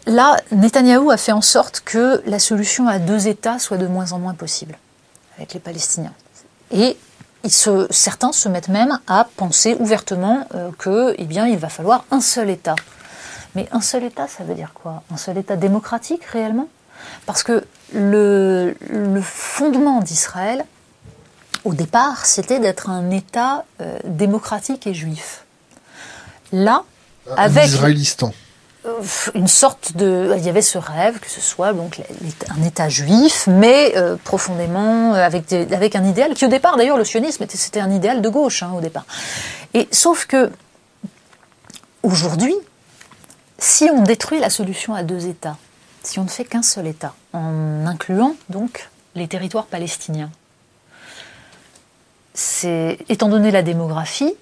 là, 0.05 0.37
Netanyahou 0.51 1.11
a 1.11 1.17
fait 1.17 1.31
en 1.31 1.41
sorte 1.41 1.81
que 1.85 2.21
la 2.25 2.39
solution 2.39 2.87
à 2.87 2.99
deux 2.99 3.27
États 3.27 3.59
soit 3.59 3.77
de 3.77 3.87
moins 3.87 4.11
en 4.11 4.19
moins 4.19 4.33
possible 4.33 4.77
avec 5.37 5.53
les 5.53 5.59
Palestiniens. 5.59 6.13
Et 6.71 6.97
certains 7.47 8.31
se 8.31 8.49
mettent 8.49 8.67
même 8.67 8.99
à 9.07 9.27
penser 9.37 9.75
ouvertement 9.79 10.45
euh, 10.55 10.71
que, 10.77 11.15
eh 11.17 11.25
bien, 11.25 11.47
il 11.47 11.57
va 11.57 11.69
falloir 11.69 12.05
un 12.11 12.21
seul 12.21 12.49
État. 12.49 12.75
Mais 13.55 13.67
un 13.71 13.81
seul 13.81 14.03
État, 14.03 14.27
ça 14.27 14.43
veut 14.43 14.53
dire 14.53 14.73
quoi? 14.73 15.03
Un 15.11 15.17
seul 15.17 15.37
État 15.37 15.55
démocratique 15.55 16.23
réellement? 16.25 16.67
Parce 17.25 17.43
que 17.43 17.65
le 17.93 18.75
fondement 19.21 20.01
d'Israël, 20.01 20.65
au 21.69 21.73
départ, 21.73 22.25
c'était 22.25 22.59
d'être 22.59 22.89
un 22.89 23.11
État 23.11 23.63
euh, 23.79 23.99
démocratique 24.03 24.87
et 24.87 24.93
juif. 24.95 25.45
Là, 26.51 26.83
avec 27.37 27.65
Israélistan. 27.65 28.33
Euh, 28.87 29.01
une 29.35 29.47
sorte 29.47 29.95
de, 29.95 30.33
il 30.37 30.43
y 30.43 30.49
avait 30.49 30.63
ce 30.63 30.79
rêve 30.79 31.19
que 31.19 31.29
ce 31.29 31.41
soit 31.41 31.73
donc 31.73 32.01
un 32.49 32.63
État 32.63 32.89
juif, 32.89 33.45
mais 33.45 33.93
euh, 33.97 34.15
profondément 34.23 35.13
avec 35.13 35.53
avec 35.53 35.95
un 35.95 36.05
idéal 36.05 36.33
qui 36.33 36.45
au 36.45 36.47
départ 36.47 36.77
d'ailleurs 36.77 36.97
le 36.97 37.03
sionisme 37.03 37.45
c'était 37.49 37.81
un 37.81 37.91
idéal 37.91 38.21
de 38.21 38.29
gauche 38.29 38.63
hein, 38.63 38.71
au 38.75 38.81
départ. 38.81 39.05
Et 39.73 39.87
sauf 39.91 40.25
que 40.25 40.49
aujourd'hui, 42.01 42.55
si 43.59 43.89
on 43.93 44.01
détruit 44.01 44.39
la 44.39 44.49
solution 44.49 44.95
à 44.95 45.03
deux 45.03 45.27
États, 45.27 45.57
si 46.01 46.17
on 46.17 46.23
ne 46.23 46.29
fait 46.29 46.45
qu'un 46.45 46.63
seul 46.63 46.87
État, 46.87 47.13
en 47.33 47.85
incluant 47.85 48.35
donc 48.49 48.89
les 49.13 49.27
territoires 49.27 49.65
palestiniens, 49.65 50.31
étant 52.35 53.29
donné 53.29 53.51
la 53.51 53.61
démographie, 53.61 54.33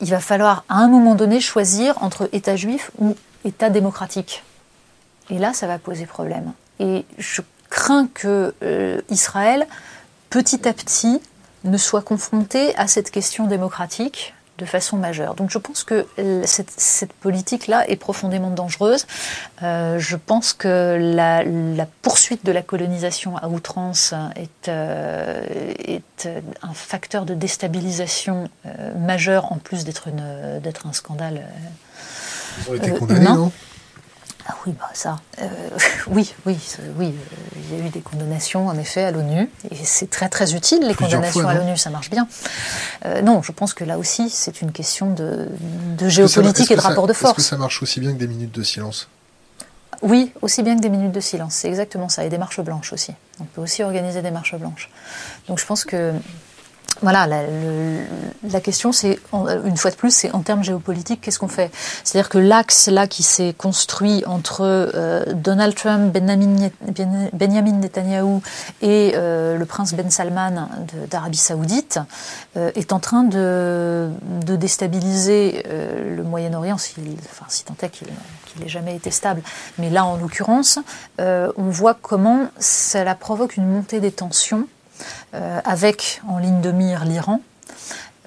il 0.00 0.10
va 0.10 0.20
falloir 0.20 0.64
à 0.68 0.76
un 0.76 0.88
moment 0.88 1.14
donné 1.14 1.40
choisir 1.40 2.02
entre 2.02 2.28
État 2.32 2.56
juif 2.56 2.90
ou 2.98 3.16
État 3.44 3.70
démocratique. 3.70 4.42
Et 5.30 5.38
là, 5.38 5.52
ça 5.52 5.66
va 5.66 5.78
poser 5.78 6.06
problème. 6.06 6.52
Et 6.80 7.04
je 7.18 7.42
crains 7.70 8.08
que 8.12 8.54
euh, 8.62 9.00
Israël, 9.08 9.66
petit 10.28 10.68
à 10.68 10.72
petit, 10.72 11.20
ne 11.64 11.76
soit 11.78 12.02
confronté 12.02 12.76
à 12.76 12.88
cette 12.88 13.10
question 13.10 13.46
démocratique 13.46 14.34
de 14.58 14.64
façon 14.64 14.96
majeure. 14.96 15.34
Donc 15.34 15.50
je 15.50 15.58
pense 15.58 15.84
que 15.84 16.06
cette, 16.44 17.12
politique-là 17.12 17.88
est 17.88 17.96
profondément 17.96 18.50
dangereuse. 18.50 19.06
Euh, 19.62 19.98
je 19.98 20.16
pense 20.16 20.52
que 20.52 20.98
la, 20.98 21.86
poursuite 22.02 22.44
de 22.44 22.52
la 22.52 22.62
colonisation 22.62 23.36
à 23.36 23.48
outrance 23.48 24.14
est, 24.36 24.68
euh, 24.68 25.44
est 25.78 26.28
un 26.62 26.74
facteur 26.74 27.24
de 27.24 27.34
déstabilisation 27.34 28.48
euh, 28.66 28.94
majeur 28.98 29.52
en 29.52 29.56
plus 29.56 29.84
d'être 29.84 30.08
un 30.08 30.92
scandale. 30.92 31.42
Ils 32.60 32.70
ont 32.70 32.74
été 32.74 32.90
condamnés, 32.92 33.24
non? 33.24 33.52
Ah 34.48 34.54
oui, 34.66 34.74
bah 34.78 34.90
ça. 34.92 35.20
Euh, 35.40 35.48
oui, 36.08 36.34
oui, 36.46 36.58
oui. 36.98 37.06
Euh, 37.06 37.36
il 37.56 37.78
y 37.78 37.80
a 37.80 37.86
eu 37.86 37.90
des 37.90 38.00
condamnations, 38.00 38.68
en 38.68 38.76
effet, 38.76 39.04
à 39.04 39.10
l'ONU. 39.10 39.48
Et 39.70 39.76
c'est 39.84 40.10
très, 40.10 40.28
très 40.28 40.54
utile, 40.54 40.86
les 40.86 40.94
condamnations 40.94 41.46
à 41.46 41.54
l'ONU, 41.54 41.76
ça 41.76 41.90
marche 41.90 42.10
bien. 42.10 42.26
Euh, 43.04 43.22
non, 43.22 43.42
je 43.42 43.52
pense 43.52 43.74
que 43.74 43.84
là 43.84 43.98
aussi, 43.98 44.30
c'est 44.30 44.60
une 44.60 44.72
question 44.72 45.12
de, 45.12 45.48
géopolitique 46.08 46.70
et 46.70 46.76
de 46.76 46.80
rapport 46.80 47.06
de 47.06 47.12
force. 47.12 47.32
Est-ce 47.32 47.36
que 47.36 47.50
ça 47.50 47.56
marche 47.56 47.82
aussi 47.82 48.00
bien 48.00 48.12
que 48.12 48.18
des 48.18 48.26
minutes 48.26 48.54
de 48.54 48.62
silence 48.62 49.08
Oui, 50.02 50.32
aussi 50.42 50.62
bien 50.62 50.76
que 50.76 50.80
des 50.80 50.90
minutes 50.90 51.12
de 51.12 51.20
silence. 51.20 51.54
C'est 51.54 51.68
exactement 51.68 52.08
ça. 52.08 52.24
Et 52.24 52.28
des 52.28 52.38
marches 52.38 52.60
blanches 52.60 52.92
aussi. 52.92 53.12
On 53.40 53.44
peut 53.44 53.60
aussi 53.60 53.82
organiser 53.82 54.22
des 54.22 54.30
marches 54.30 54.56
blanches. 54.56 54.90
Donc 55.48 55.58
je 55.58 55.66
pense 55.66 55.84
que 55.84 56.12
voilà, 57.02 57.26
la, 57.26 58.60
question, 58.60 58.92
c'est 58.92 59.18
une 59.32 59.76
fois 59.76 59.90
de 59.90 59.96
plus, 59.96 60.14
c'est 60.14 60.30
en 60.30 60.40
termes 60.40 60.62
géopolitiques, 60.62 61.20
qu'est-ce 61.20 61.40
qu'on 61.40 61.48
fait? 61.48 61.72
C'est-à-dire 62.04 62.28
que 62.28 62.38
l'axe 62.38 62.86
là 62.86 63.08
qui 63.08 63.24
s'est 63.24 63.54
construit 63.58 64.22
entre 64.24 64.60
euh, 64.62 65.24
Donald 65.34 65.74
Trump, 65.74 66.12
Benjamin, 66.12 66.70
Benjamin 67.32 67.72
Netanyahu 67.72 68.40
et 68.82 69.12
euh, 69.16 69.58
le 69.58 69.66
prince 69.66 69.94
Ben 69.94 70.10
Salman 70.10 70.68
d'Arabie 71.10 71.38
Saoudite 71.38 71.98
euh, 72.56 72.70
est 72.76 72.92
en 72.92 73.00
train 73.00 73.24
de, 73.24 74.10
déstabiliser 74.46 75.64
le 75.66 76.22
Moyen-Orient, 76.22 76.78
si, 76.78 76.94
enfin, 77.30 77.46
si 77.48 77.64
tant 77.64 77.74
est 77.82 77.88
qu'il 77.88 78.08
n'ait 78.60 78.68
jamais 78.68 78.94
été 78.94 79.10
stable. 79.10 79.42
Mais 79.78 79.90
là, 79.90 80.04
en 80.04 80.16
l'occurrence, 80.18 80.78
on 81.18 81.70
voit 81.70 81.94
comment 81.94 82.46
cela 82.60 83.14
provoque 83.16 83.56
une 83.56 83.66
montée 83.66 83.98
des 83.98 84.12
tensions 84.12 84.68
euh, 85.34 85.60
avec 85.64 86.20
en 86.28 86.38
ligne 86.38 86.60
de 86.60 86.72
mire 86.72 87.04
l'Iran. 87.04 87.40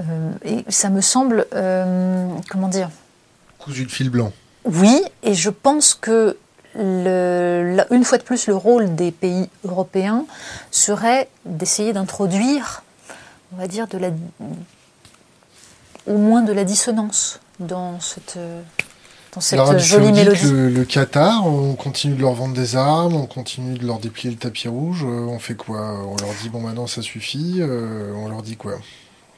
Euh, 0.02 0.32
et 0.44 0.65
ça 0.69 0.90
me 0.90 1.02
semble, 1.02 1.45
euh, 1.53 2.27
comment 2.49 2.68
dire, 2.68 2.90
cousu 3.60 3.86
de 3.86 3.91
fil 3.91 4.10
blanc. 4.10 4.32
Oui, 4.65 5.03
et 5.23 5.36
je 5.36 5.49
pense 5.49 5.94
que 5.94 6.38
le, 6.76 7.84
une 7.91 8.03
fois 8.03 8.18
de 8.18 8.23
plus, 8.23 8.48
le 8.48 8.56
rôle 8.56 8.95
des 8.95 9.11
pays 9.11 9.49
européens 9.64 10.26
serait 10.72 11.30
d'essayer 11.45 11.94
d'introduire, 11.94 12.84
on 13.53 13.57
va 13.57 13.68
dire, 13.68 13.88
de 13.88 13.98
la, 13.98 14.10
au 16.07 16.18
moins 16.18 16.41
de 16.41 16.52
la 16.52 16.64
dissonance 16.64 17.40
dans 17.60 17.99
cette, 17.99 18.38
dans 19.35 19.41
cette 19.41 19.79
jolie 19.79 20.11
mélodie. 20.11 20.49
Le, 20.49 20.69
le, 20.69 20.85
Qatar, 20.85 21.45
on 21.45 21.73
continue 21.73 22.15
de 22.15 22.21
leur 22.21 22.33
vendre 22.33 22.53
des 22.53 22.75
armes, 22.75 23.15
on 23.15 23.25
continue 23.25 23.77
de 23.77 23.85
leur 23.85 23.99
déplier 23.99 24.31
le 24.31 24.39
tapis 24.39 24.67
rouge. 24.67 25.03
Euh, 25.03 25.25
on 25.27 25.39
fait 25.39 25.55
quoi? 25.55 25.99
On 26.05 26.15
leur 26.17 26.33
dit 26.41 26.49
bon 26.49 26.61
maintenant 26.61 26.87
ça 26.87 27.01
suffit. 27.01 27.57
Euh, 27.59 28.13
on 28.15 28.29
leur 28.29 28.41
dit 28.41 28.55
quoi? 28.55 28.73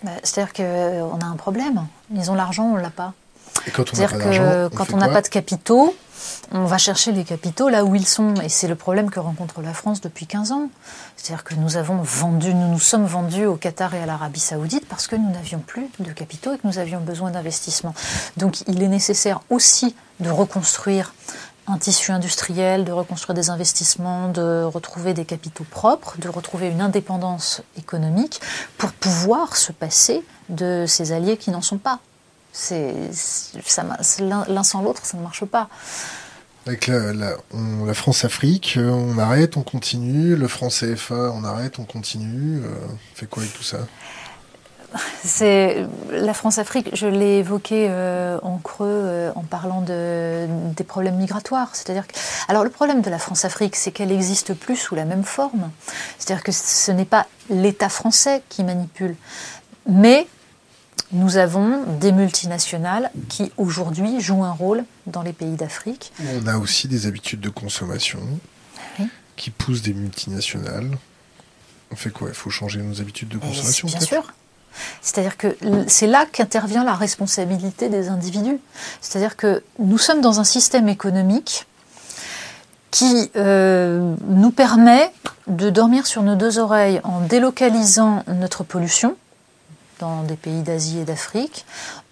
Bah, 0.03 0.11
C'est-à-dire 0.23 0.53
qu'on 0.53 1.19
a 1.19 1.25
un 1.25 1.35
problème. 1.35 1.87
Ils 2.13 2.29
ont 2.29 2.35
l'argent, 2.35 2.71
on 2.73 2.75
l'a 2.75 2.89
pas. 2.89 3.13
Et 3.67 3.71
quand 3.71 3.93
on 3.93 3.97
n'a 3.97 4.07
pas 4.07 4.17
d'argent, 4.17 4.69
quand 4.75 4.93
on 4.93 4.97
n'a 4.97 5.09
pas 5.09 5.21
de 5.21 5.27
capitaux, 5.27 5.95
on 6.51 6.65
va 6.65 6.77
chercher 6.77 7.11
les 7.11 7.23
capitaux 7.23 7.69
là 7.69 7.83
où 7.83 7.95
ils 7.95 8.07
sont. 8.07 8.35
Et 8.35 8.49
c'est 8.49 8.67
le 8.67 8.75
problème 8.75 9.09
que 9.09 9.19
rencontre 9.19 9.61
la 9.61 9.73
France 9.73 10.01
depuis 10.01 10.25
15 10.25 10.51
ans. 10.51 10.69
C'est-à-dire 11.15 11.43
que 11.43 11.55
nous 11.55 11.77
avons 11.77 11.97
vendu, 11.97 12.53
nous 12.53 12.69
nous 12.69 12.79
sommes 12.79 13.05
vendus 13.05 13.45
au 13.45 13.55
Qatar 13.55 13.93
et 13.93 14.01
à 14.01 14.05
l'Arabie 14.05 14.39
Saoudite 14.39 14.87
parce 14.87 15.07
que 15.07 15.15
nous 15.15 15.29
n'avions 15.29 15.59
plus 15.59 15.87
de 15.99 16.11
capitaux 16.11 16.53
et 16.53 16.57
que 16.57 16.65
nous 16.65 16.79
avions 16.79 17.01
besoin 17.01 17.31
d'investissement. 17.31 17.93
Donc 18.37 18.61
il 18.67 18.81
est 18.81 18.87
nécessaire 18.87 19.41
aussi 19.49 19.95
de 20.19 20.29
reconstruire 20.29 21.13
un 21.67 21.77
tissu 21.77 22.11
industriel, 22.11 22.85
de 22.85 22.93
reconstruire 22.93 23.35
des 23.35 23.49
investissements, 23.49 24.29
de 24.29 24.63
retrouver 24.63 25.13
des 25.13 25.25
capitaux 25.25 25.65
propres, 25.65 26.17
de 26.17 26.29
retrouver 26.29 26.69
une 26.69 26.79
indépendance 26.79 27.61
économique 27.77 28.39
pour 28.77 28.93
pouvoir 28.93 29.57
se 29.57 29.73
passer 29.73 30.23
de 30.47 30.85
ces 30.87 31.11
alliés 31.11 31.35
qui 31.35 31.51
n'en 31.51 31.61
sont 31.61 31.77
pas. 31.77 31.99
L'un 34.19 34.63
sans 34.63 34.81
l'autre, 34.81 35.05
ça 35.05 35.17
ne 35.17 35.23
marche 35.23 35.45
pas. 35.45 35.69
Avec 36.67 36.87
la, 36.87 37.93
France-Afrique, 37.93 38.75
euh, 38.77 38.89
on 38.89 39.17
arrête, 39.17 39.55
on 39.55 39.61
continue. 39.61 40.35
Le 40.35 40.47
France-CFA, 40.49 41.31
on 41.33 41.45
arrête, 41.45 41.79
on 41.79 41.85
continue. 41.85 42.57
Euh, 42.57 42.67
on 42.89 43.15
fait 43.15 43.25
quoi 43.25 43.43
avec 43.43 43.55
tout 43.55 43.63
ça? 43.63 43.77
C'est 45.23 45.85
la 46.11 46.33
France-Afrique, 46.33 46.89
je 46.93 47.07
l'ai 47.07 47.39
évoqué 47.39 47.87
euh, 47.89 48.37
en 48.41 48.57
creux 48.57 49.31
en 49.35 49.43
parlant 49.43 49.81
de, 49.81 50.47
des 50.75 50.83
problèmes 50.83 51.15
migratoires. 51.15 51.69
C'est-à-dire 51.73 52.05
alors 52.47 52.63
le 52.63 52.69
problème 52.69 53.01
de 53.01 53.09
la 53.09 53.19
France-Afrique, 53.19 53.75
c'est 53.75 53.91
qu'elle 53.91 54.09
n'existe 54.09 54.53
plus 54.53 54.75
sous 54.75 54.95
la 54.95 55.05
même 55.05 55.23
forme. 55.23 55.71
C'est-à-dire 56.17 56.43
que 56.43 56.51
ce 56.51 56.91
n'est 56.91 57.05
pas 57.05 57.27
l'État 57.49 57.89
français 57.89 58.43
qui 58.49 58.63
manipule, 58.63 59.15
mais 59.87 60.27
nous 61.11 61.37
avons 61.37 61.83
des 61.99 62.11
multinationales 62.11 63.11
qui 63.29 63.51
aujourd'hui 63.57 64.19
jouent 64.19 64.43
un 64.43 64.51
rôle 64.51 64.83
dans 65.05 65.21
les 65.21 65.33
pays 65.33 65.55
d'Afrique. 65.55 66.11
On 66.43 66.47
a 66.47 66.57
aussi 66.57 66.87
des 66.87 67.07
habitudes 67.07 67.39
de 67.39 67.49
consommation 67.49 68.19
qui 69.35 69.51
poussent 69.51 69.83
des 69.83 69.93
multinationales. 69.93 70.97
On 71.91 71.95
fait 71.95 72.09
quoi? 72.09 72.29
Il 72.29 72.33
faut 72.33 72.49
changer 72.49 72.81
nos 72.81 72.99
habitudes 72.99 73.29
de 73.29 73.37
consommation 73.37 73.87
Bien 73.87 73.99
sûr. 73.99 74.33
C'est-à-dire 75.01 75.37
que 75.37 75.55
c'est 75.87 76.07
là 76.07 76.25
qu'intervient 76.31 76.83
la 76.83 76.93
responsabilité 76.93 77.89
des 77.89 78.09
individus. 78.09 78.59
C'est-à-dire 79.01 79.35
que 79.35 79.63
nous 79.79 79.97
sommes 79.97 80.21
dans 80.21 80.39
un 80.39 80.43
système 80.43 80.87
économique 80.89 81.65
qui 82.91 83.31
euh, 83.35 84.15
nous 84.27 84.51
permet 84.51 85.11
de 85.47 85.69
dormir 85.69 86.07
sur 86.07 86.23
nos 86.23 86.35
deux 86.35 86.59
oreilles 86.59 86.99
en 87.03 87.21
délocalisant 87.21 88.23
notre 88.27 88.63
pollution, 88.63 89.15
dans 89.99 90.23
des 90.23 90.35
pays 90.35 90.61
d'Asie 90.61 90.99
et 90.99 91.05
d'Afrique, 91.05 91.65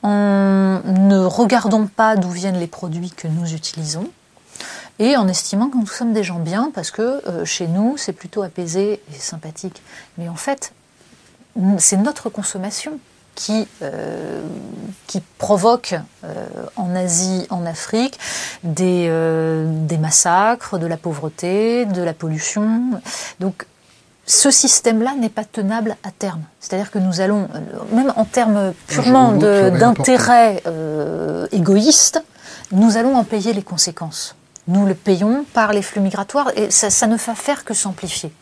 en 0.04 0.82
ne 0.86 1.26
regardant 1.26 1.88
pas 1.88 2.16
d'où 2.16 2.30
viennent 2.30 2.60
les 2.60 2.68
produits 2.68 3.12
que 3.12 3.28
nous 3.28 3.54
utilisons, 3.54 4.08
et 5.00 5.18
en 5.18 5.28
estimant 5.28 5.70
que 5.70 5.78
nous 5.78 5.88
sommes 5.88 6.14
des 6.14 6.24
gens 6.24 6.40
bien 6.40 6.72
parce 6.74 6.92
que 6.92 7.28
euh, 7.28 7.46
chez 7.46 7.68
nous 7.68 7.98
c'est 7.98 8.14
plutôt 8.14 8.44
apaisé 8.44 9.02
et 9.14 9.20
sympathique. 9.20 9.82
Mais 10.18 10.30
en 10.30 10.36
fait, 10.36 10.74
c'est 11.78 11.98
notre 11.98 12.30
consommation 12.30 13.00
qui, 13.34 13.68
euh, 13.82 14.42
qui 15.08 15.22
provoque 15.38 15.96
euh, 16.24 16.48
en 16.78 16.96
Asie, 16.96 17.46
en 17.50 17.66
Afrique, 17.66 18.18
des, 18.64 19.10
des 19.66 19.98
massacres, 19.98 20.78
de 20.78 20.88
la 20.88 20.98
pauvreté, 20.98 21.86
de 21.86 22.02
la 22.02 22.14
pollution. 22.14 22.92
Donc 23.42 23.66
ce 24.26 24.50
système-là 24.50 25.14
n'est 25.16 25.30
pas 25.30 25.44
tenable 25.44 25.98
à 26.04 26.12
terme. 26.12 26.42
C'est-à-dire 26.60 26.90
que 26.90 26.98
nous 26.98 27.22
allons, 27.22 27.48
euh, 27.54 27.96
même 27.96 28.12
en 28.16 28.26
termes 28.26 28.74
purement 28.88 29.32
d'intérêt 29.34 30.64
euh, 30.66 31.48
égoïste, 31.52 32.24
nous 32.72 32.98
allons 32.98 33.16
en 33.16 33.24
payer 33.24 33.54
les 33.54 33.62
conséquences. 33.62 34.36
Nous 34.68 34.88
le 34.88 34.96
payons 34.96 35.46
par 35.54 35.74
les 35.74 35.84
flux 35.84 36.02
migratoires 36.02 36.52
et 36.56 36.72
ça, 36.72 37.08
ne 37.08 37.18
va 37.18 37.36
faire 37.36 37.66
que 37.66 37.76
s'amplifier. 37.76 38.34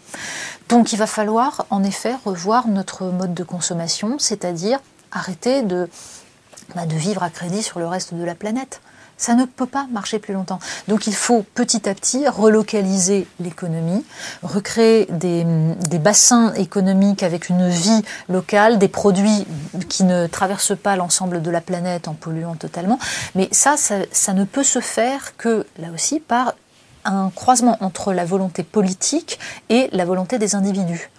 Donc 0.70 0.94
il 0.94 0.98
va 0.98 1.08
falloir 1.08 1.66
en 1.70 1.84
effet 1.84 2.16
revoir 2.26 2.68
notre 2.68 3.04
mode 3.06 3.34
de 3.34 3.44
consommation, 3.44 4.18
c'est-à-dire 4.20 4.80
arrêter 5.12 5.64
de, 5.64 5.90
bah, 6.76 6.86
de 6.86 6.96
vivre 6.96 7.24
à 7.24 7.30
crédit 7.30 7.62
sur 7.62 7.80
le 7.80 7.88
reste 7.88 8.14
de 8.14 8.24
la 8.24 8.36
planète. 8.36 8.80
Ça 9.24 9.36
ne 9.36 9.46
peut 9.46 9.66
pas 9.66 9.88
marcher 9.90 10.20
plus 10.20 10.34
longtemps. 10.34 10.60
Donc 10.90 11.08
il 11.08 11.16
faut 11.16 11.46
petit 11.56 11.88
à 11.88 11.96
petit 11.96 12.28
relocaliser 12.28 13.26
l'économie, 13.40 14.04
recréer 14.42 15.08
des, 15.12 15.46
bassins 15.98 16.54
économiques 16.56 17.24
avec 17.24 17.48
une 17.48 17.70
vie 17.70 18.02
locale, 18.28 18.80
des 18.80 18.90
produits 18.90 19.48
qui 19.88 20.04
ne 20.04 20.28
traversent 20.28 20.76
pas 20.76 20.98
l'ensemble 20.98 21.42
de 21.42 21.50
la 21.50 21.62
planète 21.62 22.10
en 22.10 22.16
polluant 22.16 22.56
totalement. 22.56 23.00
Mais 23.34 23.48
ça, 23.54 23.76
ça 23.78 24.34
ne 24.34 24.44
peut 24.44 24.66
se 24.66 24.82
faire 24.82 25.38
que, 25.38 25.66
là 25.80 25.88
aussi, 25.94 26.20
par 26.20 26.54
un 27.06 27.32
croisement 27.36 27.78
entre 27.82 28.14
la 28.14 28.26
volonté 28.26 28.64
politique 28.64 29.40
et 29.70 29.90
la 29.92 30.06
volonté 30.06 30.40
des 30.40 30.56
individus. 30.56 31.10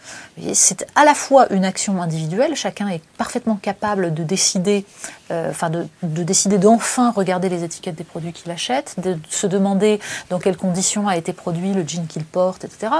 C'est 0.52 0.86
à 0.94 1.04
la 1.04 1.14
fois 1.14 1.46
une 1.52 1.64
action 1.64 2.02
individuelle, 2.02 2.56
chacun 2.56 2.88
est 2.88 3.02
parfaitement 3.16 3.56
capable 3.56 4.12
de 4.12 4.22
décider, 4.22 4.84
euh, 5.30 5.50
enfin 5.50 5.70
de, 5.70 5.86
décider 6.02 6.58
d'enfin 6.58 7.10
regarder 7.10 7.48
les 7.48 7.62
étiquettes 7.62 7.94
des 7.94 8.04
produits 8.04 8.32
qu'il 8.32 8.50
achète, 8.50 8.96
de 8.98 9.16
se 9.30 9.46
demander 9.46 10.00
dans 10.30 10.38
quelles 10.38 10.56
conditions 10.56 11.08
a 11.08 11.16
été 11.16 11.32
produit 11.32 11.72
le 11.72 11.86
jean 11.86 12.06
qu'il 12.06 12.24
porte, 12.24 12.64
etc. 12.64 12.92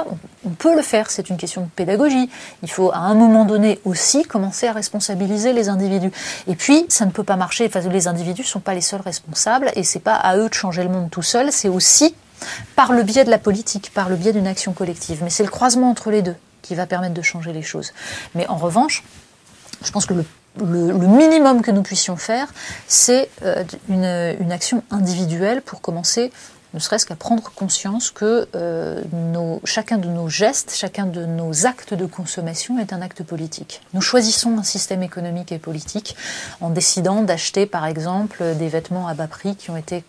On, 0.45 0.51
peut 0.51 0.77
le 0.77 0.83
faire, 0.83 1.11
c'est 1.11 1.29
une 1.29 1.37
question 1.37 1.63
de 1.63 1.69
pédagogie. 1.69 2.31
Il 2.63 2.71
faut 2.71 2.93
à 2.93 2.99
un 2.99 3.15
moment 3.15 3.45
donné 3.45 3.81
aussi 3.85 4.23
commencer 4.23 4.69
à 4.69 4.73
responsabiliser 4.73 5.53
les 5.53 5.69
individus. 5.69 6.13
Et 6.47 6.55
puis, 6.55 6.87
ça 6.89 7.05
ne 7.05 7.11
peut 7.11 7.25
pas 7.25 7.37
marcher, 7.37 7.69
les 7.91 8.09
individus 8.09 8.43
ne 8.43 8.47
sont 8.47 8.61
pas 8.61 8.75
les 8.75 8.81
seuls 8.81 9.01
responsables, 9.01 9.73
et 9.75 9.83
c'est 9.83 9.99
pas 9.99 10.15
à 10.15 10.37
eux 10.37 10.49
de 10.49 10.55
changer 10.55 10.85
le 10.85 10.89
monde 10.89 11.11
tout 11.11 11.23
seul, 11.23 11.51
c'est 11.53 11.69
aussi 11.69 12.15
par 12.77 12.93
le 12.93 13.03
biais 13.03 13.25
de 13.25 13.31
la 13.31 13.39
politique, 13.39 13.91
par 13.95 14.09
le 14.09 14.17
biais 14.17 14.33
d'une 14.33 14.47
action 14.47 14.73
collective. 14.73 15.21
Mais 15.23 15.31
c'est 15.31 15.45
le 15.45 15.51
croisement 15.51 15.91
entre 15.91 16.11
les 16.11 16.23
deux 16.23 16.37
qui 16.63 16.75
va 16.75 16.87
permettre 16.87 17.15
de 17.15 17.23
changer 17.23 17.53
les 17.53 17.63
choses. 17.63 17.93
Mais 18.35 18.47
en 18.49 18.57
revanche, 18.57 19.05
je 19.85 19.91
pense 19.91 20.07
que 20.07 20.15
le, 20.15 20.25
minimum 20.61 21.63
que 21.63 21.71
nous 21.71 21.83
puissions 21.83 22.17
faire, 22.17 22.49
c'est 22.87 23.29
euh, 23.43 23.65
une, 23.89 24.53
action 24.53 24.83
individuelle 24.91 25.63
pour 25.63 25.81
commencer 25.81 26.33
ne 26.73 26.81
serait-ce 26.81 27.07
qu'à 27.07 27.15
prendre 27.15 27.53
conscience 27.55 28.11
que 28.11 28.49
euh, 28.57 29.01
chacun 29.65 29.97
de 29.97 30.09
nos 30.09 30.29
gestes, 30.29 30.73
chacun 30.75 31.07
de 31.07 31.25
nos 31.25 31.67
actes 31.67 31.95
de 31.95 32.05
consommation 32.05 32.81
est 32.81 32.93
un 32.93 33.01
acte 33.01 33.23
politique. 33.23 33.81
Nous 33.93 34.01
choisissons 34.01 34.59
un 34.59 34.65
système 34.65 35.03
économique 35.05 35.53
et 35.53 35.59
politique 35.59 36.17
en 36.61 36.71
décidant 36.71 37.23
d'acheter, 37.23 37.67
par 37.67 37.87
exemple, 37.87 38.43
des 38.57 38.69
vêtements 38.69 39.07
à 39.07 39.15
bas 39.15 39.29
prix 39.29 39.55
qui 39.55 39.71
ont 39.71 39.77
été 39.77 40.03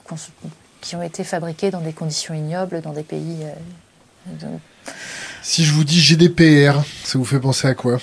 qui 0.85 0.95
ont 0.95 1.01
été 1.01 1.23
fabriqués 1.23 1.71
dans 1.71 1.81
des 1.81 1.93
conditions 1.93 2.35
ignobles 2.35 2.81
dans 2.81 2.93
des 2.93 3.03
pays. 3.03 3.39
Euh, 3.41 4.45
si 5.41 5.65
je 5.65 5.73
vous 5.73 5.83
dis 5.83 5.99
GDPR, 5.99 6.83
ça 7.03 7.17
vous 7.17 7.25
fait 7.25 7.39
penser 7.39 7.67
à 7.67 7.73
quoi? 7.73 7.97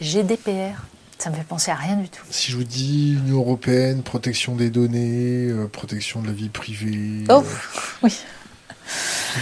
GDPR 0.00 0.82
ça 1.18 1.28
me 1.28 1.34
fait 1.34 1.44
penser 1.44 1.70
à 1.70 1.74
rien 1.74 1.96
du 1.96 2.08
tout. 2.08 2.24
Si 2.30 2.50
je 2.50 2.56
vous 2.56 2.64
dis 2.64 3.12
Union 3.12 3.40
européenne, 3.40 4.02
protection 4.02 4.56
des 4.56 4.70
données, 4.70 5.48
euh, 5.48 5.66
protection 5.66 6.22
de 6.22 6.28
la 6.28 6.32
vie 6.32 6.48
privée. 6.48 7.24
Oh, 7.28 7.44
oui. 8.02 8.16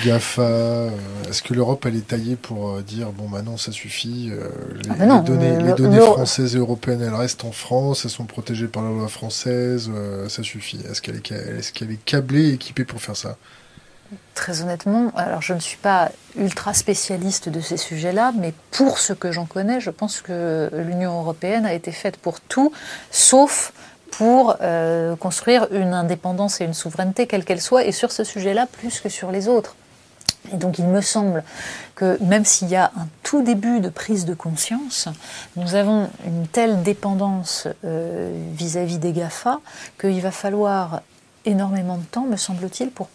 GAFA, 0.05 0.43
euh, 0.43 0.91
est-ce 1.29 1.43
que 1.43 1.55
l'Europe 1.55 1.85
elle 1.87 1.97
est 1.97 2.07
taillée 2.07 2.37
pour 2.37 2.71
euh, 2.71 2.83
dire 2.83 3.11
bon 3.13 3.29
maintenant 3.29 3.57
ça 3.57 3.73
suffit, 3.73 4.31
euh, 4.31 4.49
les, 4.85 4.91
ah 5.01 5.19
données, 5.21 5.63
les 5.63 5.73
données 5.73 6.01
françaises 6.01 6.55
et 6.57 6.59
européennes 6.59 7.03
elles 7.03 7.15
restent 7.15 7.45
en 7.45 7.53
France, 7.53 8.05
elles 8.05 8.11
sont 8.11 8.27
protégées 8.27 8.69
par 8.69 8.83
la 8.83 8.91
loi 8.91 9.09
française, 9.09 9.91
ça 10.29 10.43
suffit. 10.43 10.81
Est-ce 10.91 11.03
qu'elle 11.03 11.17
est, 11.17 11.33
est, 11.33 11.73
qu'elle 11.73 11.91
est 11.91 12.05
câblée 12.05 12.51
et 12.51 12.53
équipée 12.55 12.85
pour 12.85 13.01
faire 13.01 13.17
ça? 13.17 13.37
Très 14.35 14.63
honnêtement, 14.63 15.13
alors 15.17 15.43
je 15.43 15.53
ne 15.53 15.61
suis 15.61 15.77
pas 15.77 16.11
ultra 16.39 16.73
spécialiste 16.73 17.49
de 17.49 17.61
ces 17.61 17.77
sujets-là, 17.77 18.33
mais 18.39 18.55
pour 18.71 18.99
ce 18.99 19.13
que 19.13 19.33
j'en 19.33 19.45
connais, 19.45 19.81
je 19.81 19.91
pense 19.91 20.23
que 20.23 20.71
l'Union 20.73 21.19
européenne 21.21 21.67
a 21.67 21.75
été 21.75 21.93
faite 21.93 22.17
pour 22.17 22.41
tout, 22.41 22.73
sauf 23.11 23.73
pour 24.19 24.57
euh, 24.63 25.15
construire 25.15 25.69
une 25.71 25.95
indépendance 25.95 26.61
et 26.61 26.65
une 26.65 26.75
souveraineté, 26.75 27.29
quelle 27.29 27.45
qu'elle 27.45 27.61
soit, 27.61 27.85
et 27.85 27.93
sur 27.93 28.11
ce 28.11 28.25
sujet-là, 28.25 28.67
plus 28.67 28.99
que 28.99 29.09
sur 29.09 29.31
les 29.31 29.47
autres. 29.47 29.77
Et 30.53 30.57
donc 30.57 30.81
il 30.81 30.87
me 30.87 31.01
semble 31.01 31.45
que 31.95 32.19
même 32.21 32.45
s'il 32.45 32.69
y 32.69 32.75
a 32.75 32.91
un 32.97 33.07
tout 33.23 33.43
début 33.43 33.79
de 33.79 33.89
prise 33.89 34.25
de 34.25 34.35
conscience, 34.35 35.09
nous 35.55 35.77
avons 35.77 36.11
une 36.27 36.49
telle 36.49 36.83
dépendance 36.83 37.69
euh, 37.85 38.33
vis-à-vis 38.55 38.99
des 38.99 39.13
GAFA 39.13 39.61
qu'il 40.01 40.21
va 40.21 40.33
falloir 40.33 41.03
énormément 41.45 41.97
de 41.97 42.05
temps, 42.05 42.27
me 42.27 42.37
semble-t-il, 42.37 42.91
pour 42.91 43.07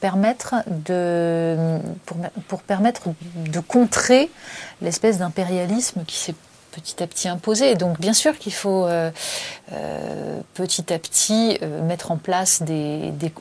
pour 2.47 2.61
permettre 2.61 3.09
de 3.35 3.59
contrer 3.59 4.31
l'espèce 4.81 5.17
d'impérialisme 5.17 6.05
qui 6.05 6.15
s'est 6.15 6.35
petit 6.73 7.01
à 7.01 7.07
petit 7.07 7.27
imposé. 7.27 7.75
Donc 7.75 7.99
bien 7.99 8.13
sûr 8.13 8.37
qu'il 8.37 8.53
faut 8.53 8.85
euh, 8.85 9.11
euh, 9.71 10.41
petit 10.53 10.91
à 10.91 10.99
petit 10.99 11.57
euh, 11.61 11.81
mettre 11.83 12.11
en 12.11 12.17
place 12.17 12.61
des, 12.63 13.11
des 13.11 13.31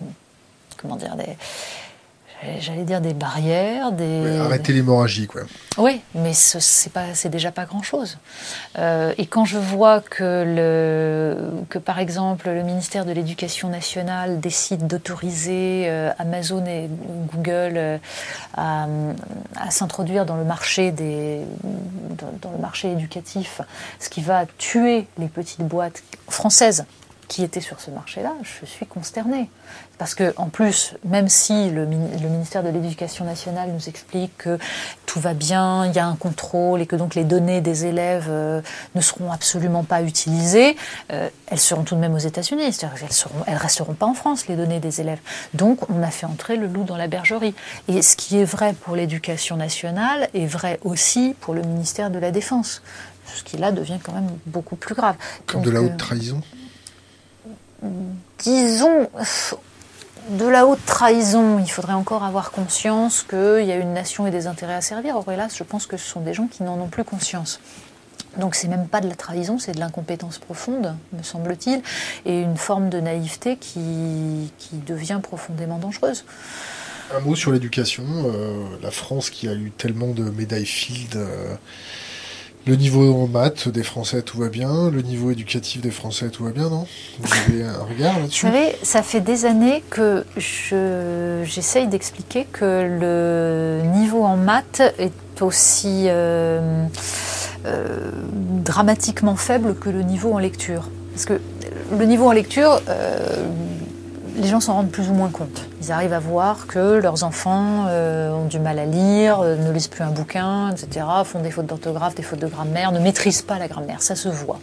comment 0.77 0.97
dire 0.97 1.17
des 1.17 1.37
j'allais 2.61 2.85
dire 2.85 3.01
des 3.01 3.15
barrières, 3.15 3.93
des... 3.93 4.39
arrêter 4.39 4.73
l'hémorragie, 4.73 5.27
quoi. 5.27 5.43
Oui, 5.79 6.01
mais 6.15 6.35
ce 6.35 6.61
c'est 6.61 6.91
c'est 7.15 7.29
déjà 7.29 7.51
pas 7.51 7.65
grand-chose. 7.65 8.19
Euh, 8.79 9.15
et 9.17 9.27
quand 9.27 9.45
je 9.45 9.59
vois 9.59 10.01
que, 10.01 10.45
le, 10.45 11.65
que, 11.69 11.79
par 11.79 11.99
exemple, 11.99 12.51
le 12.51 12.63
ministère 12.63 13.05
de 13.05 13.13
l'Éducation 13.13 13.69
nationale 13.69 14.41
décide 14.41 14.87
d'autoriser 14.87 15.85
euh, 15.87 16.11
Amazon 16.19 16.65
et 16.67 16.89
Google 17.33 17.75
euh, 17.77 17.99
à, 18.57 18.87
à 19.57 19.71
s'introduire 19.71 20.27
dans 20.27 20.37
le 20.37 20.45
marché 20.45 20.91
des, 20.91 21.41
dans, 21.63 22.33
dans 22.43 22.51
le 22.51 22.59
marché 22.59 22.93
éducatif, 22.93 23.61
ce 24.01 24.09
qui 24.09 24.21
va 24.21 24.45
tuer 24.59 25.07
les 25.19 25.29
petites 25.29 25.63
boîtes 25.63 26.03
françaises 26.29 26.85
qui 27.29 27.43
étaient 27.43 27.61
sur 27.61 27.81
ce 27.81 27.91
marché-là, 27.91 28.35
je 28.43 28.67
suis 28.67 28.87
consternée. 28.87 29.49
Parce 29.99 30.15
que, 30.15 30.35
en 30.37 30.49
plus, 30.49 30.95
même 31.05 31.29
si 31.29 31.71
le, 31.71 31.87
ministère 31.87 32.63
de 32.63 32.69
l'Éducation 32.69 33.25
nationale 33.25 33.71
nous 33.73 33.89
explique 33.89 34.37
que 34.39 34.59
tout 35.07 35.21
va 35.21 35.33
bien, 35.33 35.87
il 35.87 35.93
y 35.93 35.99
a 35.99 36.07
un 36.07 36.17
contrôle 36.17 36.81
et 36.81 36.87
que 36.87 36.97
donc 36.97 37.15
les 37.15 37.25
données 37.25 37.61
des 37.61 37.87
élèves 37.87 38.27
euh, 38.29 38.61
ne 38.95 39.01
seront 39.01 39.31
absolument 39.31 39.85
pas 39.85 40.03
utilisées, 40.03 40.77
euh, 41.13 41.29
elles 41.47 41.61
seront 41.61 41.85
tout 41.85 41.95
de 41.95 42.01
même 42.01 42.15
aux 42.15 42.19
États-Unis. 42.19 42.73
C'est-à-dire 42.73 42.99
qu'elles 42.99 43.55
ne 43.55 43.59
resteront 43.59 43.95
pas 43.95 44.07
en 44.07 44.15
France, 44.15 44.49
les 44.49 44.57
données 44.57 44.81
des 44.81 45.01
élèves. 45.01 45.21
Donc, 45.55 45.89
on 45.91 46.03
a 46.03 46.11
fait 46.11 46.27
entrer 46.27 46.57
le 46.57 46.67
loup 46.67 46.85
dans 46.85 46.97
la 46.97 47.07
bergerie. 47.07 47.55
Et 47.89 48.03
ce 48.03 48.17
qui 48.17 48.39
est 48.39 48.45
vrai 48.45 48.75
pour 48.75 48.97
l'éducation 48.97 49.57
nationale 49.57 50.29
est 50.35 50.47
vrai 50.47 50.81
aussi 50.83 51.37
pour 51.41 51.55
le 51.55 51.63
ministère 51.63 52.11
de 52.11 52.19
la 52.19 52.31
Défense. 52.31 52.83
Ce 53.27 53.43
qui 53.45 53.57
là 53.57 53.73
devient 53.73 53.99
quand 54.03 54.13
même 54.13 54.31
beaucoup 54.47 54.77
plus 54.77 54.95
grave. 54.95 55.15
Comme 55.47 55.63
de 55.63 55.71
la 55.71 55.81
haute 55.81 55.97
trahison? 55.97 56.41
Disons, 58.39 59.09
de 60.31 60.47
la 60.47 60.67
haute 60.67 60.85
trahison, 60.87 61.59
il 61.59 61.71
faudrait 61.71 61.95
encore 61.95 62.25
avoir 62.25 62.53
conscience 62.53 63.25
qu'il 63.29 63.65
y 63.65 63.73
a 63.73 63.77
une 63.77 63.93
nation 63.93 64.27
et 64.27 64.31
des 64.31 64.47
intérêts 64.47 64.75
à 64.75 64.81
servir. 64.81 65.17
Or, 65.17 65.31
hélas, 65.31 65.57
je 65.57 65.65
pense 65.65 65.87
que 65.87 65.97
ce 65.97 66.07
sont 66.07 66.21
des 66.21 66.35
gens 66.35 66.47
qui 66.47 66.63
n'en 66.63 66.79
ont 66.79 66.89
plus 66.89 67.05
conscience. 67.05 67.61
Donc 68.39 68.55
c'est 68.55 68.69
même 68.69 68.87
pas 68.87 69.01
de 69.01 69.09
la 69.09 69.15
trahison, 69.15 69.59
c'est 69.59 69.73
de 69.73 69.81
l'incompétence 69.81 70.39
profonde, 70.39 70.97
me 71.13 71.23
semble-t-il, 71.23 71.83
et 72.25 72.41
une 72.41 72.57
forme 72.57 72.89
de 72.89 72.99
naïveté 72.99 73.57
qui, 73.57 74.51
devient 74.87 75.21
profondément 75.23 75.79
dangereuse. 75.79 76.25
Un 77.15 77.21
mot 77.21 77.37
sur 77.37 77.53
l'éducation. 77.53 78.05
Euh, 78.09 78.65
la 78.83 78.91
France 78.91 79.29
qui 79.29 79.49
a 79.49 79.53
eu 79.53 79.71
tellement 79.71 80.13
de 80.13 80.23
médailles 80.23 80.65
Field. 80.65 81.17
Euh, 81.17 81.55
le 82.67 82.77
niveau 82.77 83.13
en 83.15 83.27
maths 83.27 83.69
des 83.69 83.83
Français, 83.83 84.23
tout 84.23 84.39
va 84.39 84.49
bien. 84.49 84.91
Le 84.91 85.03
niveau 85.03 85.31
éducatif 85.31 85.81
des 85.81 85.91
Français, 85.91 86.29
tout 86.29 86.45
va 86.45 86.51
bien, 86.51 86.69
non? 86.69 86.87
Vous 87.19 87.33
avez 87.47 87.65
un 87.65 87.83
regard 87.83 88.19
là-dessus? 88.19 88.47
Vous 88.47 88.53
savez, 88.53 88.77
ça 88.83 89.03
fait 89.03 89.21
des 89.21 89.45
années 89.45 89.83
que 89.91 90.25
j'essaye 90.37 91.89
d'expliquer 91.89 92.47
que 92.51 92.99
le 93.01 93.83
niveau 93.99 94.23
en 94.23 94.37
maths 94.37 94.83
est 94.99 95.43
aussi 95.43 96.05
euh, 96.07 96.87
euh, 97.67 98.11
dramatiquement 98.65 99.37
faible 99.37 99.75
que 99.75 99.91
le 99.91 100.03
niveau 100.03 100.33
en 100.33 100.39
lecture. 100.39 100.89
Parce 101.13 101.25
que 101.25 101.41
le 101.99 102.05
niveau 102.05 102.27
en 102.27 102.33
lecture, 102.33 102.81
euh, 102.89 103.45
les 104.37 104.49
gens 104.49 104.61
s'en 104.61 104.75
rendent 104.75 104.91
plus 104.91 105.09
ou 105.09 105.15
moins 105.15 105.29
compte. 105.29 105.69
Ils 105.81 105.93
arrivent 105.93 106.13
à 106.13 106.19
voir 106.19 106.67
que 106.67 107.01
leurs 107.01 107.25
enfants 107.25 107.87
euh, 107.89 108.31
ont 108.31 108.47
du 108.47 108.59
mal 108.59 108.79
à 108.79 108.87
lire, 108.87 109.41
euh, 109.41 109.57
ne 109.57 109.71
lisent 109.73 109.89
plus 109.89 110.03
un 110.03 110.11
bouquin, 110.11 110.71
etc., 110.71 111.07
font 111.25 111.41
des 111.41 111.51
fautes 111.51 111.67
d'orthographe, 111.67 112.15
des 112.15 112.23
fautes 112.23 112.41
de 112.41 112.47
grammaire, 112.47 112.93
ne 112.93 112.99
maîtrisent 112.99 113.43
pas 113.43 113.59
la 113.59 113.69
grammaire. 113.69 114.03
Ça 114.03 114.15
se 114.15 114.29
voit. 114.29 114.59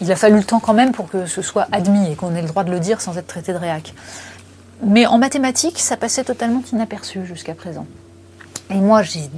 Il 0.00 0.10
a 0.10 0.16
fallu 0.16 0.36
le 0.36 0.44
temps 0.44 0.60
quand 0.60 0.74
même 0.74 0.92
pour 0.92 1.08
que 1.08 1.26
ce 1.26 1.42
soit 1.42 1.68
admis 1.72 2.10
et 2.10 2.14
qu'on 2.14 2.34
ait 2.34 2.42
le 2.42 2.48
droit 2.48 2.64
de 2.64 2.70
le 2.70 2.80
dire 2.80 3.00
sans 3.00 3.16
être 3.18 3.26
traité 3.26 3.52
de 3.52 3.58
réac. 3.58 3.94
Mais 4.84 5.06
en 5.06 5.18
mathématiques, 5.18 5.78
ça 5.78 5.96
passait 5.96 6.24
totalement 6.24 6.62
inaperçu 6.72 7.24
jusqu'à 7.24 7.54
présent. 7.54 7.86
Et 8.70 8.80
moi, 8.80 9.02
j'ai 9.02 9.30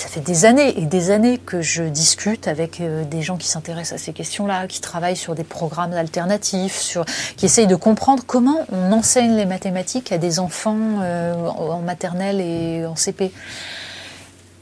ça 0.00 0.08
fait 0.08 0.20
des 0.20 0.46
années 0.46 0.80
et 0.80 0.86
des 0.86 1.10
années 1.10 1.36
que 1.36 1.60
je 1.60 1.82
discute 1.82 2.48
avec 2.48 2.80
euh, 2.80 3.04
des 3.04 3.20
gens 3.20 3.36
qui 3.36 3.48
s'intéressent 3.48 4.00
à 4.00 4.02
ces 4.02 4.14
questions-là, 4.14 4.66
qui 4.66 4.80
travaillent 4.80 5.14
sur 5.14 5.34
des 5.34 5.44
programmes 5.44 5.92
alternatifs, 5.92 6.78
sur, 6.78 7.04
qui 7.36 7.44
essayent 7.44 7.66
de 7.66 7.76
comprendre 7.76 8.22
comment 8.26 8.66
on 8.72 8.92
enseigne 8.92 9.36
les 9.36 9.44
mathématiques 9.44 10.10
à 10.10 10.16
des 10.16 10.38
enfants 10.38 10.78
euh, 11.02 11.34
en 11.34 11.80
maternelle 11.80 12.40
et 12.40 12.86
en 12.86 12.96
CP. 12.96 13.30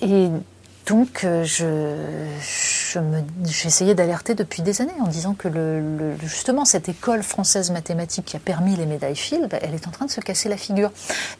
Et 0.02 0.28
donc, 0.88 1.22
euh, 1.22 1.44
je, 1.44 2.98
essayé 3.64 3.94
d'alerter 3.94 4.34
depuis 4.34 4.62
des 4.62 4.82
années 4.82 4.90
en 5.00 5.06
disant 5.06 5.34
que 5.34 5.48
justement 6.22 6.64
cette 6.64 6.88
école 6.88 7.22
française 7.22 7.70
mathématique 7.70 8.24
qui 8.24 8.36
a 8.36 8.40
permis 8.40 8.74
les 8.74 8.86
médailles 8.86 9.14
Field, 9.14 9.48
elle 9.62 9.74
est 9.74 9.86
en 9.86 9.92
train 9.92 10.06
de 10.06 10.10
se 10.10 10.20
casser 10.20 10.48
la 10.48 10.56
figure. 10.56 10.90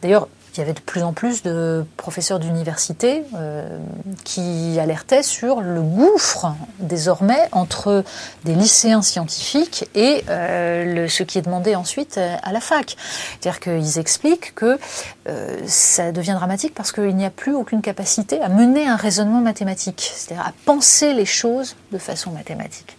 D'ailleurs, 0.01 0.29
il 0.53 0.59
y 0.59 0.61
avait 0.61 0.73
de 0.73 0.79
plus 0.79 1.03
en 1.03 1.13
plus 1.13 1.43
de 1.43 1.85
professeurs 1.97 2.39
d'université 2.39 3.23
euh, 3.35 3.79
qui 4.23 4.77
alertaient 4.79 5.23
sur 5.23 5.61
le 5.61 5.81
gouffre 5.81 6.53
désormais 6.79 7.47
entre 7.51 8.03
des 8.45 8.55
lycéens 8.55 9.01
scientifiques 9.01 9.89
et 9.95 10.23
euh, 10.29 11.07
ce 11.07 11.23
qui 11.23 11.37
est 11.37 11.43
demandé 11.43 11.75
ensuite 11.75 12.17
à 12.17 12.51
la 12.51 12.59
fac. 12.59 12.95
C'est-à-dire 13.39 13.59
qu'ils 13.59 13.99
expliquent 13.99 14.55
que 14.55 14.79
euh, 15.27 15.57
ça 15.67 16.11
devient 16.11 16.33
dramatique 16.33 16.73
parce 16.73 16.91
qu'il 16.91 17.15
n'y 17.15 17.25
a 17.25 17.29
plus 17.29 17.53
aucune 17.53 17.81
capacité 17.81 18.41
à 18.41 18.49
mener 18.49 18.87
un 18.87 18.95
raisonnement 18.95 19.41
mathématique, 19.41 20.11
c'est-à-dire 20.13 20.45
à 20.45 20.53
penser 20.65 21.13
les 21.13 21.25
choses 21.25 21.75
de 21.91 21.97
façon 21.97 22.31
mathématique. 22.31 22.97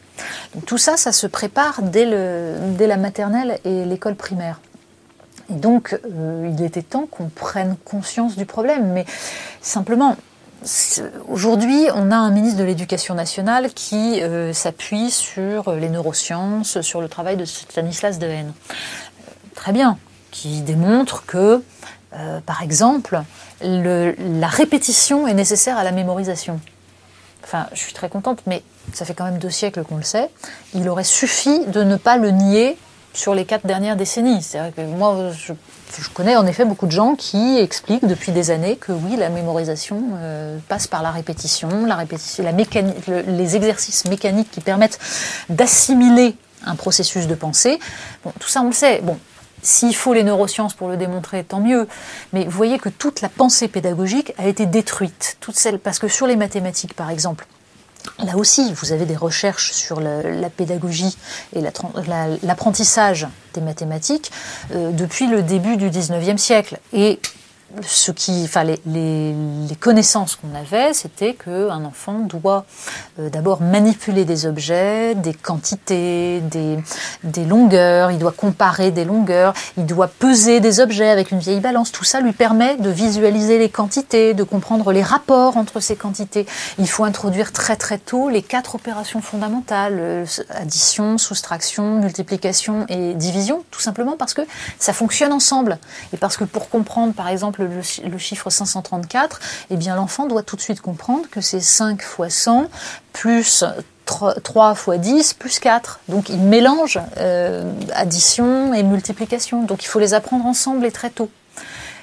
Tout 0.66 0.78
ça, 0.78 0.97
ça 0.97 1.12
se 1.12 1.27
prépare 1.27 1.82
dès 1.82 2.05
la 2.05 2.97
maternelle 2.97 3.59
et 3.64 3.85
l'école 3.85 4.14
primaire. 4.14 4.60
Et 5.51 5.55
donc, 5.55 5.98
euh, 6.05 6.52
il 6.56 6.64
était 6.64 6.82
temps 6.82 7.06
qu'on 7.10 7.28
prenne 7.28 7.77
conscience 7.85 8.36
du 8.36 8.47
problème. 8.47 8.93
Mais 8.93 9.05
simplement, 9.60 10.16
Aujourd'hui, 11.28 11.86
on 11.94 12.10
a 12.10 12.16
un 12.16 12.31
ministre 12.31 12.59
de 12.59 12.64
l'Éducation 12.64 13.14
nationale 13.14 13.72
qui 13.72 14.20
euh, 14.20 14.52
s'appuie 14.52 15.10
sur 15.10 15.72
les 15.72 15.89
neurosciences, 15.89 16.82
sur 16.82 17.01
le 17.01 17.09
travail 17.09 17.39
de 17.39 17.47
Stanislas 17.47 18.18
Dehaene. 18.18 18.52
Très 19.55 19.72
bien, 19.72 19.97
qui 20.31 20.60
démontre 20.60 21.24
que, 21.24 21.62
euh, 22.12 22.40
par 22.40 22.62
exemple, 22.62 23.22
la 23.62 24.47
répétition 24.48 25.27
est 25.27 25.35
nécessaire 25.35 25.78
à 25.78 25.85
la 25.85 25.93
mémorisation. 25.93 26.60
Enfin, 27.43 27.66
je 27.72 27.78
suis 27.78 27.94
très 27.94 28.10
contente, 28.10 28.43
mais 28.47 28.62
ça 28.93 29.06
fait 29.06 29.14
quand 29.14 29.24
même 29.24 29.39
deux 29.39 29.51
siècles 29.51 29.82
qu'on 29.82 29.97
le 29.97 30.02
sait. 30.02 30.28
Il 30.74 30.89
aurait 30.90 31.05
suffi 31.05 31.64
de 31.66 31.82
ne 31.82 31.97
pas 31.97 32.18
le 32.18 32.32
nier 32.32 32.77
sur 33.12 33.35
les 33.35 33.45
quatre 33.45 33.66
dernières 33.66 33.97
décennies. 33.97 34.43
C'est-à-dire 34.43 34.74
que 34.74 34.82
moi, 34.82 35.31
je, 35.32 35.53
connais 36.15 36.37
en 36.37 36.47
effet 36.47 36.65
beaucoup 36.65 36.87
de 36.87 36.93
gens 36.93 37.15
qui 37.15 37.59
expliquent 37.59 38.07
depuis 38.07 38.32
des 38.32 38.51
années 38.51 38.77
que 38.77 38.93
oui, 38.93 39.16
la 39.16 39.28
mémorisation 39.28 40.03
euh, 40.16 40.59
passe 40.69 40.87
par 40.87 41.03
la 41.03 41.11
répétition, 41.11 41.87
la 41.87 41.97
répétition, 41.97 42.45
les 43.27 43.57
exercices 43.57 44.05
mécaniques 44.07 44.51
qui 44.51 44.61
permettent 44.61 44.99
d'assimiler 45.49 46.37
un 46.65 46.77
processus 46.77 47.27
de 47.27 47.35
pensée. 47.35 47.78
Bon, 48.24 48.32
tout 48.39 48.49
ça, 48.49 48.62
on 48.62 48.66
le 48.66 48.73
sait. 48.73 49.01
Bon, 49.03 49.19
s'il 49.62 49.95
faut 49.95 50.15
les 50.15 50.24
neurosciences 50.24 50.74
pour 50.74 50.89
le 50.89 50.97
démontrer, 50.97 51.45
tant 51.45 51.61
mieux. 51.61 51.89
Mais 52.32 52.45
vous 52.45 52.51
voyez 52.51 52.78
que 52.78 52.89
toute 52.89 53.20
la 53.20 53.28
pensée 53.28 53.69
pédagogique 53.69 54.32
a 54.39 54.47
été 54.47 54.66
détruite. 54.66 55.37
Toute 55.41 55.57
celle, 55.57 55.78
parce 55.78 55.99
que 55.99 56.09
sur 56.09 56.27
les 56.27 56.37
mathématiques, 56.37 56.95
par 56.95 57.11
exemple, 57.11 57.47
Là 58.24 58.36
aussi, 58.36 58.72
vous 58.74 58.93
avez 58.93 59.06
des 59.06 59.16
recherches 59.16 59.72
sur 59.72 60.01
la, 60.01 60.51
pédagogie 60.51 61.16
et 61.55 61.60
l'apprentissage 62.43 63.27
des 63.55 63.60
mathématiques 63.60 64.31
euh, 64.74 64.90
depuis 64.90 65.27
le 65.27 65.43
début 65.43 65.77
du 65.77 65.90
19e 65.90 66.36
siècle. 66.36 66.78
Et 66.93 67.18
ce 67.82 68.10
qui, 68.10 68.42
enfin, 68.44 68.64
les, 68.64 68.80
les, 68.86 69.34
les 69.68 69.76
connaissances 69.76 70.36
qu'on 70.36 70.55
avait, 70.55 70.92
c'était 70.92 71.34
qu'un 71.34 71.84
enfant 71.84 72.20
doit 72.20 72.64
euh, 73.18 73.30
d'abord 73.30 73.62
manipuler 73.62 74.24
des 74.24 74.47
objets, 74.47 75.14
des 75.14 75.34
quantités, 75.34 76.40
des, 76.40 77.44
longueurs, 77.44 78.10
il 78.10 78.18
doit 78.18 78.32
comparer 78.32 78.90
des 78.90 79.05
longueurs, 79.05 79.55
il 79.76 79.86
doit 79.86 80.09
peser 80.09 80.60
des 80.60 80.80
objets 80.80 81.09
avec 81.09 81.30
une 81.30 81.38
vieille 81.38 81.60
balance. 81.60 81.92
Tout 81.92 82.05
ça 82.05 82.20
lui 82.20 82.32
permet 82.32 82.76
de 82.76 82.90
visualiser 82.90 83.59
les 83.59 83.68
quantités, 83.68 84.34
de 84.34 84.42
comprendre 84.42 84.92
les 84.92 85.02
rapports 85.02 85.56
entre 85.56 85.80
ces 85.80 85.97
quantités. 85.97 86.47
Il 86.78 86.88
faut 86.88 87.05
introduire 87.05 87.52
très 87.52 87.76
très 87.76 87.98
tôt 87.98 88.28
les 88.28 88.42
quatre 88.42 88.74
opérations 88.74 89.20
fondamentales, 89.20 90.26
addition, 90.51 91.18
soustraction, 91.18 92.01
multiplication 92.01 92.86
et 92.88 93.14
division, 93.14 93.64
tout 93.70 93.80
simplement 93.80 94.16
parce 94.16 94.34
que 94.34 94.42
ça 94.78 94.92
fonctionne 94.92 95.32
ensemble. 95.32 95.78
Et 96.12 96.16
parce 96.16 96.36
que 96.36 96.44
pour 96.44 96.68
comprendre, 96.68 97.14
par 97.14 97.28
exemple, 97.28 97.60
le, 97.61 98.19
chiffre 98.19 98.51
534, 98.51 99.41
eh 99.70 99.77
bien 99.77 99.95
l'enfant 99.97 100.27
doit 100.27 100.43
tout 100.43 100.57
de 100.57 100.61
suite 100.61 100.81
comprendre 100.81 101.28
que 101.31 101.41
c'est 101.41 101.61
5 101.61 102.03
fois 102.03 102.31
100 102.31 102.69
plus 103.12 103.65
3 104.05 104.74
fois 104.74 104.99
10 104.99 105.35
plus 105.35 105.59
4. 105.61 106.01
Donc 106.09 106.28
ils 106.28 106.41
mélangent 106.41 107.01
euh, 107.19 107.70
addition 107.93 108.74
et 108.74 108.82
multiplication. 108.82 109.62
Donc 109.62 109.85
il 109.85 109.87
faut 109.87 110.01
les 110.01 110.15
apprendre 110.15 110.47
ensemble 110.47 110.85
et 110.87 110.93
très 110.93 111.11
tôt. 111.11 111.31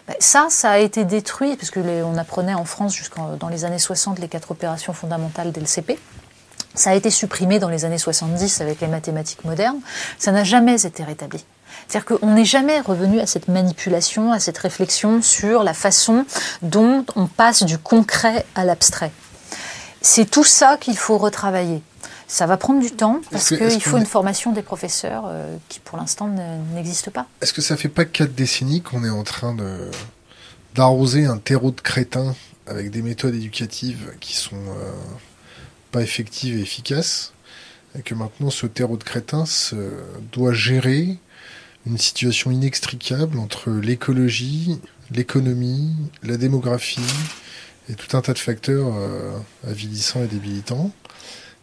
Ben, 0.08 0.16
ça, 0.20 0.48
ça 0.50 0.72
a 0.72 0.78
été 0.78 1.04
détruit, 1.04 1.58
parce 1.58 1.70
que 1.70 1.82
on 2.04 2.18
apprenait 2.18 2.54
en 2.54 2.64
France 2.64 2.96
jusqu'en 2.96 3.36
dans 3.36 3.50
les 3.50 3.66
années 3.66 3.80
60 3.80 4.20
les 4.20 4.30
quatre 4.30 4.52
opérations 4.52 4.94
fondamentales 4.94 5.52
dès. 5.52 5.64
Ça 6.76 6.92
a 6.92 6.94
été 6.94 7.10
supprimé 7.10 7.60
dans 7.60 7.70
les 7.70 7.86
années 7.86 7.98
70 7.98 8.62
avec 8.62 8.82
les 8.82 8.88
mathématiques 8.88 9.44
modernes. 9.44 9.80
Ça 10.20 10.32
n'a 10.32 10.44
jamais 10.44 10.86
été 10.86 11.04
rétabli. 11.04 11.44
C'est-à-dire 11.88 12.20
qu'on 12.20 12.34
n'est 12.34 12.46
jamais 12.46 12.82
revenu 12.82 13.20
à 13.20 13.26
cette 13.26 13.48
manipulation, 13.48 14.32
à 14.32 14.40
cette 14.40 14.58
réflexion 14.58 15.22
sur 15.22 15.64
la 15.64 15.74
façon 15.74 16.26
dont 16.62 17.06
on 17.16 17.28
passe 17.28 17.64
du 17.64 17.78
concret 17.78 18.46
à 18.56 18.66
l'abstrait. 18.66 19.12
C'est 20.02 20.30
tout 20.30 20.44
ça 20.44 20.78
qu'il 20.78 20.98
faut 20.98 21.18
retravailler. 21.18 21.82
Ça 22.28 22.46
va 22.46 22.58
prendre 22.58 22.82
du 22.82 22.92
temps 22.92 23.22
parce 23.32 23.50
qu'il 23.50 23.82
faut 23.82 23.98
une 23.98 24.06
formation 24.06 24.52
des 24.52 24.62
professeurs 24.62 25.26
euh, 25.28 25.56
qui 25.70 25.80
pour 25.80 25.98
l'instant 25.98 26.30
n'existe 26.74 27.10
pas. 27.10 27.26
Est-ce 27.42 27.54
que 27.54 27.62
ça 27.62 27.78
fait 27.78 27.88
pas 27.88 28.04
quatre 28.04 28.36
décennies 28.36 28.82
qu'on 28.82 29.06
est 29.06 29.10
en 29.10 29.24
train 29.24 29.56
d'arroser 30.76 31.26
un 31.26 31.38
terreau 31.38 31.72
de 31.72 31.80
crétins 31.80 32.36
avec 32.68 32.92
des 32.92 33.02
méthodes 33.02 33.34
éducatives 33.34 34.14
qui 34.20 34.36
sont 34.36 34.58
euh, 34.58 34.92
pas 35.92 36.02
effectives 36.02 36.58
et 36.58 36.62
efficaces 36.62 37.32
et 37.98 38.02
que 38.02 38.14
maintenant 38.14 38.50
ce 38.50 38.68
terreau 38.68 38.98
de 38.98 39.06
crétins 39.06 39.46
doit 40.34 40.54
gérer 40.54 41.18
une 41.88 41.98
situation 41.98 42.52
inextricable 42.52 43.40
entre 43.40 43.72
l'écologie, 43.72 44.80
l'économie, 45.12 45.96
la 46.22 46.38
démographie 46.38 47.00
et 47.90 47.94
tout 47.94 48.18
un 48.18 48.22
tas 48.22 48.34
de 48.34 48.40
facteurs 48.40 48.94
euh, 48.96 49.38
avilissants 49.66 50.24
et 50.24 50.28
débilitants. 50.28 50.92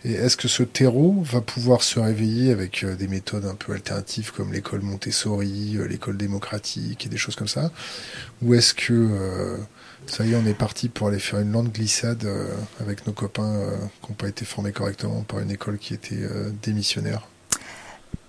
Et 0.06 0.12
est-ce 0.12 0.36
que 0.36 0.48
ce 0.48 0.62
terreau 0.62 1.22
va 1.22 1.40
pouvoir 1.40 1.82
se 1.82 1.98
réveiller 1.98 2.52
avec 2.52 2.84
euh, 2.84 2.94
des 2.94 3.08
méthodes 3.08 3.44
un 3.44 3.54
peu 3.54 3.72
alternatives 3.72 4.32
comme 4.32 4.52
l'école 4.52 4.80
Montessori, 4.80 5.76
euh, 5.76 5.86
l'école 5.86 6.16
démocratique 6.16 7.04
et 7.04 7.08
des 7.10 7.18
choses 7.18 7.36
comme 7.36 7.48
ça? 7.48 7.70
Ou 8.42 8.54
est-ce 8.54 8.72
que 8.72 9.58
ça 10.06 10.24
y 10.24 10.32
est, 10.32 10.36
on 10.36 10.46
est 10.46 10.54
parti 10.54 10.88
pour 10.88 11.08
aller 11.08 11.18
faire 11.18 11.40
une 11.40 11.52
lente 11.52 11.72
glissade 11.72 12.26
avec 12.80 13.06
nos 13.06 13.12
copains 13.12 13.70
qui 14.02 14.10
n'ont 14.10 14.16
pas 14.16 14.28
été 14.28 14.44
formés 14.44 14.72
correctement 14.72 15.22
par 15.22 15.40
une 15.40 15.50
école 15.50 15.78
qui 15.78 15.94
était 15.94 16.28
démissionnaire? 16.62 17.26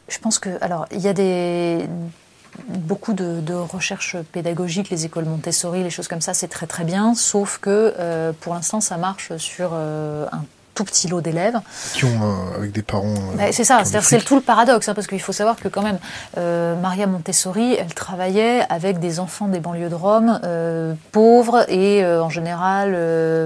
Je 0.08 0.20
pense 0.20 0.40
que, 0.40 0.50
alors, 0.62 0.86
il 0.92 1.00
y 1.00 1.08
a 1.08 1.14
des, 1.14 1.88
beaucoup 2.68 3.14
de, 3.14 3.54
recherches 3.54 4.18
pédagogiques, 4.32 4.90
les 4.90 5.06
écoles 5.06 5.26
Montessori, 5.26 5.84
les 5.84 5.90
choses 5.90 6.08
comme 6.08 6.22
ça, 6.22 6.34
c'est 6.34 6.48
très 6.48 6.68
très 6.68 6.84
bien, 6.84 7.16
sauf 7.16 7.58
que 7.60 7.94
euh, 8.00 8.32
pour 8.40 8.54
l'instant, 8.54 8.82
ça 8.82 8.98
marche 8.98 9.36
sur 9.38 9.72
euh, 9.74 10.26
un 10.32 10.44
tout 10.76 10.84
petit 10.84 11.08
lot 11.08 11.22
d'élèves. 11.22 11.60
Qui 11.94 12.06
ont, 12.06 12.10
euh, 12.22 12.58
avec 12.58 12.72
des 12.74 12.84
parents. 12.84 13.16
Euh, 13.40 13.48
c'est 13.52 13.64
ça, 13.64 13.84
c'est 13.86 14.24
tout 14.24 14.36
le 14.36 14.42
paradoxe, 14.42 14.88
hein, 14.88 14.94
parce 14.94 15.08
qu'il 15.08 15.22
faut 15.22 15.32
savoir 15.32 15.56
que 15.56 15.68
quand 15.70 15.82
même, 15.82 15.98
euh, 16.38 16.76
Maria 16.80 17.08
Montessori, 17.08 17.76
elle 17.80 17.94
travaillait 17.94 18.62
avec 18.70 19.00
des 19.00 19.20
enfants 19.20 19.48
des 19.48 19.60
banlieues 19.60 19.90
de 19.90 19.96
Rome, 19.96 20.40
pauvres 21.12 21.66
et 21.70 22.06
en 22.06 22.30
général 22.30 22.92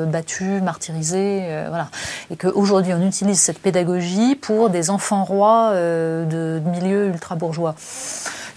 battus, 0.08 0.62
martyrisés, 0.62 1.48
voilà. 1.70 1.90
Et 2.32 2.36
qu'aujourd'hui, 2.36 2.94
on 2.94 3.06
utilise 3.06 3.40
cette 3.40 3.60
pédagogie 3.60 4.36
pour 4.36 4.70
des 4.70 4.90
enfants 4.90 5.24
rois 5.24 5.72
de, 5.74 6.26
de 6.26 6.70
milieux 6.70 7.08
ultra-bourgeois. 7.08 7.76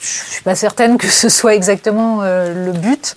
Je 0.00 0.06
suis 0.06 0.42
pas 0.42 0.54
certaine 0.54 0.96
que 0.96 1.08
ce 1.08 1.28
soit 1.28 1.54
exactement 1.54 2.22
le 2.22 2.72
but. 2.72 3.16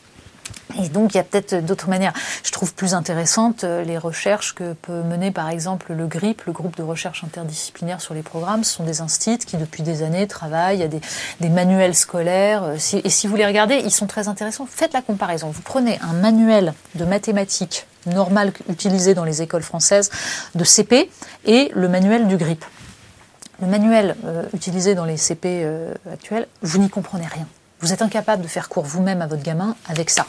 Et 0.78 0.90
donc, 0.90 1.14
il 1.14 1.18
y 1.18 1.20
a 1.20 1.24
peut-être 1.24 1.66
d'autres 1.66 1.90
manières. 1.90 2.14
Je 2.44 2.52
trouve 2.52 2.74
plus 2.74 2.94
intéressantes 2.94 3.64
euh, 3.64 3.84
les 3.84 3.98
recherches 3.98 4.54
que 4.54 4.74
peut 4.74 5.04
mener, 5.04 5.32
par 5.32 5.50
exemple, 5.50 5.94
le 5.94 6.08
GRIP, 6.08 6.44
le 6.44 6.52
groupe 6.52 6.76
de 6.76 6.84
recherche 6.84 7.24
interdisciplinaire 7.24 8.02
sur 8.02 8.14
les 8.14 8.22
programmes. 8.22 8.64
Ce 8.64 8.74
sont 8.74 8.84
des 8.84 9.02
instituts 9.02 9.46
qui, 9.46 9.58
depuis 9.58 9.84
des 9.84 10.04
années, 10.04 10.28
travaillent. 10.28 10.84
A 10.84 10.88
des, 10.88 11.02
manuels 11.50 11.96
scolaires. 11.96 12.64
Euh, 12.64 13.02
et 13.04 13.10
si 13.10 13.28
vous 13.28 13.36
les 13.36 13.46
regardez, 13.46 13.82
ils 13.84 13.92
sont 13.92 14.08
très 14.08 14.28
intéressants. 14.28 14.68
Faites 14.70 14.94
la 14.94 15.02
comparaison. 15.02 15.50
Vous 15.50 15.62
prenez 15.62 16.00
un 16.02 16.14
manuel 16.14 16.74
de 16.96 17.06
mathématiques 17.06 17.86
normal 18.06 18.54
utilisé 18.70 19.14
dans 19.14 19.24
les 19.24 19.42
écoles 19.42 19.64
françaises 19.64 20.12
de 20.54 20.64
CP 20.64 21.10
et 21.46 21.72
le 21.74 21.90
manuel 21.90 22.28
du 22.28 22.38
GRIP. 22.38 22.64
Le 23.62 23.68
manuel 23.68 24.16
euh, 24.26 24.44
utilisé 24.54 24.96
dans 24.96 25.06
les 25.06 25.18
CP 25.18 25.66
actuels, 26.12 26.48
vous 26.62 26.78
n'y 26.78 26.90
comprenez 26.90 27.26
rien. 27.26 27.48
Vous 27.82 27.94
êtes 27.94 28.02
incapable 28.02 28.42
de 28.42 28.48
faire 28.48 28.70
cours 28.70 28.86
vous-même 28.86 29.22
à 29.22 29.28
votre 29.28 29.44
gamin 29.44 29.76
avec 29.88 30.10
ça. 30.10 30.26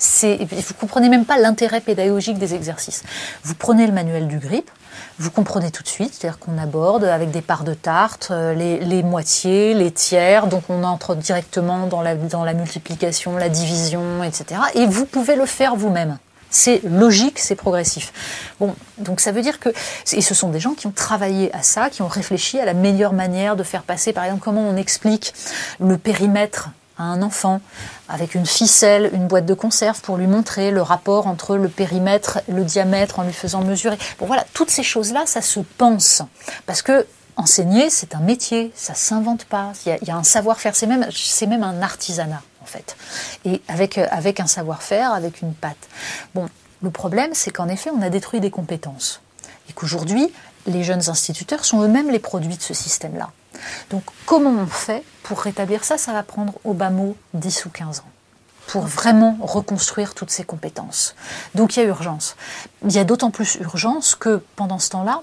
Vous 0.00 0.74
comprenez 0.78 1.08
même 1.08 1.24
pas 1.24 1.38
l'intérêt 1.38 1.80
pédagogique 1.80 2.38
des 2.38 2.54
exercices. 2.54 3.02
Vous 3.42 3.54
prenez 3.54 3.86
le 3.86 3.92
manuel 3.92 4.28
du 4.28 4.38
GRIP, 4.38 4.70
vous 5.18 5.30
comprenez 5.30 5.70
tout 5.70 5.82
de 5.82 5.88
suite, 5.88 6.14
c'est-à-dire 6.14 6.38
qu'on 6.38 6.56
aborde 6.58 7.04
avec 7.04 7.30
des 7.30 7.42
parts 7.42 7.64
de 7.64 7.74
tarte, 7.74 8.28
euh, 8.30 8.54
les, 8.54 9.02
moitiés, 9.02 9.74
les 9.74 9.90
tiers, 9.90 10.46
donc 10.46 10.64
on 10.68 10.84
entre 10.84 11.14
directement 11.16 11.86
dans 11.86 12.00
la, 12.00 12.14
dans 12.14 12.44
la 12.44 12.54
multiplication, 12.54 13.36
la 13.36 13.48
division, 13.48 14.22
etc. 14.22 14.60
Et 14.74 14.86
vous 14.86 15.04
pouvez 15.04 15.34
le 15.34 15.46
faire 15.46 15.74
vous-même. 15.74 16.18
C'est 16.50 16.80
logique, 16.84 17.38
c'est 17.38 17.56
progressif. 17.56 18.12
Bon, 18.58 18.74
donc 18.98 19.20
ça 19.20 19.32
veut 19.32 19.42
dire 19.42 19.60
que 19.60 19.68
et 20.12 20.22
ce 20.22 20.34
sont 20.34 20.48
des 20.48 20.60
gens 20.60 20.72
qui 20.72 20.86
ont 20.86 20.92
travaillé 20.92 21.54
à 21.54 21.62
ça, 21.62 21.90
qui 21.90 22.00
ont 22.02 22.08
réfléchi 22.08 22.58
à 22.58 22.64
la 22.64 22.72
meilleure 22.72 23.12
manière 23.12 23.54
de 23.54 23.62
faire 23.62 23.82
passer, 23.82 24.12
par 24.12 24.24
exemple, 24.24 24.42
comment 24.42 24.62
on 24.62 24.76
explique 24.76 25.34
le 25.78 25.98
périmètre 25.98 26.70
à 26.98 27.04
un 27.04 27.22
enfant 27.22 27.60
avec 28.08 28.34
une 28.34 28.46
ficelle, 28.46 29.10
une 29.12 29.26
boîte 29.26 29.46
de 29.46 29.54
conserve 29.54 30.00
pour 30.00 30.16
lui 30.16 30.26
montrer 30.26 30.70
le 30.70 30.82
rapport 30.82 31.26
entre 31.26 31.56
le 31.56 31.68
périmètre, 31.68 32.40
le 32.48 32.64
diamètre 32.64 33.18
en 33.18 33.22
lui 33.22 33.32
faisant 33.32 33.62
mesurer. 33.62 33.98
Bon 34.18 34.26
voilà, 34.26 34.44
toutes 34.54 34.70
ces 34.70 34.82
choses-là, 34.82 35.24
ça 35.26 35.40
se 35.40 35.60
pense 35.60 36.22
parce 36.66 36.82
que 36.82 37.06
enseigner, 37.36 37.88
c'est 37.88 38.14
un 38.14 38.20
métier, 38.20 38.72
ça 38.74 38.94
s'invente 38.94 39.44
pas. 39.44 39.72
Il 39.86 40.08
y, 40.08 40.10
a, 40.10 40.16
un 40.16 40.24
savoir-faire, 40.24 40.74
c'est 40.74 40.86
même, 40.86 41.06
c'est 41.14 41.46
même 41.46 41.62
un 41.62 41.82
artisanat 41.82 42.42
en 42.60 42.66
fait, 42.66 42.96
et 43.44 43.62
avec 43.68 43.96
avec 43.96 44.40
un 44.40 44.46
savoir-faire, 44.46 45.12
avec 45.12 45.40
une 45.40 45.54
patte. 45.54 45.88
Bon, 46.34 46.48
le 46.82 46.90
problème, 46.90 47.30
c'est 47.32 47.50
qu'en 47.50 47.68
effet, 47.68 47.90
on 47.90 48.02
a 48.02 48.10
détruit 48.10 48.40
des 48.40 48.50
compétences 48.50 49.20
et 49.68 49.72
qu'aujourd'hui, 49.72 50.32
les 50.66 50.84
jeunes 50.84 51.08
instituteurs 51.08 51.64
sont 51.64 51.82
eux-mêmes 51.82 52.10
les 52.10 52.18
produits 52.18 52.56
de 52.56 52.62
ce 52.62 52.74
système-là. 52.74 53.30
Donc 53.90 54.02
comment 54.26 54.50
on 54.50 54.66
fait 54.66 55.04
pour 55.22 55.40
rétablir 55.40 55.84
ça? 55.84 55.98
Ça 55.98 56.12
va 56.12 56.22
prendre 56.22 56.54
au 56.64 56.74
bas 56.74 56.90
mot 56.90 57.16
10 57.34 57.66
ou 57.66 57.70
15 57.70 58.00
ans 58.00 58.10
pour 58.68 58.82
vraiment 58.82 59.38
reconstruire 59.40 60.14
toutes 60.14 60.30
ces 60.30 60.44
compétences. 60.44 61.14
Donc 61.54 61.76
il 61.76 61.80
y 61.80 61.82
a 61.82 61.86
urgence. 61.86 62.36
Il 62.84 62.92
y 62.92 62.98
a 62.98 63.04
d'autant 63.04 63.30
plus 63.30 63.56
urgence 63.56 64.14
que 64.14 64.42
pendant 64.56 64.78
ce 64.78 64.90
temps-là, 64.90 65.22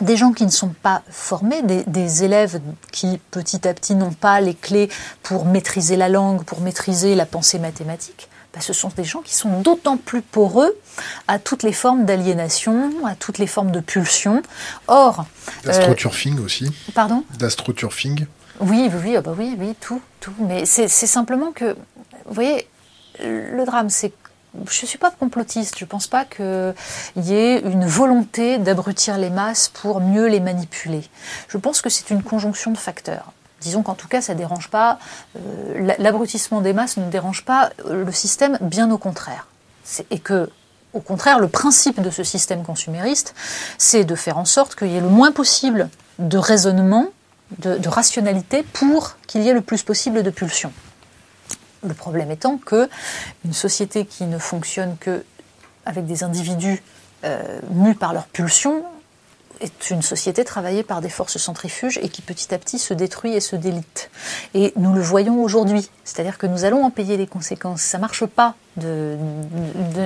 des 0.00 0.16
gens 0.16 0.32
qui 0.32 0.44
ne 0.44 0.50
sont 0.50 0.74
pas 0.82 1.02
formés, 1.08 1.62
des, 1.62 2.24
élèves 2.24 2.60
qui 2.90 3.20
petit 3.30 3.68
à 3.68 3.74
petit 3.74 3.94
n'ont 3.94 4.12
pas 4.12 4.40
les 4.40 4.54
clés 4.54 4.88
pour 5.22 5.44
maîtriser 5.44 5.96
la 5.96 6.08
langue, 6.08 6.42
pour 6.44 6.60
maîtriser 6.60 7.14
la 7.14 7.26
pensée 7.26 7.58
mathématique, 7.58 8.28
bah, 8.54 8.60
ce 8.60 8.72
sont 8.72 8.90
des 8.96 9.04
gens 9.04 9.20
qui 9.20 9.34
sont 9.34 9.60
d'autant 9.60 9.96
plus 9.96 10.22
poreux 10.22 10.78
à 11.26 11.38
toutes 11.38 11.62
les 11.64 11.72
formes 11.72 12.04
d'aliénation, 12.04 13.04
à 13.04 13.14
toutes 13.14 13.38
les 13.38 13.48
formes 13.48 13.72
de 13.72 13.80
pulsion. 13.80 14.42
Or. 14.86 15.24
Euh, 15.64 15.66
D'astroturfing 15.66 16.38
aussi. 16.38 16.70
Pardon? 16.94 17.24
D'astroturfing. 17.38 18.26
Oui, 18.60 18.88
oui, 18.92 19.00
oui, 19.04 19.16
ah 19.16 19.20
bah 19.20 19.34
oui, 19.36 19.56
oui, 19.58 19.74
tout, 19.80 20.00
tout. 20.20 20.34
Mais 20.38 20.64
c'est 20.66 20.88
simplement 20.88 21.50
que, 21.50 21.76
vous 22.26 22.34
voyez, 22.34 22.68
le 23.20 23.64
drame, 23.64 23.90
c'est 23.90 24.12
je 24.70 24.82
ne 24.82 24.86
suis 24.86 24.98
pas 24.98 25.10
complotiste, 25.10 25.78
je 25.78 25.84
ne 25.84 25.88
pense 25.88 26.06
pas 26.06 26.24
qu'il 26.24 26.74
y 27.16 27.34
ait 27.34 27.58
une 27.58 27.86
volonté 27.86 28.58
d'abrutir 28.58 29.18
les 29.18 29.30
masses 29.30 29.68
pour 29.68 30.00
mieux 30.00 30.28
les 30.28 30.38
manipuler. 30.38 31.02
Je 31.48 31.58
pense 31.58 31.82
que 31.82 31.90
c'est 31.90 32.10
une 32.10 32.22
conjonction 32.22 32.70
de 32.70 32.78
facteurs. 32.78 33.32
Disons 33.64 33.82
qu'en 33.82 33.94
tout 33.94 34.08
cas, 34.08 34.20
ça 34.20 34.34
dérange 34.34 34.68
pas. 34.68 34.98
Euh, 35.36 35.94
l'abrutissement 35.98 36.60
des 36.60 36.74
masses 36.74 36.98
ne 36.98 37.10
dérange 37.10 37.46
pas 37.46 37.70
le 37.88 38.12
système, 38.12 38.58
bien 38.60 38.90
au 38.90 38.98
contraire. 38.98 39.48
Et 40.10 40.18
que, 40.18 40.50
au 40.92 41.00
contraire, 41.00 41.38
le 41.38 41.48
principe 41.48 42.00
de 42.02 42.10
ce 42.10 42.22
système 42.22 42.62
consumériste, 42.62 43.34
c'est 43.78 44.04
de 44.04 44.14
faire 44.14 44.36
en 44.36 44.44
sorte 44.44 44.74
qu'il 44.74 44.88
y 44.88 44.96
ait 44.96 45.00
le 45.00 45.08
moins 45.08 45.32
possible 45.32 45.88
de 46.18 46.36
raisonnement, 46.36 47.06
de, 47.58 47.78
de 47.78 47.88
rationalité, 47.88 48.62
pour 48.62 49.16
qu'il 49.26 49.42
y 49.42 49.48
ait 49.48 49.54
le 49.54 49.62
plus 49.62 49.82
possible 49.82 50.22
de 50.22 50.30
pulsions. 50.30 50.72
Le 51.82 51.94
problème 51.94 52.30
étant 52.30 52.58
que 52.58 52.90
une 53.46 53.54
société 53.54 54.04
qui 54.04 54.24
ne 54.24 54.38
fonctionne 54.38 54.96
que 55.00 55.24
avec 55.86 56.04
des 56.04 56.22
individus 56.22 56.82
euh, 57.24 57.60
mus 57.70 57.94
par 57.94 58.12
leurs 58.12 58.26
pulsions 58.26 58.84
est 59.60 59.90
une 59.90 60.02
société 60.02 60.44
travaillée 60.44 60.82
par 60.82 61.00
des 61.00 61.08
forces 61.08 61.38
centrifuges 61.38 61.98
et 62.02 62.08
qui 62.08 62.22
petit 62.22 62.54
à 62.54 62.58
petit 62.58 62.78
se 62.78 62.94
détruit 62.94 63.34
et 63.34 63.40
se 63.40 63.56
délite. 63.56 64.10
Et 64.54 64.72
nous 64.76 64.92
le 64.92 65.00
voyons 65.00 65.42
aujourd'hui, 65.42 65.88
c'est-à-dire 66.04 66.38
que 66.38 66.46
nous 66.46 66.64
allons 66.64 66.84
en 66.84 66.90
payer 66.90 67.16
les 67.16 67.26
conséquences. 67.26 67.82
Ça 67.82 67.98
marche 67.98 68.26
pas 68.26 68.54
de, 68.76 69.16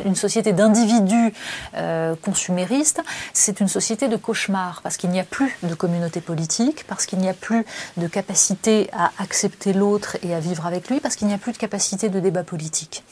une 0.04 0.14
société 0.14 0.52
d'individus 0.52 1.32
euh, 1.74 2.14
consuméristes, 2.22 3.00
c'est 3.32 3.60
une 3.60 3.68
société 3.68 4.08
de 4.08 4.16
cauchemar 4.16 4.80
parce 4.82 4.96
qu'il 4.96 5.10
n'y 5.10 5.20
a 5.20 5.24
plus 5.24 5.56
de 5.62 5.74
communauté 5.74 6.20
politique, 6.20 6.84
parce 6.86 7.06
qu'il 7.06 7.18
n'y 7.18 7.28
a 7.28 7.34
plus 7.34 7.64
de 7.96 8.06
capacité 8.06 8.90
à 8.92 9.10
accepter 9.18 9.72
l'autre 9.72 10.16
et 10.22 10.34
à 10.34 10.40
vivre 10.40 10.66
avec 10.66 10.88
lui, 10.88 11.00
parce 11.00 11.16
qu'il 11.16 11.28
n'y 11.28 11.34
a 11.34 11.38
plus 11.38 11.52
de 11.52 11.58
capacité 11.58 12.08
de 12.08 12.20
débat 12.20 12.44
politique. 12.44 13.04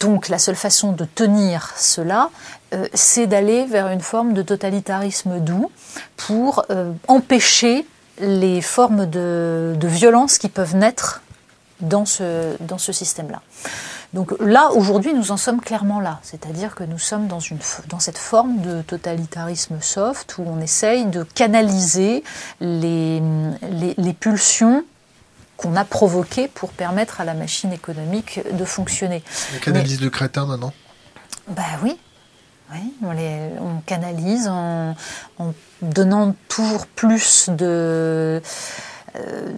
Donc 0.00 0.28
la 0.28 0.38
seule 0.38 0.56
façon 0.56 0.92
de 0.92 1.04
tenir 1.04 1.72
cela, 1.76 2.30
c'est 2.94 3.26
d'aller 3.26 3.64
vers 3.64 3.88
une 3.88 4.00
forme 4.00 4.34
de 4.34 4.42
totalitarisme 4.42 5.40
doux 5.40 5.70
pour 6.16 6.66
empêcher 7.08 7.86
les 8.20 8.60
formes 8.60 9.06
de, 9.06 9.74
de, 9.78 9.88
violence 9.88 10.38
qui 10.38 10.48
peuvent 10.48 10.76
naître 10.76 11.22
dans 11.80 12.04
ce, 12.04 12.56
dans 12.60 12.78
ce 12.78 12.92
système-là. 12.92 13.42
Donc 14.14 14.32
là, 14.40 14.70
aujourd'hui, 14.72 15.12
nous 15.12 15.32
en 15.32 15.36
sommes 15.36 15.60
clairement 15.60 16.00
là. 16.00 16.18
C'est-à-dire 16.22 16.74
que 16.74 16.82
nous 16.84 16.98
sommes 16.98 17.26
dans, 17.26 17.40
une, 17.40 17.58
dans 17.88 18.00
cette 18.00 18.16
forme 18.16 18.60
de 18.60 18.80
totalitarisme 18.82 19.78
soft 19.80 20.38
où 20.38 20.44
on 20.46 20.60
essaye 20.60 21.06
de 21.06 21.24
canaliser 21.24 22.24
les, 22.60 23.20
les, 23.70 23.94
les 23.96 24.12
pulsions 24.14 24.84
qu'on 25.58 25.76
a 25.76 25.84
provoquées 25.84 26.48
pour 26.48 26.70
permettre 26.70 27.20
à 27.20 27.24
la 27.24 27.34
machine 27.34 27.72
économique 27.72 28.40
de 28.50 28.64
fonctionner. 28.64 29.22
On 29.56 29.58
canalise 29.58 30.00
de 30.00 30.08
crétins 30.08 30.46
maintenant? 30.46 30.72
Ben 31.48 31.62
oui. 31.82 31.98
oui 32.72 32.94
on, 33.02 33.10
les, 33.10 33.50
on 33.60 33.80
canalise 33.84 34.46
en, 34.48 34.94
en 35.38 35.52
donnant 35.82 36.34
toujours 36.46 36.86
plus 36.86 37.50
de 37.50 38.40
euh, 39.16 39.52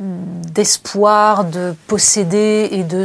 d'espoir 0.54 1.44
de 1.44 1.74
posséder 1.86 2.68
et 2.70 2.82
de, 2.82 3.04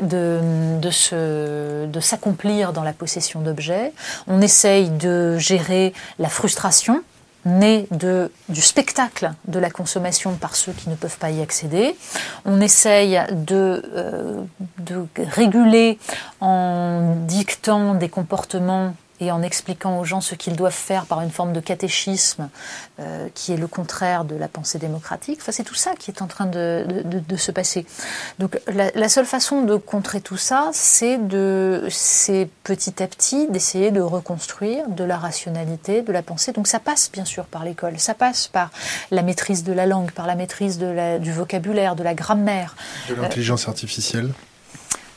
de, 0.00 0.80
de, 0.80 1.86
de 1.86 2.00
s'accomplir 2.00 2.72
dans 2.72 2.82
la 2.82 2.92
possession 2.92 3.40
d'objets. 3.40 3.92
On 4.26 4.42
essaye 4.42 4.90
de 4.90 5.38
gérer 5.38 5.94
la 6.18 6.28
frustration 6.28 7.02
née 7.44 7.86
de, 7.90 8.30
du 8.48 8.60
spectacle 8.60 9.32
de 9.46 9.58
la 9.58 9.70
consommation 9.70 10.34
par 10.34 10.56
ceux 10.56 10.72
qui 10.72 10.88
ne 10.88 10.94
peuvent 10.94 11.18
pas 11.18 11.30
y 11.30 11.42
accéder. 11.42 11.94
On 12.44 12.60
essaye 12.60 13.20
de, 13.32 13.82
euh, 13.94 14.42
de 14.78 15.06
réguler 15.30 15.98
en 16.40 17.16
dictant 17.26 17.94
des 17.94 18.08
comportements 18.08 18.94
et 19.20 19.30
en 19.30 19.42
expliquant 19.42 19.98
aux 19.98 20.04
gens 20.04 20.20
ce 20.20 20.34
qu'ils 20.34 20.56
doivent 20.56 20.72
faire 20.72 21.06
par 21.06 21.20
une 21.20 21.30
forme 21.30 21.52
de 21.52 21.60
catéchisme 21.60 22.48
euh, 22.98 23.28
qui 23.34 23.52
est 23.52 23.56
le 23.56 23.66
contraire 23.66 24.24
de 24.24 24.34
la 24.34 24.48
pensée 24.48 24.78
démocratique. 24.78 25.38
Enfin, 25.40 25.52
c'est 25.52 25.64
tout 25.64 25.74
ça 25.74 25.92
qui 25.98 26.10
est 26.10 26.20
en 26.22 26.26
train 26.26 26.46
de, 26.46 26.84
se 27.36 27.50
passer. 27.50 27.86
Donc 28.38 28.60
la, 28.66 29.08
seule 29.08 29.26
façon 29.26 29.62
de 29.62 29.76
contrer 29.76 30.20
tout 30.20 30.36
ça, 30.36 30.70
c'est 30.72 31.18
petit 32.64 33.02
à 33.02 33.06
petit 33.06 33.46
d'essayer 33.48 33.90
de 33.90 34.00
reconstruire 34.00 34.88
de 34.88 35.04
la 35.04 35.16
rationalité, 35.16 36.02
de 36.02 36.12
la 36.12 36.22
pensée. 36.22 36.52
Donc 36.52 36.66
ça 36.66 36.80
passe 36.80 37.10
bien 37.12 37.24
sûr 37.24 37.44
par 37.46 37.64
l'école, 37.64 37.98
ça 37.98 38.14
passe 38.14 38.48
par 38.48 38.70
la 39.10 39.22
maîtrise 39.22 39.64
de 39.64 39.72
la 39.72 39.86
langue, 39.86 40.10
par 40.12 40.26
la 40.26 40.34
maîtrise 40.34 40.78
du 40.78 41.32
vocabulaire, 41.32 41.96
de 41.96 42.02
la 42.02 42.14
grammaire. 42.14 42.76
De 43.08 43.14
l'intelligence 43.14 43.68
artificielle 43.68 44.30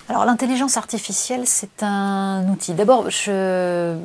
alors 0.09 0.25
l'intelligence 0.25 0.77
artificielle, 0.77 1.43
c'est 1.45 1.83
un 1.83 2.47
outil. 2.49 2.73
D'abord, 2.73 3.09
je, 3.09 3.97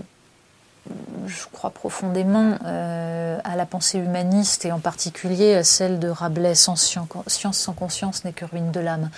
je 1.26 1.44
crois 1.52 1.70
profondément 1.70 2.58
euh, 2.64 3.38
à 3.44 3.56
la 3.56 3.66
pensée 3.66 3.98
humaniste 3.98 4.64
et 4.64 4.72
en 4.72 4.80
particulier 4.80 5.54
à 5.54 5.64
celle 5.64 5.98
de 5.98 6.08
Rabelais 6.08 6.54
sans 6.54 6.76
science 6.76 7.58
sans 7.58 7.72
conscience 7.72 8.24
n'est 8.24 8.32
que 8.32 8.44
ruine 8.44 8.72
de 8.72 8.80
l'âme. 8.80 9.10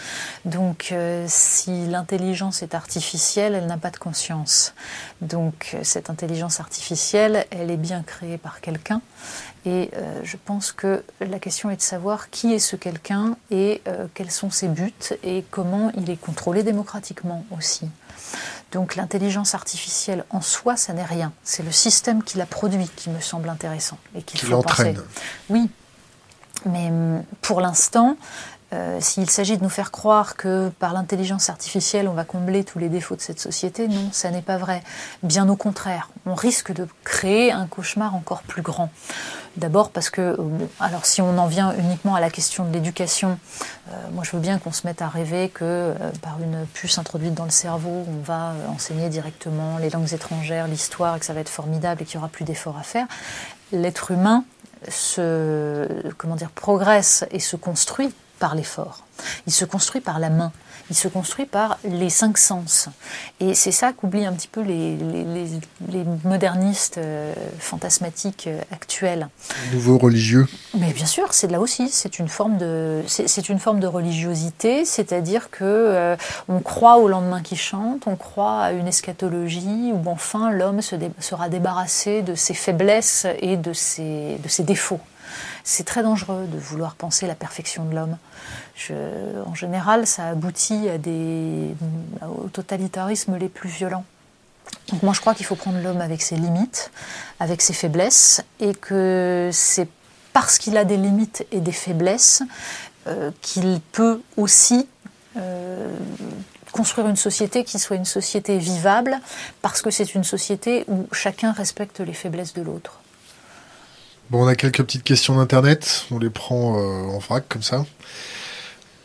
Donc 0.45 0.91
euh, 0.93 1.25
si 1.29 1.87
l'intelligence 1.87 2.63
est 2.63 2.75
artificielle, 2.75 3.55
elle 3.55 3.67
n'a 3.67 3.79
pas 3.79 3.91
de 3.91 3.97
conscience. 3.97 4.75
Donc 5.23 5.77
cette 5.83 6.11
intelligence 6.11 6.61
artificielle, 6.61 7.47
elle 7.51 7.71
est 7.71 7.79
bien 7.79 8.03
créée 8.03 8.39
par 8.39 8.61
quelqu'un 8.61 9.01
et 9.67 9.91
euh, 9.97 10.21
je 10.23 10.37
pense 10.37 10.73
que 10.73 11.03
la 11.21 11.39
question 11.39 11.71
est 11.71 11.77
de 11.77 11.83
savoir 11.83 12.29
qui 12.31 12.53
est 12.53 12.59
ce 12.59 12.77
quelqu'un 12.77 13.37
et 13.51 13.81
euh, 13.89 14.07
quels 14.13 14.31
sont 14.31 14.51
ses 14.51 14.69
buts 14.69 14.93
et 15.23 15.45
comment 15.51 15.91
il 15.97 16.11
est 16.11 16.21
contrôlé 16.21 16.63
démocratiquement 16.63 17.47
aussi. 17.51 17.89
Donc 18.75 18.97
l'intelligence 18.97 19.55
artificielle 19.55 20.25
en 20.31 20.41
soi, 20.41 20.77
ça 20.77 20.93
n'est 20.93 21.05
rien. 21.05 21.33
C'est 21.45 21.63
le 21.63 21.71
système 21.71 22.25
qui 22.25 22.37
la 22.39 22.45
produit 22.45 22.89
qui 22.97 23.09
me 23.09 23.21
semble 23.21 23.49
intéressant 23.49 23.99
et 24.17 24.23
qu'il 24.23 24.41
faut 24.41 24.61
penser. 24.61 24.97
Oui, 25.49 25.71
mais 26.67 26.89
hum, 26.89 27.23
pour 27.41 27.61
l'instant, 27.61 28.17
euh, 28.75 28.99
s'il 29.01 29.31
s'agit 29.31 29.57
de 29.57 29.63
nous 29.63 29.69
faire 29.69 29.93
croire 29.93 30.37
que 30.37 30.69
par 30.81 30.93
l'intelligence 30.93 31.49
artificielle 31.49 32.09
on 32.09 32.13
va 32.13 32.25
combler 32.25 32.65
tous 32.65 32.79
les 32.81 32.89
défauts 32.89 33.15
de 33.15 33.21
cette 33.21 33.39
société, 33.39 33.87
non, 33.87 34.09
ça 34.11 34.31
n'est 34.31 34.43
pas 34.43 34.57
vrai. 34.57 34.83
Bien 35.23 35.49
au 35.49 35.55
contraire, 35.55 36.11
on 36.27 36.35
risque 36.35 36.73
de 36.73 36.89
créer 37.05 37.53
un 37.53 37.67
cauchemar 37.67 38.17
encore 38.17 38.43
plus 38.43 38.63
grand. 38.63 38.91
D'abord 39.57 39.91
parce 39.91 40.11
que, 40.11 40.21
euh, 40.21 40.37
alors 40.81 41.07
si 41.07 41.23
on 41.23 41.39
en 41.39 41.47
vient 41.47 41.73
uniquement 41.79 42.17
à 42.17 42.21
la 42.21 42.31
question 42.31 42.65
de 42.65 42.73
l'éducation, 42.73 43.39
euh, 43.91 43.93
moi 44.13 44.25
je 44.25 44.33
veux 44.33 44.43
bien 44.43 44.59
qu'on 44.59 44.73
se 44.73 44.87
mette 44.87 45.03
à 45.03 45.09
rêver 45.09 45.51
que 45.51 45.95
par 46.21 46.41
une 46.43 46.67
puce 46.73 46.99
introduite 46.99 47.35
dans 47.35 47.45
le 47.45 47.51
cerveau, 47.51 48.05
on 48.09 48.23
va 48.25 48.55
enseigner 48.75 49.09
directement 49.09 49.79
les 49.79 49.91
langues 49.91 50.13
étrangères, 50.13 50.67
l'histoire, 50.67 51.17
et 51.17 51.21
que 51.21 51.27
ça 51.27 51.33
va 51.33 51.41
être 51.41 51.49
formidable 51.49 52.03
et 52.03 52.05
qu'il 52.05 52.19
n'y 52.19 52.23
aura 52.23 52.31
plus 52.31 52.45
d'efforts 52.45 52.79
à 52.79 52.83
faire. 52.83 53.07
L'être 53.71 54.11
humain 54.11 54.45
se, 54.89 55.87
comment 56.19 56.35
dire, 56.35 56.51
progresse 56.51 57.25
et 57.31 57.39
se 57.39 57.57
construit 57.57 58.13
par 58.45 58.55
l'effort. 58.55 58.99
Il 59.47 59.55
se 59.55 59.65
construit 59.65 60.03
par 60.03 60.19
la 60.19 60.29
main 60.29 60.53
il 60.91 60.97
se 60.97 61.09
construit 61.09 61.47
par 61.47 61.79
les 61.85 62.11
cinq 62.11 62.37
sens. 62.39 62.89
Et 63.41 63.55
c'est 63.55 63.73
ça 63.73 63.93
qu'oublient 63.93 64.27
un 64.27 64.33
petit 64.33 64.49
peu 64.49 64.61
les, 64.61 64.97
les, 64.97 65.47
les 65.91 66.05
modernistes 66.25 66.99
euh, 66.99 67.33
fantasmatiques 67.59 68.47
euh, 68.47 68.61
actuels. 68.71 69.29
Nouveau 69.73 69.99
religieux 69.99 70.47
Mais 70.79 70.93
bien 70.93 71.07
sûr, 71.07 71.33
c'est 71.33 71.51
là 71.51 71.61
aussi, 71.61 71.89
c'est 71.89 72.19
une 72.19 72.29
forme 72.29 72.59
de, 72.59 73.03
c'est 73.07 73.49
une 73.49 73.59
forme 73.59 73.81
de 73.81 73.87
religiosité, 73.87 74.85
c'est-à-dire 74.85 75.51
que 75.51 75.65
euh, 75.65 76.17
on 76.49 76.61
croit 76.61 76.99
au 76.99 77.09
lendemain 77.09 77.41
qui 77.41 77.57
chante, 77.57 78.07
on 78.07 78.17
croit 78.17 78.61
à 78.61 78.73
une 78.73 78.87
eschatologie 78.87 79.93
où 79.93 80.03
enfin 80.09 80.51
l'homme 80.51 80.83
se 80.83 80.97
dé 80.97 81.11
sera 81.21 81.49
débarrassé 81.49 82.23
de 82.23 82.35
ses 82.35 82.55
faiblesses 82.55 83.27
et 83.41 83.57
de 83.57 83.73
ses, 83.73 84.39
de 84.43 84.49
ses 84.49 84.65
défauts. 84.65 85.01
C'est 85.65 85.85
très 85.85 86.03
dangereux 86.03 86.47
de 86.47 86.59
vouloir 86.59 86.95
penser 86.95 87.27
la 87.27 87.35
perfection 87.35 87.87
de 87.87 87.95
l'homme. 87.95 88.19
en 89.47 89.55
général, 89.55 90.07
ça 90.07 90.29
aboutit 90.29 90.89
à 90.91 90.99
des, 90.99 91.75
au 92.23 92.49
totalitarisme 92.49 93.37
les 93.37 93.49
plus 93.49 93.71
violents. 93.71 94.05
Donc 94.89 95.03
moi, 95.03 95.15
je 95.15 95.21
crois 95.21 95.35
qu'il 95.35 95.47
faut 95.47 95.55
prendre 95.57 95.79
l'homme 95.79 96.01
avec 96.01 96.23
ses 96.23 96.37
limites, 96.37 96.91
avec 97.41 97.63
ses 97.63 97.73
faiblesses, 97.73 98.43
et 98.61 98.75
que 98.75 99.51
c'est 99.53 99.89
parce 100.33 100.59
qu'il 100.59 100.77
a 100.77 100.85
des 100.85 100.97
limites 100.97 101.47
et 101.53 101.61
des 101.61 101.73
faiblesses 101.73 102.43
euh, 103.07 103.31
qu'il 103.41 103.81
peut 103.93 104.21
aussi 104.37 104.87
euh, 105.37 105.97
construire 106.73 107.09
une 107.09 107.17
société 107.17 107.65
qui 107.65 107.79
soit 107.79 107.97
une 107.97 108.05
société 108.05 108.59
vivable, 108.59 109.19
parce 109.63 109.81
que 109.81 109.91
c'est 109.91 110.15
une 110.15 110.25
société 110.25 110.85
où 110.89 111.07
chacun 111.13 111.53
respecte 111.53 112.01
les 112.01 112.13
faiblesses 112.13 112.53
de 112.53 112.63
l'autre. 112.63 113.01
Bon, 114.31 114.45
on 114.45 114.47
a 114.47 114.55
quelques 114.55 114.83
petites 114.83 115.05
questions 115.05 115.37
d'internet, 115.37 116.07
on 116.11 116.19
les 116.19 116.31
prend 116.31 116.79
euh, 116.79 117.09
en 117.09 117.19
vrac 117.19 117.45
comme 117.47 117.63
ça. 117.63 117.85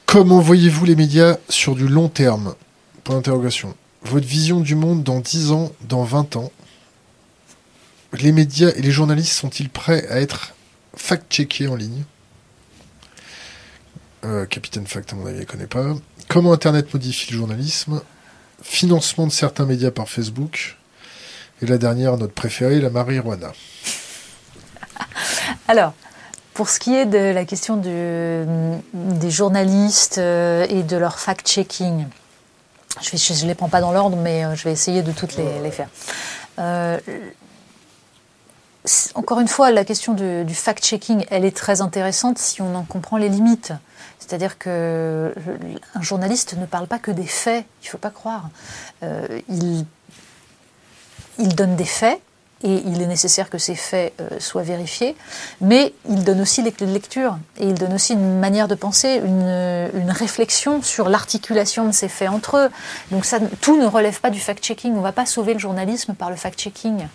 Comment 0.06 0.40
voyez-vous 0.40 0.86
les 0.86 0.96
médias 0.96 1.38
sur 1.50 1.76
du 1.76 1.90
long 1.90 2.08
terme? 2.08 2.56
Point 3.04 3.16
d'interrogation. 3.16 3.76
Votre 4.04 4.26
vision 4.26 4.62
du 4.62 4.76
monde 4.76 5.04
dans 5.04 5.20
10 5.20 5.52
ans, 5.52 5.74
dans 5.82 6.04
20 6.04 6.38
ans? 6.38 6.52
Les 8.14 8.32
médias 8.32 8.72
et 8.76 8.82
les 8.82 8.92
journalistes 8.92 9.34
sont-ils 9.34 9.70
prêts 9.70 10.08
à 10.08 10.22
être 10.22 10.54
fact-checkés 10.96 11.68
en 11.68 11.76
ligne? 11.76 12.04
Euh, 14.24 14.46
Capitaine 14.46 14.88
Fact, 14.88 15.12
à 15.12 15.18
mon 15.18 15.26
avis, 15.26 15.40
ne 15.40 15.44
connaît 15.44 15.68
pas. 15.68 15.96
Comment 16.30 16.54
Internet 16.54 16.94
modifie 16.94 17.34
le 17.34 17.38
journalisme? 17.40 18.02
Financement 18.64 19.28
de 19.28 19.34
certains 19.34 19.66
médias 19.66 19.92
par 19.92 20.08
Facebook. 20.08 20.78
Et 21.62 21.66
la 21.66 21.78
dernière, 21.78 22.18
notre 22.18 22.34
préférée, 22.34 22.80
la 22.80 22.90
marijuana. 22.90 23.52
Alors, 25.68 25.94
pour 26.60 26.70
ce 26.70 26.78
qui 26.78 26.94
est 26.94 27.06
de 27.06 27.18
la 27.18 27.46
question 27.46 27.78
du, 27.78 28.44
des 28.94 29.32
journalistes 29.32 30.18
euh, 30.18 30.66
et 30.68 30.84
de 30.84 30.98
leur 30.98 31.18
fact-checking, 31.18 32.06
je 33.02 33.44
ne 33.44 33.48
les 33.48 33.56
prends 33.56 33.70
pas 33.70 33.80
dans 33.80 33.94
l'ordre, 33.94 34.18
mais 34.18 34.44
euh, 34.44 34.56
je 34.56 34.66
vais 34.66 34.74
essayer 34.74 35.02
de 35.02 35.14
toutes 35.14 35.38
les, 35.38 35.72
faire. 35.72 35.88
Euh, 36.60 37.00
encore 39.16 39.40
une 39.40 39.48
fois, 39.48 39.72
la 39.72 39.86
question 39.86 40.14
du, 40.14 40.54
fact-checking, 40.54 41.26
elle 41.30 41.46
est 41.46 41.56
très 41.56 41.80
intéressante 41.80 42.38
si 42.40 42.62
on 42.62 42.76
en 42.76 42.84
comprend 42.84 43.16
les 43.16 43.30
limites. 43.30 43.72
C'est-à-dire 44.20 44.58
que 44.58 45.34
un 45.96 46.02
journaliste 46.02 46.58
ne 46.58 46.66
parle 46.66 46.88
pas 46.88 47.00
que 47.00 47.12
des 47.12 47.26
faits, 47.26 47.66
il 47.82 47.86
ne 47.86 47.90
faut 47.92 47.98
pas 47.98 48.10
croire. 48.10 48.50
Il 49.48 49.86
donne 51.38 51.78
des 51.78 51.86
faits, 51.86 52.20
et 52.64 52.84
il 52.86 53.02
est 53.02 53.08
nécessaire 53.08 53.50
que 53.50 53.58
ces 53.58 53.76
faits 53.76 54.14
euh, 54.20 54.28
soient 54.40 54.64
vérifiés, 54.64 55.16
mais 55.62 55.94
il 56.10 56.24
donne 56.24 56.42
aussi 56.42 56.62
les 56.62 56.72
clés 56.72 56.88
lecture 56.88 57.38
et 57.58 57.68
il 57.68 57.74
donne 57.74 57.94
aussi 57.94 58.14
une 58.14 58.40
manière 58.40 58.68
de 58.68 58.76
penser, 58.76 59.22
une, 59.24 59.90
une 59.94 60.12
réflexion 60.12 60.82
sur 60.82 61.10
l'articulation 61.10 61.86
de 61.86 61.92
ces 61.92 62.10
faits 62.10 62.30
entre 62.30 62.58
eux. 62.58 62.70
Donc 63.12 63.26
ça, 63.26 63.40
tout 63.62 63.78
ne 63.78 63.86
relève 63.86 64.20
pas 64.20 64.30
du 64.30 64.40
fact-checking. 64.40 64.94
On 64.94 64.98
ne 64.98 65.02
va 65.02 65.12
pas 65.12 65.26
sauver 65.26 65.54
le 65.54 65.60
journalisme 65.60 66.14
par 66.14 66.30
le 66.30 66.36
fact-checking. 66.36 67.08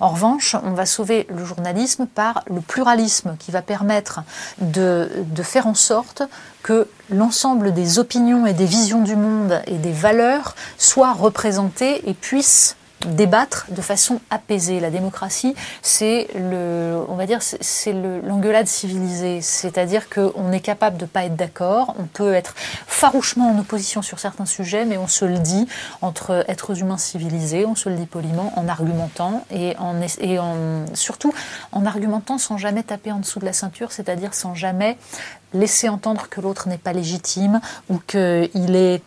En 0.00 0.10
revanche, 0.10 0.56
on 0.62 0.72
va 0.72 0.86
sauver 0.86 1.26
le 1.30 1.44
journalisme 1.44 2.06
par 2.06 2.42
le 2.46 2.60
pluralisme 2.60 3.36
qui 3.38 3.50
va 3.50 3.62
permettre 3.62 4.20
de, 4.58 5.10
de 5.16 5.42
faire 5.42 5.66
en 5.66 5.74
sorte 5.74 6.22
que 6.62 6.88
l'ensemble 7.10 7.74
des 7.74 7.98
opinions 7.98 8.46
et 8.46 8.52
des 8.52 8.66
visions 8.66 9.02
du 9.02 9.16
monde 9.16 9.60
et 9.66 9.78
des 9.78 9.92
valeurs 9.92 10.54
soient 10.78 11.12
représentées 11.12 12.08
et 12.08 12.14
puissent 12.14 12.76
débattre 13.06 13.66
de 13.70 13.80
façon 13.80 14.20
apaisée. 14.30 14.80
La 14.80 14.90
démocratie, 14.90 15.54
c'est 15.82 16.28
le, 16.34 17.02
on 17.08 17.16
va 17.16 17.26
dire, 17.26 17.40
c'est 17.42 17.92
l'engueulade 17.92 18.66
civilisée. 18.66 19.40
C'est-à-dire 19.40 20.08
qu'on 20.08 20.52
est 20.52 20.60
capable 20.60 20.96
de 20.96 21.06
pas 21.06 21.24
être 21.24 21.36
d'accord, 21.36 21.94
on 21.98 22.04
peut 22.04 22.34
être 22.34 22.54
farouchement 22.86 23.50
en 23.50 23.58
opposition 23.58 24.02
sur 24.02 24.18
certains 24.18 24.46
sujets, 24.46 24.84
mais 24.84 24.98
on 24.98 25.08
se 25.08 25.24
le 25.24 25.38
dit 25.38 25.66
entre 26.00 26.44
êtres 26.48 26.80
humains 26.80 26.98
civilisés, 26.98 27.66
on 27.66 27.74
se 27.74 27.88
le 27.88 27.96
dit 27.96 28.06
poliment, 28.06 28.52
en 28.56 28.68
argumentant 28.68 29.44
et 29.50 29.76
en, 29.78 29.96
et 30.20 30.38
en 30.38 30.84
surtout 30.94 31.32
en 31.72 31.86
argumentant 31.86 32.38
sans 32.38 32.58
jamais 32.58 32.82
taper 32.82 33.12
en 33.12 33.18
dessous 33.18 33.40
de 33.40 33.44
la 33.44 33.52
ceinture, 33.52 33.92
c'est-à-dire 33.92 34.34
sans 34.34 34.54
jamais 34.54 34.96
laisser 35.54 35.88
entendre 35.88 36.28
que 36.28 36.40
l'autre 36.40 36.68
n'est 36.68 36.78
pas 36.78 36.92
légitime 36.92 37.60
ou 37.90 37.98
qu'il 37.98 38.76
est 38.76 39.02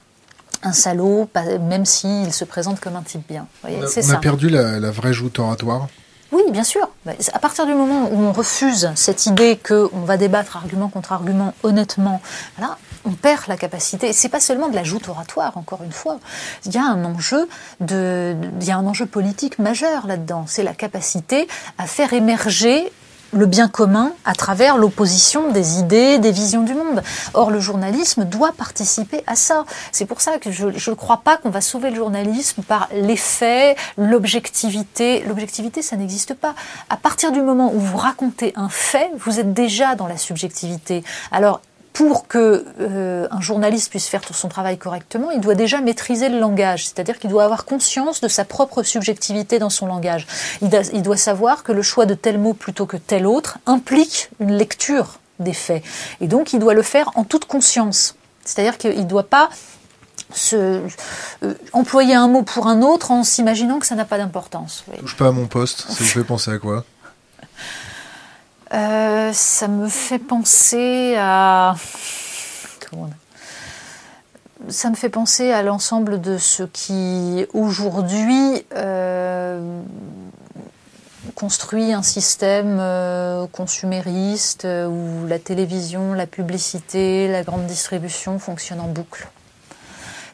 un 0.66 0.74
salaud, 0.74 1.30
même 1.62 1.86
s'il 1.86 2.34
se 2.34 2.44
présente 2.44 2.80
comme 2.80 2.96
un 2.96 3.02
type 3.02 3.28
bien. 3.28 3.48
on 3.64 4.10
a, 4.10 4.18
perdu 4.18 4.50
la, 4.50 4.92
vraie 4.92 5.14
joute 5.14 5.40
oratoire 5.40 5.88
oui, 6.32 6.42
bien 6.52 6.66
sûr. 6.66 6.90
Bah, 7.06 7.14
à 7.32 7.40
partir 7.40 7.66
du 7.66 7.74
moment 7.74 8.10
où 8.12 8.20
on 8.20 8.34
refuse 8.34 8.92
cette 8.96 9.26
idée 9.26 9.58
qu'on 9.58 10.02
va 10.02 10.18
débattre 10.18 10.58
argument 10.58 10.90
contre 10.90 11.14
argument 11.14 11.54
honnêtement, 11.64 12.22
là, 12.60 12.78
on 13.06 13.12
perd 13.12 13.44
la 13.48 13.56
capacité. 13.56 14.12
C'est 14.12 14.28
pas 14.28 14.42
seulement 14.42 14.68
de 14.68 14.76
la 14.76 14.84
joute 14.84 15.08
oratoire, 15.08 15.56
encore 15.58 15.84
une 15.84 15.94
fois. 15.94 16.20
Il 16.66 16.74
y 16.74 16.78
a 16.78 16.84
un 16.84 17.06
enjeu 17.06 17.48
de, 17.80 18.36
il 18.60 18.68
y 18.68 18.72
a 18.72 18.78
un 18.78 18.86
enjeu 18.86 19.06
politique 19.06 19.60
majeur 19.60 20.08
là-dedans. 20.08 20.46
C'est 20.48 20.64
la 20.64 20.74
capacité 20.74 21.48
à 21.78 21.86
faire 21.86 22.12
émerger 22.12 22.92
le 23.36 23.46
bien 23.46 23.68
commun 23.68 24.14
à 24.24 24.34
travers 24.34 24.78
l'opposition 24.78 25.52
des 25.52 25.80
idées, 25.80 26.18
des 26.18 26.32
visions 26.32 26.64
du 26.64 26.74
monde. 26.74 27.04
Or, 27.34 27.52
le 27.52 27.60
journalisme 27.60 28.24
doit 28.24 28.54
participer 28.54 29.24
à 29.28 29.36
ça. 29.36 29.66
C'est 29.92 30.06
pour 30.06 30.22
ça 30.22 30.38
que 30.40 30.52
je 30.52 30.68
ne 30.68 30.96
crois 30.96 31.18
pas 31.18 31.38
qu'on 31.38 31.50
va 31.50 31.62
sauver 31.62 31.90
le 31.90 31.98
journalisme 31.98 32.64
par 32.64 32.88
les 32.94 33.18
faits, 33.18 33.78
l'objectivité. 33.98 35.24
L'objectivité, 35.28 35.82
ça 35.82 35.98
n'existe 35.98 36.34
pas. 36.34 36.56
À 36.90 36.98
partir 36.98 37.32
du 37.32 37.42
moment 37.42 37.72
où 37.74 37.80
vous 37.80 37.98
racontez 37.98 38.54
un 38.56 38.70
fait, 38.70 39.12
vous 39.20 39.40
êtes 39.40 39.54
déjà 39.54 39.96
dans 39.96 40.08
la 40.08 40.18
subjectivité. 40.18 41.04
Alors, 41.32 41.62
pour 41.96 42.28
que 42.28 42.66
euh, 42.82 43.26
un 43.32 43.40
journaliste 43.40 43.90
puisse 43.90 44.08
faire 44.08 44.22
son 44.30 44.50
travail 44.50 44.78
correctement, 44.78 45.32
il 45.32 45.40
doit 45.40 45.56
déjà 45.56 45.80
maîtriser 45.80 46.28
le 46.28 46.40
langage, 46.40 46.88
c'est-à-dire 46.88 47.18
qu'il 47.18 47.30
doit 47.30 47.46
avoir 47.46 47.64
conscience 47.64 48.20
de 48.20 48.28
sa 48.28 48.44
propre 48.44 48.84
subjectivité 48.84 49.60
dans 49.60 49.70
son 49.70 49.88
langage. 49.88 50.28
Il, 50.62 51.02
doit 51.02 51.16
savoir 51.16 51.64
que 51.64 51.72
le 51.72 51.82
choix 51.82 52.06
de 52.06 52.14
tel 52.14 52.38
mot 52.38 52.54
plutôt 52.54 52.86
que 52.86 52.98
tel 52.98 53.26
autre 53.26 53.60
implique 53.66 54.30
une 54.42 54.52
lecture 54.52 55.20
des 55.40 55.54
faits, 55.54 55.84
et 56.20 56.28
donc 56.28 56.52
il 56.52 56.60
doit 56.60 56.74
le 56.74 56.82
faire 56.82 57.12
en 57.16 57.24
toute 57.24 57.46
conscience. 57.46 58.16
C'est-à-dire 58.44 58.78
qu'il 58.78 59.00
ne 59.00 59.04
doit 59.04 59.30
pas 59.30 59.50
se, 60.34 60.82
euh, 61.44 61.54
employer 61.72 62.14
un 62.14 62.28
mot 62.28 62.44
pour 62.44 62.68
un 62.68 62.82
autre 62.82 63.12
en 63.12 63.24
s'imaginant 63.24 63.80
que 63.80 63.88
ça 63.88 63.96
n'a 63.96 64.06
pas 64.06 64.18
d'importance. 64.18 64.84
Touche 65.00 65.16
pas 65.16 65.28
à 65.28 65.32
mon 65.32 65.48
poste, 65.48 65.86
ça 65.88 66.04
vous 66.04 66.10
fait 66.10 66.26
penser 66.26 66.52
à 66.52 66.58
quoi? 66.58 66.84
Euh, 68.76 69.32
ça 69.34 69.68
me 69.68 69.88
fait 69.88 70.20
penser 70.20 71.16
à. 71.18 71.76
Ça 74.70 74.90
me 74.90 74.96
fait 74.96 75.10
penser 75.10 75.52
à 75.52 75.62
l'ensemble 75.62 76.20
de 76.22 76.38
ce 76.38 76.64
qui 76.64 77.46
aujourd'hui 77.54 78.66
euh, 78.76 79.82
construit 81.36 81.94
un 81.94 82.02
système 82.02 82.78
euh, 82.80 83.46
consumériste 83.48 84.66
où 84.66 85.28
la 85.28 85.40
télévision, 85.40 86.14
la 86.14 86.26
publicité, 86.26 87.28
la 87.28 87.44
grande 87.44 87.66
distribution 87.68 88.40
fonctionnent 88.40 88.82
en 88.82 88.88
boucle. 88.88 89.28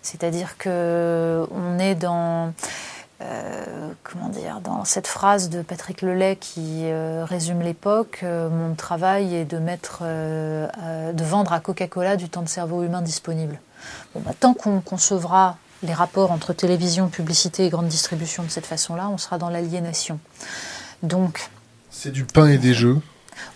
C'est-à-dire 0.02 0.58
que 0.58 1.46
on 1.52 1.78
est 1.80 1.96
dans 1.96 2.54
euh, 3.22 3.92
comment 4.04 4.30
dire, 4.30 4.62
dans 4.62 4.84
cette 4.86 5.08
phrase 5.08 5.50
de 5.50 5.62
Patrick 5.62 6.02
Lelay 6.02 6.36
qui 6.36 6.86
euh, 6.86 7.24
résume 7.26 7.62
l'époque, 7.62 8.22
euh, 8.24 8.50
mon 8.50 8.74
travail 8.76 9.36
est 9.36 9.46
de 9.46 9.58
mettre, 9.58 10.04
de 10.04 11.24
vendre 11.24 11.54
à 11.54 11.60
Coca-Cola 11.60 12.18
du 12.18 12.30
temps 12.30 12.42
de 12.42 12.50
cerveau 12.50 12.84
humain 12.84 13.02
disponible. 13.02 13.60
Bon, 14.14 14.22
bah, 14.26 14.32
tant 14.40 14.54
qu'on 14.54 14.82
concevra 14.82 15.58
les 15.84 15.94
rapports 15.94 16.32
entre 16.32 16.54
télévision, 16.54 17.10
publicité 17.10 17.66
et 17.66 17.70
grande 17.70 17.88
distribution 17.88 18.44
de 18.44 18.50
cette 18.50 18.66
façon-là, 18.66 19.10
on 19.10 19.18
sera 19.18 19.38
dans 19.38 19.50
l'aliénation. 19.50 20.20
Donc. 21.04 21.50
C'est 21.90 22.12
du 22.12 22.26
pain 22.26 22.48
et 22.48 22.58
des 22.58 22.74
jeux? 22.74 23.00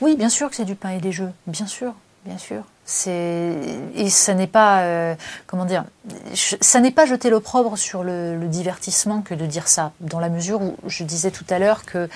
Oui, 0.01 0.15
bien 0.15 0.29
sûr 0.29 0.49
que 0.49 0.55
c'est 0.55 0.65
du 0.65 0.75
pain 0.75 0.91
et 0.91 0.99
des 0.99 1.11
jeux, 1.11 1.31
bien 1.47 1.67
sûr, 1.67 1.93
bien 2.25 2.37
sûr. 2.37 2.63
Et 3.05 4.09
ça 4.09 4.33
n'est 4.33 4.47
pas 4.47 4.81
euh, 4.81 5.15
comment 5.47 5.65
dire, 5.65 5.85
ça 6.33 6.79
n'est 6.79 6.91
pas 6.91 7.05
jeter 7.05 7.29
l'opprobre 7.29 7.77
sur 7.77 8.03
le, 8.03 8.37
divertissement 8.47 9.21
que 9.21 9.33
de 9.33 9.45
dire 9.45 9.67
ça, 9.67 9.91
dans 10.01 10.19
la 10.19 10.29
mesure 10.29 10.61
où 10.61 10.75
je 10.87 11.03
disais 11.03 11.31
tout 11.31 11.45
à 11.49 11.57
l'heure 11.59 11.85
que 11.85 12.09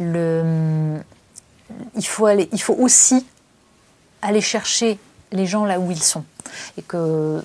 le 0.00 0.96
il 1.96 2.06
faut 2.06 2.26
aller, 2.26 2.48
il 2.52 2.60
faut 2.60 2.74
aussi 2.74 3.26
aller 4.22 4.40
chercher 4.40 4.98
les 5.34 5.46
gens 5.46 5.64
là 5.64 5.78
où 5.78 5.90
ils 5.90 6.02
sont. 6.02 6.24
Et 6.78 6.82
que 6.82 7.42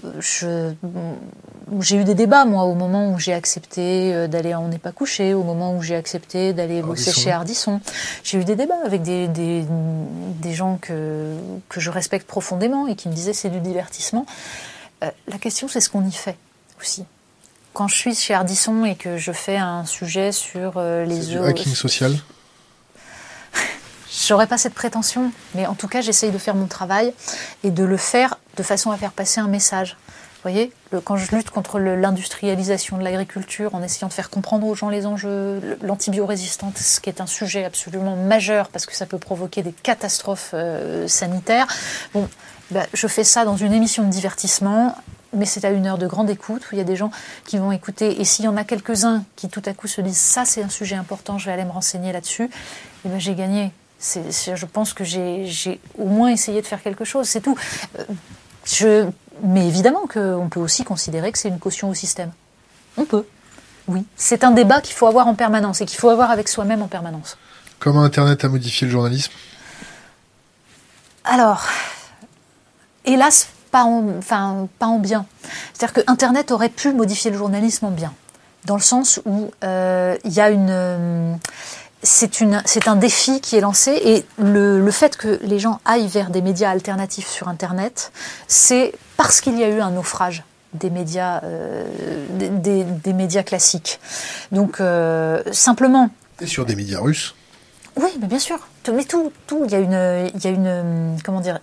j'ai 1.82 1.96
eu 1.98 2.04
des 2.04 2.16
débats, 2.16 2.46
moi, 2.46 2.64
au 2.64 2.76
moment 2.76 3.12
où 3.12 3.20
j'ai 3.20 3.34
accepté 3.34 4.14
euh, 4.14 4.28
d'aller 4.28 4.56
On 4.56 4.68
n'est 4.68 4.78
pas 4.78 4.92
couché, 4.92 5.34
au 5.34 5.44
moment 5.44 5.76
où 5.76 5.82
j'ai 5.82 5.96
accepté 5.96 6.54
d'aller 6.54 6.82
bosser 6.82 7.12
chez 7.12 7.32
Ardisson. 7.32 7.82
J'ai 8.24 8.38
eu 8.40 8.46
des 8.46 8.56
débats 8.56 8.80
avec 8.86 9.02
des, 9.02 9.28
des, 9.28 9.66
des, 10.42 10.54
gens 10.54 10.78
que, 10.82 11.36
que 11.68 11.80
je 11.80 11.90
respecte 11.90 12.28
profondément 12.28 12.88
et 12.88 12.96
qui 12.96 13.10
me 13.10 13.14
disaient 13.14 13.34
c'est 13.34 13.50
du 13.50 13.60
divertissement. 13.60 14.26
Euh, 15.04 15.10
la 15.28 15.38
question, 15.38 15.68
c'est 15.68 15.82
ce 15.82 15.90
qu'on 15.90 16.06
y 16.06 16.12
fait 16.12 16.38
aussi 16.80 17.04
quand 17.74 17.88
je 17.88 17.96
suis 17.96 18.16
chez 18.16 18.34
Ardisson 18.34 18.84
et 18.84 18.96
que 18.96 19.18
je 19.18 19.32
fais 19.32 19.58
un 19.58 19.86
sujet 19.86 20.32
sur 20.32 20.74
euh, 20.78 21.06
les 21.06 21.28
du 21.28 21.38
hacking 21.38 21.74
social? 21.74 22.14
J'aurais 24.28 24.48
pas 24.48 24.58
cette 24.58 24.74
prétention, 24.74 25.32
mais 25.56 25.66
en 25.66 25.76
tout 25.76 25.88
cas, 25.88 26.02
j'essaye 26.02 26.32
de 26.32 26.38
faire 26.38 26.56
mon 26.56 26.68
travail 26.68 27.14
et 27.64 27.72
de 27.72 27.84
le 27.84 27.96
faire 27.96 28.38
de 28.58 28.64
façon 28.64 28.92
à 28.92 28.98
faire 28.98 29.12
passer 29.12 29.40
un 29.40 29.48
message. 29.48 29.96
Vous 30.12 30.44
voyez, 30.44 30.72
quand 31.04 31.18
je 31.18 31.36
lutte 31.36 31.50
contre 31.50 31.80
l'industrialisation 31.80 32.98
de 32.98 33.04
l'agriculture, 33.04 33.76
en 33.76 33.84
essayant 33.84 34.08
de 34.08 34.14
faire 34.14 34.30
comprendre 34.30 34.68
aux 34.68 34.76
gens 34.76 34.90
les 34.90 35.06
enjeux, 35.06 35.78
l'antibiorésistance, 35.82 37.00
qui 37.00 37.10
est 37.10 37.22
un 37.22 37.28
sujet 37.28 37.64
absolument 37.64 38.16
majeur 38.16 38.70
parce 38.70 38.86
que 38.86 38.96
ça 38.96 39.06
peut 39.06 39.18
provoquer 39.18 39.64
des 39.64 39.72
catastrophes 39.72 40.52
euh, 40.54 41.08
sanitaires. 41.08 41.68
Bon, 42.14 42.30
bah, 42.72 42.86
je 42.94 43.08
fais 43.08 43.24
ça 43.24 43.46
dans 43.46 43.58
une 43.58 43.74
émission 43.74 44.04
de 44.04 44.10
divertissement, 44.10 44.96
mais 45.34 45.46
c'est 45.46 45.66
à 45.66 45.72
une 45.72 45.88
heure 45.88 45.98
de 45.98 46.08
grande 46.08 46.30
écoute 46.30 46.64
où 46.64 46.76
il 46.76 46.78
y 46.78 46.82
a 46.82 46.86
des 46.86 46.96
gens 46.96 47.12
qui 47.46 47.58
vont 47.58 47.72
écouter. 47.72 48.20
Et 48.20 48.26
s'il 48.26 48.46
y 48.46 48.48
en 48.48 48.58
a 48.58 48.64
quelques-uns 48.64 49.24
qui 49.36 49.50
tout 49.50 49.64
à 49.66 49.74
coup 49.74 49.88
se 49.88 50.02
disent 50.02 50.18
ça, 50.18 50.46
c'est 50.46 50.64
un 50.64 50.70
sujet 50.70 50.96
important, 50.96 51.38
je 51.38 51.46
vais 51.46 51.52
aller 51.52 51.66
me 51.66 51.72
renseigner 51.72 52.12
là-dessus, 52.12 52.44
et 52.46 52.50
eh 53.06 53.10
ben 53.10 53.20
j'ai 53.20 53.36
gagné 53.36 53.72
je 54.00 54.66
pense 54.66 54.94
que 54.94 55.04
j'ai 55.04 55.80
au 55.98 56.06
moins 56.06 56.30
essayé 56.30 56.62
de 56.62 56.66
faire 56.68 56.82
quelque 56.82 57.06
chose, 57.06 57.28
c'est 57.28 57.42
tout. 57.42 57.58
Euh, 57.98 58.04
je, 58.66 59.10
mais 59.44 59.68
évidemment 59.68 60.08
qu'on 60.08 60.48
peut 60.50 60.60
aussi 60.60 60.84
considérer 60.84 61.32
que 61.32 61.38
c'est 61.38 61.50
une 61.50 61.60
caution 61.60 61.90
au 61.90 61.94
système. 61.94 62.32
On 62.98 63.06
peut, 63.06 63.26
oui. 63.88 64.06
C'est 64.16 64.44
un 64.44 64.52
débat 64.52 64.82
qu'il 64.82 64.96
faut 64.96 65.08
avoir 65.08 65.28
en 65.28 65.36
permanence 65.36 65.82
et 65.82 65.86
qu'il 65.86 66.00
faut 66.00 66.10
avoir 66.10 66.32
avec 66.32 66.48
soi-même 66.48 66.82
en 66.82 66.88
permanence. 66.88 67.38
Comment 67.80 68.04
Internet 68.04 68.44
a 68.44 68.50
modifié 68.50 68.88
le 68.88 68.92
journalisme? 68.92 69.32
Alors, 71.24 71.68
hélas, 73.06 73.50
pas 73.72 73.84
en, 73.84 74.18
enfin, 74.18 74.68
pas 74.80 74.88
en 74.88 75.00
bien. 75.00 75.26
C'est-à-dire 75.74 75.94
que 75.94 76.12
Internet 76.12 76.52
aurait 76.52 76.70
pu 76.70 76.94
modifier 76.94 77.32
le 77.32 77.38
journalisme 77.38 77.86
en 77.86 77.92
bien, 77.92 78.14
dans 78.66 78.76
le 78.76 78.82
sens 78.82 79.22
où 79.26 79.52
euh, 79.64 80.18
il 80.24 80.32
y 80.32 80.42
a 80.42 80.50
une 80.50 81.40
c'est 82.02 82.88
un 82.88 82.96
défi 82.96 83.42
qui 83.42 83.56
est 83.56 83.62
lancé 83.62 83.92
et 83.92 84.26
le, 84.38 84.90
fait 84.92 85.18
que 85.18 85.40
les 85.44 85.60
gens 85.60 85.80
aillent 85.86 86.08
vers 86.08 86.30
des 86.30 86.42
médias 86.42 86.70
alternatifs 86.70 87.28
sur 87.28 87.48
Internet, 87.48 88.12
c'est 88.48 88.94
parce 89.18 89.42
qu'il 89.42 89.58
y 89.60 89.64
a 89.64 89.70
eu 89.70 89.82
un 89.82 89.92
naufrage 89.92 90.44
des 90.74 90.90
médias, 90.90 91.42
euh, 91.44 91.84
des, 92.38 93.14
médias 93.14 93.44
classiques. 93.44 94.00
Donc 94.52 94.80
euh, 94.80 95.42
simplement. 95.52 96.10
Et 96.42 96.48
sur 96.48 96.66
des 96.66 96.76
médias 96.76 97.00
russes. 97.00 97.36
Oui, 97.96 98.10
mais 98.22 98.28
bien 98.28 98.40
sûr. 98.40 98.60
Mais 98.94 99.04
tout, 99.04 99.32
tout, 99.46 99.64
il 99.66 99.72
y 99.72 99.76
a 99.76 99.80
une, 99.80 100.32
il 100.34 100.44
y 100.44 100.48
a 100.48 100.52
une, 100.52 101.18
comment 101.24 101.42
dire, 101.42 101.60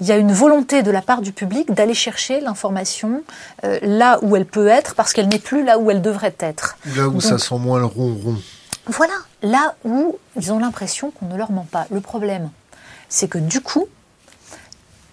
il 0.00 0.06
y 0.06 0.12
a 0.12 0.16
une 0.16 0.32
volonté 0.32 0.82
de 0.82 0.90
la 0.90 1.02
part 1.02 1.20
du 1.20 1.32
public 1.32 1.72
d'aller 1.72 1.94
chercher 1.94 2.40
l'information 2.40 3.22
euh, 3.64 3.78
là 3.82 4.18
où 4.22 4.34
elle 4.34 4.46
peut 4.46 4.66
être, 4.66 4.94
parce 4.94 5.12
qu'elle 5.12 5.28
n'est 5.28 5.38
plus 5.38 5.64
là 5.64 5.78
où 5.78 5.90
elle 5.90 6.02
devrait 6.02 6.34
être. 6.40 6.78
Là 6.96 7.08
où 7.08 7.20
ça 7.20 7.38
sent 7.38 7.58
moins 7.58 7.78
le 7.78 7.84
ronron. 7.84 8.38
Voilà, 8.86 9.14
là 9.42 9.74
où 9.84 10.18
ils 10.36 10.52
ont 10.52 10.58
l'impression 10.58 11.10
qu'on 11.12 11.26
ne 11.26 11.36
leur 11.36 11.52
ment 11.52 11.66
pas. 11.70 11.86
Le 11.90 12.00
problème, 12.00 12.50
c'est 13.08 13.28
que 13.28 13.38
du 13.38 13.60
coup, 13.60 13.86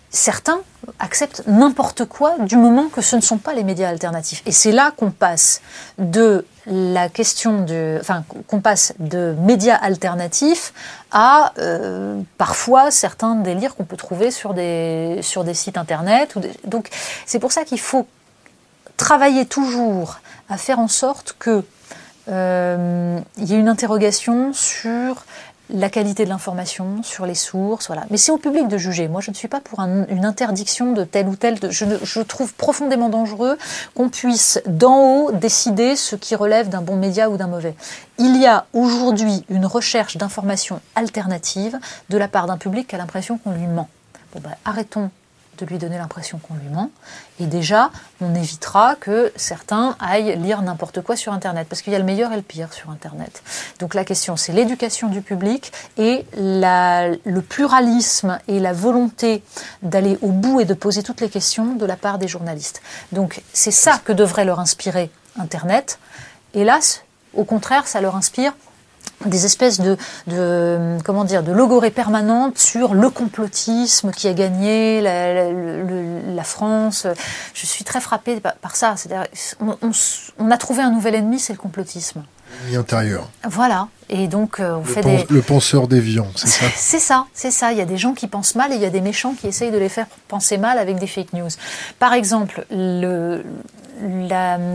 certains 0.10 0.60
acceptent 0.98 1.44
n'importe 1.46 2.06
quoi 2.06 2.38
du 2.40 2.56
moment 2.56 2.90
que 2.90 3.02
ce 3.02 3.16
ne 3.16 3.22
sont 3.22 3.38
pas 3.38 3.54
les 3.54 3.64
médias 3.64 3.90
alternatifs. 3.90 4.41
Et 4.46 4.52
c'est 4.52 4.72
là 4.72 4.91
qu'on 4.98 5.12
passe 5.12 5.62
de 6.00 6.46
la 6.66 7.10
question 7.10 7.64
de, 7.64 7.98
enfin, 8.02 8.24
qu'on 8.48 8.62
passe 8.62 8.94
de 9.00 9.36
médias 9.40 9.76
alternatifs 9.76 10.74
à 11.12 11.54
euh, 11.60 12.22
parfois 12.38 12.91
certains 12.91 13.36
délires 13.36 13.76
qu'on 13.76 13.86
peut 13.86 13.98
trouver 13.98 14.32
sur 14.32 14.54
des 14.54 15.22
sites 15.54 15.78
internet. 15.78 16.36
Donc 16.66 16.90
c'est 17.26 17.40
pour 17.40 17.52
ça 17.52 17.64
qu'il 17.64 17.80
faut 17.80 18.08
travailler 18.98 19.46
toujours 19.46 20.20
à 20.50 20.58
faire 20.58 20.80
en 20.80 20.88
sorte 20.88 21.36
que 21.40 21.64
il 22.30 23.44
y 23.44 23.54
ait 23.54 23.60
une 23.60 23.70
interrogation 23.70 24.54
sur 24.54 25.26
la 25.72 25.90
qualité 25.90 26.24
de 26.24 26.30
l'information, 26.30 27.04
sur 27.04 27.26
les 27.26 27.36
sources, 27.36 27.88
voilà. 27.88 28.06
Mais 28.10 28.18
c'est 28.18 28.32
au 28.32 28.38
public 28.38 28.68
de 28.68 28.78
juger. 28.78 29.08
Moi, 29.08 29.22
je 29.22 29.30
ne 29.30 29.36
suis 29.36 29.48
pas 29.48 29.60
pour 29.60 29.80
une 29.80 30.26
interdiction 30.26 30.94
de 30.94 31.04
tel 31.04 31.28
ou 31.28 31.36
tel. 31.36 31.58
je, 31.70 31.86
je, 32.02 32.22
trouve 32.22 32.54
profondément 32.54 33.10
dangereux 33.10 33.58
qu'on 33.94 34.10
puisse 34.10 34.62
d'en 34.66 34.98
haut 34.98 35.32
décider 35.32 35.96
ce 35.96 36.16
qui 36.16 36.36
relève 36.36 36.70
d'un 36.70 36.82
bon 36.82 36.96
média 36.96 37.30
ou 37.30 37.38
d'un 37.38 37.48
mauvais. 37.48 37.76
Il 38.18 38.38
y 38.38 38.48
a 38.48 38.66
aujourd'hui 38.74 39.46
une 39.50 39.66
recherche 39.66 40.18
d'informations 40.18 40.82
alternatives 40.96 41.78
de 42.10 42.18
la 42.18 42.28
part 42.28 42.48
d'un 42.48 42.58
public 42.58 42.88
qui 42.88 42.96
a 42.96 42.98
l'impression 42.98 43.38
qu'on 43.38 43.52
lui 43.52 43.68
ment. 43.68 43.90
Bon, 44.34 44.42
ben, 44.44 44.56
arrêtons 44.66 45.12
de 45.60 45.65
lui 45.65 45.77
donner 45.77 45.98
l'impression 45.98 46.40
qu'on 46.40 46.56
lui 46.56 46.69
ment. 46.69 46.90
Et 47.40 47.45
déjà, 47.45 47.91
on 48.22 48.34
évitera 48.36 48.95
que 48.95 49.31
certains 49.36 49.95
aillent 49.99 50.38
lire 50.38 50.61
n'importe 50.61 51.02
quoi 51.02 51.15
sur 51.15 51.34
Internet, 51.34 51.68
parce 51.69 51.81
qu'il 51.81 51.94
y 51.94 51.95
a 51.95 51.99
le 51.99 52.06
meilleur 52.06 52.31
et 52.31 52.36
le 52.36 52.41
pire 52.41 52.73
sur 52.73 52.90
Internet. 52.90 53.44
Donc 53.80 53.94
la 53.94 54.06
question, 54.06 54.36
c'est 54.38 54.52
l'éducation 54.53 55.07
du 55.07 55.22
public 55.22 55.72
et 55.98 56.26
le 56.36 57.40
pluralisme 57.41 58.40
et 58.48 58.60
la 58.60 58.73
volonté 58.73 59.44
d'aller 59.81 60.18
au 60.22 60.30
bout 60.30 60.60
et 60.60 60.65
de 60.65 60.73
poser 60.73 61.03
toutes 61.03 61.22
les 61.22 61.30
questions 61.30 61.76
de 61.76 61.86
la 61.86 61.95
part 61.95 62.18
des 62.18 62.27
journalistes. 62.27 62.81
Donc 63.11 63.41
c'est 63.53 63.72
ça 63.72 63.99
que 64.03 64.11
devrait 64.11 64.45
leur 64.45 64.60
inspirer 64.60 65.11
Internet. 65.38 65.99
Hélas, 66.53 67.03
au 67.34 67.44
contraire, 67.44 67.88
ça 67.88 68.02
leur 68.02 68.15
inspire 68.15 68.53
des 69.26 69.46
espèces 69.46 69.80
de, 69.80 69.98
de, 70.28 70.98
comment 71.04 71.24
dire 71.24 71.44
de 71.44 71.52
logorées 71.52 71.91
permanentes 71.91 72.58
sur 72.58 72.94
le 72.94 73.10
complotisme 73.10 74.12
qui 74.12 74.28
a 74.28 74.34
gagné 74.34 75.02
la, 75.02 76.44
France. 76.44 77.06
Je 77.54 77.66
suis 77.66 77.84
très 77.84 78.00
frappée 78.00 78.40
par, 78.40 78.76
ça. 78.76 78.96
On, 79.60 79.78
on, 80.40 80.52
a 80.52 80.58
trouvé 80.58 80.82
un 80.82 80.91
nouvel 80.91 81.16
ennemi, 81.16 81.38
c'est 81.38 81.54
le 81.54 81.60
complotisme. 81.60 82.24
Intérieur. 82.76 83.30
Voilà. 83.49 83.88
Et 84.10 84.27
donc 84.27 84.60
euh, 84.60 84.73
on 84.76 84.80
le 84.80 84.84
fait 84.86 85.02
des 85.02 85.26
le 85.30 85.41
penseur 85.41 85.88
déviant, 85.88 86.27
c'est 86.36 86.48
ça. 86.48 86.65
C'est 86.76 86.99
ça, 86.99 87.26
c'est 87.34 87.52
ça. 87.52 87.72
Il 87.72 87.77
y 87.77 87.81
a 87.81 87.86
des 87.86 87.98
gens 87.98 88.14
qui 88.14 88.27
pensent 88.27 88.56
mal 88.56 88.72
et 88.72 88.76
il 88.76 88.81
y 88.81 88.86
a 88.86 88.90
des 88.90 89.02
méchants 89.02 89.36
qui 89.40 89.48
essayent 89.48 89.72
de 89.72 89.77
les 89.77 89.90
faire 89.90 90.07
penser 90.27 90.57
mal 90.57 90.80
avec 90.80 90.98
des 90.98 91.06
fake 91.06 91.34
news. 91.34 91.49
Par 91.99 92.14
exemple, 92.14 92.65
le, 92.72 93.44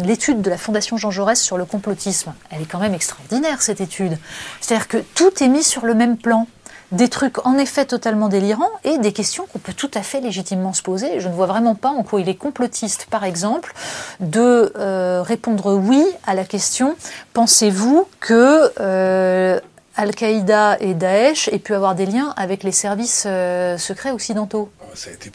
l'étude 0.04 0.42
de 0.42 0.50
la 0.50 0.56
Fondation 0.56 0.96
Jean 0.96 1.10
Jaurès 1.10 1.40
sur 1.40 1.56
le 1.56 1.64
complotisme, 1.64 2.32
elle 2.50 2.62
est 2.62 2.66
quand 2.66 2.78
même 2.78 2.94
extraordinaire, 2.94 3.62
cette 3.62 3.80
étude. 3.80 4.18
C'est-à-dire 4.60 4.88
que 4.88 4.98
tout 5.14 5.42
est 5.42 5.48
mis 5.48 5.64
sur 5.64 5.84
le 5.84 5.94
même 5.94 6.16
plan. 6.16 6.46
Des 6.92 7.08
trucs 7.08 7.44
en 7.46 7.58
effet 7.58 7.86
totalement 7.86 8.28
délirants 8.28 8.70
et 8.84 8.98
des 8.98 9.12
questions 9.12 9.46
qu'on 9.52 9.58
peut 9.58 9.72
tout 9.72 9.90
à 9.94 10.02
fait 10.02 10.20
légitimement 10.20 10.72
se 10.72 10.82
poser. 10.82 11.20
Je 11.20 11.28
ne 11.28 11.34
vois 11.34 11.46
vraiment 11.46 11.74
pas 11.74 11.88
en 11.88 12.02
quoi 12.02 12.20
il 12.20 12.28
est 12.28 12.34
complotiste, 12.34 13.06
par 13.10 13.24
exemple, 13.24 13.74
de 14.20 14.72
euh, 14.76 15.22
répondre 15.22 15.74
oui 15.74 16.04
à 16.26 16.34
la 16.34 16.44
question 16.44 16.96
pensez-vous 17.32 18.06
que 18.20 18.70
euh, 18.80 19.58
Al-Qaïda 19.96 20.78
et 20.80 20.94
Daesh 20.94 21.48
aient 21.48 21.58
pu 21.58 21.74
avoir 21.74 21.94
des 21.94 22.06
liens 22.06 22.32
avec 22.36 22.62
les 22.62 22.72
services 22.72 23.24
euh, 23.26 23.78
secrets 23.78 24.10
occidentaux? 24.10 24.70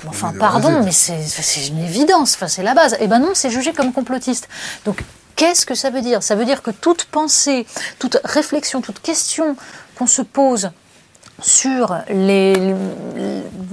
Enfin, 0.08 0.34
pardon, 0.38 0.84
mais 0.84 0.92
c'est 0.92 1.68
une 1.68 1.80
évidence, 1.80 2.36
enfin, 2.36 2.48
c'est 2.48 2.64
la 2.64 2.74
base. 2.74 2.96
Eh 3.00 3.08
ben 3.08 3.20
non, 3.20 3.32
c'est 3.34 3.50
jugé 3.50 3.74
comme 3.74 3.92
complotiste. 3.92 4.48
Donc, 4.86 5.04
qu'est-ce 5.36 5.66
que 5.66 5.76
ça 5.76 5.90
veut 5.90 6.02
dire? 6.02 6.24
Ça 6.24 6.36
veut 6.36 6.46
dire 6.46 6.62
que 6.62 6.72
toute 6.72 7.06
pensée, 7.06 7.66
toute 7.98 8.18
réflexion, 8.24 8.82
toute 8.82 9.02
question 9.02 9.56
qu'on 9.98 10.08
se 10.08 10.22
pose 10.22 10.72
sur 11.42 11.96
les, 12.10 12.76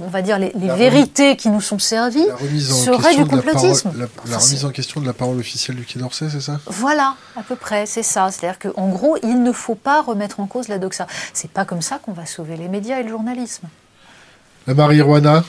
on 0.03 0.07
va 0.07 0.21
dire 0.21 0.39
les, 0.39 0.51
vérités 0.53 1.35
qui 1.35 1.49
nous 1.49 1.61
sont 1.61 1.79
servies 1.79 2.25
serait 2.59 3.15
du 3.15 3.25
complotisme. 3.25 3.91
La, 3.97 4.37
remise 4.37 4.65
en 4.65 4.71
question 4.71 5.01
de 5.01 5.05
la 5.05 5.13
parole 5.13 5.37
officielle 5.39 5.77
du 5.77 5.85
Quai 5.85 5.99
d'Orsay, 5.99 6.29
c'est 6.29 6.41
ça 6.41 6.59
Voilà, 6.67 7.15
à 7.35 7.43
peu 7.43 7.55
près, 7.55 7.85
c'est 7.85 8.03
ça. 8.03 8.29
C'est-à-dire 8.31 8.59
qu'en 8.59 8.89
gros, 8.89 9.17
il 9.23 9.41
ne 9.41 9.51
faut 9.51 9.75
pas 9.75 10.01
remettre 10.01 10.39
en 10.39 10.47
cause 10.47 10.67
la 10.67 10.77
doxa. 10.77 11.07
C'est 11.33 11.51
pas 11.51 11.65
comme 11.65 11.81
ça 11.81 11.99
qu'on 11.99 12.13
va 12.13 12.25
sauver 12.25 12.57
les 12.57 12.67
médias 12.67 12.99
et 12.99 13.03
le 13.03 13.09
journalisme. 13.09 13.67
La 14.65 14.73
marijuana 14.73 15.43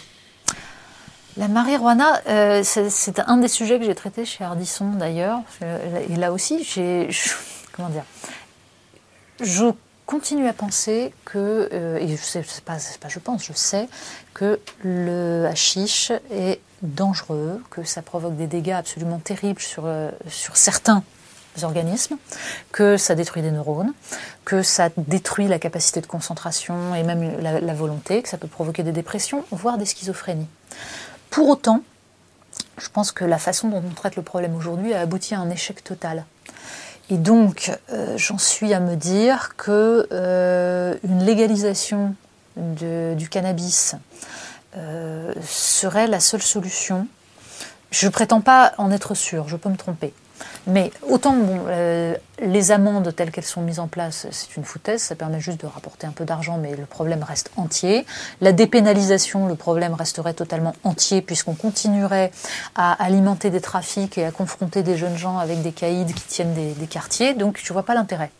la 1.36 1.46
marijuana, 1.46 2.20
euh, 2.28 2.62
c'est 2.64 3.20
un 3.20 3.36
des 3.36 3.46
sujets 3.46 3.78
que 3.78 3.84
j'ai 3.84 3.94
traité 3.94 4.24
chez 4.24 4.42
Ardisson 4.42 4.86
d'ailleurs. 4.98 5.38
Et 6.10 6.16
là 6.16 6.32
aussi, 6.32 6.64
j'ai. 6.64 7.08
Comment 7.72 7.90
dire 7.90 8.02
Je 9.40 9.66
continue 10.08 10.48
à 10.48 10.54
penser 10.54 11.12
que. 11.26 11.68
Euh, 11.72 11.98
et 11.98 12.16
je 12.16 12.22
sais, 12.22 12.42
pas, 12.64 12.78
pas 12.98 13.08
je 13.08 13.18
pense, 13.18 13.44
je 13.44 13.52
sais 13.52 13.88
que 14.32 14.58
le 14.82 15.44
hashish 15.46 16.10
est 16.32 16.60
dangereux, 16.82 17.62
que 17.70 17.84
ça 17.84 18.00
provoque 18.00 18.34
des 18.36 18.46
dégâts 18.46 18.70
absolument 18.70 19.18
terribles 19.18 19.60
sur, 19.60 19.82
euh, 19.84 20.10
sur 20.28 20.56
certains 20.56 21.02
organismes, 21.62 22.16
que 22.72 22.96
ça 22.96 23.14
détruit 23.14 23.42
des 23.42 23.50
neurones, 23.50 23.92
que 24.46 24.62
ça 24.62 24.88
détruit 24.96 25.46
la 25.46 25.58
capacité 25.58 26.00
de 26.00 26.06
concentration 26.06 26.94
et 26.94 27.02
même 27.02 27.40
la 27.40 27.74
volonté, 27.74 28.22
que 28.22 28.28
ça 28.28 28.38
peut 28.38 28.46
provoquer 28.46 28.84
des 28.84 28.92
dépressions, 28.92 29.44
voire 29.50 29.76
des 29.76 29.84
schizophrénies. 29.84 30.46
Pour 31.30 31.48
autant, 31.48 31.82
je 32.78 32.88
pense 32.88 33.10
que 33.10 33.24
la 33.24 33.38
façon 33.38 33.68
dont 33.68 33.82
on 33.84 33.94
traite 33.94 34.14
le 34.14 34.22
problème 34.22 34.54
aujourd'hui 34.54 34.94
a 34.94 35.00
abouti 35.00 35.34
à 35.34 35.40
un 35.40 35.50
échec 35.50 35.82
total. 35.82 36.24
Et 37.10 37.16
donc, 37.16 37.72
euh, 37.90 38.18
j'en 38.18 38.36
suis 38.36 38.74
à 38.74 38.80
me 38.80 38.94
dire 38.94 39.56
que 39.56 40.06
euh, 40.12 40.94
une 41.04 41.24
légalisation 41.24 42.14
du 42.56 43.28
cannabis 43.28 43.94
euh, 44.76 45.32
serait 45.46 46.08
la 46.08 46.20
seule 46.20 46.42
solution. 46.42 47.06
Je 47.90 48.06
ne 48.06 48.10
prétends 48.10 48.40
pas 48.40 48.72
en 48.78 48.90
être 48.90 49.14
sûr, 49.14 49.48
je 49.48 49.56
peux 49.56 49.68
me 49.68 49.76
tromper. 49.76 50.12
Mais 50.66 50.90
autant 51.08 51.34
euh, 51.68 52.14
les 52.40 52.70
amendes 52.70 53.14
telles 53.14 53.30
qu'elles 53.30 53.44
sont 53.44 53.62
mises 53.62 53.80
en 53.80 53.88
place, 53.88 54.26
c'est 54.30 54.56
une 54.56 54.64
foutaise, 54.64 55.02
ça 55.02 55.14
permet 55.14 55.40
juste 55.40 55.60
de 55.60 55.66
rapporter 55.66 56.06
un 56.06 56.10
peu 56.10 56.24
d'argent, 56.24 56.58
mais 56.58 56.76
le 56.76 56.86
problème 56.86 57.22
reste 57.22 57.50
entier. 57.56 58.06
La 58.40 58.52
dépénalisation, 58.52 59.46
le 59.46 59.54
problème 59.54 59.94
resterait 59.94 60.34
totalement 60.34 60.74
entier 60.84 61.22
puisqu'on 61.22 61.54
continuerait 61.54 62.30
à 62.74 62.92
alimenter 63.02 63.50
des 63.50 63.60
trafics 63.60 64.18
et 64.18 64.24
à 64.24 64.30
confronter 64.30 64.82
des 64.82 64.96
jeunes 64.96 65.16
gens 65.16 65.38
avec 65.38 65.62
des 65.62 65.72
caïds 65.72 66.12
qui 66.12 66.24
tiennent 66.24 66.54
des, 66.54 66.72
des 66.72 66.86
quartiers. 66.86 67.34
Donc 67.34 67.58
je 67.62 67.70
ne 67.70 67.74
vois 67.74 67.84
pas 67.84 67.94
l'intérêt. 67.94 68.30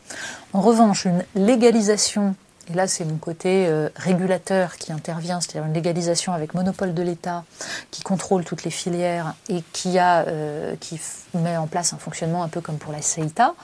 En 0.52 0.60
revanche, 0.60 1.04
une 1.04 1.24
légalisation 1.34 2.34
et 2.70 2.74
là, 2.74 2.86
c'est 2.86 3.04
mon 3.04 3.16
côté 3.16 3.66
euh, 3.66 3.88
régulateur 3.96 4.76
qui 4.76 4.92
intervient, 4.92 5.40
c'est-à-dire 5.40 5.64
une 5.64 5.72
légalisation 5.74 6.32
avec 6.32 6.54
monopole 6.54 6.92
de 6.92 7.02
l'État 7.02 7.44
qui 7.90 8.02
contrôle 8.02 8.44
toutes 8.44 8.64
les 8.64 8.70
filières 8.70 9.34
et 9.48 9.62
qui, 9.72 9.98
a, 9.98 10.26
euh, 10.26 10.74
qui 10.78 11.00
met 11.34 11.56
en 11.56 11.66
place 11.66 11.94
un 11.94 11.98
fonctionnement 11.98 12.42
un 12.42 12.48
peu 12.48 12.60
comme 12.60 12.76
pour 12.76 12.92
la 12.92 13.00
CETA. 13.00 13.54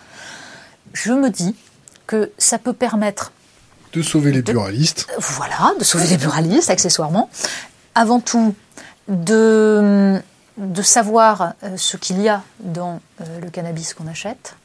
Je 0.93 1.13
me 1.13 1.29
dis 1.29 1.55
que 2.07 2.33
ça 2.39 2.59
peut 2.59 2.73
permettre 2.73 3.33
de 3.93 4.03
sauver 4.03 4.33
les 4.33 4.43
pluralistes. 4.43 5.07
Voilà, 5.19 5.73
de 5.79 5.85
sauver 5.85 6.07
les 6.07 6.19
pluralistes, 6.19 6.71
accessoirement. 6.71 7.31
Avant 7.95 8.21
tout, 8.21 8.55
de, 9.09 10.21
de 10.57 10.83
savoir 10.83 11.53
euh, 11.63 11.77
ce 11.77 11.97
qu'il 11.97 12.21
y 12.21 12.29
a 12.29 12.43
dans 12.61 13.01
le 13.41 13.51
cannabis 13.51 13.95
qu'on 13.95 14.07
achète, 14.07 14.57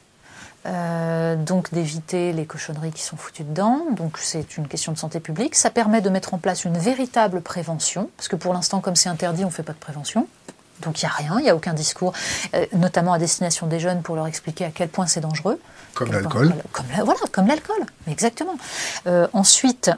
euh, 0.66 1.36
donc 1.36 1.72
d'éviter 1.72 2.32
les 2.32 2.44
cochonneries 2.44 2.92
qui 2.92 3.02
sont 3.02 3.16
foutues 3.16 3.44
dedans. 3.44 3.86
Donc 3.92 4.18
c'est 4.18 4.56
une 4.56 4.68
question 4.68 4.92
de 4.92 4.98
santé 4.98 5.20
publique. 5.20 5.54
Ça 5.54 5.70
permet 5.70 6.00
de 6.00 6.10
mettre 6.10 6.34
en 6.34 6.38
place 6.38 6.64
une 6.64 6.78
véritable 6.78 7.40
prévention, 7.40 8.10
parce 8.16 8.28
que 8.28 8.36
pour 8.36 8.52
l'instant, 8.52 8.80
comme 8.80 8.96
c'est 8.96 9.08
interdit, 9.08 9.44
on 9.44 9.48
ne 9.48 9.52
fait 9.52 9.62
pas 9.62 9.72
de 9.72 9.78
prévention. 9.78 10.26
Donc 10.80 11.02
il 11.02 11.06
n'y 11.06 11.10
a 11.10 11.14
rien, 11.14 11.38
il 11.38 11.42
n'y 11.44 11.50
a 11.50 11.56
aucun 11.56 11.74
discours, 11.74 12.12
euh, 12.54 12.66
notamment 12.72 13.12
à 13.12 13.18
destination 13.18 13.66
des 13.66 13.80
jeunes 13.80 14.02
pour 14.02 14.16
leur 14.16 14.26
expliquer 14.26 14.64
à 14.64 14.70
quel 14.70 14.88
point 14.88 15.06
c'est 15.06 15.20
dangereux. 15.20 15.60
Comme 15.94 16.12
l'alcool. 16.12 16.54
Comme, 16.72 16.86
voilà, 17.04 17.20
comme 17.32 17.46
l'alcool, 17.46 17.84
exactement. 18.08 18.56
Euh, 19.06 19.28
ensuite, 19.32 19.90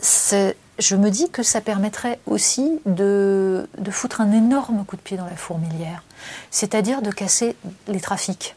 je 0.00 0.96
me 0.96 1.10
dis 1.10 1.30
que 1.30 1.42
ça 1.42 1.60
permettrait 1.60 2.18
aussi 2.26 2.80
de, 2.86 3.68
de 3.78 3.90
foutre 3.90 4.20
un 4.20 4.32
énorme 4.32 4.84
coup 4.84 4.96
de 4.96 5.00
pied 5.00 5.16
dans 5.16 5.26
la 5.26 5.36
fourmilière, 5.36 6.02
c'est-à-dire 6.50 7.02
de 7.02 7.10
casser 7.10 7.56
les 7.88 8.00
trafics. 8.00 8.56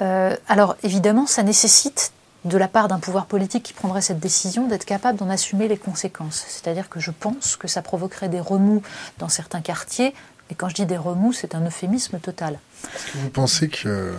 Euh, 0.00 0.36
alors 0.48 0.76
évidemment, 0.82 1.26
ça 1.26 1.42
nécessite 1.42 2.12
de 2.44 2.56
la 2.56 2.68
part 2.68 2.88
d'un 2.88 2.98
pouvoir 2.98 3.26
politique 3.26 3.64
qui 3.64 3.72
prendrait 3.72 4.00
cette 4.00 4.20
décision 4.20 4.68
d'être 4.68 4.84
capable 4.84 5.18
d'en 5.18 5.28
assumer 5.28 5.68
les 5.68 5.76
conséquences. 5.76 6.44
C'est-à-dire 6.48 6.88
que 6.88 7.00
je 7.00 7.10
pense 7.10 7.56
que 7.56 7.68
ça 7.68 7.82
provoquerait 7.82 8.28
des 8.28 8.40
remous 8.40 8.82
dans 9.18 9.28
certains 9.28 9.60
quartiers. 9.60 10.14
Et 10.50 10.54
quand 10.54 10.68
je 10.68 10.74
dis 10.74 10.86
des 10.86 10.96
remous, 10.96 11.32
c'est 11.32 11.54
un 11.54 11.66
euphémisme 11.66 12.18
total. 12.20 12.58
Est-ce 12.94 13.12
que 13.12 13.18
vous 13.18 13.30
pensez 13.30 13.68
que 13.68 14.14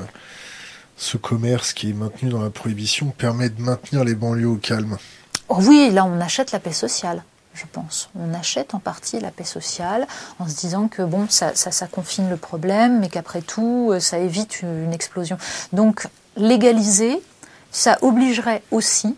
ce 0.97 1.17
commerce 1.17 1.73
qui 1.73 1.89
est 1.89 1.93
maintenu 1.93 2.29
dans 2.29 2.41
la 2.41 2.49
prohibition 2.49 3.07
permet 3.07 3.49
de 3.49 3.61
maintenir 3.61 4.03
les 4.03 4.15
banlieues 4.15 4.49
au 4.49 4.57
calme? 4.57 4.97
Oh 5.47 5.57
Oui, 5.61 5.89
là 5.91 6.05
on 6.05 6.19
achète 6.19 6.51
la 6.51 6.59
paix 6.59 6.73
sociale 6.73 7.23
je 7.53 7.65
pense. 7.71 8.09
On 8.17 8.33
achète 8.33 8.73
en 8.73 8.79
partie 8.79 9.19
la 9.19 9.31
paix 9.31 9.43
sociale 9.43 10.07
en 10.39 10.47
se 10.47 10.55
disant 10.55 10.87
que 10.87 11.03
ça, 11.29 11.87
confine 11.87 12.29
le 12.29 12.37
problème, 12.37 12.99
mais 12.99 13.09
qu'après 13.09 13.41
tout, 13.41 13.89
euh, 13.91 13.99
ça 13.99 14.17
évite 14.17 14.61
une 14.61 14.93
explosion. 14.93 15.37
Donc, 15.73 16.07
légaliser, 16.37 17.21
ça 17.71 17.97
obligerait 18.01 18.63
aussi 18.71 19.15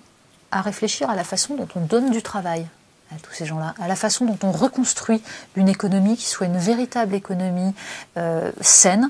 à 0.52 0.62
réfléchir 0.62 1.10
à 1.10 1.16
la 1.16 1.24
façon 1.24 1.56
dont 1.56 1.68
on 1.76 1.82
donne 1.82 2.12
du 2.12 2.22
travail 2.22 2.68
à 3.14 3.20
tous 3.22 3.34
ces 3.34 3.46
gens-là, 3.46 3.74
à 3.82 3.90
la 3.90 3.96
façon 3.96 4.26
dont 4.26 4.38
on 4.44 4.52
reconstruit 4.52 5.22
une 5.56 5.68
économie 5.68 6.16
qui 6.16 6.26
soit 6.26 6.48
une 6.48 6.58
véritable 6.58 7.14
économie 7.14 7.74
euh, 8.18 8.52
saine, 8.62 9.10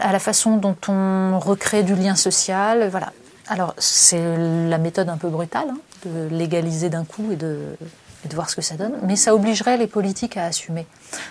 à 0.00 0.12
la 0.12 0.18
façon 0.20 0.56
dont 0.56 0.76
on 0.88 1.38
recrée 1.40 1.82
du 1.82 1.96
lien 1.96 2.14
social. 2.14 2.88
Voilà. 2.88 3.12
Alors, 3.48 3.74
c'est 3.78 4.22
la 4.68 4.78
méthode 4.78 5.08
un 5.08 5.16
peu 5.16 5.28
brutale 5.28 5.70
hein, 5.70 5.78
de 6.06 6.28
légaliser 6.28 6.88
d'un 6.88 7.04
coup 7.04 7.32
et 7.32 7.36
de 7.36 7.76
et 8.24 8.28
de 8.28 8.34
voir 8.34 8.48
ce 8.48 8.56
que 8.56 8.62
ça 8.62 8.76
donne, 8.76 8.94
mais 9.02 9.16
ça 9.16 9.34
obligerait 9.34 9.76
les 9.76 9.86
politiques 9.86 10.36
à 10.36 10.44
assumer. 10.44 10.86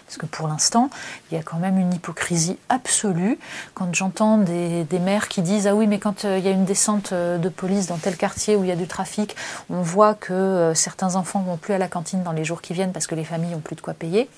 Parce 0.06 0.18
que 0.18 0.26
pour 0.26 0.48
l'instant, 0.48 0.90
il 1.30 1.36
y 1.36 1.40
a 1.40 1.44
quand 1.44 1.58
même 1.58 1.78
une 1.78 1.94
hypocrisie 1.94 2.58
absolue. 2.70 3.40
Quand 3.74 3.94
j'entends 3.94 4.38
des, 4.38 4.86
maires 5.02 5.28
qui 5.28 5.42
disent 5.42 5.68
Ah 5.68 5.76
oui, 5.76 5.88
mais 5.88 6.00
quand 6.00 6.26
euh, 6.26 6.38
il 6.38 6.46
y 6.46 6.48
a 6.48 6.52
une 6.52 6.66
descente 6.66 7.14
euh, 7.14 7.38
de 7.38 7.50
police 7.50 7.88
dans 7.88 7.98
tel 7.98 8.18
quartier 8.18 8.56
où 8.56 8.64
il 8.64 8.68
y 8.68 8.72
a 8.72 8.76
du 8.76 8.88
trafic, 8.88 9.36
on 9.70 9.82
voit 9.82 10.14
que 10.14 10.34
euh, 10.34 10.74
certains 10.74 11.16
enfants 11.16 11.42
vont 11.42 11.58
plus 11.58 11.74
à 11.74 11.78
la 11.78 11.88
cantine 11.88 12.24
dans 12.24 12.34
les 12.34 12.44
jours 12.44 12.62
qui 12.62 12.74
viennent 12.74 12.92
parce 12.92 13.08
que 13.08 13.16
les 13.16 13.26
familles 13.26 13.56
ont 13.56 13.62
plus 13.62 13.76
de 13.76 13.82
quoi 13.82 13.94
payer. 13.94 14.30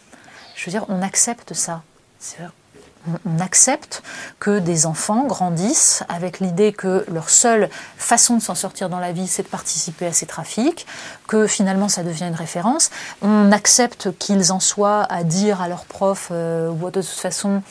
Je 0.55 0.65
veux 0.65 0.71
dire, 0.71 0.85
on 0.89 1.01
accepte 1.01 1.53
ça 1.53 1.81
on 3.25 3.39
accepte 3.39 4.01
que 4.39 4.59
des 4.59 4.85
enfants 4.85 5.25
grandissent 5.25 6.03
avec 6.09 6.39
l'idée 6.39 6.71
que 6.71 7.05
leur 7.11 7.29
seule 7.29 7.69
façon 7.97 8.37
de 8.37 8.41
s'en 8.41 8.55
sortir 8.55 8.89
dans 8.89 8.99
la 8.99 9.11
vie, 9.11 9.27
c'est 9.27 9.43
de 9.43 9.47
participer 9.47 10.07
à 10.07 10.13
ces 10.13 10.25
trafics, 10.25 10.85
que 11.27 11.47
finalement 11.47 11.89
ça 11.89 12.03
devient 12.03 12.25
une 12.25 12.35
référence. 12.35 12.91
On 13.21 13.51
accepte 13.51 14.17
qu'ils 14.17 14.51
en 14.51 14.59
soient 14.59 15.03
à 15.03 15.23
dire 15.23 15.61
à 15.61 15.67
leurs 15.67 15.85
profs, 15.85 16.29
euh, 16.31 16.69
ou 16.69 16.89
de 16.89 17.01
toute 17.01 17.09
façon, 17.09 17.61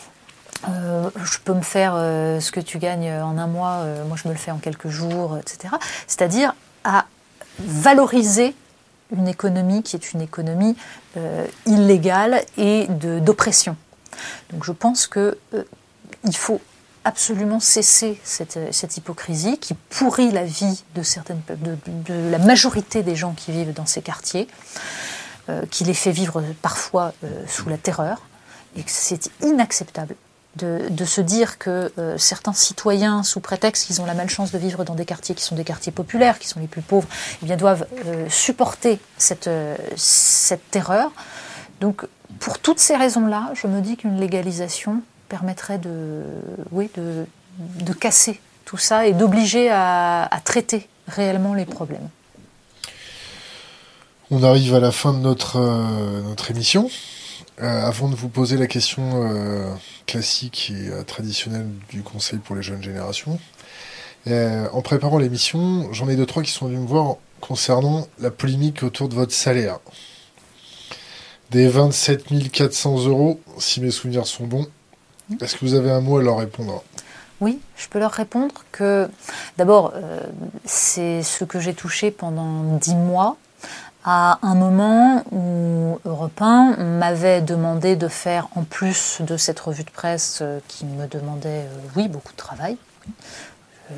euh, 0.69 1.09
je 1.25 1.39
peux 1.39 1.55
me 1.55 1.63
faire 1.63 1.95
euh, 1.97 2.41
ce 2.41 2.53
que 2.53 2.61
tu 2.61 2.79
gagnes 2.79 3.11
en 3.11 3.39
un 3.39 3.47
mois, 3.47 3.85
moi 4.09 4.17
je 4.23 4.29
me 4.29 4.33
le 4.33 4.39
fais 4.39 4.51
en 4.51 4.59
quelques 4.59 4.89
jours, 4.89 5.39
etc. 5.39 5.75
C'est-à-dire 6.07 6.55
à 6.85 7.07
valoriser 7.59 8.55
une 9.15 9.29
économie 9.29 9.83
qui 9.83 9.97
est 9.97 10.13
une 10.13 10.23
économie 10.23 10.75
illégale 11.67 12.43
et 12.57 12.87
d'oppression. 12.89 13.77
Donc 14.53 14.65
je 14.65 14.73
pense 14.73 15.07
qu'il 15.07 15.35
euh, 15.55 15.65
faut 16.33 16.61
absolument 17.05 17.59
cesser 17.59 18.21
cette, 18.23 18.97
hypocrisie 18.97 19.59
qui 19.59 19.75
pourrit 19.75 20.31
la 20.31 20.45
vie 20.45 20.85
de, 20.95 21.03
certaines, 21.03 21.41
de, 21.49 22.31
la 22.31 22.39
majorité 22.39 23.03
des 23.03 23.17
gens 23.17 23.33
qui 23.33 23.51
vivent 23.51 23.73
dans 23.73 23.87
ces 23.87 24.03
quartiers, 24.03 24.47
euh, 25.49 25.65
qui 25.69 25.83
les 25.83 25.95
fait 25.95 26.13
vivre 26.13 26.45
parfois 26.63 27.13
euh, 27.25 27.45
sous 27.49 27.69
la 27.69 27.77
terreur, 27.77 28.23
et 28.77 28.85
que 28.85 28.91
c'est 28.91 29.31
inacceptable 29.43 30.15
de, 30.57 31.05
se 31.05 31.21
dire 31.21 31.59
que 31.59 31.91
certains 32.19 32.53
citoyens, 32.53 33.23
sous 33.23 33.41
prétexte 33.41 33.87
qu'ils 33.87 34.03
ont 34.03 34.05
la 34.05 34.13
malchance 34.13 34.53
de 34.53 34.59
vivre 34.59 34.85
dans 34.85 34.95
des 34.95 35.07
quartiers 35.07 35.35
qui 35.35 35.43
sont 35.43 35.55
des 35.55 35.65
quartiers 35.65 35.93
populaires, 35.93 36.39
qui 36.39 36.47
sont 36.47 36.61
les 36.61 36.67
plus 36.67 36.83
pauvres, 36.83 37.09
eh 37.43 37.47
bien, 37.47 37.57
doivent 37.57 37.87
supporter 38.29 39.01
cette, 39.17 39.49
cette 39.97 40.71
terreur. 40.71 41.11
Donc 41.83 42.07
pour 42.39 42.61
toutes 42.61 42.79
ces 42.79 42.97
raisons-là, 42.97 43.51
je 43.55 43.67
me 43.67 43.81
dis 43.81 43.97
qu'une 43.97 44.19
légalisation 44.21 45.03
permettrait 45.29 45.79
de, 45.79 46.23
oui, 46.71 46.89
de, 46.97 47.93
casser 47.93 48.41
tout 48.65 48.79
ça 48.79 49.09
et 49.09 49.13
d'obliger 49.13 49.69
à, 49.69 50.31
traiter 50.45 50.89
réellement 51.09 51.55
les 51.55 51.67
problèmes. 51.67 52.09
On 54.31 54.45
arrive 54.45 54.77
à 54.77 54.81
la 54.81 54.93
fin 54.93 55.13
de 55.13 55.19
notre, 55.19 55.57
euh, 55.57 56.35
émission. 56.49 56.89
Euh, 57.61 57.85
avant 57.85 58.09
de 58.09 58.15
vous 58.15 58.29
poser 58.29 58.57
la 58.57 58.69
question 58.69 59.25
euh, 59.25 59.75
classique 60.07 60.73
et 60.73 61.05
traditionnelle 61.05 61.69
du 61.91 62.03
Conseil 62.03 62.39
pour 62.39 62.55
les 62.55 62.63
jeunes 62.63 62.83
générations, 62.83 63.41
en 64.29 64.83
préparant 64.83 65.19
l'émission, 65.19 65.93
j'en 65.93 66.09
ai 66.09 66.15
deux, 66.15 66.27
trois 66.27 66.45
qui 66.45 66.53
sont 66.53 66.67
venus 66.67 66.81
me 66.81 66.87
voir 66.87 67.17
concernant 67.41 68.07
la 68.21 68.31
polémique 68.31 68.85
autour 68.85 69.09
de 69.09 69.17
votre 69.17 69.33
salaire 69.33 69.81
des 71.53 71.69
27 71.69 72.51
400 72.51 73.07
euros, 73.07 73.41
si 73.59 73.81
mes 73.81 73.91
souvenirs 73.91 74.27
sont 74.27 74.47
bons. 74.47 74.67
Est-ce 75.41 75.57
que 75.57 75.65
vous 75.65 75.75
avez 75.75 75.91
un 75.91 76.01
mot 76.01 76.19
à 76.19 76.23
leur 76.23 76.39
répondre? 76.39 76.83
Oui, 77.41 77.61
je 77.77 77.89
peux 77.89 77.99
leur 77.99 78.13
répondre 78.13 78.55
que 78.73 79.09
d'abord, 79.59 79.93
euh, 79.95 80.21
c'est 80.65 81.23
ce 81.23 81.45
que 81.45 81.61
j'ai 81.61 81.75
touché 81.75 82.11
pendant 82.11 82.77
10 82.79 82.95
mois. 82.95 83.37
À 84.05 84.39
un 84.43 84.55
moment 84.55 85.25
où 85.31 85.99
Europe 86.05 86.41
1 86.41 86.77
m'avait 86.77 87.41
demandé 87.41 87.95
de 87.97 88.09
faire, 88.09 88.49
en 88.57 88.65
plus 88.65 89.19
de 89.21 89.37
cette 89.37 89.61
revue 89.61 89.85
de 89.85 89.91
presse 89.91 90.39
euh, 90.43 90.59
qui 90.69 90.85
me 90.85 91.07
demandait, 91.07 91.67
euh, 91.67 91.79
oui, 91.97 92.09
beaucoup 92.09 92.33
de 92.33 92.37
travail, 92.37 92.77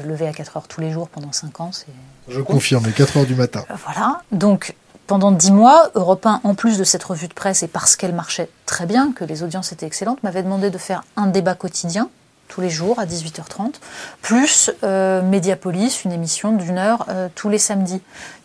lever 0.04 0.26
à 0.26 0.32
4 0.32 0.56
heures 0.56 0.68
tous 0.68 0.80
les 0.80 0.90
jours 0.90 1.08
pendant 1.08 1.32
5 1.32 1.60
ans, 1.60 1.70
c'est... 1.72 1.86
Je 2.28 2.40
confirme, 2.40 2.90
4 2.92 3.18
heures 3.18 3.26
du 3.26 3.34
matin. 3.34 3.64
Voilà, 3.84 4.22
donc 4.32 4.74
pendant 5.06 5.32
dix 5.32 5.52
mois, 5.52 5.90
Europe 5.94 6.24
1, 6.26 6.40
en 6.44 6.54
plus 6.54 6.78
de 6.78 6.84
cette 6.84 7.04
revue 7.04 7.28
de 7.28 7.34
presse, 7.34 7.62
et 7.62 7.68
parce 7.68 7.96
qu'elle 7.96 8.14
marchait 8.14 8.48
très 8.66 8.86
bien, 8.86 9.12
que 9.12 9.24
les 9.24 9.42
audiences 9.42 9.72
étaient 9.72 9.86
excellentes, 9.86 10.22
m'avait 10.22 10.42
demandé 10.42 10.70
de 10.70 10.78
faire 10.78 11.04
un 11.16 11.26
débat 11.26 11.54
quotidien, 11.54 12.08
tous 12.48 12.60
les 12.60 12.70
jours 12.70 12.98
à 12.98 13.06
18h30, 13.06 13.74
plus 14.22 14.70
euh, 14.82 15.22
Mediapolis, 15.22 16.04
une 16.04 16.12
émission 16.12 16.52
d'une 16.52 16.78
heure 16.78 17.06
euh, 17.08 17.28
tous 17.34 17.48
les 17.48 17.58
samedis. 17.58 18.00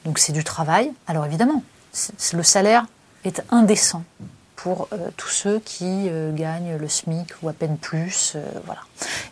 Donc 0.06 0.20
c'est 0.20 0.34
du 0.34 0.44
travail. 0.44 0.92
Alors 1.08 1.26
évidemment, 1.26 1.64
le 2.34 2.44
salaire 2.44 2.86
est 3.24 3.44
indécent 3.52 4.04
pour 4.56 4.88
euh, 4.92 5.10
tous 5.16 5.30
ceux 5.30 5.60
qui 5.60 6.10
gagnent 6.34 6.78
le 6.78 6.88
SMIC 6.88 7.34
ou 7.42 7.50
à 7.50 7.54
peine 7.54 7.78
plus, 7.78 8.36
voilà. 8.66 8.82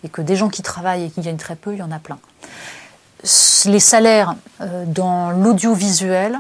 Et 0.03 0.09
que 0.09 0.21
des 0.21 0.35
gens 0.35 0.49
qui 0.49 0.61
travaillent 0.61 1.05
et 1.05 1.09
qui 1.09 1.21
gagnent 1.21 1.37
très 1.37 1.55
peu, 1.55 1.73
il 1.73 1.79
y 1.79 1.83
en 1.83 1.91
a 1.91 1.99
plein. 1.99 2.19
Les 3.65 3.79
salaires 3.79 4.35
dans 4.85 5.31
l'audiovisuel 5.31 6.39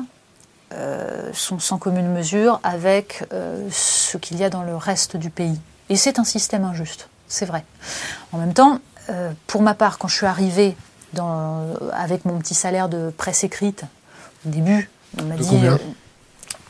euh, 0.73 1.31
sont 1.31 1.59
sans 1.59 1.77
commune 1.77 2.11
mesure 2.11 2.59
avec 2.61 3.23
euh, 3.31 3.69
ce 3.71 4.17
qu'il 4.17 4.37
y 4.37 4.43
a 4.43 4.49
dans 4.49 4.63
le 4.63 4.75
reste 4.75 5.15
du 5.15 5.29
pays. 5.29 5.57
Et 5.87 5.95
c'est 5.95 6.19
un 6.19 6.25
système 6.25 6.65
injuste, 6.65 7.07
c'est 7.29 7.45
vrai. 7.45 7.63
En 8.33 8.37
même 8.37 8.53
temps, 8.53 8.79
euh, 9.09 9.31
pour 9.47 9.61
ma 9.61 9.73
part, 9.73 9.97
quand 9.97 10.09
je 10.09 10.15
suis 10.17 10.25
arrivée 10.25 10.75
dans, 11.13 11.73
avec 11.93 12.25
mon 12.25 12.37
petit 12.39 12.53
salaire 12.53 12.89
de 12.89 13.11
presse 13.11 13.45
écrite, 13.45 13.85
au 14.45 14.49
début, 14.49 14.89
on 15.17 15.23
m'a 15.23 15.37
dit 15.37 15.57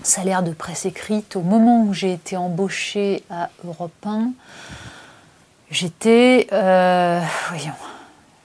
salaire 0.03 0.43
de 0.43 0.51
presse 0.51 0.85
écrite, 0.85 1.35
au 1.35 1.41
moment 1.41 1.81
où 1.81 1.91
j'ai 1.91 2.13
été 2.13 2.37
embauchée 2.37 3.23
à 3.31 3.49
Europe 3.65 4.05
1, 4.05 4.29
j'étais, 5.71 6.45
voyons, 6.51 7.73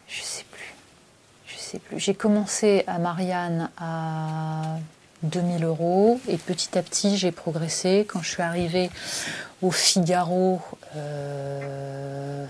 je 0.08 0.22
sais 0.22 0.46
plus, 0.50 0.74
je 1.46 1.58
sais 1.58 1.78
plus. 1.78 2.00
J'ai 2.00 2.14
commencé 2.14 2.84
à 2.86 2.98
Marianne 2.98 3.68
à 3.76 4.78
2000 5.22 5.64
euros. 5.64 6.20
Et 6.28 6.36
petit 6.36 6.76
à 6.78 6.82
petit, 6.82 7.16
j'ai 7.16 7.32
progressé. 7.32 8.06
Quand 8.08 8.22
je 8.22 8.28
suis 8.28 8.42
arrivée 8.42 8.90
au 9.62 9.70
Figaro, 9.70 10.60
euh, 10.96 12.44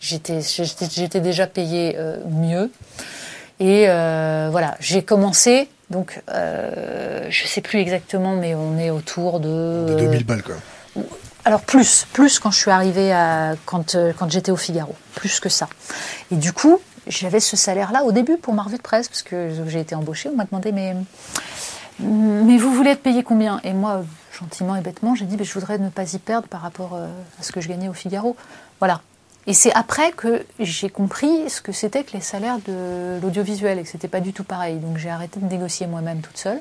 j'étais 0.00 1.20
déjà 1.20 1.46
payée 1.46 1.96
euh, 1.98 2.18
mieux. 2.28 2.70
Et 3.60 3.88
euh, 3.88 4.48
voilà, 4.50 4.76
j'ai 4.80 5.02
commencé. 5.02 5.68
Donc, 5.90 6.22
je 6.28 7.42
ne 7.42 7.48
sais 7.48 7.60
plus 7.60 7.78
exactement, 7.78 8.36
mais 8.36 8.54
on 8.54 8.78
est 8.78 8.90
autour 8.90 9.38
de. 9.38 9.96
2000 9.98 10.24
balles, 10.24 10.42
quoi. 10.42 10.56
Alors 11.46 11.60
plus, 11.60 12.06
plus 12.14 12.38
quand 12.38 12.50
je 12.50 12.58
suis 12.58 12.70
arrivée 12.70 13.12
à 13.12 13.54
quand, 13.66 13.96
quand 14.16 14.30
j'étais 14.30 14.50
au 14.50 14.56
Figaro, 14.56 14.94
plus 15.14 15.40
que 15.40 15.50
ça. 15.50 15.68
Et 16.32 16.36
du 16.36 16.54
coup, 16.54 16.80
j'avais 17.06 17.40
ce 17.40 17.56
salaire-là 17.56 18.04
au 18.04 18.12
début 18.12 18.38
pour 18.38 18.54
ma 18.54 18.62
revue 18.62 18.78
de 18.78 18.82
presse, 18.82 19.08
parce 19.08 19.22
que 19.22 19.50
j'ai 19.66 19.80
été 19.80 19.94
embauchée. 19.94 20.30
On 20.30 20.36
m'a 20.36 20.44
demandé, 20.44 20.72
mais 20.72 20.96
mais 22.00 22.58
vous 22.58 22.72
voulez 22.72 22.90
être 22.90 23.02
payé 23.02 23.22
combien? 23.22 23.60
Et 23.64 23.72
moi, 23.72 24.04
gentiment 24.38 24.76
et 24.76 24.80
bêtement, 24.80 25.14
j'ai 25.14 25.24
dit 25.26 25.36
ben, 25.36 25.44
je 25.44 25.52
voudrais 25.54 25.78
ne 25.78 25.88
pas 25.88 26.12
y 26.14 26.18
perdre 26.18 26.48
par 26.48 26.60
rapport 26.60 26.94
euh, 26.94 27.06
à 27.38 27.42
ce 27.42 27.52
que 27.52 27.60
je 27.60 27.68
gagnais 27.68 27.88
au 27.88 27.92
Figaro. 27.92 28.36
Voilà. 28.80 29.00
Et 29.46 29.52
c'est 29.52 29.72
après 29.74 30.12
que 30.12 30.44
j'ai 30.58 30.88
compris 30.88 31.50
ce 31.50 31.60
que 31.60 31.72
c'était 31.72 32.02
que 32.02 32.12
les 32.12 32.22
salaires 32.22 32.58
de 32.66 33.18
l'audiovisuel 33.22 33.78
et 33.78 33.82
que 33.82 33.88
c'était 33.88 34.08
pas 34.08 34.20
du 34.20 34.32
tout 34.32 34.44
pareil. 34.44 34.78
Donc 34.78 34.96
j'ai 34.96 35.10
arrêté 35.10 35.38
de 35.38 35.46
négocier 35.46 35.86
moi-même 35.86 36.20
toute 36.20 36.38
seule. 36.38 36.60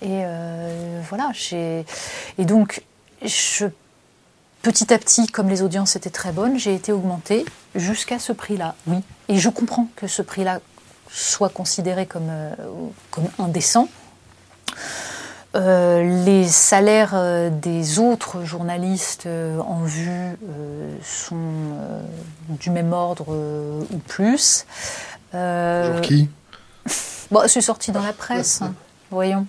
Et 0.00 0.22
euh, 0.24 1.00
voilà. 1.08 1.30
Et 1.52 2.44
donc, 2.44 2.82
petit 3.20 4.92
à 4.92 4.98
petit, 4.98 5.26
comme 5.26 5.48
les 5.48 5.62
audiences 5.62 5.94
étaient 5.94 6.10
très 6.10 6.32
bonnes, 6.32 6.58
j'ai 6.58 6.74
été 6.74 6.90
augmentée 6.90 7.44
jusqu'à 7.74 8.18
ce 8.18 8.32
prix-là. 8.32 8.74
Oui. 8.86 8.98
Et 9.28 9.38
je 9.38 9.48
comprends 9.48 9.88
que 9.94 10.06
ce 10.06 10.22
prix-là 10.22 10.60
soit 11.10 11.50
considéré 11.50 12.06
comme, 12.06 12.28
euh, 12.28 12.54
comme 13.10 13.28
indécent. 13.38 13.88
Euh, 15.54 16.24
les 16.24 16.48
salaires 16.48 17.12
euh, 17.14 17.48
des 17.48 18.00
autres 18.00 18.44
journalistes 18.44 19.26
euh, 19.26 19.60
en 19.60 19.82
vue 19.84 20.36
sont 21.02 21.36
du 22.48 22.70
même 22.70 22.92
ordre 22.92 23.36
ou 23.92 23.98
plus. 23.98 24.66
Genre 25.32 26.00
qui? 26.00 26.28
Bon, 27.30 27.40
C'est 27.46 27.62
sorti 27.62 27.90
dans 27.90 28.02
la 28.02 28.12
presse, 28.12 28.60
hein, 28.60 28.74
voyons. 29.10 29.46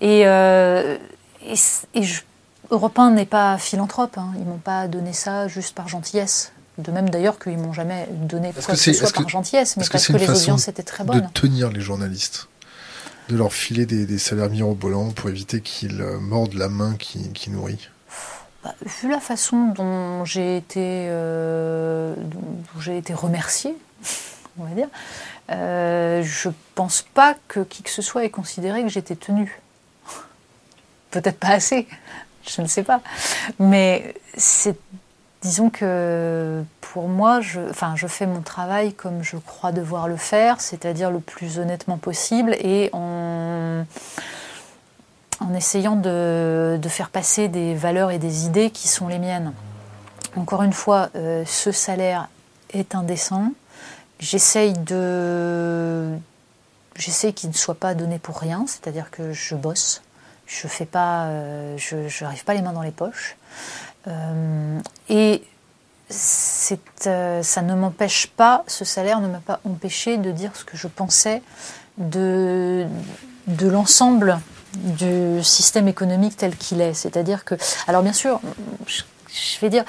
Et, 0.00 0.22
et, 0.22 1.54
et 1.94 2.06
Europe 2.70 2.98
1 2.98 3.12
n'est 3.12 3.26
pas 3.26 3.56
philanthrope, 3.58 4.18
hein. 4.18 4.32
ils 4.36 4.44
m'ont 4.44 4.58
pas 4.58 4.88
donné 4.88 5.12
ça 5.12 5.46
juste 5.46 5.74
par 5.74 5.88
gentillesse. 5.88 6.52
De 6.78 6.90
même 6.90 7.08
d'ailleurs 7.10 7.38
qu'ils 7.38 7.58
m'ont 7.58 7.72
jamais 7.72 8.08
donné 8.10 8.52
quoi 8.52 8.74
que, 8.74 8.80
ce 8.80 8.92
soit 8.92 9.12
par 9.12 9.28
gentillesse, 9.28 9.76
mais 9.76 9.84
parce 9.90 10.06
que, 10.06 10.14
les 10.14 10.28
audiences 10.28 10.68
étaient 10.68 10.82
très 10.82 11.04
bonnes. 11.04 11.20
De 11.20 11.26
tenir 11.32 11.70
les 11.70 11.80
journalistes? 11.80 12.48
De 13.28 13.36
leur 13.36 13.52
filer 13.52 13.86
des, 13.86 14.18
salaires 14.18 14.50
mirobolants 14.50 15.10
pour 15.10 15.30
éviter 15.30 15.60
qu'ils 15.60 16.00
euh, 16.00 16.18
mordent 16.18 16.54
la 16.54 16.68
main 16.68 16.96
qui, 16.96 17.50
nourrit 17.50 17.88
bah, 18.64 18.74
Vu 19.02 19.10
la 19.10 19.20
façon 19.20 19.68
dont 19.68 20.24
j'ai 20.24 20.56
été, 20.56 21.06
euh, 21.08 22.14
été 22.86 23.14
remerciée, 23.14 23.74
on 24.58 24.64
va 24.64 24.74
dire, 24.74 24.88
euh, 25.50 26.22
je 26.22 26.48
pense 26.74 27.02
pas 27.02 27.36
que 27.48 27.60
qui 27.60 27.82
que 27.82 27.90
ce 27.90 28.02
soit 28.02 28.24
ait 28.24 28.30
considéré 28.30 28.82
que 28.82 28.88
j'étais 28.88 29.16
tenue. 29.16 29.60
Peut-être 31.10 31.38
pas 31.38 31.48
assez, 31.48 31.86
je 32.46 32.62
ne 32.62 32.66
sais 32.66 32.82
pas. 32.82 33.02
Mais 33.58 34.14
c'est 34.36 34.76
Disons 35.42 35.70
que 35.70 36.62
pour 36.80 37.08
moi, 37.08 37.40
je, 37.40 37.60
enfin, 37.68 37.94
je 37.96 38.06
fais 38.06 38.26
mon 38.26 38.42
travail 38.42 38.94
comme 38.94 39.24
je 39.24 39.36
crois 39.36 39.72
devoir 39.72 40.06
le 40.06 40.16
faire, 40.16 40.60
c'est-à-dire 40.60 41.10
le 41.10 41.18
plus 41.18 41.58
honnêtement 41.58 41.98
possible 41.98 42.54
et 42.60 42.90
en, 42.92 43.84
essayant 45.56 45.96
de, 45.96 46.78
de, 46.80 46.88
faire 46.88 47.10
passer 47.10 47.48
des 47.48 47.74
valeurs 47.74 48.12
et 48.12 48.18
des 48.18 48.46
idées 48.46 48.70
qui 48.70 48.86
sont 48.86 49.08
les 49.08 49.18
miennes. 49.18 49.52
Encore 50.36 50.62
une 50.62 50.72
fois, 50.72 51.10
euh, 51.16 51.44
ce 51.44 51.72
salaire 51.72 52.28
est 52.72 52.94
indécent. 52.94 53.52
J'essaye 54.20 54.74
de, 54.74 56.08
j'essaie 56.94 57.32
qu'il 57.32 57.50
ne 57.50 57.54
soit 57.54 57.74
pas 57.74 57.94
donné 57.94 58.20
pour 58.20 58.38
rien, 58.38 58.64
c'est-à-dire 58.68 59.10
que 59.10 59.32
je 59.32 59.56
bosse, 59.56 60.02
je 60.46 60.68
fais 60.68 60.86
pas, 60.86 61.24
euh, 61.24 61.76
je 61.76 61.96
n'arrive 62.22 62.44
pas 62.44 62.54
les 62.54 62.62
mains 62.62 62.72
dans 62.72 62.82
les 62.82 62.92
poches. 62.92 63.36
Euh, 64.08 64.80
et 65.08 65.42
euh, 67.06 67.42
ça 67.42 67.62
ne 67.62 67.74
m'empêche 67.74 68.26
pas, 68.28 68.64
ce 68.66 68.84
salaire 68.84 69.20
ne 69.20 69.28
m'a 69.28 69.38
pas 69.38 69.60
empêché 69.64 70.18
de 70.18 70.30
dire 70.30 70.54
ce 70.54 70.64
que 70.64 70.76
je 70.76 70.88
pensais 70.88 71.42
de, 71.98 72.86
l'ensemble 73.60 74.38
du 74.74 75.42
système 75.42 75.88
économique 75.88 76.36
tel 76.36 76.56
qu'il 76.56 76.80
est. 76.80 76.94
C'est-à-dire 76.94 77.44
que, 77.44 77.54
alors 77.86 78.02
bien 78.02 78.12
sûr, 78.12 78.40
je, 78.86 79.60
vais 79.60 79.70
dire, 79.70 79.84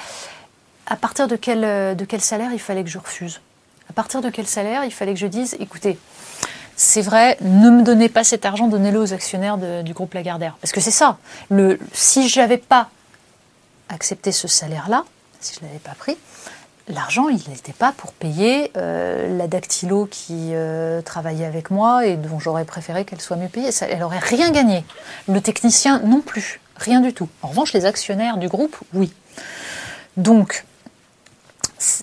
à 0.86 0.96
partir 0.96 1.28
de 1.28 1.36
quel, 1.36 1.96
de 1.96 2.04
quel 2.04 2.20
salaire 2.20 2.50
il 2.52 2.60
fallait 2.60 2.84
que 2.84 2.90
je 2.90 2.98
refuse? 2.98 3.40
À 3.90 3.92
partir 3.92 4.20
de 4.22 4.30
quel 4.30 4.46
salaire 4.46 4.84
il 4.84 4.92
fallait 4.92 5.14
que 5.14 5.20
je 5.20 5.26
dise, 5.26 5.56
écoutez, 5.60 5.98
c'est 6.76 7.02
vrai, 7.02 7.36
ne 7.40 7.70
me 7.70 7.82
donnez 7.82 8.08
pas 8.08 8.24
cet 8.24 8.44
argent, 8.44 8.66
donnez-le 8.66 8.98
aux 8.98 9.12
actionnaires 9.12 9.58
du 9.58 9.92
groupe 9.92 10.14
Lagardère. 10.14 10.56
Parce 10.60 10.72
que 10.72 10.80
c'est 10.80 10.90
ça. 10.90 11.18
Le, 11.50 11.78
si 11.92 12.28
je 12.28 12.40
n'avais 12.40 12.58
pas 12.58 12.88
accepter 13.88 14.32
ce 14.32 14.48
salaire-là, 14.48 15.04
si 15.40 15.54
je 15.54 15.60
ne 15.60 15.66
l'avais 15.66 15.78
pas 15.78 15.94
pris, 15.94 16.16
l'argent, 16.88 17.28
il 17.28 17.40
n'était 17.48 17.72
pas 17.72 17.92
pour 17.92 18.12
payer 18.12 18.70
euh, 18.76 19.36
la 19.36 19.46
dactylo 19.46 20.06
qui 20.10 20.50
euh, 20.52 21.02
travaillait 21.02 21.46
avec 21.46 21.70
moi 21.70 22.06
et 22.06 22.16
dont 22.16 22.38
j'aurais 22.38 22.64
préféré 22.64 23.04
qu'elle 23.04 23.20
soit 23.20 23.36
mieux 23.36 23.48
payée. 23.48 23.70
Elle 23.80 24.00
n'aurait 24.00 24.18
rien 24.18 24.50
gagné. 24.50 24.84
Le 25.28 25.40
technicien 25.40 26.00
non 26.00 26.20
plus, 26.20 26.60
rien 26.76 27.00
du 27.00 27.12
tout. 27.12 27.28
En 27.42 27.48
revanche, 27.48 27.72
les 27.72 27.84
actionnaires 27.84 28.36
du 28.36 28.48
groupe, 28.48 28.76
oui. 28.92 29.12
Donc, 30.16 30.64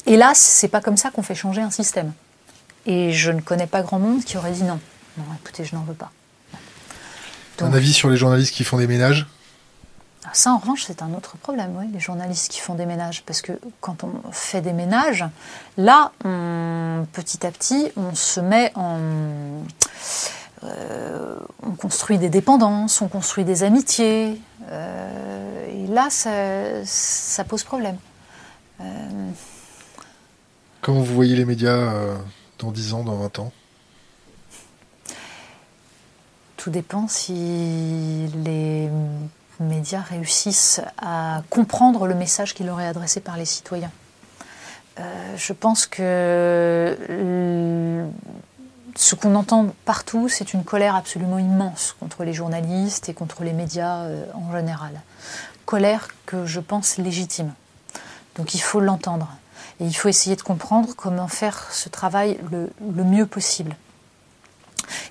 hélas, 0.06 0.38
c'est 0.38 0.68
pas 0.68 0.82
comme 0.82 0.98
ça 0.98 1.12
qu'on 1.12 1.24
fait 1.24 1.36
changer 1.36 1.62
un 1.62 1.72
système. 1.72 2.14
Et 2.86 3.12
je 3.12 3.32
ne 3.32 3.42
connais 3.42 3.68
pas 3.68 3.84
grand 3.84 4.00
monde 4.00 4.24
qui 4.24 4.38
aurait 4.38 4.52
dit 4.52 4.64
non. 4.64 4.80
Non, 5.18 5.26
écoutez, 5.42 5.66
je 5.66 5.76
n'en 5.76 5.84
veux 5.84 5.94
pas. 5.94 6.12
un 7.60 7.74
avis 7.74 7.94
sur 7.94 8.10
les 8.10 8.18
journalistes 8.18 8.54
qui 8.54 8.64
font 8.64 8.78
des 8.78 8.88
ménages? 8.88 9.28
Ça, 10.34 10.52
en 10.52 10.58
revanche, 10.58 10.84
c'est 10.86 11.02
un 11.02 11.14
autre 11.14 11.38
problème, 11.38 11.76
oui, 11.78 11.86
les 11.92 12.00
journalistes 12.00 12.52
qui 12.52 12.60
font 12.60 12.76
des 12.76 12.86
ménages. 12.86 13.24
Parce 13.24 13.42
que 13.42 13.54
quand 13.80 14.04
on 14.04 14.32
fait 14.32 14.62
des 14.62 14.74
ménages, 14.74 15.26
là, 15.78 16.12
petit 16.20 17.46
à 17.46 17.52
petit, 17.52 17.92
on 17.98 18.14
se 18.14 18.40
met 18.40 18.72
en. 18.76 19.00
Euh, 20.64 21.38
on 21.64 21.72
construit 21.72 22.20
des 22.20 22.30
dépendances, 22.30 23.02
on 23.02 23.08
construit 23.08 23.44
des 23.44 23.64
amitiés. 23.64 24.40
Euh, 24.70 25.68
et 25.68 25.88
là, 25.88 26.10
ça, 26.12 27.44
pose 27.44 27.64
problème. 27.64 27.98
Euh, 28.80 29.30
Comment 30.82 31.02
vous 31.02 31.16
voyez 31.16 31.36
les 31.36 31.46
médias 31.46 31.94
dans 32.60 32.72
10 32.72 32.94
ans, 32.94 33.04
dans 33.04 33.16
20 33.16 33.40
ans? 33.40 33.52
Tout 36.58 36.70
dépend 36.70 37.08
si 37.08 38.28
les 38.36 38.88
médias 39.62 40.02
réussissent 40.02 40.82
à 41.02 41.42
comprendre 41.50 42.08
le 42.08 42.16
message 42.16 42.54
qui 42.54 42.64
leur 42.64 42.80
est 42.82 42.88
adressé 42.88 43.20
par 43.20 43.38
les 43.38 43.46
citoyens. 43.46 43.92
Euh, 45.00 45.38
je 45.38 45.54
pense 45.54 45.86
que 45.86 46.98
ce 48.96 49.16
qu'on 49.16 49.36
entend 49.36 49.68
partout, 49.86 50.28
c'est 50.28 50.54
une 50.54 50.64
colère 50.64 50.96
absolument 50.96 51.40
immense 51.40 51.96
contre 52.00 52.24
les 52.24 52.34
journalistes 52.34 53.10
et 53.10 53.14
contre 53.14 53.44
les 53.44 53.54
médias 53.54 54.04
euh, 54.04 54.26
en 54.34 54.52
général. 54.56 55.02
Colère 55.66 56.10
que 56.26 56.46
je 56.46 56.60
pense 56.60 56.98
légitime. 56.98 57.54
Donc 58.36 58.54
il 58.54 58.60
faut 58.60 58.80
l'entendre. 58.80 59.30
Et 59.80 59.86
il 59.86 59.94
faut 59.94 60.10
essayer 60.10 60.36
de 60.36 60.42
comprendre 60.42 60.90
comment 60.96 61.28
faire 61.28 61.72
ce 61.72 61.90
travail 61.90 62.38
le 62.52 63.04
mieux 63.04 63.26
possible 63.26 63.76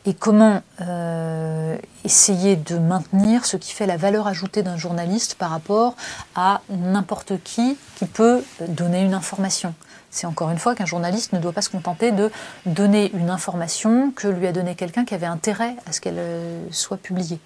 et 0.06 0.14
comment 0.14 0.62
euh, 0.80 1.76
essayer 2.04 2.56
de 2.56 2.78
maintenir 2.78 3.44
ce 3.44 3.56
qui 3.56 3.72
fait 3.72 3.86
la 3.86 3.96
valeur 3.96 4.26
ajoutée 4.26 4.62
d'un 4.62 4.76
journaliste 4.76 5.34
par 5.34 5.50
rapport 5.50 5.96
à 6.34 6.62
n'importe 6.68 7.42
qui 7.42 7.76
qui 7.96 8.06
peut 8.06 8.42
donner 8.68 9.02
une 9.02 9.14
information. 9.14 9.74
C'est 10.10 10.26
encore 10.26 10.50
une 10.50 10.58
fois 10.58 10.74
qu'un 10.74 10.86
journaliste 10.86 11.32
ne 11.32 11.38
doit 11.38 11.52
pas 11.52 11.62
se 11.62 11.70
contenter 11.70 12.10
de 12.10 12.30
donner 12.66 13.12
une 13.14 13.30
information 13.30 14.10
que 14.10 14.26
lui 14.26 14.46
a 14.46 14.52
donnée 14.52 14.74
quelqu'un 14.74 15.04
qui 15.04 15.14
avait 15.14 15.26
intérêt 15.26 15.76
à 15.86 15.92
ce 15.92 16.00
qu'elle 16.00 16.18
euh, 16.18 16.66
soit 16.72 16.96
publiée. 16.96 17.38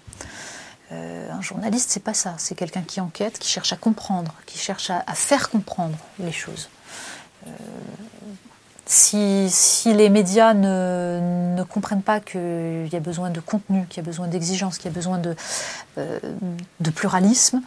Euh, 0.91 1.31
un 1.31 1.41
journaliste, 1.41 1.91
c'est 1.91 2.03
pas 2.03 2.13
ça. 2.13 2.35
C'est 2.37 2.55
quelqu'un 2.55 2.81
qui 2.81 3.01
enquête, 3.01 3.39
qui 3.39 3.49
cherche 3.49 3.73
à 3.73 3.75
comprendre, 3.75 4.33
qui 4.45 4.57
cherche 4.57 4.89
à, 4.89 5.03
faire 5.13 5.49
comprendre 5.49 5.97
les 6.19 6.31
choses 6.31 6.69
si, 8.85 9.49
les 9.85 10.09
médias 10.09 10.53
ne, 10.53 11.63
comprennent 11.63 12.03
pas 12.03 12.19
qu'il 12.19 12.87
y 12.91 12.95
a 12.95 12.99
besoin 12.99 13.29
de 13.29 13.39
contenu, 13.39 13.85
qu'il 13.87 13.97
y 13.97 14.05
a 14.05 14.07
besoin 14.07 14.27
d'exigence, 14.27 14.77
qu'il 14.77 14.91
y 14.91 14.93
a 14.93 14.95
besoin 14.95 15.17
de, 15.17 15.35
euh, 15.97 16.19
pluralisme, 16.95 17.61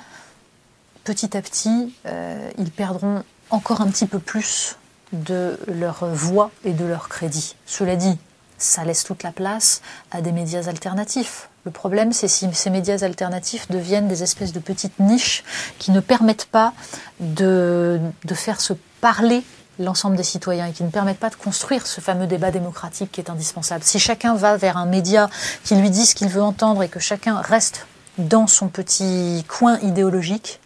petit 1.05 1.37
à 1.37 1.43
petit, 1.43 1.93
euh, 2.07 2.51
ils 2.59 2.71
perdront 2.71 3.25
encore 3.51 3.81
un 3.81 3.89
petit 3.89 4.07
peu 4.07 4.19
plus 4.19 4.77
de 5.13 5.59
leur 5.67 6.05
voix 6.07 6.51
et 6.65 6.73
de 6.73 6.85
leur 6.85 7.09
crédit. 7.09 7.57
Cela 7.67 7.97
dit, 7.97 8.19
ça 8.59 8.85
laisse 8.85 9.05
toute 9.05 9.23
la 9.23 9.33
place 9.33 9.81
à 10.11 10.21
des 10.21 10.33
médias 10.33 10.69
alternatifs. 10.69 11.49
Le 11.65 11.71
problème, 11.71 12.13
c'est 12.13 12.29
si 12.29 12.49
ces 12.53 12.71
médias 12.71 13.03
alternatifs 13.03 13.69
deviennent 13.71 14.09
des 14.09 14.23
espèces 14.23 14.53
de 14.53 14.61
petites 14.61 14.99
niches 15.01 15.45
qui 15.79 15.91
ne 15.91 16.01
permettent 16.01 16.47
pas 16.47 16.73
de, 17.21 18.01
de 18.25 18.35
faire 18.35 18.61
se 18.61 18.75
parler 19.01 19.43
l'ensemble 19.79 20.17
des 20.17 20.23
citoyens 20.23 20.67
et 20.67 20.73
qui 20.73 20.83
ne 20.83 20.91
permettent 20.91 21.21
pas 21.21 21.31
de 21.31 21.37
construire 21.37 21.87
ce 21.87 22.01
fameux 22.01 22.27
débat 22.27 22.51
démocratique 22.51 23.13
qui 23.13 23.21
est 23.21 23.31
indispensable. 23.31 23.85
Si 23.85 23.99
chacun 23.99 24.35
va 24.35 24.57
vers 24.57 24.77
un 24.77 24.87
média 24.87 25.31
qui 25.65 25.77
lui 25.77 25.91
dit 25.91 26.07
ce 26.07 26.15
qu'il 26.15 26.29
veut 26.29 26.43
entendre 26.43 26.83
et 26.83 26.89
que 26.89 27.01
chacun 27.01 27.41
reste 27.41 27.87
dans 28.19 28.47
son 28.47 28.69
petit 28.69 29.45
coin 29.47 29.79
idéologique, 29.81 30.61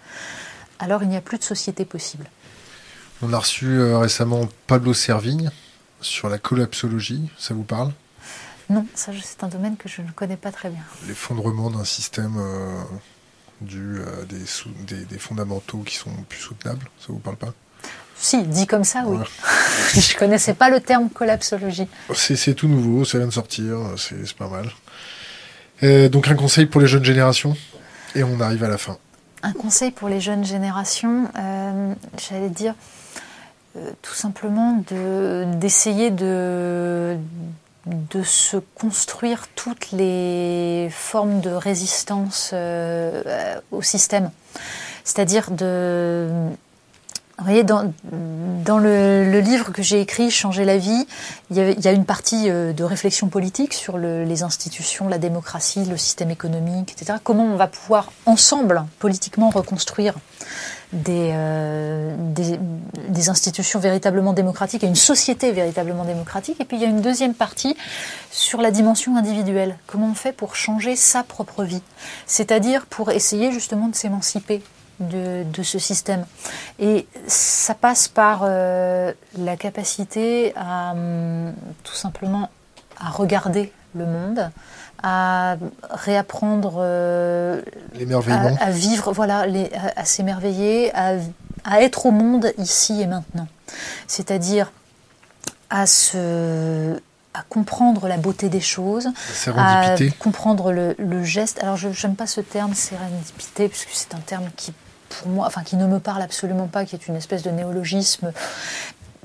alors 0.78 1.02
il 1.02 1.08
n'y 1.08 1.16
a 1.16 1.20
plus 1.20 1.38
de 1.38 1.44
société 1.44 1.84
possible. 1.84 2.26
On 3.20 3.32
a 3.32 3.38
reçu 3.38 3.66
euh, 3.66 3.98
récemment 3.98 4.48
Pablo 4.66 4.94
Servigne 4.94 5.50
sur 6.00 6.28
la 6.28 6.38
collapsologie, 6.38 7.30
ça 7.38 7.54
vous 7.54 7.62
parle? 7.62 7.92
Non, 8.70 8.86
ça 8.94 9.12
c'est 9.22 9.44
un 9.44 9.48
domaine 9.48 9.76
que 9.76 9.88
je 9.88 10.02
ne 10.02 10.10
connais 10.10 10.36
pas 10.36 10.50
très 10.50 10.70
bien. 10.70 10.82
L'effondrement 11.06 11.70
d'un 11.70 11.84
système 11.84 12.36
euh, 12.38 12.82
dû 13.60 14.00
à 14.00 14.24
des, 14.24 15.04
des 15.04 15.18
fondamentaux 15.18 15.78
qui 15.78 15.96
sont 15.96 16.10
plus 16.28 16.40
soutenables, 16.40 16.88
ça 16.98 17.08
vous 17.08 17.18
parle 17.18 17.36
pas? 17.36 17.52
Si, 18.16 18.42
dit 18.44 18.66
comme 18.66 18.84
ça, 18.84 19.02
oui. 19.06 19.18
je 19.94 20.16
connaissais 20.16 20.54
pas 20.54 20.70
le 20.70 20.80
terme 20.80 21.10
collapsologie. 21.10 21.88
C'est 22.14 22.54
tout 22.54 22.68
nouveau, 22.68 23.04
ça 23.04 23.18
vient 23.18 23.26
de 23.26 23.32
sortir, 23.32 23.78
c'est 23.96 24.34
pas 24.34 24.48
mal. 24.48 24.70
Euh, 25.82 26.08
donc 26.08 26.28
un 26.28 26.34
conseil 26.34 26.66
pour 26.66 26.80
les 26.80 26.86
jeunes 26.86 27.04
générations, 27.04 27.56
et 28.14 28.22
on 28.22 28.40
arrive 28.40 28.62
à 28.64 28.68
la 28.68 28.78
fin. 28.78 28.98
Un 29.42 29.52
conseil 29.52 29.90
pour 29.90 30.08
les 30.08 30.20
jeunes 30.20 30.44
générations, 30.44 31.28
euh, 31.36 31.94
j'allais 32.16 32.50
dire 32.50 32.74
euh, 33.76 33.90
tout 34.00 34.14
simplement 34.14 34.84
d'essayer 35.58 36.10
de, 36.10 37.16
de 37.86 38.22
se 38.22 38.58
construire 38.76 39.46
toutes 39.56 39.90
les 39.90 40.88
formes 40.92 41.40
de 41.40 41.50
résistance 41.50 42.54
au 43.72 43.82
système. 43.82 44.30
C'est-à-dire 45.04 45.50
de... 45.50 46.28
Vous 47.42 47.48
voyez, 47.48 47.64
dans, 47.64 48.78
le, 48.78 49.40
livre 49.40 49.72
que 49.72 49.82
j'ai 49.82 50.00
écrit, 50.00 50.30
Changer 50.30 50.64
la 50.64 50.78
vie, 50.78 51.08
il 51.50 51.56
y, 51.56 51.88
a, 51.88 51.90
une 51.90 52.04
partie 52.04 52.48
euh, 52.48 52.72
de 52.72 52.84
réflexion 52.84 53.26
politique 53.26 53.74
sur 53.74 53.98
les 53.98 54.44
institutions, 54.44 55.08
la 55.08 55.18
démocratie, 55.18 55.84
le 55.84 55.96
système 55.96 56.30
économique, 56.30 56.92
etc. 56.92 57.18
Comment 57.24 57.44
on 57.44 57.56
va 57.56 57.66
pouvoir 57.66 58.12
ensemble, 58.26 58.84
politiquement, 59.00 59.50
reconstruire 59.50 60.14
euh, 61.08 62.14
des, 62.18 62.58
des, 63.08 63.28
institutions 63.28 63.80
véritablement 63.80 64.34
démocratiques 64.34 64.84
et 64.84 64.86
une 64.86 64.94
société 64.94 65.50
véritablement 65.50 66.04
démocratique. 66.04 66.60
Et 66.60 66.64
puis 66.64 66.76
il 66.76 66.82
y 66.82 66.86
a 66.86 66.88
une 66.88 67.00
deuxième 67.00 67.34
partie 67.34 67.76
sur 68.30 68.60
la 68.60 68.70
dimension 68.70 69.16
individuelle. 69.16 69.76
Comment 69.88 70.10
on 70.10 70.14
fait 70.14 70.32
pour 70.32 70.54
changer 70.54 70.94
sa 70.94 71.24
propre 71.24 71.64
vie? 71.64 71.82
C'est-à-dire 72.26 72.86
pour 72.86 73.10
essayer 73.10 73.50
justement 73.50 73.88
de 73.88 73.96
s'émanciper 73.96 74.62
de, 75.00 75.44
de, 75.44 75.62
ce 75.62 75.78
système. 75.78 76.24
Et 76.78 77.06
ça 77.26 77.74
passe 77.74 78.08
par 78.08 78.42
euh, 78.44 79.12
la 79.38 79.56
capacité 79.56 80.52
à 80.56 80.92
hum, 80.92 81.52
tout 81.84 81.94
simplement 81.94 82.50
à 82.98 83.10
regarder 83.10 83.72
le 83.94 84.06
monde, 84.06 84.50
à 85.02 85.56
réapprendre 85.90 86.74
euh, 86.78 87.60
à, 88.60 88.70
vivre, 88.70 89.12
voilà, 89.12 89.46
à, 89.96 90.04
s'émerveiller, 90.04 90.92
à, 90.94 91.80
être 91.80 92.06
au 92.06 92.10
monde 92.10 92.52
ici 92.58 93.02
et 93.02 93.06
maintenant. 93.06 93.48
C'est-à-dire 94.06 94.72
à 95.70 95.86
se 95.86 96.96
à 97.34 97.42
comprendre 97.48 98.08
la 98.08 98.18
beauté 98.18 98.50
des 98.50 98.60
choses, 98.60 99.08
à 99.56 99.94
comprendre 100.18 100.70
le, 100.70 100.94
le, 100.98 101.24
geste. 101.24 101.62
Alors 101.62 101.76
je 101.76 101.88
n'aime 101.88 102.14
pas 102.14 102.26
ce 102.26 102.42
terme 102.42 102.74
sérendipité 102.74 103.70
puisque 103.70 103.88
c'est 103.92 104.14
un 104.14 104.18
terme 104.18 104.50
qui 104.54 104.74
qui 105.64 105.76
ne 105.76 105.86
me 105.86 105.98
parle 105.98 106.22
absolument 106.22 106.66
pas, 106.66 106.84
qui 106.84 106.94
est 106.94 107.08
une 107.08 107.16
espèce 107.16 107.42
de 107.42 107.50
néologisme. 107.50 108.32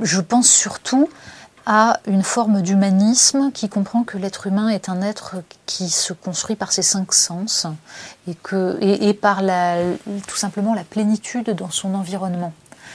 Je 0.01 0.21
pense 0.21 0.47
surtout 0.47 1.09
à 1.65 1.99
une 2.07 2.23
forme 2.23 2.61
d'humanisme 2.61 3.51
qui 3.51 3.67
comprend 3.67 4.03
que 4.03 4.17
l'être 4.17 4.47
humain 4.47 4.69
est 4.69 4.87
un 4.87 5.01
être 5.01 5.35
qui 5.65 5.89
se 5.89 6.13
construit 6.13 6.55
par 6.55 6.71
ses 6.71 6.81
cinq 6.81 7.13
sens 7.13 7.67
et, 8.25 8.35
que, 8.35 8.77
et, 8.81 9.13
par 9.13 9.41
la, 9.41 9.75
tout 10.27 10.37
simplement 10.37 10.73
la 10.73 10.85
plénitude 10.85 11.49
dans 11.49 11.69
son 11.69 11.93
environnement. 11.93 12.53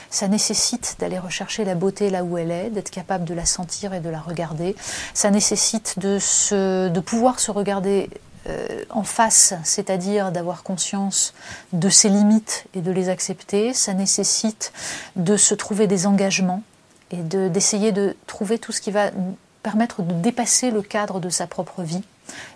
Ça 0.09 0.27
nécessite 0.27 0.95
d'aller 0.99 1.19
rechercher 1.19 1.65
la 1.65 1.75
beauté 1.75 2.09
là 2.09 2.23
où 2.23 2.37
elle 2.37 2.49
est, 2.49 2.71
d'être 2.71 2.89
capable 2.89 3.25
de 3.25 3.35
la 3.35 3.45
sentir 3.45 3.93
et 3.93 3.99
de 3.99 4.09
la 4.09 4.19
regarder. 4.19 4.75
Ça 5.13 5.29
nécessite 5.29 5.99
de, 5.99 6.17
se, 6.17 6.89
de 6.89 6.99
pouvoir 6.99 7.39
se 7.39 7.51
regarder 7.51 8.09
euh, 8.47 8.83
en 8.89 9.03
face, 9.03 9.53
c'est-à-dire 9.63 10.31
d'avoir 10.31 10.63
conscience 10.63 11.33
de 11.71 11.89
ses 11.89 12.09
limites 12.09 12.65
et 12.73 12.81
de 12.81 12.91
les 12.91 13.09
accepter. 13.09 13.73
Ça 13.73 13.93
nécessite 13.93 14.73
de 15.15 15.37
se 15.37 15.53
trouver 15.53 15.87
des 15.87 16.07
engagements 16.07 16.63
et 17.11 17.17
d'essayer 17.17 17.91
de, 17.91 18.15
trouver 18.27 18.57
tout 18.59 18.71
ce 18.71 18.81
qui 18.81 18.91
va 18.91 19.11
permettre 19.61 20.01
de 20.01 20.13
dépasser 20.13 20.71
le 20.71 20.81
cadre 20.81 21.19
de 21.19 21.29
sa 21.29 21.47
propre 21.47 21.83
vie, 21.83 22.03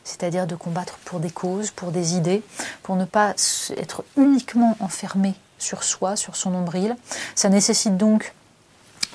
c'est-à-dire 0.03 0.47
de 0.47 0.55
combattre 0.55 0.97
pour 1.05 1.19
des 1.19 1.29
causes, 1.29 1.71
pour 1.71 1.91
des 1.91 2.15
idées, 2.15 2.43
pour 2.83 2.95
ne 2.95 3.05
pas 3.05 3.33
être 3.77 4.03
uniquement 4.17 4.75
enfermé 4.79 5.35
sur 5.57 5.83
soi, 5.83 6.15
sur 6.15 6.35
son 6.35 6.51
nombril. 6.51 6.95
Ça 7.35 7.49
nécessite 7.49 7.97
donc 7.97 8.33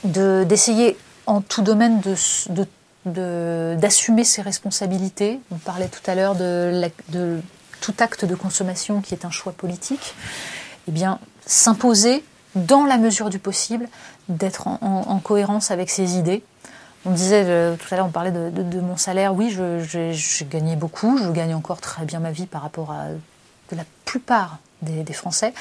d'essayer 0.04 0.96
en 1.26 1.40
tout 1.40 1.62
domaine 1.62 2.00
de, 2.00 2.66
d'assumer 3.04 4.24
ses 4.24 4.42
responsabilités. 4.42 5.40
On 5.50 5.56
parlait 5.56 5.88
tout 5.88 6.08
à 6.08 6.14
l'heure 6.14 6.34
de, 6.34 6.90
de, 7.08 7.40
tout 7.80 7.94
acte 7.98 8.24
de 8.24 8.34
consommation 8.34 9.00
qui 9.00 9.14
est 9.14 9.24
un 9.24 9.30
choix 9.30 9.52
politique. 9.52 10.14
Eh 10.88 10.92
bien, 10.92 11.18
s'imposer 11.46 12.24
dans 12.54 12.84
la 12.84 12.98
mesure 12.98 13.30
du 13.30 13.38
possible, 13.38 13.88
d'être 14.28 14.66
en, 14.66 15.20
cohérence 15.22 15.70
avec 15.70 15.90
ses 15.90 16.16
idées. 16.16 16.42
On 17.04 17.10
disait, 17.10 17.44
euh, 17.46 17.76
tout 17.76 17.92
à 17.92 17.96
l'heure, 17.96 18.06
on 18.06 18.10
parlait 18.10 18.30
de, 18.30 18.80
mon 18.80 18.96
salaire. 18.96 19.34
Oui, 19.34 19.50
je, 19.50 20.44
gagnais 20.44 20.76
beaucoup, 20.76 21.18
je 21.18 21.30
gagne 21.30 21.54
encore 21.54 21.80
très 21.80 22.04
bien 22.04 22.20
ma 22.20 22.30
vie 22.30 22.46
par 22.46 22.62
rapport 22.62 22.92
à 22.92 23.06
la 23.74 23.84
plupart 24.04 24.58
des, 24.82 25.12
Français. 25.12 25.54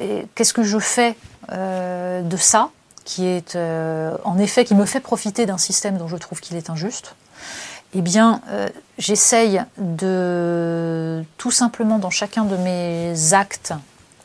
Et 0.00 0.26
qu'est-ce 0.34 0.52
que 0.52 0.62
je 0.62 0.78
fais 0.78 1.16
euh, 1.52 2.22
de 2.22 2.36
ça, 2.36 2.70
qui 3.08 3.26
est 3.26 3.56
euh, 3.56 4.16
en 4.24 4.38
effet, 4.38 4.64
qui 4.64 4.74
me 4.74 4.84
fait 4.84 5.00
profiter 5.00 5.46
d'un 5.46 5.58
système 5.58 5.96
dont 5.96 6.08
je 6.08 6.16
trouve 6.16 6.40
qu'il 6.40 6.56
est 6.56 6.70
injuste 6.70 7.14
eh 7.94 8.02
bien, 8.02 8.42
j'essaye 8.98 9.62
de 9.78 11.24
tout 11.38 11.50
simplement 11.50 11.98
dans 11.98 12.10
chacun 12.10 12.44
de 12.44 12.54
mes 12.58 13.32
actes 13.32 13.72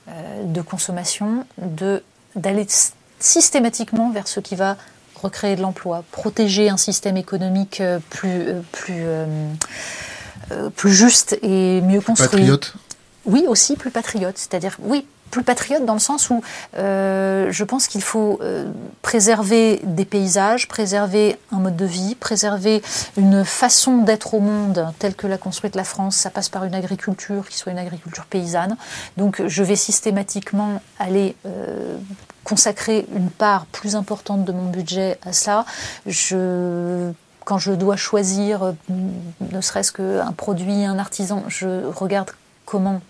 euh, 0.09 0.43
de 0.43 0.61
consommation, 0.61 1.45
d'aller 2.35 2.67
systématiquement 3.19 4.11
vers 4.11 4.27
ce 4.27 4.41
qui 4.41 4.53
va 4.53 4.75
recréer 5.15 5.55
de 5.55 5.61
l'emploi, 5.61 6.03
protéger 6.11 6.67
un 6.67 6.75
système 6.75 7.15
économique 7.15 7.79
euh, 7.79 7.99
plus, 8.09 8.49
euh, 8.49 8.61
plus, 8.73 9.05
plus 10.75 10.91
juste 10.91 11.39
et 11.41 11.79
mieux 11.79 12.01
construit. 12.01 12.27
Patriote 12.27 12.73
Oui, 13.25 13.45
aussi 13.47 13.77
plus 13.77 13.91
patriote. 13.91 14.37
C'est-à-dire, 14.37 14.75
oui, 14.81 15.07
plus 15.33 15.43
patriote 15.43 15.83
dans 15.83 15.93
le 15.93 15.99
sens 15.99 16.29
où 16.29 16.43
euh, 16.77 17.47
je 17.49 17.63
pense 17.63 17.87
qu'il 17.87 18.03
faut 18.03 18.37
euh, 18.43 18.71
préserver 19.01 19.81
des 19.83 20.05
paysages, 20.05 20.67
préserver 20.67 21.39
un 21.51 21.57
mode 21.57 21.75
de 21.75 21.85
vie, 21.85 22.13
préserver 22.13 22.83
une 23.17 23.43
façon 23.43 23.97
d'être 23.97 24.35
au 24.35 24.39
monde 24.39 24.93
telle 24.99 25.15
que 25.15 25.25
l'a 25.25 25.39
construite 25.39 25.75
la 25.75 25.83
France. 25.83 26.17
Ça 26.17 26.29
passe 26.29 26.49
par 26.49 26.65
une 26.65 26.75
agriculture 26.75 27.49
qui 27.49 27.57
soit 27.57 27.71
une 27.71 27.79
agriculture 27.79 28.25
paysanne. 28.25 28.77
Donc 29.17 29.41
je 29.47 29.63
vais 29.63 29.75
systématiquement 29.75 30.79
aller 30.99 31.35
euh, 31.47 31.97
consacrer 32.43 33.07
une 33.15 33.31
part 33.31 33.65
plus 33.65 33.95
importante 33.95 34.45
de 34.45 34.51
mon 34.51 34.69
budget 34.69 35.17
à 35.25 35.33
ça. 35.33 35.65
Je 36.05 37.11
quand 37.43 37.57
je 37.57 37.73
dois 37.73 37.97
choisir, 37.97 38.73
ne 38.87 39.61
serait-ce 39.61 39.91
qu'un 39.91 40.31
produit, 40.31 40.85
un 40.85 40.97
artisan, 40.97 41.43
je 41.49 41.85
regarde 41.87 42.31
comment 42.65 43.01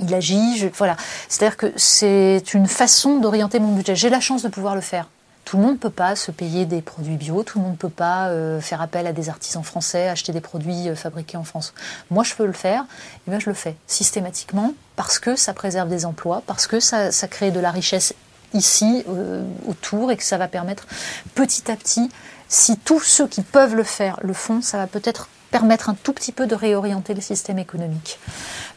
il 0.00 0.14
agit. 0.14 0.68
voilà. 0.76 0.96
C'est-à-dire 1.28 1.56
que 1.56 1.72
c'est 1.76 2.42
une 2.54 2.66
façon 2.66 3.18
d'orienter 3.18 3.58
mon 3.60 3.72
budget. 3.74 3.96
J'ai 3.96 4.10
la 4.10 4.20
chance 4.20 4.42
de 4.42 4.48
pouvoir 4.48 4.74
le 4.74 4.80
faire. 4.80 5.08
Tout 5.48 5.56
le 5.56 5.62
monde 5.62 5.72
ne 5.72 5.78
peut 5.78 5.88
pas 5.88 6.14
se 6.14 6.30
payer 6.30 6.66
des 6.66 6.82
produits 6.82 7.16
bio, 7.16 7.42
tout 7.42 7.58
le 7.58 7.64
monde 7.64 7.72
ne 7.72 7.78
peut 7.78 7.88
pas 7.88 8.28
euh, 8.28 8.60
faire 8.60 8.82
appel 8.82 9.06
à 9.06 9.14
des 9.14 9.30
artisans 9.30 9.64
français, 9.64 10.06
acheter 10.06 10.30
des 10.30 10.42
produits 10.42 10.90
euh, 10.90 10.94
fabriqués 10.94 11.38
en 11.38 11.44
France. 11.44 11.72
Moi, 12.10 12.22
je 12.22 12.34
peux 12.34 12.44
le 12.44 12.52
faire, 12.52 12.84
et 13.26 13.30
bien 13.30 13.40
je 13.40 13.48
le 13.48 13.54
fais 13.54 13.74
systématiquement 13.86 14.74
parce 14.94 15.18
que 15.18 15.36
ça 15.36 15.54
préserve 15.54 15.88
des 15.88 16.04
emplois, 16.04 16.42
parce 16.46 16.66
que 16.66 16.80
ça, 16.80 17.10
crée 17.30 17.50
de 17.50 17.60
la 17.60 17.70
richesse 17.70 18.12
ici, 18.52 19.04
euh, 19.08 19.42
autour, 19.66 20.12
et 20.12 20.18
que 20.18 20.22
ça 20.22 20.36
va 20.36 20.48
permettre 20.48 20.86
petit 21.34 21.70
à 21.70 21.76
petit, 21.76 22.10
si 22.48 22.76
tous 22.76 23.00
ceux 23.00 23.26
qui 23.26 23.40
peuvent 23.40 23.74
le 23.74 23.84
faire 23.84 24.18
le 24.20 24.34
font, 24.34 24.60
ça 24.60 24.76
va 24.76 24.86
peut-être 24.86 25.30
permettre 25.50 25.88
un 25.88 25.94
tout 25.94 26.12
petit 26.12 26.32
peu 26.32 26.46
de 26.46 26.54
réorienter 26.54 27.14
le 27.14 27.20
système 27.20 27.58
économique. 27.58 28.18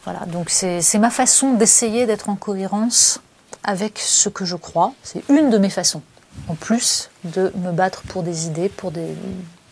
Voilà, 0.04 0.20
donc 0.26 0.50
c'est 0.50 0.98
ma 0.98 1.10
façon 1.10 1.52
d'essayer 1.54 2.06
d'être 2.06 2.28
en 2.28 2.36
cohérence 2.36 3.20
avec 3.62 3.98
ce 3.98 4.28
que 4.28 4.44
je 4.44 4.56
crois. 4.56 4.94
C'est 5.02 5.22
une 5.28 5.50
de 5.50 5.58
mes 5.58 5.70
façons, 5.70 6.02
en 6.48 6.54
plus 6.54 7.10
de 7.24 7.52
me 7.56 7.72
battre 7.72 8.02
pour 8.02 8.22
des 8.22 8.46
idées, 8.46 8.68
pour, 8.68 8.90
des, 8.90 9.14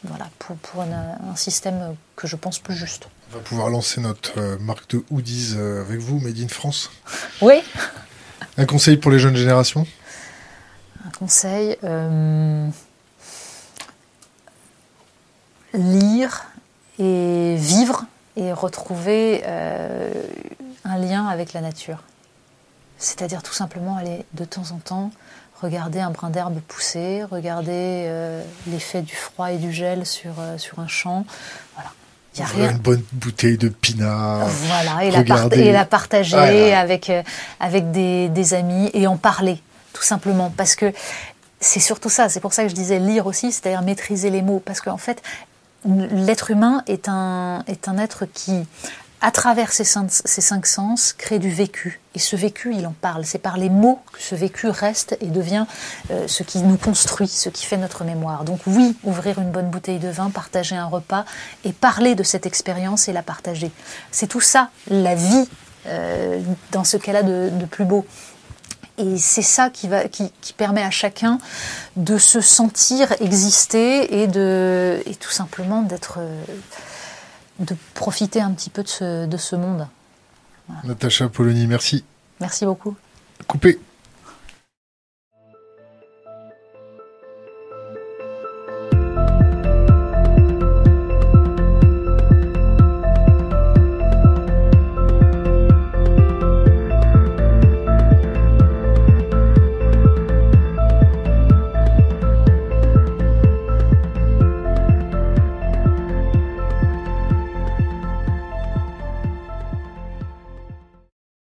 voilà, 0.05 0.29
pour, 0.39 0.57
pour 0.57 0.83
un, 0.83 1.37
système 1.37 1.97
que 2.17 2.27
je 2.27 2.37
pense 2.37 2.59
plus 2.59 2.75
juste. 2.75 3.09
On 3.33 3.37
va 3.37 3.43
pouvoir 3.43 3.71
lancer 3.71 4.01
notre 4.01 4.39
euh, 4.39 4.59
marque 4.59 4.91
de 4.91 5.05
hoodies 5.11 5.55
euh, 5.57 5.83
avec 5.83 6.01
vous, 6.01 6.19
Made 6.19 6.39
in 6.39 6.49
France. 6.49 6.91
Oui. 7.41 7.63
Un 8.59 8.67
conseil 8.67 8.97
pour 8.97 9.11
les 9.11 9.19
jeunes 9.19 9.37
générations? 9.37 9.87
Un 11.07 11.11
conseil. 11.11 11.77
Euh, 11.85 12.69
lire 15.73 16.50
et 17.01 17.57
vivre 17.57 18.05
et 18.37 18.53
retrouver 18.53 19.43
euh, 19.47 20.13
un 20.85 20.99
lien 20.99 21.27
avec 21.27 21.53
la 21.53 21.61
nature. 21.61 22.03
C'est-à-dire 22.99 23.43
tout 23.43 23.55
simplement 23.55 23.97
aller 23.97 24.25
de 24.35 24.45
temps 24.45 24.71
en 24.73 24.79
temps 24.79 25.11
regarder 25.61 26.01
un 26.01 26.11
brin 26.11 26.31
d'herbe 26.31 26.59
pousser, 26.61 27.23
regarder 27.25 27.71
euh, 28.07 28.43
l'effet 28.67 29.03
du 29.03 29.15
froid 29.15 29.53
et 29.53 29.59
du 29.59 29.73
gel 29.73 30.07
sur, 30.07 30.33
euh, 30.39 30.57
sur 30.57 30.79
un 30.79 30.89
champ. 30.89 31.27
Voilà. 31.75 31.91
Il 32.35 32.41
y 32.41 32.43
a 32.43 32.47
rien. 32.47 32.71
Une 32.71 32.79
bonne 32.79 33.03
bouteille 33.13 33.59
de 33.59 33.69
pinard. 33.69 34.47
Voilà, 34.47 35.05
et, 35.05 35.11
la, 35.11 35.21
et 35.53 35.73
la, 35.73 35.85
partager 35.85 36.73
avec, 36.73 37.11
avec 37.59 37.91
des, 37.91 38.29
des 38.29 38.55
amis 38.55 38.89
et 38.95 39.09
en 39.09 39.17
parler, 39.17 39.61
tout 39.93 40.05
simplement. 40.05 40.53
Parce 40.57 40.77
que 40.77 40.93
c'est 41.59 41.81
surtout 41.81 42.09
ça, 42.09 42.29
c'est 42.29 42.39
pour 42.39 42.53
ça 42.53 42.63
que 42.63 42.69
je 42.69 42.75
disais 42.75 43.01
lire 43.01 43.27
aussi, 43.27 43.51
c'est-à-dire 43.51 43.83
maîtriser 43.83 44.31
les 44.31 44.43
mots. 44.43 44.63
Parce 44.65 44.81
qu'en 44.81 44.97
fait, 44.97 45.21
l'être 45.85 46.51
humain 46.51 46.83
est 46.87 47.09
un, 47.09 47.65
est 47.67 47.89
un 47.89 47.99
être 47.99 48.27
qui 48.27 48.67
à 49.23 49.31
travers 49.31 49.71
ces 49.73 49.85
cinq, 49.85 50.67
sens, 50.67 51.13
crée 51.13 51.39
du 51.39 51.51
vécu. 51.51 52.01
Et 52.15 52.19
ce 52.19 52.37
vécu, 52.37 52.75
il 52.75 52.87
en 52.87 52.95
parle. 53.03 53.27
C'est 53.27 53.39
par 53.39 53.59
les 53.59 53.69
mots 53.69 54.01
que 54.13 54.23
ce 54.23 54.35
vécu 54.35 54.69
reste 54.69 55.17
et 55.21 55.27
devient 55.27 55.67
euh, 56.11 56.27
ce 56.27 56.43
qui 56.43 56.61
nous 56.61 56.79
construit, 56.79 57.29
ce 57.29 57.51
qui 57.51 57.67
fait 57.67 57.77
notre 57.77 58.05
mémoire. 58.05 58.45
Donc 58.45 58.61
oui, 58.67 58.97
ouvrir 59.05 59.39
une 59.39 59.51
bonne 59.51 59.69
bouteille 59.69 59.99
de 59.99 60.09
vin, 60.09 60.31
partager 60.31 60.75
un 60.75 60.87
repas 60.87 61.27
et 61.65 61.73
parler 61.73 62.15
de 62.15 62.23
cette 62.23 62.47
expérience 62.47 63.09
et 63.09 63.13
la 63.13 63.23
partager. 63.23 63.71
C'est 64.11 64.27
tout 64.27 64.41
ça, 64.41 64.71
la 64.89 65.15
vie, 65.15 65.49
euh, 65.87 66.41
dans 66.73 66.85
ce 66.85 66.97
cas-là, 66.97 67.23
de 67.23 67.67
plus 67.67 67.85
beau. 67.85 68.07
Et 69.01 69.19
c'est 69.19 69.43
ça 69.43 69.71
qui, 69.71 69.89
va, 69.89 70.09
qui, 70.09 70.31
qui, 70.41 70.53
permet 70.53 70.83
à 70.83 70.91
chacun 70.91 71.39
de 71.97 72.19
se 72.19 72.41
sentir 72.41 73.13
exister 73.21 74.23
et, 74.23 74.27
de, 74.27 75.03
et 75.07 75.15
tout 75.15 75.31
simplement 75.31 75.83
d'être... 75.83 76.19
Euh, 76.19 76.45
de 77.61 77.77
profiter 77.95 78.41
un 78.41 78.53
petit 78.53 78.71
peu 78.71 78.83
de 78.83 78.89
ce, 78.89 79.27
de 79.27 79.37
ce 79.37 79.55
monde. 79.55 79.87
Voilà. 80.67 80.83
Natacha 80.85 81.29
Polony, 81.29 81.67
merci. 81.67 82.05
Merci 82.41 82.65
beaucoup. 82.65 82.97
Coupé. 83.47 83.79